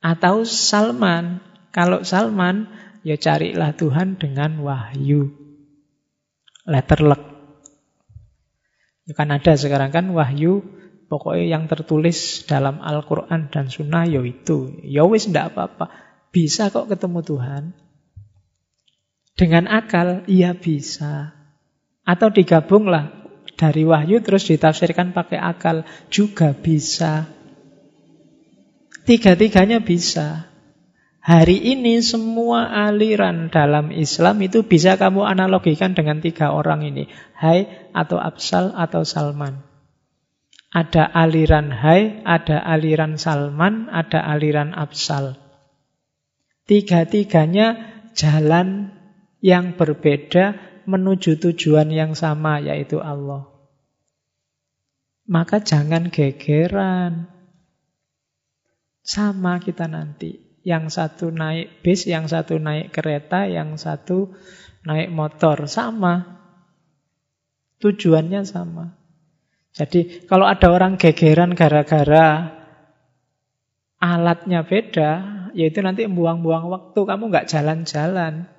Atau 0.00 0.48
salman. 0.48 1.44
Kalau 1.68 2.00
salman, 2.00 2.70
ya 3.04 3.20
carilah 3.20 3.76
Tuhan 3.76 4.16
dengan 4.16 4.64
wahyu. 4.64 5.36
Letter 6.64 7.04
luck. 7.04 7.22
Ya 9.04 9.12
kan 9.12 9.28
ada 9.32 9.52
sekarang 9.52 9.92
kan 9.92 10.08
wahyu 10.16 10.77
Pokoknya 11.08 11.56
yang 11.56 11.64
tertulis 11.72 12.44
dalam 12.44 12.84
Al-Quran 12.84 13.48
dan 13.48 13.72
Sunnah 13.72 14.04
ya 14.04 14.20
itu. 14.20 14.76
Ya 14.84 15.08
wis 15.08 15.24
tidak 15.24 15.56
apa-apa. 15.56 15.88
Bisa 16.28 16.68
kok 16.68 16.92
ketemu 16.92 17.24
Tuhan. 17.24 17.64
Dengan 19.32 19.64
akal, 19.72 20.28
iya 20.28 20.52
bisa. 20.52 21.32
Atau 22.04 22.28
digabunglah 22.28 23.08
dari 23.56 23.88
wahyu 23.88 24.20
terus 24.20 24.44
ditafsirkan 24.52 25.16
pakai 25.16 25.40
akal. 25.40 25.88
Juga 26.12 26.52
bisa. 26.52 27.24
Tiga-tiganya 29.08 29.80
bisa. 29.80 30.52
Hari 31.24 31.76
ini 31.76 32.00
semua 32.04 32.68
aliran 32.88 33.48
dalam 33.48 33.92
Islam 33.92 34.40
itu 34.44 34.64
bisa 34.64 34.96
kamu 35.00 35.24
analogikan 35.24 35.96
dengan 35.96 36.20
tiga 36.20 36.52
orang 36.52 36.84
ini. 36.84 37.08
Hai 37.36 37.88
atau 37.96 38.16
Absal 38.16 38.76
atau 38.76 39.04
Salman. 39.04 39.67
Ada 40.68 41.08
aliran 41.08 41.72
Hai, 41.72 42.20
ada 42.28 42.60
aliran 42.60 43.16
Salman, 43.16 43.88
ada 43.88 44.20
aliran 44.20 44.76
Absal. 44.76 45.40
Tiga-tiganya 46.68 47.96
jalan 48.12 48.92
yang 49.40 49.80
berbeda 49.80 50.60
menuju 50.84 51.40
tujuan 51.40 51.88
yang 51.88 52.12
sama 52.12 52.60
yaitu 52.60 53.00
Allah. 53.00 53.48
Maka 55.28 55.64
jangan 55.64 56.12
gegeran. 56.12 57.32
Sama 59.00 59.60
kita 59.64 59.88
nanti. 59.88 60.60
Yang 60.64 61.00
satu 61.00 61.32
naik 61.32 61.80
bis, 61.80 62.04
yang 62.04 62.28
satu 62.28 62.60
naik 62.60 62.92
kereta, 62.92 63.48
yang 63.48 63.80
satu 63.80 64.36
naik 64.84 65.08
motor. 65.08 65.64
Sama. 65.64 66.44
Tujuannya 67.80 68.44
sama. 68.44 68.97
Jadi 69.78 70.26
kalau 70.26 70.42
ada 70.42 70.74
orang 70.74 70.98
gegeran 70.98 71.54
gara-gara 71.54 72.50
alatnya 74.02 74.66
beda, 74.66 75.10
yaitu 75.54 75.78
nanti 75.86 76.02
membuang-buang 76.10 76.66
waktu, 76.66 76.98
kamu 76.98 77.30
nggak 77.30 77.46
jalan-jalan. 77.46 78.50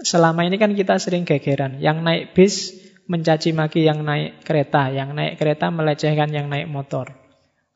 Selama 0.00 0.48
ini 0.48 0.56
kan 0.56 0.72
kita 0.72 0.96
sering 0.96 1.28
gegeran. 1.28 1.80
Yang 1.80 1.98
naik 2.00 2.24
bis 2.32 2.54
mencaci 3.08 3.52
maki 3.52 3.84
yang 3.84 4.00
naik 4.00 4.44
kereta, 4.44 4.88
yang 4.92 5.12
naik 5.12 5.36
kereta 5.36 5.68
melecehkan 5.68 6.32
yang 6.32 6.48
naik 6.48 6.68
motor. 6.68 7.12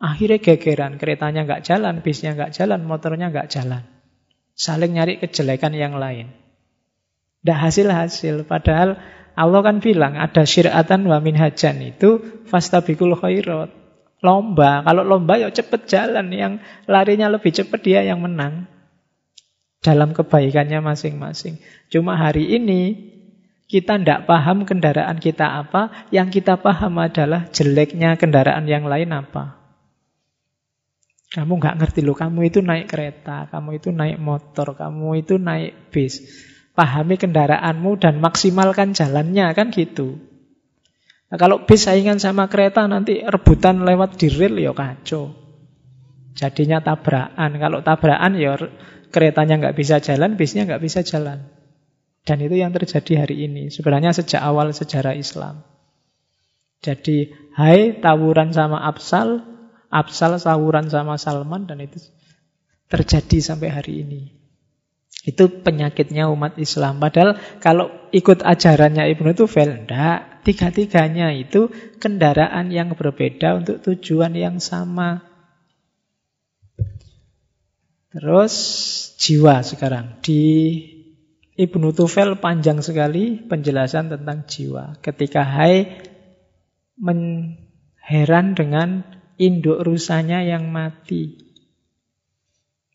Akhirnya 0.01 0.40
gegeran, 0.40 0.97
keretanya 0.97 1.44
nggak 1.44 1.64
jalan, 1.68 2.01
bisnya 2.01 2.32
nggak 2.32 2.56
jalan, 2.56 2.81
motornya 2.85 3.28
nggak 3.28 3.48
jalan. 3.52 3.85
Saling 4.56 4.97
nyari 4.97 5.20
kejelekan 5.20 5.77
yang 5.77 5.97
lain. 6.01 6.32
Tidak 7.40 7.56
hasil-hasil, 7.56 8.44
padahal 8.44 9.01
Allah 9.39 9.61
kan 9.62 9.78
bilang 9.78 10.19
ada 10.19 10.43
syiratan 10.43 11.07
wa 11.07 11.19
minhajan 11.23 11.81
itu 11.82 12.43
fastabikul 12.47 13.15
khairat. 13.15 13.70
Lomba, 14.20 14.85
kalau 14.85 15.01
lomba 15.01 15.40
ya 15.40 15.48
cepet 15.48 15.89
jalan, 15.89 16.28
yang 16.28 16.52
larinya 16.85 17.32
lebih 17.32 17.57
cepat 17.57 17.81
dia 17.81 18.01
yang 18.05 18.20
menang. 18.20 18.69
Dalam 19.81 20.12
kebaikannya 20.12 20.85
masing-masing. 20.85 21.57
Cuma 21.89 22.20
hari 22.20 22.52
ini 22.52 23.11
kita 23.65 23.97
tidak 23.97 24.28
paham 24.28 24.69
kendaraan 24.69 25.16
kita 25.16 25.65
apa, 25.65 26.11
yang 26.12 26.28
kita 26.28 26.61
paham 26.61 27.01
adalah 27.01 27.48
jeleknya 27.48 28.20
kendaraan 28.20 28.69
yang 28.69 28.85
lain 28.85 29.09
apa. 29.09 29.57
Kamu 31.31 31.62
nggak 31.62 31.78
ngerti 31.78 32.02
loh, 32.02 32.19
kamu 32.19 32.51
itu 32.51 32.59
naik 32.61 32.90
kereta, 32.90 33.47
kamu 33.48 33.78
itu 33.78 33.94
naik 33.94 34.19
motor, 34.19 34.74
kamu 34.74 35.23
itu 35.23 35.39
naik 35.39 35.94
bis. 35.94 36.19
Pahami 36.72 37.18
kendaraanmu 37.18 37.98
dan 37.98 38.22
maksimalkan 38.22 38.94
jalannya 38.94 39.52
kan 39.52 39.74
gitu. 39.74 40.22
Nah, 41.30 41.38
kalau 41.38 41.62
bis 41.62 41.86
saingan 41.86 42.18
sama 42.18 42.51
kereta 42.51 42.90
nanti 42.90 43.22
rebutan 43.22 43.86
lewat 43.86 44.18
di 44.18 44.26
rel 44.30 44.59
ya 44.59 44.74
kacau. 44.74 45.30
Jadinya 46.34 46.82
tabrakan. 46.82 47.51
Kalau 47.59 47.78
tabrakan 47.86 48.32
ya 48.34 48.59
keretanya 49.14 49.59
nggak 49.62 49.76
bisa 49.78 50.02
jalan, 50.02 50.34
bisnya 50.34 50.66
nggak 50.66 50.82
bisa 50.82 51.06
jalan. 51.06 51.47
Dan 52.26 52.38
itu 52.42 52.59
yang 52.59 52.74
terjadi 52.74 53.26
hari 53.26 53.47
ini. 53.47 53.70
Sebenarnya 53.70 54.10
sejak 54.14 54.42
awal 54.42 54.74
sejarah 54.74 55.14
Islam. 55.14 55.62
Jadi, 56.80 57.28
hai 57.55 58.01
tawuran 58.01 58.56
sama 58.56 58.80
Absal, 58.88 59.44
Absal 59.92 60.40
tawuran 60.40 60.88
sama 60.88 61.20
Salman, 61.20 61.68
dan 61.68 61.82
itu 61.84 62.01
terjadi 62.88 63.38
sampai 63.38 63.68
hari 63.68 64.02
ini. 64.02 64.39
Itu 65.20 65.60
penyakitnya 65.60 66.32
umat 66.32 66.56
Islam. 66.56 66.96
Padahal 66.96 67.36
kalau 67.60 67.92
ikut 68.08 68.40
ajarannya 68.40 69.04
Ibnu 69.12 69.36
Tufel, 69.36 69.84
enggak. 69.84 70.40
Tiga-tiganya 70.40 71.36
itu 71.36 71.68
kendaraan 72.00 72.72
yang 72.72 72.96
berbeda 72.96 73.60
untuk 73.60 73.84
tujuan 73.84 74.32
yang 74.32 74.56
sama. 74.56 75.20
Terus 78.10 78.54
jiwa 79.20 79.60
sekarang. 79.60 80.24
Di 80.24 80.42
Ibnu 81.60 81.92
Tufel 81.92 82.40
panjang 82.40 82.80
sekali 82.80 83.36
penjelasan 83.44 84.08
tentang 84.08 84.48
jiwa. 84.48 84.96
Ketika 85.04 85.44
Hai 85.44 86.00
menheran 86.96 88.56
dengan 88.56 89.04
induk 89.36 89.84
rusanya 89.84 90.40
yang 90.40 90.72
mati. 90.72 91.49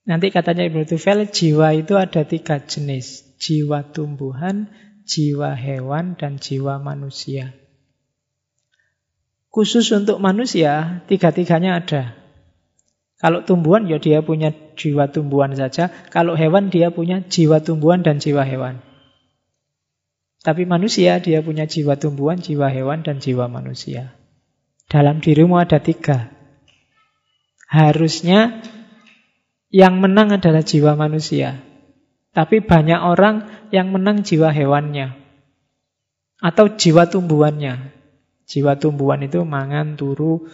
Nanti 0.06 0.30
katanya 0.30 0.70
Ibnu 0.70 0.86
Tufel, 0.86 1.26
jiwa 1.34 1.74
itu 1.74 1.98
ada 1.98 2.22
tiga 2.30 2.62
jenis. 2.62 3.26
Jiwa 3.42 3.90
tumbuhan, 3.90 4.70
jiwa 5.02 5.58
hewan, 5.58 6.14
dan 6.14 6.38
jiwa 6.38 6.78
manusia. 6.78 7.58
Khusus 9.50 9.90
untuk 9.98 10.22
manusia, 10.22 11.02
tiga-tiganya 11.10 11.82
ada. 11.82 12.04
Kalau 13.18 13.42
tumbuhan, 13.42 13.90
ya 13.90 13.98
dia 13.98 14.22
punya 14.22 14.54
jiwa 14.78 15.10
tumbuhan 15.10 15.58
saja. 15.58 15.90
Kalau 16.14 16.38
hewan, 16.38 16.70
dia 16.70 16.94
punya 16.94 17.26
jiwa 17.26 17.66
tumbuhan 17.66 18.06
dan 18.06 18.22
jiwa 18.22 18.46
hewan. 18.46 18.86
Tapi 20.46 20.70
manusia, 20.70 21.18
dia 21.18 21.42
punya 21.42 21.66
jiwa 21.66 21.98
tumbuhan, 21.98 22.38
jiwa 22.38 22.70
hewan, 22.70 23.02
dan 23.02 23.18
jiwa 23.18 23.50
manusia. 23.50 24.14
Dalam 24.86 25.18
dirimu 25.18 25.58
ada 25.58 25.82
tiga. 25.82 26.30
Harusnya 27.66 28.62
yang 29.76 30.00
menang 30.00 30.32
adalah 30.32 30.64
jiwa 30.64 30.96
manusia. 30.96 31.60
Tapi 32.32 32.64
banyak 32.64 32.96
orang 32.96 33.68
yang 33.76 33.92
menang 33.92 34.24
jiwa 34.24 34.48
hewannya. 34.56 35.12
Atau 36.40 36.80
jiwa 36.80 37.12
tumbuhannya. 37.12 37.92
Jiwa 38.48 38.80
tumbuhan 38.80 39.28
itu 39.28 39.44
mangan, 39.44 40.00
turu, 40.00 40.48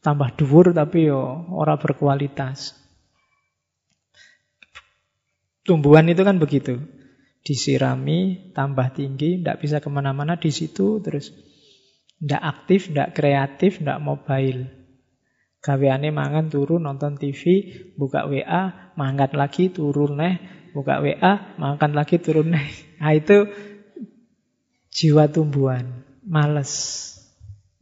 tambah 0.00 0.32
dhuwur 0.40 0.72
tapi 0.72 1.12
yo 1.12 1.44
ora 1.52 1.76
berkualitas. 1.76 2.72
Tumbuhan 5.64 6.08
itu 6.08 6.24
kan 6.24 6.40
begitu. 6.40 6.80
Disirami, 7.44 8.52
tambah 8.56 8.96
tinggi, 8.96 9.44
tidak 9.44 9.60
bisa 9.60 9.84
ke 9.84 9.92
mana-mana 9.92 10.40
di 10.40 10.48
situ, 10.48 11.04
terus 11.04 11.36
tidak 12.16 12.40
aktif, 12.40 12.88
tidak 12.88 13.12
kreatif, 13.12 13.84
tidak 13.84 14.00
mobile. 14.00 14.83
Gaweane 15.64 16.12
mangan 16.12 16.52
turun 16.52 16.84
nonton 16.84 17.16
TV, 17.16 17.72
buka 17.96 18.28
WA, 18.28 18.92
mangkat 19.00 19.32
lagi 19.32 19.72
turun 19.72 20.20
neh, 20.20 20.36
buka 20.76 21.00
WA, 21.00 21.56
makan 21.56 21.96
lagi 21.96 22.20
turun 22.20 22.52
neh. 22.52 22.68
Nah 23.00 23.12
itu 23.16 23.48
jiwa 24.92 25.28
tumbuhan, 25.28 26.04
males. 26.24 26.72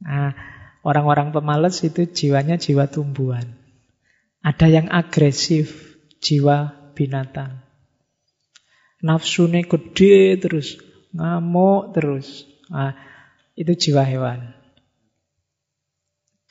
Nah, 0.02 0.34
orang-orang 0.82 1.30
pemalas 1.30 1.82
itu 1.82 2.06
jiwanya 2.06 2.58
jiwa 2.58 2.90
tumbuhan. 2.90 3.54
Ada 4.42 4.66
yang 4.66 4.86
agresif, 4.90 5.98
jiwa 6.18 6.74
binatang. 6.98 7.62
Nafsunya 9.02 9.62
gede 9.66 10.38
terus, 10.38 10.78
ngamuk 11.14 11.94
terus. 11.94 12.46
Nah, 12.70 12.94
itu 13.58 13.74
jiwa 13.74 14.02
hewan. 14.06 14.51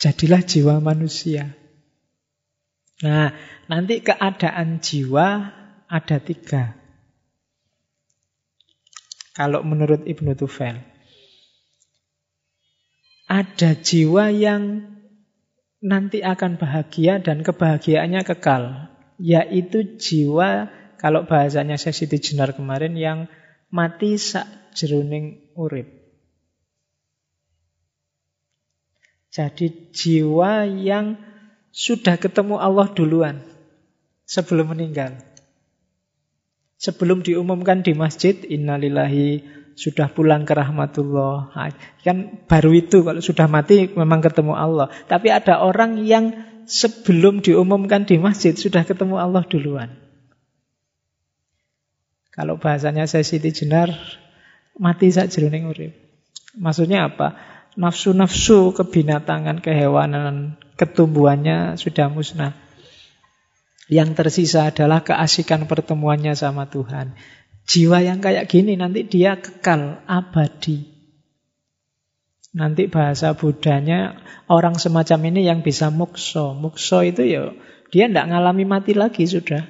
Jadilah 0.01 0.41
jiwa 0.41 0.81
manusia. 0.81 1.53
Nah, 3.05 3.29
nanti 3.69 4.01
keadaan 4.01 4.81
jiwa 4.81 5.53
ada 5.85 6.17
tiga. 6.17 6.73
Kalau 9.37 9.61
menurut 9.61 10.01
Ibnu 10.09 10.33
Tufel. 10.33 10.81
Ada 13.29 13.77
jiwa 13.77 14.33
yang 14.33 14.89
nanti 15.85 16.25
akan 16.25 16.57
bahagia 16.57 17.21
dan 17.21 17.45
kebahagiaannya 17.45 18.21
kekal. 18.25 18.89
Yaitu 19.21 20.01
jiwa, 20.01 20.73
kalau 20.97 21.29
bahasanya 21.29 21.77
saya 21.77 21.93
Siti 21.93 22.17
Jenar 22.17 22.57
kemarin, 22.57 22.97
yang 22.97 23.29
mati 23.69 24.17
sak 24.17 24.73
jeruning 24.73 25.53
urip. 25.53 26.00
Jadi 29.31 29.95
jiwa 29.95 30.67
yang 30.67 31.15
sudah 31.71 32.19
ketemu 32.19 32.59
Allah 32.59 32.91
duluan 32.91 33.39
sebelum 34.27 34.75
meninggal. 34.75 35.15
Sebelum 36.75 37.23
diumumkan 37.23 37.79
di 37.79 37.95
masjid, 37.95 38.35
innalillahi 38.35 39.39
sudah 39.79 40.11
pulang 40.11 40.43
ke 40.43 40.51
rahmatullah. 40.51 41.55
Nah, 41.55 41.71
kan 42.03 42.43
baru 42.43 42.75
itu 42.75 43.07
kalau 43.07 43.23
sudah 43.23 43.47
mati 43.47 43.87
memang 43.87 44.19
ketemu 44.19 44.51
Allah. 44.57 44.91
Tapi 45.07 45.31
ada 45.31 45.63
orang 45.63 46.03
yang 46.03 46.35
sebelum 46.67 47.39
diumumkan 47.39 48.03
di 48.03 48.19
masjid 48.19 48.51
sudah 48.51 48.83
ketemu 48.83 49.15
Allah 49.21 49.47
duluan. 49.47 49.95
Kalau 52.31 52.57
bahasanya 52.57 53.05
saya 53.07 53.27
Siti 53.27 53.51
Jenar, 53.51 53.91
mati 54.79 55.11
saja 55.11 55.27
jeruning 55.27 55.67
urip. 55.67 55.93
Maksudnya 56.55 57.11
apa? 57.11 57.50
Nafsu-nafsu 57.75 58.75
kebinatangan, 58.75 59.63
kehewanan, 59.63 60.59
ketumbuhannya 60.75 61.79
sudah 61.79 62.11
musnah. 62.11 62.53
Yang 63.91 64.09
tersisa 64.15 64.71
adalah 64.71 65.03
keasikan 65.03 65.67
pertemuannya 65.67 66.31
sama 66.31 66.67
Tuhan. 66.71 67.15
Jiwa 67.67 68.03
yang 68.03 68.23
kayak 68.23 68.47
gini 68.47 68.79
nanti 68.79 69.03
dia 69.03 69.37
kekal, 69.39 70.03
abadi. 70.07 70.87
Nanti 72.51 72.91
bahasa 72.91 73.31
Budanya 73.31 74.19
orang 74.51 74.75
semacam 74.75 75.31
ini 75.31 75.47
yang 75.47 75.63
bisa 75.63 75.87
mukso. 75.87 76.51
Mukso 76.51 76.99
itu 76.99 77.23
ya 77.23 77.55
dia 77.91 78.11
tidak 78.11 78.27
ngalami 78.31 78.67
mati 78.67 78.91
lagi 78.91 79.23
sudah. 79.23 79.63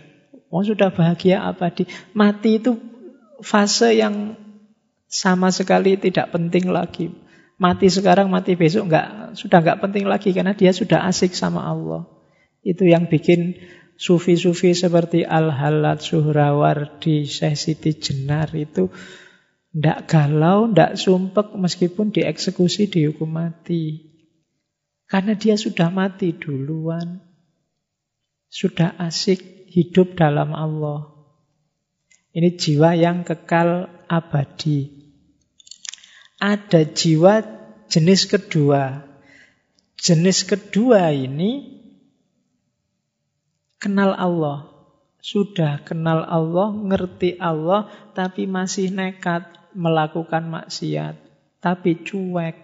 Oh 0.49 0.65
sudah 0.65 0.89
bahagia 0.89 1.45
abadi. 1.45 1.85
Mati 2.17 2.57
itu 2.57 2.77
fase 3.41 3.97
yang 3.97 4.33
sama 5.05 5.53
sekali 5.53 5.97
tidak 5.97 6.33
penting 6.33 6.73
lagi. 6.73 7.13
Mati 7.61 7.93
sekarang, 7.93 8.33
mati 8.33 8.57
besok 8.57 8.89
nggak 8.89 9.37
sudah 9.37 9.61
nggak 9.61 9.85
penting 9.85 10.09
lagi 10.09 10.33
karena 10.33 10.57
dia 10.57 10.73
sudah 10.73 11.05
asik 11.05 11.37
sama 11.37 11.61
Allah. 11.61 12.09
Itu 12.65 12.89
yang 12.89 13.05
bikin 13.05 13.53
sufi-sufi 14.01 14.73
seperti 14.73 15.21
Al-Halat 15.21 16.01
Suhrawardi, 16.01 17.29
Syekh 17.29 17.53
Siti 17.53 17.93
Jenar 17.93 18.49
itu 18.57 18.89
ndak 19.77 20.09
galau, 20.09 20.73
ndak 20.73 20.97
sumpek 20.97 21.53
meskipun 21.53 22.09
dieksekusi 22.09 22.89
dihukum 22.89 23.29
mati. 23.29 24.09
Karena 25.05 25.37
dia 25.37 25.53
sudah 25.53 25.93
mati 25.93 26.33
duluan. 26.33 27.21
Sudah 28.49 28.97
asik 28.97 29.69
hidup 29.69 30.17
dalam 30.17 30.57
Allah. 30.57 31.13
Ini 32.33 32.57
jiwa 32.57 32.97
yang 32.97 33.21
kekal 33.21 33.85
abadi 34.09 35.00
ada 36.41 36.81
jiwa 36.81 37.45
jenis 37.85 38.25
kedua. 38.25 39.05
Jenis 40.01 40.41
kedua 40.41 41.13
ini 41.13 41.77
kenal 43.77 44.17
Allah. 44.17 44.73
Sudah 45.21 45.85
kenal 45.85 46.25
Allah, 46.25 46.73
ngerti 46.73 47.37
Allah, 47.37 47.85
tapi 48.17 48.49
masih 48.49 48.89
nekat 48.89 49.45
melakukan 49.77 50.49
maksiat. 50.49 51.13
Tapi 51.61 52.01
cuek. 52.01 52.57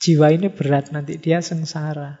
Jiwa 0.00 0.32
ini 0.32 0.48
berat 0.48 0.96
nanti, 0.96 1.20
dia 1.20 1.44
sengsara. 1.44 2.16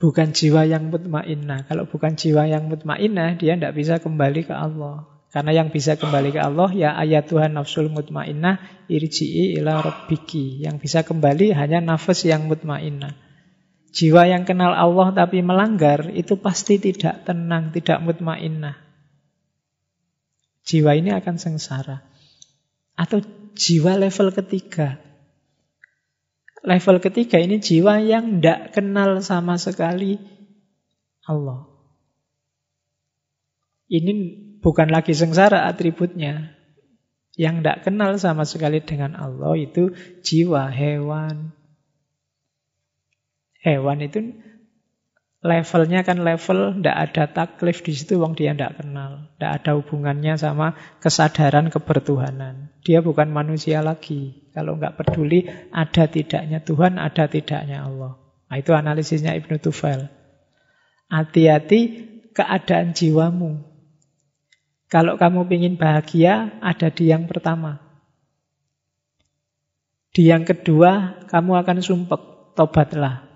Bukan 0.00 0.32
jiwa 0.32 0.64
yang 0.64 0.88
mutmainnah. 0.88 1.68
Kalau 1.68 1.84
bukan 1.84 2.16
jiwa 2.16 2.48
yang 2.48 2.72
mutmainnah, 2.72 3.36
dia 3.36 3.60
tidak 3.60 3.76
bisa 3.76 4.00
kembali 4.00 4.48
ke 4.48 4.56
Allah. 4.56 5.13
Karena 5.34 5.50
yang 5.50 5.74
bisa 5.74 5.98
kembali 5.98 6.30
ke 6.30 6.38
Allah 6.38 6.70
ya 6.70 6.94
ayat 6.94 7.26
Tuhan 7.26 7.58
nafsul 7.58 7.90
mutmainnah 7.90 8.86
irji'i 8.86 9.58
ila 9.58 9.82
rabbiki. 9.82 10.62
Yang 10.62 10.86
bisa 10.86 11.02
kembali 11.02 11.50
hanya 11.58 11.82
nafas 11.82 12.22
yang 12.22 12.46
mutmainnah. 12.46 13.18
Jiwa 13.90 14.30
yang 14.30 14.46
kenal 14.46 14.70
Allah 14.70 15.10
tapi 15.10 15.42
melanggar 15.42 16.06
itu 16.14 16.38
pasti 16.38 16.78
tidak 16.78 17.26
tenang, 17.26 17.74
tidak 17.74 17.98
mutmainnah. 18.06 18.78
Jiwa 20.62 21.02
ini 21.02 21.10
akan 21.10 21.34
sengsara. 21.34 22.06
Atau 22.94 23.26
jiwa 23.58 23.98
level 23.98 24.30
ketiga. 24.30 25.02
Level 26.62 27.02
ketiga 27.02 27.42
ini 27.42 27.58
jiwa 27.58 27.98
yang 27.98 28.38
tidak 28.38 28.70
kenal 28.70 29.18
sama 29.18 29.58
sekali 29.58 30.14
Allah. 31.26 31.66
Ini 33.90 34.43
bukan 34.64 34.88
lagi 34.88 35.12
sengsara 35.12 35.68
atributnya. 35.68 36.56
Yang 37.36 37.54
tidak 37.60 37.78
kenal 37.84 38.16
sama 38.16 38.48
sekali 38.48 38.80
dengan 38.80 39.18
Allah 39.18 39.52
itu 39.58 39.92
jiwa 40.24 40.70
hewan. 40.72 41.52
Hewan 43.60 43.98
itu 44.00 44.38
levelnya 45.44 46.06
kan 46.06 46.24
level, 46.24 46.80
tidak 46.80 46.96
ada 47.10 47.24
taklif 47.28 47.84
di 47.84 47.92
situ, 47.92 48.16
wong 48.16 48.32
dia 48.32 48.56
tidak 48.56 48.80
kenal. 48.80 49.34
Tidak 49.36 49.50
ada 49.50 49.70
hubungannya 49.76 50.38
sama 50.40 50.78
kesadaran 51.02 51.68
kebertuhanan. 51.68 52.70
Dia 52.86 53.02
bukan 53.04 53.28
manusia 53.34 53.84
lagi. 53.84 54.48
Kalau 54.54 54.78
nggak 54.78 54.94
peduli, 54.94 55.50
ada 55.74 56.06
tidaknya 56.06 56.62
Tuhan, 56.62 57.02
ada 57.02 57.26
tidaknya 57.26 57.82
Allah. 57.82 58.14
Nah, 58.46 58.56
itu 58.62 58.70
analisisnya 58.70 59.34
Ibnu 59.34 59.58
Tufail. 59.58 60.06
Hati-hati 61.10 61.80
keadaan 62.30 62.94
jiwamu. 62.94 63.73
Kalau 64.94 65.18
kamu 65.18 65.50
ingin 65.50 65.74
bahagia, 65.74 66.54
ada 66.62 66.86
di 66.86 67.10
yang 67.10 67.26
pertama. 67.26 67.82
Di 70.14 70.30
yang 70.30 70.46
kedua, 70.46 71.18
kamu 71.26 71.50
akan 71.66 71.82
sumpek, 71.82 72.54
tobatlah. 72.54 73.26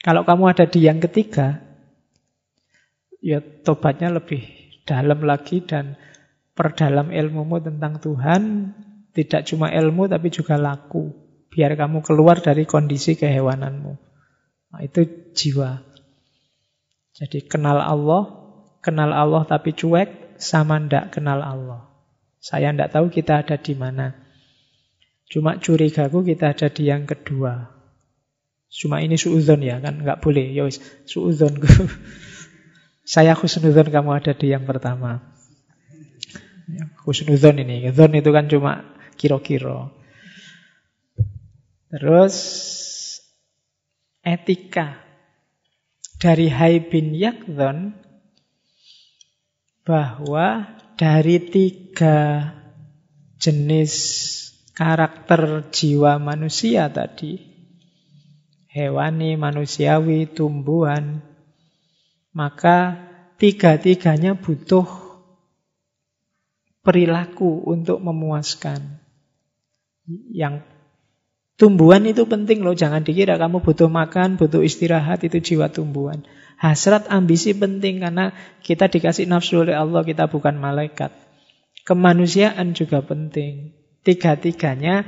Kalau 0.00 0.24
kamu 0.24 0.56
ada 0.56 0.64
di 0.64 0.88
yang 0.88 1.04
ketiga, 1.04 1.60
ya 3.20 3.44
tobatnya 3.44 4.08
lebih 4.08 4.40
dalam 4.88 5.20
lagi 5.20 5.60
dan 5.60 6.00
perdalam 6.56 7.12
ilmumu 7.12 7.60
tentang 7.60 8.00
Tuhan, 8.00 8.72
tidak 9.12 9.44
cuma 9.44 9.68
ilmu 9.68 10.08
tapi 10.08 10.32
juga 10.32 10.56
laku. 10.56 11.12
Biar 11.52 11.76
kamu 11.76 12.00
keluar 12.00 12.40
dari 12.40 12.64
kondisi 12.64 13.20
kehewananmu. 13.20 13.92
Nah, 14.72 14.80
itu 14.80 15.04
jiwa. 15.36 15.76
Jadi 17.12 17.44
kenal 17.44 17.84
Allah, 17.84 18.43
kenal 18.84 19.16
Allah 19.16 19.48
tapi 19.48 19.72
cuek, 19.72 20.36
sama 20.36 20.76
ndak 20.76 21.16
kenal 21.16 21.40
Allah. 21.40 21.88
Saya 22.44 22.68
ndak 22.76 22.92
tahu 22.92 23.08
kita 23.08 23.40
ada 23.40 23.56
di 23.56 23.72
mana. 23.72 24.12
Cuma 25.32 25.56
curigaku 25.56 26.20
kita 26.20 26.52
ada 26.52 26.68
di 26.68 26.92
yang 26.92 27.08
kedua. 27.08 27.72
Cuma 28.68 29.00
ini 29.00 29.16
suudon 29.16 29.64
ya 29.64 29.80
kan 29.80 30.04
nggak 30.04 30.20
boleh. 30.20 30.52
Ya 30.52 30.68
wis 30.68 30.84
suudon. 31.08 31.56
Saya 33.04 33.36
khusnudon 33.36 33.88
kamu 33.88 34.10
ada 34.16 34.32
di 34.36 34.52
yang 34.52 34.68
pertama. 34.68 35.24
Ya, 36.68 36.88
khusnudon 37.04 37.60
ini. 37.64 37.88
Zon 37.92 38.12
itu 38.12 38.28
kan 38.32 38.48
cuma 38.48 38.84
kira-kira. 39.16 39.92
Terus 41.92 42.34
etika 44.24 44.98
dari 46.16 46.48
Hai 46.48 46.80
bin 46.80 47.12
Yakdon 47.12 47.92
bahwa 49.84 50.64
dari 50.96 51.38
tiga 51.38 52.50
jenis 53.36 53.92
karakter 54.72 55.68
jiwa 55.70 56.16
manusia 56.18 56.88
tadi 56.88 57.54
hewani, 58.74 59.38
manusiawi, 59.38 60.26
tumbuhan, 60.26 61.22
maka 62.34 62.98
tiga-tiganya 63.38 64.34
butuh 64.34 64.82
perilaku 66.82 67.62
untuk 67.70 68.02
memuaskan. 68.02 68.98
Yang 70.34 70.66
tumbuhan 71.54 72.02
itu 72.04 72.26
penting 72.26 72.66
loh, 72.66 72.74
jangan 72.74 73.06
dikira 73.06 73.38
kamu 73.38 73.62
butuh 73.62 73.86
makan, 73.86 74.36
butuh 74.36 74.60
istirahat, 74.66 75.22
itu 75.22 75.38
jiwa 75.38 75.70
tumbuhan. 75.70 76.26
Hasrat, 76.58 77.10
ambisi 77.10 77.52
penting 77.52 78.00
karena 78.00 78.30
kita 78.62 78.86
dikasih 78.88 79.26
nafsu 79.26 79.66
oleh 79.66 79.74
Allah, 79.74 80.06
kita 80.06 80.30
bukan 80.30 80.56
malaikat. 80.56 81.10
Kemanusiaan 81.84 82.72
juga 82.72 83.04
penting. 83.04 83.76
Tiga-tiganya 84.06 85.04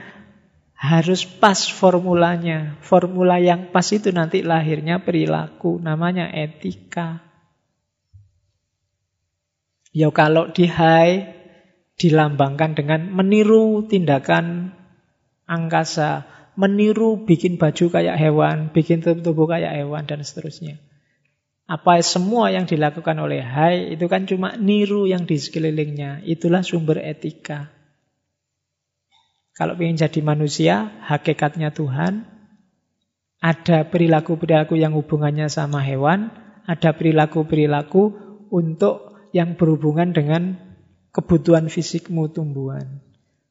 harus 0.76 1.24
pas 1.24 1.56
formulanya. 1.56 2.76
Formula 2.84 3.40
yang 3.40 3.72
pas 3.72 3.88
itu 3.88 4.12
nanti 4.12 4.44
lahirnya 4.44 5.00
perilaku, 5.00 5.80
namanya 5.80 6.28
etika. 6.28 7.24
Ya 9.96 10.12
kalau 10.12 10.52
di 10.52 10.68
high 10.68 11.32
dilambangkan 11.96 12.76
dengan 12.76 13.08
meniru 13.08 13.88
tindakan 13.88 14.76
angkasa, 15.48 16.28
meniru 16.60 17.24
bikin 17.24 17.56
baju 17.56 17.88
kayak 17.88 18.20
hewan, 18.20 18.68
bikin 18.76 19.00
tubuh 19.00 19.48
kayak 19.48 19.72
hewan 19.72 20.04
dan 20.04 20.20
seterusnya. 20.20 20.76
Apa 21.66 21.98
semua 21.98 22.54
yang 22.54 22.62
dilakukan 22.62 23.18
oleh 23.18 23.42
Hai 23.42 23.98
itu 23.98 24.06
kan 24.06 24.22
cuma 24.22 24.54
niru 24.54 25.10
yang 25.10 25.26
di 25.26 25.34
sekelilingnya. 25.34 26.22
Itulah 26.22 26.62
sumber 26.62 27.02
etika. 27.02 27.74
Kalau 29.56 29.74
ingin 29.74 30.06
jadi 30.06 30.20
manusia, 30.22 30.94
hakikatnya 31.10 31.74
Tuhan, 31.74 32.22
ada 33.42 33.88
perilaku-perilaku 33.88 34.78
yang 34.78 34.94
hubungannya 34.94 35.50
sama 35.50 35.82
hewan, 35.82 36.30
ada 36.70 36.94
perilaku-perilaku 36.94 38.14
untuk 38.52 39.18
yang 39.34 39.58
berhubungan 39.58 40.14
dengan 40.14 40.60
kebutuhan 41.10 41.66
fisikmu 41.66 42.30
tumbuhan. 42.30 43.02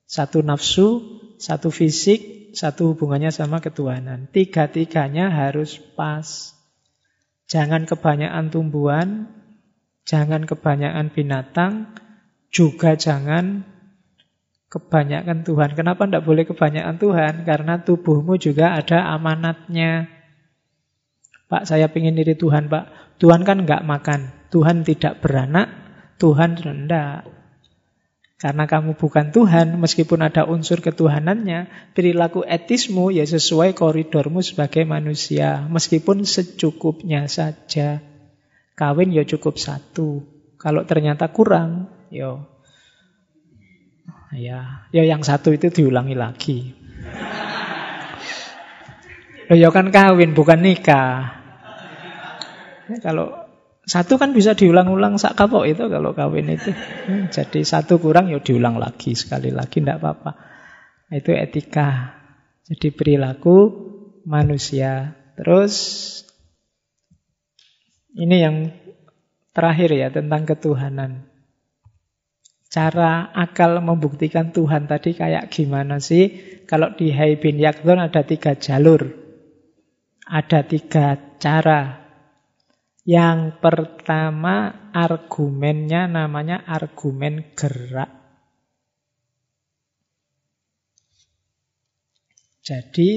Satu 0.06 0.40
nafsu, 0.46 1.04
satu 1.42 1.74
fisik, 1.74 2.54
satu 2.56 2.96
hubungannya 2.96 3.34
sama 3.34 3.60
ketuhanan. 3.60 4.32
Tiga-tiganya 4.32 5.28
harus 5.34 5.82
pas. 6.00 6.55
Jangan 7.46 7.86
kebanyakan 7.86 8.50
tumbuhan, 8.50 9.30
jangan 10.06 10.50
kebanyakan 10.50 11.14
binatang, 11.14 11.94
juga 12.50 12.98
jangan 12.98 13.66
kebanyakan 14.72 15.46
Tuhan. 15.46 15.72
Kenapa 15.78 16.10
tidak 16.10 16.26
boleh 16.26 16.44
kebanyakan 16.44 16.96
Tuhan? 16.98 17.34
Karena 17.46 17.74
tubuhmu 17.86 18.36
juga 18.42 18.76
ada 18.76 19.14
amanatnya. 19.14 20.10
Pak, 21.46 21.70
saya 21.70 21.86
ingin 21.94 22.18
diri 22.18 22.34
Tuhan, 22.34 22.68
Pak. 22.68 23.18
Tuhan 23.22 23.46
kan 23.46 23.62
nggak 23.64 23.86
makan. 23.86 24.50
Tuhan 24.50 24.82
tidak 24.82 25.22
beranak. 25.22 25.70
Tuhan 26.18 26.58
rendah. 26.58 27.24
Karena 28.46 28.70
kamu 28.70 28.94
bukan 28.94 29.34
Tuhan, 29.34 29.74
meskipun 29.82 30.22
ada 30.22 30.46
unsur 30.46 30.78
ketuhanannya, 30.78 31.66
perilaku 31.98 32.46
etismu 32.46 33.10
ya 33.10 33.26
sesuai 33.26 33.74
koridormu 33.74 34.46
sebagai 34.46 34.86
manusia. 34.86 35.66
Meskipun 35.66 36.22
secukupnya 36.30 37.26
saja. 37.26 38.06
Kawin 38.78 39.18
ya 39.18 39.26
cukup 39.26 39.58
satu. 39.58 40.22
Kalau 40.62 40.86
ternyata 40.86 41.26
kurang, 41.34 41.90
yo 42.14 42.46
ya 44.30 44.86
Ya, 44.94 44.94
ya 44.94 45.04
yang 45.10 45.26
satu 45.26 45.50
itu 45.50 45.74
diulangi 45.74 46.14
lagi. 46.14 46.78
Loh, 49.50 49.58
ya 49.58 49.74
kan 49.74 49.90
kawin 49.90 50.38
bukan 50.38 50.62
nikah. 50.62 51.34
Ya, 52.94 52.98
kalau 53.02 53.45
satu 53.86 54.18
kan 54.18 54.34
bisa 54.34 54.58
diulang-ulang 54.58 55.22
sak 55.22 55.38
kapok 55.38 55.70
itu 55.70 55.86
kalau 55.86 56.18
kawin 56.18 56.50
itu. 56.50 56.74
Jadi 57.30 57.62
satu 57.62 58.02
kurang 58.02 58.34
ya 58.34 58.42
diulang 58.42 58.82
lagi 58.82 59.14
sekali 59.14 59.54
lagi 59.54 59.78
tidak 59.78 60.02
apa-apa. 60.02 60.32
Itu 61.14 61.30
etika. 61.38 62.18
Jadi 62.66 62.90
perilaku 62.90 63.58
manusia. 64.26 65.14
Terus 65.38 65.74
ini 68.18 68.42
yang 68.42 68.74
terakhir 69.54 69.94
ya 69.94 70.10
tentang 70.10 70.50
ketuhanan. 70.50 71.30
Cara 72.74 73.30
akal 73.38 73.78
membuktikan 73.86 74.50
Tuhan 74.50 74.90
tadi 74.90 75.14
kayak 75.14 75.54
gimana 75.54 76.02
sih? 76.02 76.58
Kalau 76.66 76.98
di 76.98 77.14
Hai 77.14 77.38
bin 77.38 77.62
Yakdon 77.62 78.02
ada 78.02 78.26
tiga 78.26 78.58
jalur. 78.58 79.14
Ada 80.26 80.66
tiga 80.66 81.38
cara. 81.38 82.05
Yang 83.06 83.62
pertama 83.62 84.90
argumennya 84.90 86.10
namanya 86.10 86.66
argumen 86.66 87.54
gerak. 87.54 88.10
Jadi 92.66 93.10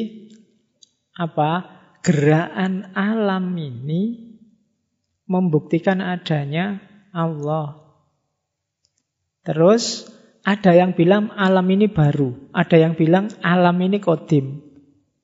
apa? 1.17 1.81
Gerakan 2.05 2.95
alam 2.95 3.57
ini 3.57 4.37
membuktikan 5.25 6.05
adanya 6.05 6.85
Allah. 7.11 7.81
Terus 9.43 10.05
ada 10.45 10.77
yang 10.77 10.93
bilang 10.93 11.33
alam 11.33 11.65
ini 11.65 11.89
baru, 11.89 12.53
ada 12.53 12.77
yang 12.77 12.93
bilang 12.93 13.33
alam 13.41 13.77
ini 13.81 13.99
kodim. 14.05 14.61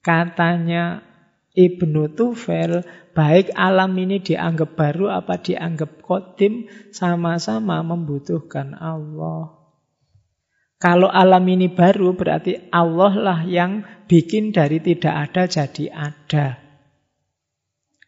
Katanya 0.01 1.05
Ibnu 1.55 2.11
Tufel, 2.19 2.83
baik 3.15 3.55
alam 3.55 3.95
ini 3.95 4.19
dianggap 4.19 4.75
baru 4.75 5.15
apa 5.15 5.39
dianggap 5.39 6.03
kodim, 6.03 6.67
sama-sama 6.91 7.79
membutuhkan 7.87 8.75
Allah. 8.75 9.55
Kalau 10.83 11.07
alam 11.09 11.47
ini 11.47 11.71
baru 11.71 12.13
berarti 12.19 12.69
Allah 12.75 13.15
lah 13.15 13.41
yang 13.47 13.87
bikin 14.11 14.51
dari 14.51 14.83
tidak 14.83 15.31
ada 15.31 15.47
jadi 15.47 15.85
ada. 15.95 16.47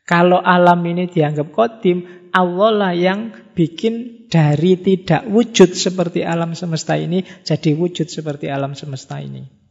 Kalau 0.02 0.43
alam 0.43 0.82
ini 0.82 1.06
dianggap 1.06 1.55
kodim, 1.55 2.28
Allah 2.35 2.70
lah 2.74 2.93
yang 2.93 3.31
bikin 3.55 4.27
dari 4.27 4.77
tidak 4.77 5.24
wujud 5.31 5.73
seperti 5.73 6.27
alam 6.27 6.52
semesta 6.52 6.98
ini 6.98 7.23
jadi 7.47 7.73
wujud 7.78 8.10
seperti 8.10 8.51
alam 8.51 8.74
semesta 8.74 9.23
ini. 9.23 9.65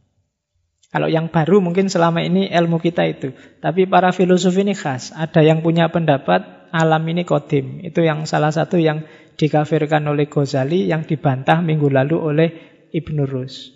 Kalau 0.95 1.11
yang 1.11 1.27
baru 1.27 1.59
mungkin 1.59 1.91
selama 1.91 2.23
ini 2.23 2.47
ilmu 2.47 2.79
kita 2.79 3.03
itu. 3.03 3.35
Tapi 3.59 3.83
para 3.83 4.15
filosof 4.15 4.55
ini 4.55 4.71
khas. 4.71 5.11
Ada 5.11 5.43
yang 5.43 5.59
punya 5.59 5.91
pendapat 5.91 6.71
alam 6.71 7.03
ini 7.11 7.27
kodim. 7.27 7.83
Itu 7.83 7.99
yang 7.99 8.23
salah 8.23 8.55
satu 8.55 8.79
yang 8.79 9.03
dikafirkan 9.35 10.07
oleh 10.07 10.31
Ghazali 10.31 10.87
yang 10.87 11.03
dibantah 11.03 11.59
minggu 11.59 11.91
lalu 11.91 12.15
oleh 12.15 12.49
Ibnu 12.95 13.27
Rus. 13.27 13.75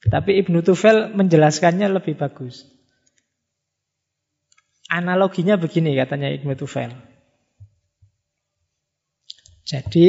Tapi 0.00 0.40
Ibnu 0.40 0.64
Tufel 0.64 1.12
menjelaskannya 1.12 1.92
lebih 1.92 2.16
bagus. 2.16 2.64
Analoginya 4.88 5.60
begini 5.60 5.92
katanya 5.92 6.32
Ibnu 6.32 6.56
Tufel. 6.56 6.88
Jadi 9.68 10.08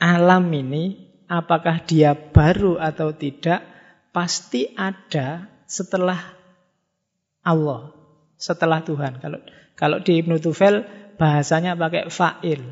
alam 0.00 0.48
ini 0.48 1.12
apakah 1.28 1.84
dia 1.84 2.16
baru 2.16 2.80
atau 2.80 3.12
tidak 3.12 3.71
pasti 4.12 4.68
ada 4.76 5.48
setelah 5.64 6.20
Allah, 7.42 7.90
setelah 8.36 8.84
Tuhan. 8.84 9.18
Kalau 9.18 9.40
kalau 9.74 9.98
di 10.04 10.20
Ibnu 10.22 10.38
Tufel 10.38 10.86
bahasanya 11.16 11.74
pakai 11.74 12.12
fa'il. 12.12 12.62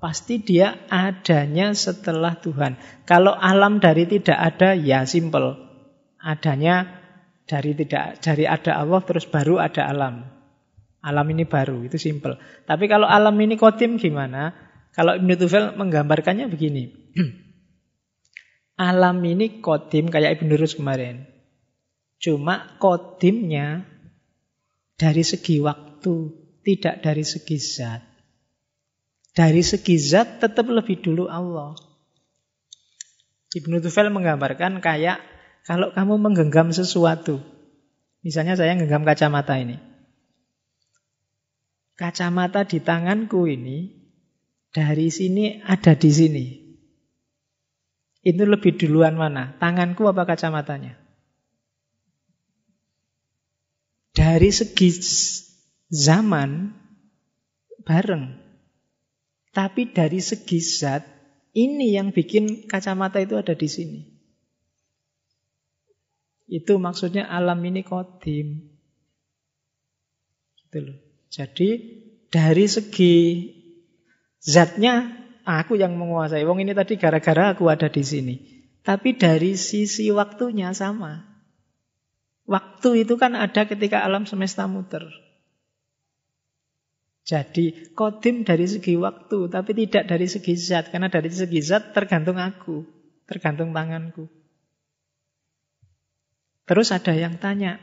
Pasti 0.00 0.40
dia 0.40 0.88
adanya 0.88 1.76
setelah 1.76 2.32
Tuhan. 2.40 2.80
Kalau 3.04 3.36
alam 3.36 3.84
dari 3.84 4.08
tidak 4.08 4.38
ada, 4.40 4.72
ya 4.72 5.04
simple. 5.04 5.60
Adanya 6.16 6.88
dari 7.44 7.76
tidak 7.76 8.24
dari 8.24 8.48
ada 8.48 8.80
Allah 8.80 9.04
terus 9.04 9.28
baru 9.28 9.60
ada 9.60 9.84
alam. 9.84 10.24
Alam 11.04 11.26
ini 11.32 11.44
baru, 11.44 11.84
itu 11.84 12.00
simple. 12.00 12.40
Tapi 12.64 12.88
kalau 12.88 13.08
alam 13.08 13.36
ini 13.40 13.60
kodim 13.60 14.00
gimana? 14.00 14.52
Kalau 14.96 15.16
Ibn 15.16 15.30
Tufel 15.36 15.76
menggambarkannya 15.76 16.48
begini. 16.48 16.84
alam 18.80 19.20
ini 19.20 19.60
kodim 19.60 20.08
kayak 20.08 20.40
Ibn 20.40 20.56
Rus 20.56 20.72
kemarin. 20.72 21.28
Cuma 22.16 22.80
kodimnya 22.80 23.84
dari 24.96 25.20
segi 25.20 25.60
waktu, 25.60 26.32
tidak 26.64 27.04
dari 27.04 27.24
segi 27.24 27.60
zat. 27.60 28.00
Dari 29.36 29.60
segi 29.60 30.00
zat 30.00 30.40
tetap 30.40 30.64
lebih 30.72 31.04
dulu 31.04 31.28
Allah. 31.28 31.76
Ibnu 33.52 33.84
Tufel 33.84 34.08
menggambarkan 34.08 34.80
kayak 34.80 35.20
kalau 35.68 35.92
kamu 35.92 36.16
menggenggam 36.16 36.72
sesuatu. 36.72 37.36
Misalnya 38.24 38.56
saya 38.56 38.72
menggenggam 38.76 39.04
kacamata 39.04 39.60
ini. 39.60 39.76
Kacamata 42.00 42.64
di 42.64 42.80
tanganku 42.80 43.44
ini 43.44 43.92
dari 44.72 45.12
sini 45.12 45.60
ada 45.60 45.92
di 45.92 46.10
sini. 46.12 46.69
Itu 48.20 48.44
lebih 48.44 48.76
duluan 48.76 49.16
mana? 49.16 49.56
Tanganku 49.56 50.04
apa 50.04 50.28
kacamatanya? 50.28 51.00
Dari 54.12 54.50
segi 54.52 54.90
zaman 55.88 56.76
bareng. 57.82 58.36
Tapi 59.50 59.90
dari 59.90 60.20
segi 60.20 60.60
zat, 60.62 61.02
ini 61.56 61.96
yang 61.96 62.14
bikin 62.14 62.68
kacamata 62.70 63.18
itu 63.18 63.34
ada 63.34 63.56
di 63.56 63.66
sini. 63.66 64.00
Itu 66.46 66.78
maksudnya 66.78 67.26
alam 67.26 67.58
ini 67.62 67.82
kodim. 67.82 68.70
Gitu 70.58 70.78
loh. 70.82 70.98
Jadi 71.30 71.68
dari 72.30 72.66
segi 72.66 73.14
zatnya 74.42 75.14
aku 75.44 75.76
yang 75.76 75.96
menguasai. 75.96 76.44
Wong 76.44 76.64
ini 76.64 76.72
tadi 76.72 76.96
gara-gara 77.00 77.54
aku 77.54 77.68
ada 77.70 77.88
di 77.88 78.02
sini. 78.04 78.34
Tapi 78.80 79.16
dari 79.16 79.54
sisi 79.56 80.08
waktunya 80.10 80.72
sama. 80.72 81.24
Waktu 82.48 83.06
itu 83.06 83.14
kan 83.20 83.38
ada 83.38 83.68
ketika 83.68 84.02
alam 84.02 84.26
semesta 84.26 84.66
muter. 84.66 85.06
Jadi 87.22 87.94
kodim 87.94 88.42
dari 88.42 88.66
segi 88.66 88.98
waktu, 88.98 89.46
tapi 89.52 89.70
tidak 89.76 90.10
dari 90.10 90.26
segi 90.26 90.54
zat. 90.58 90.90
Karena 90.90 91.06
dari 91.06 91.30
segi 91.30 91.60
zat 91.62 91.94
tergantung 91.94 92.40
aku, 92.40 92.82
tergantung 93.28 93.70
tanganku. 93.70 94.26
Terus 96.66 96.90
ada 96.90 97.14
yang 97.14 97.38
tanya, 97.38 97.78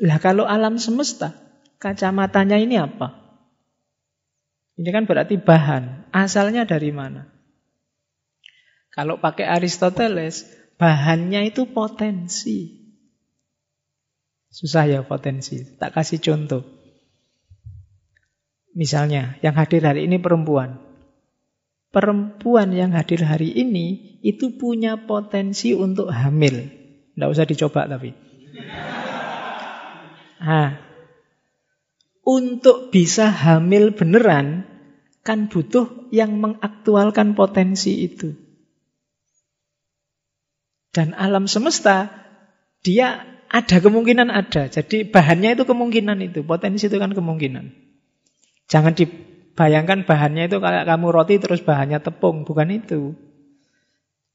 lah 0.00 0.18
kalau 0.20 0.48
alam 0.48 0.80
semesta, 0.80 1.36
kacamatanya 1.76 2.56
ini 2.56 2.80
apa? 2.80 3.21
Ini 4.82 4.90
kan 4.90 5.06
berarti 5.06 5.38
bahan. 5.38 6.10
Asalnya 6.10 6.66
dari 6.66 6.90
mana? 6.90 7.30
Kalau 8.90 9.22
pakai 9.22 9.46
Aristoteles, 9.46 10.42
bahannya 10.74 11.46
itu 11.46 11.70
potensi. 11.70 12.82
Susah 14.50 14.90
ya 14.90 15.06
potensi. 15.06 15.62
Tak 15.78 15.94
kasih 15.94 16.18
contoh. 16.18 16.66
Misalnya, 18.74 19.38
yang 19.38 19.54
hadir 19.54 19.86
hari 19.86 20.10
ini 20.10 20.18
perempuan. 20.18 20.82
Perempuan 21.94 22.74
yang 22.74 22.90
hadir 22.90 23.22
hari 23.22 23.54
ini 23.54 24.18
itu 24.26 24.58
punya 24.58 25.06
potensi 25.06 25.78
untuk 25.78 26.10
hamil. 26.10 26.58
Tidak 27.14 27.30
usah 27.30 27.46
dicoba 27.46 27.86
tapi. 27.86 28.10
Nah, 30.42 30.74
untuk 32.26 32.90
bisa 32.90 33.30
hamil 33.30 33.94
beneran, 33.94 34.71
kan 35.22 35.46
butuh 35.46 36.10
yang 36.10 36.38
mengaktualkan 36.42 37.38
potensi 37.38 38.02
itu. 38.06 38.34
Dan 40.92 41.16
alam 41.16 41.48
semesta, 41.48 42.10
dia 42.84 43.24
ada 43.48 43.76
kemungkinan 43.80 44.28
ada. 44.28 44.68
Jadi 44.68 45.08
bahannya 45.08 45.56
itu 45.56 45.64
kemungkinan 45.64 46.20
itu. 46.20 46.44
Potensi 46.44 46.90
itu 46.90 46.98
kan 47.00 47.16
kemungkinan. 47.16 47.72
Jangan 48.68 48.92
dibayangkan 48.92 50.04
bahannya 50.04 50.52
itu 50.52 50.60
kayak 50.60 50.84
kamu 50.84 51.06
roti 51.08 51.36
terus 51.40 51.64
bahannya 51.64 52.02
tepung, 52.02 52.44
bukan 52.44 52.68
itu. 52.72 53.16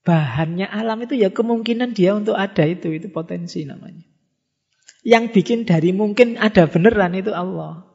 Bahannya 0.01 0.71
alam 0.71 1.03
itu 1.03 1.19
ya 1.19 1.29
kemungkinan 1.29 1.91
dia 1.91 2.15
untuk 2.15 2.39
ada 2.39 2.63
itu, 2.63 2.95
itu 2.95 3.11
potensi 3.11 3.67
namanya. 3.67 4.07
Yang 5.03 5.35
bikin 5.35 5.59
dari 5.67 5.91
mungkin 5.91 6.39
ada 6.39 6.65
beneran 6.65 7.13
itu 7.13 7.35
Allah. 7.35 7.85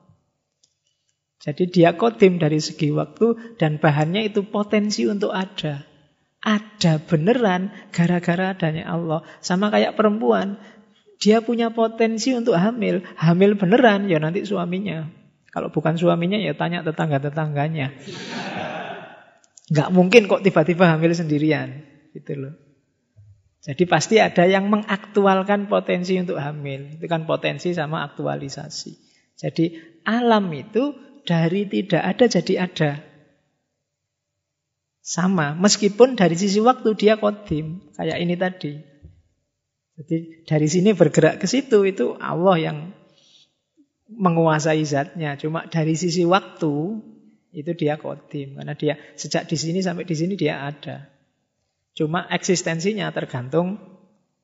Jadi 1.43 1.75
dia 1.75 1.99
kodim 1.99 2.39
dari 2.39 2.63
segi 2.63 2.95
waktu 2.95 3.59
dan 3.59 3.83
bahannya 3.83 4.31
itu 4.31 4.47
potensi 4.47 5.11
untuk 5.11 5.35
ada. 5.35 5.83
Ada 6.43 7.03
beneran 7.03 7.75
gara-gara 7.91 8.55
adanya 8.55 8.87
Allah. 8.87 9.27
Sama 9.43 9.71
kayak 9.75 9.99
perempuan, 9.99 10.59
dia 11.19 11.43
punya 11.43 11.75
potensi 11.75 12.31
untuk 12.31 12.55
hamil. 12.55 13.03
Hamil 13.19 13.59
beneran 13.59 14.07
ya 14.07 14.23
nanti 14.23 14.47
suaminya. 14.47 15.11
Kalau 15.51 15.75
bukan 15.75 15.99
suaminya 15.99 16.39
ya 16.39 16.55
tanya 16.55 16.87
tetangga-tetangganya. 16.87 17.91
Nggak 19.71 19.89
mungkin 19.91 20.31
kok 20.31 20.47
tiba-tiba 20.47 20.95
hamil 20.95 21.11
sendirian. 21.11 21.83
Gitu 22.15 22.39
loh. 22.39 22.55
Jadi 23.63 23.87
pasti 23.87 24.19
ada 24.19 24.43
yang 24.47 24.67
mengaktualkan 24.71 25.71
potensi 25.71 26.19
untuk 26.19 26.39
hamil. 26.39 26.99
Itu 26.99 27.07
kan 27.07 27.27
potensi 27.27 27.75
sama 27.75 28.03
aktualisasi. 28.07 28.91
Jadi 29.39 29.79
alam 30.03 30.51
itu 30.55 31.12
dari 31.23 31.67
tidak 31.67 32.03
ada 32.03 32.25
jadi 32.27 32.55
ada. 32.67 32.91
Sama, 35.03 35.59
meskipun 35.59 36.15
dari 36.15 36.39
sisi 36.39 36.63
waktu 36.63 36.95
dia 36.95 37.19
kodim. 37.19 37.83
Kayak 37.99 38.19
ini 38.23 38.35
tadi. 38.39 38.73
Jadi 39.99 40.47
dari 40.47 40.69
sini 40.71 40.95
bergerak 40.95 41.43
ke 41.43 41.47
situ, 41.51 41.83
itu 41.83 42.15
Allah 42.23 42.57
yang 42.59 42.79
menguasai 44.07 44.83
zatnya. 44.87 45.35
Cuma 45.35 45.67
dari 45.67 45.99
sisi 45.99 46.23
waktu 46.23 47.03
itu 47.51 47.71
dia 47.75 47.99
kodim. 47.99 48.55
Karena 48.55 48.79
dia 48.79 48.95
sejak 49.19 49.51
di 49.51 49.59
sini 49.59 49.83
sampai 49.83 50.07
di 50.07 50.15
sini 50.15 50.39
dia 50.39 50.71
ada. 50.71 51.11
Cuma 51.99 52.25
eksistensinya 52.31 53.11
tergantung 53.11 53.83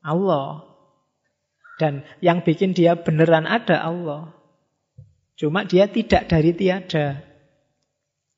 Allah. 0.03 0.67
Dan 1.79 2.03
yang 2.19 2.43
bikin 2.43 2.75
dia 2.75 2.99
beneran 2.99 3.47
ada 3.47 3.79
Allah. 3.79 4.38
Cuma 5.39 5.63
dia 5.63 5.87
tidak 5.87 6.27
dari 6.27 6.51
tiada. 6.51 7.23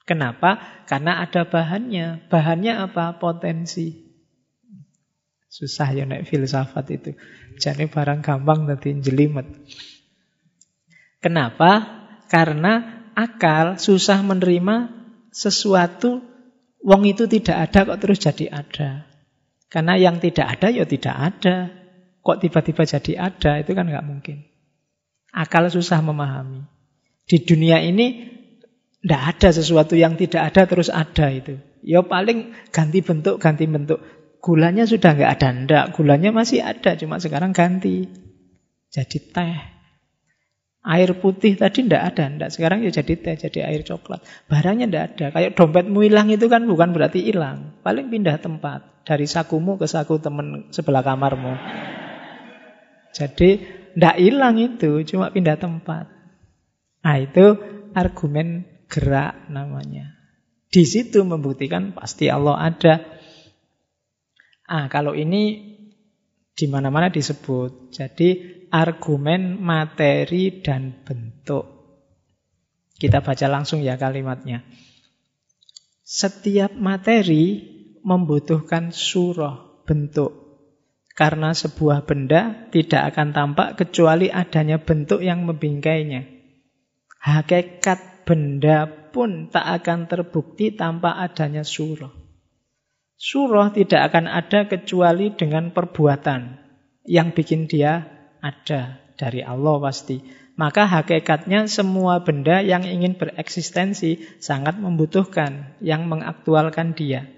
Kenapa? 0.05 0.85
Karena 0.85 1.25
ada 1.25 1.49
bahannya. 1.49 2.29
Bahannya 2.29 2.77
apa? 2.77 3.17
Potensi. 3.17 4.05
Susah 5.49 5.91
ya 5.97 6.05
naik 6.05 6.29
filsafat 6.29 6.87
itu. 6.93 7.11
Jadi 7.57 7.89
barang 7.89 8.21
gampang 8.21 8.69
tadi 8.69 9.01
jelimet. 9.01 9.49
Kenapa? 11.25 12.05
Karena 12.29 13.03
akal 13.17 13.81
susah 13.81 14.23
menerima 14.23 14.93
sesuatu 15.33 16.31
Wong 16.81 17.05
itu 17.05 17.29
tidak 17.29 17.69
ada 17.69 17.93
kok 17.93 18.01
terus 18.01 18.19
jadi 18.25 18.49
ada. 18.49 19.05
Karena 19.69 20.01
yang 20.01 20.17
tidak 20.19 20.59
ada 20.59 20.73
ya 20.73 20.89
tidak 20.89 21.13
ada. 21.13 21.69
Kok 22.25 22.41
tiba-tiba 22.41 22.83
jadi 22.89 23.13
ada 23.21 23.61
itu 23.61 23.73
kan 23.77 23.85
nggak 23.85 24.07
mungkin. 24.09 24.49
Akal 25.31 25.69
susah 25.69 26.01
memahami. 26.01 26.65
Di 27.31 27.47
dunia 27.47 27.79
ini 27.79 28.27
tidak 29.07 29.23
ada 29.39 29.49
sesuatu 29.55 29.95
yang 29.95 30.19
tidak 30.19 30.51
ada 30.51 30.67
terus 30.67 30.91
ada 30.91 31.31
itu. 31.31 31.63
Ya 31.87 32.03
paling 32.03 32.51
ganti 32.75 33.07
bentuk, 33.07 33.39
ganti 33.39 33.71
bentuk. 33.71 34.03
Gulanya 34.43 34.83
sudah 34.83 35.15
nggak 35.15 35.31
ada, 35.39 35.49
ndak. 35.55 35.85
Gulanya 35.95 36.35
masih 36.35 36.59
ada, 36.59 36.99
cuma 36.99 37.23
sekarang 37.23 37.55
ganti. 37.55 38.11
Jadi 38.91 39.19
teh. 39.31 39.57
Air 40.83 41.23
putih 41.23 41.55
tadi 41.55 41.87
ndak 41.87 42.03
ada, 42.03 42.25
ndak. 42.35 42.51
Sekarang 42.51 42.83
ya 42.83 42.91
jadi 42.91 43.15
teh, 43.15 43.37
jadi 43.39 43.71
air 43.71 43.87
coklat. 43.87 44.27
Barangnya 44.51 44.91
ndak 44.91 45.05
ada. 45.15 45.27
Kayak 45.31 45.55
dompetmu 45.55 46.03
hilang 46.03 46.35
itu 46.35 46.51
kan 46.51 46.67
bukan 46.67 46.91
berarti 46.91 47.23
hilang. 47.23 47.79
Paling 47.87 48.11
pindah 48.11 48.43
tempat. 48.43 49.07
Dari 49.07 49.31
sakumu 49.31 49.79
ke 49.79 49.87
saku 49.87 50.19
temen 50.19 50.75
sebelah 50.75 51.07
kamarmu. 51.07 51.55
Jadi 53.15 53.63
ndak 53.95 54.17
hilang 54.19 54.59
itu, 54.59 55.07
cuma 55.07 55.31
pindah 55.31 55.57
tempat. 55.57 56.20
Nah 57.01 57.17
itu 57.17 57.57
argumen 57.97 58.69
gerak 58.91 59.49
namanya. 59.49 60.15
Di 60.71 60.87
situ 60.87 61.27
membuktikan 61.27 61.97
pasti 61.97 62.31
Allah 62.31 62.71
ada. 62.71 62.95
Ah, 64.71 64.87
kalau 64.87 65.19
ini 65.19 65.71
di 66.55 66.67
mana-mana 66.69 67.09
disebut. 67.09 67.91
Jadi 67.91 68.29
argumen 68.71 69.59
materi 69.59 70.61
dan 70.61 71.03
bentuk. 71.03 71.67
Kita 73.01 73.25
baca 73.25 73.47
langsung 73.49 73.81
ya 73.81 73.97
kalimatnya. 73.97 74.61
Setiap 76.05 76.77
materi 76.77 77.65
membutuhkan 78.05 78.93
surah, 78.93 79.83
bentuk. 79.89 80.37
Karena 81.17 81.57
sebuah 81.57 82.05
benda 82.05 82.69
tidak 82.69 83.15
akan 83.15 83.33
tampak 83.33 83.69
kecuali 83.81 84.29
adanya 84.29 84.81
bentuk 84.81 85.25
yang 85.25 85.49
membingkainya. 85.49 86.40
Hakikat 87.21 88.25
benda 88.25 88.89
pun 88.89 89.53
tak 89.53 89.85
akan 89.85 90.09
terbukti 90.09 90.73
tanpa 90.73 91.21
adanya 91.21 91.61
surah. 91.61 92.09
Surah 93.21 93.69
tidak 93.77 94.09
akan 94.09 94.25
ada 94.25 94.65
kecuali 94.65 95.29
dengan 95.37 95.69
perbuatan 95.69 96.57
yang 97.05 97.37
bikin 97.37 97.69
dia 97.69 98.09
ada 98.41 98.97
dari 99.21 99.45
Allah 99.45 99.77
pasti. 99.85 100.25
Maka 100.57 100.89
hakikatnya 100.89 101.69
semua 101.69 102.25
benda 102.25 102.65
yang 102.65 102.85
ingin 102.85 103.17
bereksistensi 103.17 104.41
sangat 104.41 104.81
membutuhkan 104.81 105.77
yang 105.85 106.09
mengaktualkan 106.09 106.97
dia. 106.97 107.29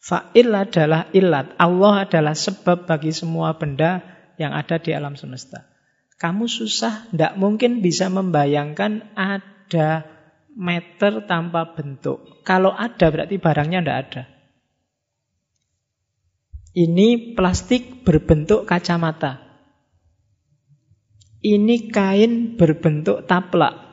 Fa'il 0.00 0.52
adalah 0.52 1.08
ilat. 1.16 1.56
Allah 1.56 2.04
adalah 2.04 2.36
sebab 2.36 2.84
bagi 2.84 3.12
semua 3.12 3.56
benda 3.56 4.04
yang 4.36 4.52
ada 4.52 4.76
di 4.76 4.92
alam 4.92 5.16
semesta. 5.16 5.73
Kamu 6.14 6.46
susah, 6.46 7.10
tidak 7.10 7.34
mungkin 7.36 7.82
bisa 7.82 8.06
membayangkan 8.06 9.14
ada 9.18 10.06
meter 10.54 11.26
tanpa 11.26 11.74
bentuk. 11.74 12.42
Kalau 12.46 12.70
ada 12.70 13.10
berarti 13.10 13.36
barangnya 13.42 13.82
tidak 13.82 13.98
ada. 14.06 14.22
Ini 16.74 17.34
plastik 17.38 18.02
berbentuk 18.02 18.66
kacamata. 18.66 19.42
Ini 21.44 21.92
kain 21.92 22.56
berbentuk 22.56 23.26
taplak. 23.28 23.84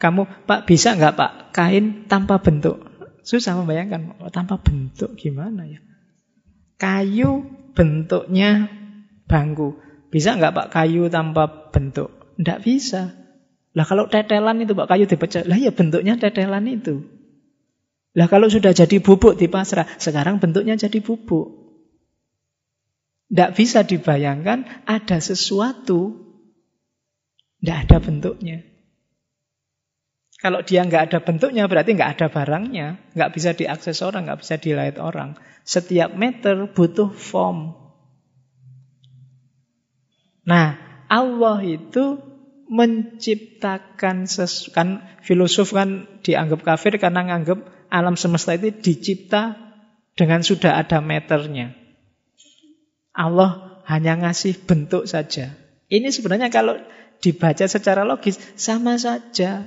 Kamu, 0.00 0.48
Pak, 0.48 0.64
bisa 0.64 0.96
nggak 0.96 1.14
Pak, 1.14 1.32
kain 1.52 2.08
tanpa 2.08 2.40
bentuk? 2.40 2.80
Susah 3.20 3.52
membayangkan, 3.52 4.16
oh, 4.24 4.32
tanpa 4.32 4.56
bentuk 4.56 5.12
gimana 5.20 5.68
ya? 5.68 5.78
Kayu 6.80 7.44
bentuknya 7.76 8.72
bangku. 9.28 9.76
Bisa 10.10 10.34
nggak 10.34 10.52
Pak 10.52 10.68
kayu 10.74 11.06
tanpa 11.06 11.70
bentuk? 11.70 12.34
Tidak 12.36 12.60
bisa. 12.66 13.14
Lah 13.72 13.86
kalau 13.86 14.10
tetelan 14.10 14.58
itu 14.58 14.74
Pak 14.74 14.90
kayu 14.90 15.06
dipecah, 15.06 15.46
lah 15.46 15.54
ya 15.54 15.70
bentuknya 15.70 16.18
tetelan 16.18 16.66
itu. 16.66 17.06
Lah 18.18 18.26
kalau 18.26 18.50
sudah 18.50 18.74
jadi 18.74 18.98
bubuk 18.98 19.38
di 19.38 19.46
pasrah, 19.46 19.86
sekarang 20.02 20.42
bentuknya 20.42 20.74
jadi 20.74 20.98
bubuk. 20.98 21.62
Tidak 23.30 23.50
bisa 23.54 23.86
dibayangkan 23.86 24.90
ada 24.90 25.22
sesuatu, 25.22 26.18
tidak 27.62 27.76
ada 27.86 27.96
bentuknya. 28.02 28.66
Kalau 30.40 30.66
dia 30.66 30.82
nggak 30.82 31.12
ada 31.12 31.18
bentuknya, 31.22 31.68
berarti 31.70 31.94
nggak 31.94 32.12
ada 32.18 32.26
barangnya. 32.32 32.98
Nggak 33.14 33.30
bisa 33.30 33.50
diakses 33.54 34.02
orang, 34.02 34.26
nggak 34.26 34.40
bisa 34.40 34.58
dilihat 34.58 34.96
orang. 34.98 35.38
Setiap 35.62 36.16
meter 36.16 36.66
butuh 36.72 37.12
form. 37.12 37.79
Nah, 40.50 40.74
Allah 41.06 41.62
itu 41.62 42.18
menciptakan 42.66 44.26
sesuatu. 44.26 44.74
Kan 44.74 44.88
filosof 45.22 45.70
kan 45.70 46.10
dianggap 46.26 46.66
kafir 46.66 46.98
karena 46.98 47.22
nganggap 47.22 47.62
alam 47.86 48.18
semesta 48.18 48.58
itu 48.58 48.74
dicipta 48.74 49.54
dengan 50.18 50.42
sudah 50.42 50.74
ada 50.74 50.98
meternya. 50.98 51.78
Allah 53.14 53.82
hanya 53.86 54.18
ngasih 54.26 54.66
bentuk 54.66 55.06
saja. 55.06 55.54
Ini 55.90 56.10
sebenarnya 56.10 56.50
kalau 56.50 56.78
dibaca 57.22 57.66
secara 57.66 58.02
logis 58.02 58.38
sama 58.58 58.98
saja. 58.98 59.66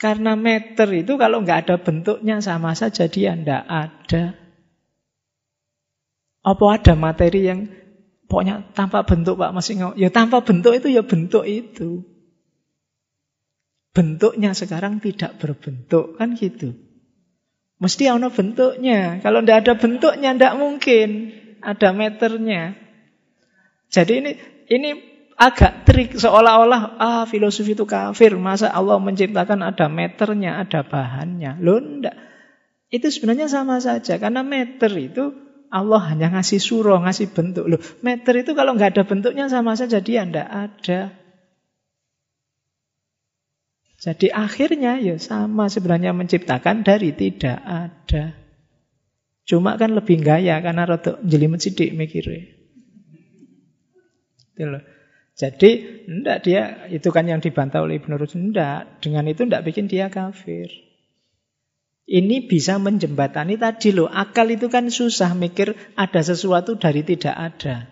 Karena 0.00 0.32
meter 0.32 0.88
itu 0.96 1.20
kalau 1.20 1.44
nggak 1.44 1.68
ada 1.68 1.76
bentuknya 1.78 2.40
sama 2.40 2.72
saja 2.74 3.06
dia 3.06 3.36
ndak 3.36 3.64
ada. 3.68 4.34
Apa 6.40 6.80
ada 6.80 6.96
materi 6.96 7.44
yang 7.44 7.68
Pokoknya 8.30 8.62
tanpa 8.78 9.02
bentuk 9.02 9.42
Pak 9.42 9.50
masih. 9.50 9.98
Ya 9.98 10.06
tanpa 10.14 10.38
bentuk 10.46 10.70
itu 10.70 10.86
ya 10.86 11.02
bentuk 11.02 11.42
itu. 11.42 12.06
Bentuknya 13.90 14.54
sekarang 14.54 15.02
tidak 15.02 15.42
berbentuk 15.42 16.14
kan 16.14 16.38
gitu. 16.38 16.78
Mesti 17.82 18.06
ada 18.06 18.30
bentuknya. 18.30 19.18
Kalau 19.18 19.42
tidak 19.42 19.66
ada 19.66 19.74
bentuknya 19.74 20.30
tidak 20.30 20.54
mungkin 20.62 21.34
ada 21.58 21.90
meternya. 21.90 22.78
Jadi 23.90 24.12
ini 24.22 24.32
ini 24.70 24.90
agak 25.34 25.82
trik 25.82 26.14
seolah-olah 26.14 27.02
ah 27.02 27.24
filosofi 27.26 27.74
itu 27.74 27.82
kafir. 27.82 28.38
Masa 28.38 28.70
Allah 28.70 29.02
menciptakan 29.02 29.66
ada 29.66 29.90
meternya, 29.90 30.62
ada 30.62 30.86
bahannya. 30.86 31.58
Loh 31.58 31.82
enggak. 31.82 32.14
Itu 32.94 33.10
sebenarnya 33.10 33.50
sama 33.50 33.82
saja 33.82 34.22
karena 34.22 34.46
meter 34.46 34.94
itu 34.94 35.49
Allah 35.70 36.02
hanya 36.10 36.34
ngasih 36.34 36.58
surah, 36.58 36.98
ngasih 37.06 37.30
bentuk. 37.30 37.64
Loh, 37.70 37.78
meter 38.02 38.42
itu 38.42 38.58
kalau 38.58 38.74
nggak 38.74 38.98
ada 38.98 39.04
bentuknya 39.06 39.46
sama 39.46 39.78
saja 39.78 40.02
dia 40.02 40.26
ndak 40.26 40.48
ada. 40.50 41.14
Jadi 44.00 44.34
akhirnya 44.34 44.98
ya 44.98 45.14
sama 45.22 45.70
sebenarnya 45.70 46.10
menciptakan 46.10 46.82
dari 46.82 47.14
tidak 47.14 47.62
ada. 47.62 48.34
Cuma 49.46 49.78
kan 49.78 49.94
lebih 49.94 50.18
gaya 50.26 50.58
karena 50.58 50.88
rotok 50.90 51.22
jelimet 51.22 51.62
sidik 51.62 51.94
mikirnya. 51.94 52.50
Gitu 54.58 54.80
Jadi 55.38 55.70
ndak 56.10 56.38
dia 56.42 56.90
itu 56.90 57.08
kan 57.14 57.30
yang 57.30 57.38
dibantah 57.38 57.84
oleh 57.84 58.02
Ibnu 58.02 58.18
Rushd 58.18 58.40
ndak. 58.40 59.04
Dengan 59.04 59.30
itu 59.30 59.46
ndak 59.46 59.62
bikin 59.62 59.86
dia 59.86 60.10
kafir. 60.10 60.89
Ini 62.10 62.50
bisa 62.50 62.82
menjembatani 62.82 63.54
tadi 63.54 63.94
loh. 63.94 64.10
Akal 64.10 64.50
itu 64.50 64.66
kan 64.66 64.90
susah 64.90 65.30
mikir 65.38 65.78
ada 65.94 66.18
sesuatu 66.26 66.74
dari 66.74 67.06
tidak 67.06 67.38
ada. 67.38 67.86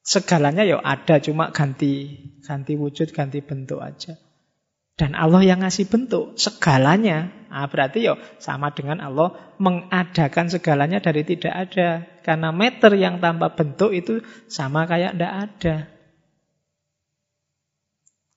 Segalanya 0.00 0.64
ya 0.64 0.80
ada, 0.80 1.20
cuma 1.20 1.52
ganti 1.52 2.16
ganti 2.40 2.80
wujud, 2.80 3.12
ganti 3.12 3.44
bentuk 3.44 3.84
aja. 3.84 4.16
Dan 4.96 5.12
Allah 5.12 5.44
yang 5.44 5.60
ngasih 5.60 5.92
bentuk 5.92 6.40
segalanya. 6.40 7.28
Nah, 7.52 7.68
berarti 7.68 8.08
ya 8.08 8.16
sama 8.40 8.72
dengan 8.72 9.04
Allah 9.04 9.36
mengadakan 9.60 10.48
segalanya 10.48 11.04
dari 11.04 11.20
tidak 11.28 11.52
ada. 11.52 12.08
Karena 12.24 12.48
meter 12.48 12.96
yang 12.96 13.20
tanpa 13.20 13.52
bentuk 13.52 13.92
itu 13.92 14.24
sama 14.48 14.88
kayak 14.88 15.20
tidak 15.20 15.34
ada. 15.36 15.76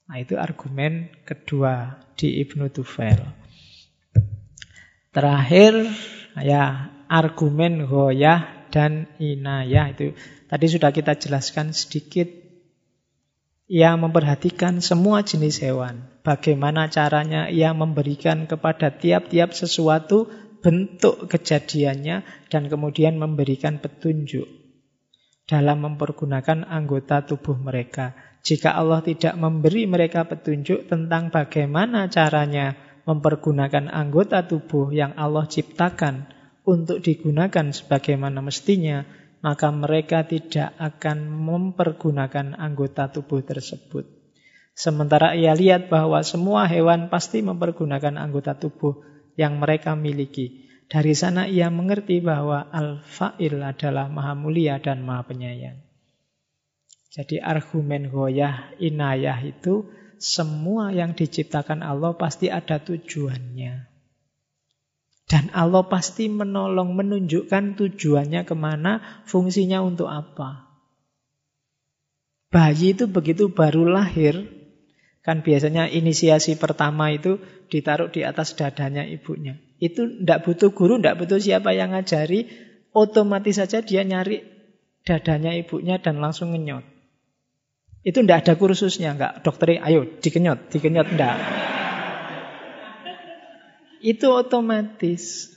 Nah 0.03 0.19
itu 0.19 0.35
argumen 0.35 1.15
kedua 1.23 2.03
di 2.19 2.43
Ibnu 2.43 2.67
Tufail. 2.75 3.42
Terakhir 5.13 5.93
ya 6.41 6.89
argumen 7.05 7.85
goyah 7.85 8.65
dan 8.73 9.05
inayah 9.21 9.93
itu 9.93 10.17
tadi 10.49 10.65
sudah 10.65 10.89
kita 10.89 11.13
jelaskan 11.13 11.69
sedikit. 11.69 12.25
Ia 13.69 13.93
memperhatikan 13.93 14.81
semua 14.81 15.21
jenis 15.21 15.61
hewan. 15.61 16.09
Bagaimana 16.25 16.89
caranya 16.89 17.47
ia 17.47 17.71
memberikan 17.77 18.49
kepada 18.49 18.89
tiap-tiap 18.89 19.53
sesuatu 19.53 20.27
bentuk 20.65 21.29
kejadiannya 21.29 22.49
dan 22.49 22.63
kemudian 22.65 23.21
memberikan 23.21 23.77
petunjuk 23.77 24.49
dalam 25.45 25.83
mempergunakan 25.85 26.65
anggota 26.65 27.21
tubuh 27.21 27.59
mereka. 27.59 28.17
Jika 28.43 28.75
Allah 28.75 29.03
tidak 29.05 29.37
memberi 29.37 29.85
mereka 29.87 30.25
petunjuk 30.27 30.89
tentang 30.89 31.29
bagaimana 31.29 32.09
caranya 32.11 32.75
mempergunakan 33.03 33.91
anggota 33.91 34.47
tubuh 34.47 34.91
yang 34.95 35.15
Allah 35.19 35.47
ciptakan 35.47 36.31
untuk 36.63 37.03
digunakan 37.03 37.71
sebagaimana 37.75 38.39
mestinya, 38.39 39.03
maka 39.43 39.67
mereka 39.75 40.23
tidak 40.23 40.71
akan 40.79 41.27
mempergunakan 41.27 42.55
anggota 42.55 43.11
tubuh 43.11 43.43
tersebut. 43.43 44.07
Sementara 44.73 45.35
ia 45.35 45.53
lihat 45.53 45.91
bahwa 45.91 46.23
semua 46.25 46.65
hewan 46.65 47.11
pasti 47.11 47.43
mempergunakan 47.43 48.17
anggota 48.17 48.57
tubuh 48.57 49.03
yang 49.35 49.59
mereka 49.59 49.93
miliki. 49.93 50.65
Dari 50.87 51.13
sana 51.13 51.45
ia 51.45 51.67
mengerti 51.69 52.23
bahwa 52.23 52.71
Al-Fa'il 52.71 53.59
adalah 53.61 54.07
maha 54.07 54.33
mulia 54.33 54.79
dan 54.79 55.03
maha 55.03 55.27
penyayang. 55.29 55.77
Jadi 57.13 57.37
argumen 57.37 58.09
goyah 58.09 58.73
inayah 58.81 59.37
itu 59.45 59.85
semua 60.23 60.95
yang 60.95 61.11
diciptakan 61.11 61.83
Allah 61.83 62.15
pasti 62.15 62.47
ada 62.47 62.79
tujuannya. 62.79 63.91
Dan 65.27 65.51
Allah 65.51 65.83
pasti 65.91 66.31
menolong, 66.31 66.95
menunjukkan 66.95 67.75
tujuannya 67.75 68.47
ke 68.47 68.55
mana, 68.55 69.23
fungsinya 69.27 69.83
untuk 69.83 70.07
apa. 70.07 70.71
Bayi 72.47 72.95
itu 72.95 73.09
begitu 73.09 73.51
baru 73.51 73.83
lahir, 73.83 74.47
kan 75.25 75.43
biasanya 75.43 75.91
inisiasi 75.91 76.55
pertama 76.55 77.11
itu 77.11 77.41
ditaruh 77.67 78.13
di 78.13 78.23
atas 78.23 78.55
dadanya 78.55 79.03
ibunya. 79.03 79.59
Itu 79.81 80.21
tidak 80.21 80.47
butuh 80.47 80.71
guru, 80.71 81.01
tidak 81.01 81.19
butuh 81.19 81.39
siapa 81.41 81.75
yang 81.75 81.91
ngajari, 81.91 82.47
otomatis 82.93 83.57
saja 83.57 83.81
dia 83.81 84.05
nyari 84.05 84.45
dadanya 85.03 85.51
ibunya 85.57 85.99
dan 85.99 86.21
langsung 86.21 86.53
ngenyot. 86.53 86.92
Itu 88.03 88.19
tidak 88.19 88.43
ada 88.43 88.53
kursusnya, 88.59 89.15
enggak 89.15 89.47
dokter, 89.47 89.79
ayo 89.79 90.03
dikenyot, 90.19 90.67
dikenyot, 90.75 91.07
enggak. 91.15 91.39
Itu 94.03 94.35
otomatis. 94.35 95.55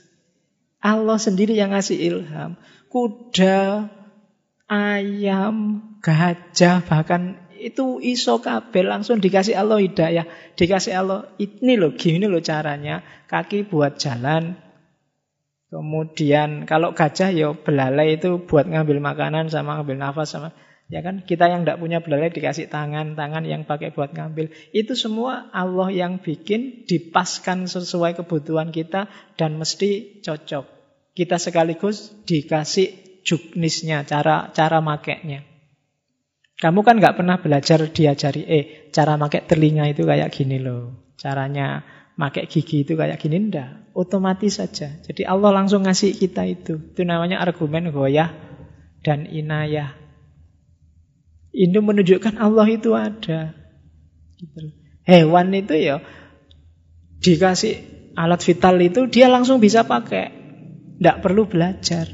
Allah 0.79 1.19
sendiri 1.19 1.51
yang 1.59 1.75
ngasih 1.75 1.99
ilham. 1.99 2.55
Kuda, 2.87 3.91
ayam, 4.71 5.83
gajah, 5.99 6.79
bahkan 6.87 7.35
itu 7.59 7.99
iso 7.99 8.39
kabel 8.39 8.87
langsung 8.87 9.19
dikasih 9.19 9.59
Allah 9.59 9.83
hidayah. 9.83 10.23
Dikasih 10.55 10.93
Allah, 10.95 11.27
ini 11.35 11.75
loh, 11.75 11.99
gini 11.99 12.31
loh 12.31 12.39
caranya. 12.39 13.03
Kaki 13.27 13.67
buat 13.67 13.99
jalan. 13.99 14.55
Kemudian 15.67 16.63
kalau 16.63 16.95
gajah 16.95 17.27
ya 17.35 17.51
belalai 17.51 18.15
itu 18.15 18.39
buat 18.39 18.71
ngambil 18.71 19.03
makanan 19.03 19.51
sama 19.51 19.75
ngambil 19.75 19.99
nafas 19.99 20.31
sama 20.31 20.55
Ya 20.87 21.03
kan 21.03 21.19
kita 21.19 21.51
yang 21.51 21.67
tidak 21.67 21.83
punya 21.83 21.99
belalai 21.99 22.31
dikasih 22.31 22.71
tangan, 22.71 23.19
tangan 23.19 23.43
yang 23.43 23.67
pakai 23.67 23.91
buat 23.91 24.15
ngambil. 24.15 24.55
Itu 24.71 24.95
semua 24.95 25.51
Allah 25.51 25.91
yang 25.91 26.23
bikin 26.23 26.87
dipaskan 26.87 27.67
sesuai 27.67 28.15
kebutuhan 28.23 28.71
kita 28.71 29.11
dan 29.35 29.59
mesti 29.59 30.23
cocok. 30.23 30.63
Kita 31.11 31.35
sekaligus 31.35 32.15
dikasih 32.23 33.19
juknisnya, 33.27 34.07
cara 34.07 34.47
cara 34.55 34.79
makainya. 34.79 35.43
Kamu 36.57 36.81
kan 36.87 37.03
nggak 37.03 37.19
pernah 37.19 37.37
belajar 37.43 37.83
diajari, 37.91 38.47
eh 38.47 38.63
cara 38.95 39.19
pakai 39.19 39.43
telinga 39.43 39.91
itu 39.91 40.07
kayak 40.07 40.31
gini 40.31 40.57
loh. 40.63 41.11
Caranya 41.19 41.83
pakai 42.15 42.47
gigi 42.47 42.87
itu 42.87 42.95
kayak 42.95 43.19
gini 43.19 43.51
ndak. 43.51 43.91
Otomatis 43.91 44.55
saja. 44.55 44.87
Jadi 45.03 45.27
Allah 45.27 45.51
langsung 45.51 45.83
ngasih 45.83 46.15
kita 46.15 46.47
itu. 46.47 46.79
Itu 46.95 47.03
namanya 47.03 47.43
argumen 47.43 47.91
goyah 47.91 48.31
dan 49.03 49.27
inayah. 49.27 50.06
Ini 51.57 51.81
menunjukkan 51.81 52.37
Allah 52.37 52.67
itu 52.69 52.93
ada. 52.93 53.57
Gitu. 54.37 54.77
Hewan 55.01 55.49
itu 55.57 55.73
ya 55.73 56.05
dikasih 57.17 57.81
alat 58.13 58.45
vital 58.45 58.77
itu 58.77 59.09
dia 59.09 59.25
langsung 59.25 59.57
bisa 59.57 59.81
pakai. 59.81 60.29
Tidak 61.01 61.17
perlu 61.25 61.49
belajar. 61.49 62.05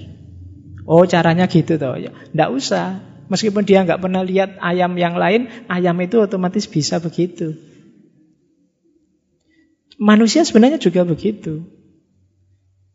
Oh 0.88 1.03
caranya 1.03 1.52
gitu 1.52 1.76
toh 1.76 1.99
ya. 1.99 2.15
Tidak 2.15 2.49
usah. 2.56 3.03
Meskipun 3.28 3.68
dia 3.68 3.84
nggak 3.84 3.99
pernah 4.03 4.24
lihat 4.24 4.60
ayam 4.60 4.95
yang 4.99 5.15
lain, 5.15 5.48
ayam 5.68 5.95
itu 5.99 6.24
otomatis 6.24 6.68
bisa 6.68 6.99
begitu. 7.03 7.56
Manusia 9.99 10.44
sebenarnya 10.44 10.80
juga 10.80 11.07
begitu. 11.07 11.64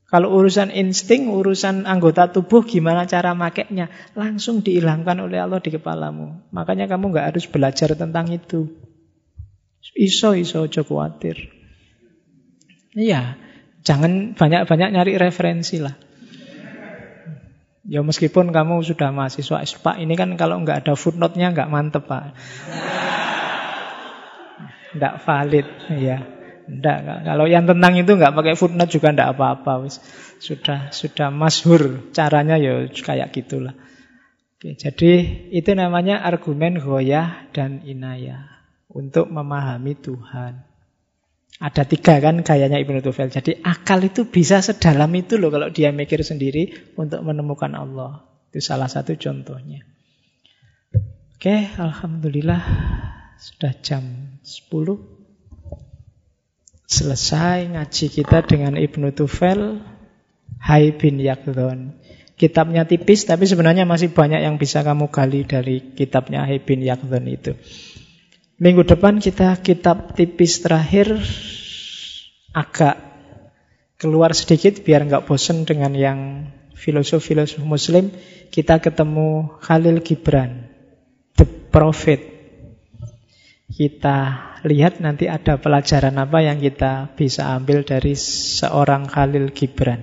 Kalau 0.08 0.32
urusan 0.40 0.72
insting, 0.72 1.28
urusan 1.28 1.84
anggota 1.84 2.32
tubuh, 2.32 2.64
gimana 2.64 3.04
cara 3.04 3.36
makainya, 3.36 3.92
langsung 4.16 4.64
dihilangkan 4.64 5.28
oleh 5.28 5.36
Allah 5.36 5.60
di 5.60 5.68
kepalamu. 5.68 6.48
Makanya 6.48 6.88
kamu 6.88 7.12
nggak 7.12 7.28
harus 7.28 7.44
belajar 7.44 7.92
tentang 7.92 8.32
itu. 8.32 8.72
Iso, 9.92 10.32
iso, 10.32 10.64
ojo 10.64 10.80
khawatir. 10.80 11.52
Iya, 12.96 13.36
jangan 13.84 14.32
banyak-banyak 14.32 14.96
nyari 14.96 15.20
referensi 15.20 15.76
lah. 15.76 15.92
Ya 17.88 18.00
meskipun 18.00 18.48
kamu 18.48 18.84
sudah 18.84 19.12
mahasiswa 19.12 19.64
Pak 19.64 19.96
ini 20.00 20.12
kan 20.16 20.32
kalau 20.40 20.60
nggak 20.60 20.88
ada 20.88 20.96
footnote-nya 20.96 21.52
nggak 21.52 21.68
mantep 21.68 22.08
Pak. 22.08 22.32
Nggak 24.96 25.14
valid, 25.20 25.68
ya. 26.00 26.37
Enggak, 26.68 27.24
kalau 27.24 27.48
yang 27.48 27.64
tentang 27.64 27.96
itu 27.96 28.12
enggak 28.12 28.36
pakai 28.36 28.52
footnote 28.52 28.92
juga 28.92 29.08
enggak 29.16 29.32
apa-apa. 29.32 29.88
Sudah 30.38 30.92
sudah 30.92 31.32
masyhur 31.32 32.12
caranya 32.12 32.60
ya 32.60 32.84
kayak 32.92 33.32
gitulah. 33.32 33.72
Oke, 34.58 34.76
jadi 34.76 35.12
itu 35.48 35.70
namanya 35.72 36.20
argumen 36.20 36.76
goyah 36.76 37.48
dan 37.56 37.80
inayah 37.88 38.58
untuk 38.92 39.32
memahami 39.32 39.96
Tuhan. 39.96 40.68
Ada 41.58 41.82
tiga 41.88 42.22
kan 42.22 42.44
gayanya 42.44 42.78
Ibnu 42.78 43.02
Tufel. 43.02 43.32
Jadi 43.32 43.58
akal 43.64 44.04
itu 44.06 44.28
bisa 44.28 44.62
sedalam 44.62 45.10
itu 45.16 45.40
loh 45.40 45.50
kalau 45.50 45.74
dia 45.74 45.90
mikir 45.90 46.22
sendiri 46.22 46.94
untuk 46.94 47.24
menemukan 47.24 47.74
Allah. 47.74 48.22
Itu 48.52 48.62
salah 48.62 48.86
satu 48.86 49.18
contohnya. 49.18 49.82
Oke, 51.38 51.70
Alhamdulillah 51.78 52.62
sudah 53.38 53.74
jam 53.78 54.36
10. 54.42 55.17
Selesai 56.88 57.68
ngaji 57.76 58.06
kita 58.08 58.48
dengan 58.48 58.72
Ibnu 58.72 59.12
Tufel 59.12 59.84
Hai 60.56 60.96
bin 60.96 61.20
Yakdon 61.20 61.92
Kitabnya 62.40 62.88
tipis 62.88 63.28
tapi 63.28 63.44
sebenarnya 63.44 63.84
masih 63.84 64.08
banyak 64.08 64.40
yang 64.40 64.56
bisa 64.56 64.80
kamu 64.80 65.12
gali 65.12 65.44
dari 65.44 65.92
kitabnya 65.92 66.48
Hai 66.48 66.64
bin 66.64 66.80
Yakdon 66.80 67.28
itu. 67.28 67.52
Minggu 68.56 68.88
depan 68.88 69.20
kita 69.20 69.60
kitab 69.60 70.16
tipis 70.16 70.64
terakhir 70.64 71.12
Agak 72.56 72.96
keluar 74.00 74.32
sedikit 74.32 74.80
biar 74.80 75.04
nggak 75.04 75.28
bosen 75.28 75.68
dengan 75.68 75.92
yang 75.92 76.48
filosof-filosof 76.72 77.68
muslim. 77.68 78.14
Kita 78.48 78.80
ketemu 78.80 79.60
Khalil 79.60 80.00
Gibran 80.00 80.72
The 81.36 81.44
Prophet 81.44 82.37
kita 83.78 84.18
lihat 84.66 84.98
nanti 84.98 85.30
ada 85.30 85.54
pelajaran 85.54 86.18
apa 86.18 86.42
yang 86.42 86.58
kita 86.58 87.14
bisa 87.14 87.54
ambil 87.54 87.86
dari 87.86 88.18
seorang 88.18 89.06
Khalil 89.06 89.54
Gibran. 89.54 90.02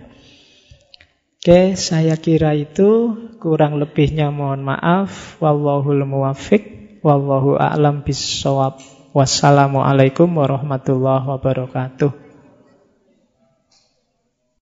Oke, 1.44 1.76
saya 1.76 2.16
kira 2.16 2.56
itu 2.56 3.14
kurang 3.44 3.76
lebihnya 3.78 4.32
mohon 4.32 4.64
maaf. 4.64 5.36
Wallahul 5.44 6.08
muwafiq, 6.08 6.98
wallahu 7.04 7.60
a'lam 7.60 8.08
bissawab. 8.08 8.80
Wassalamualaikum 9.12 10.32
warahmatullahi 10.32 11.36
wabarakatuh. 11.36 12.25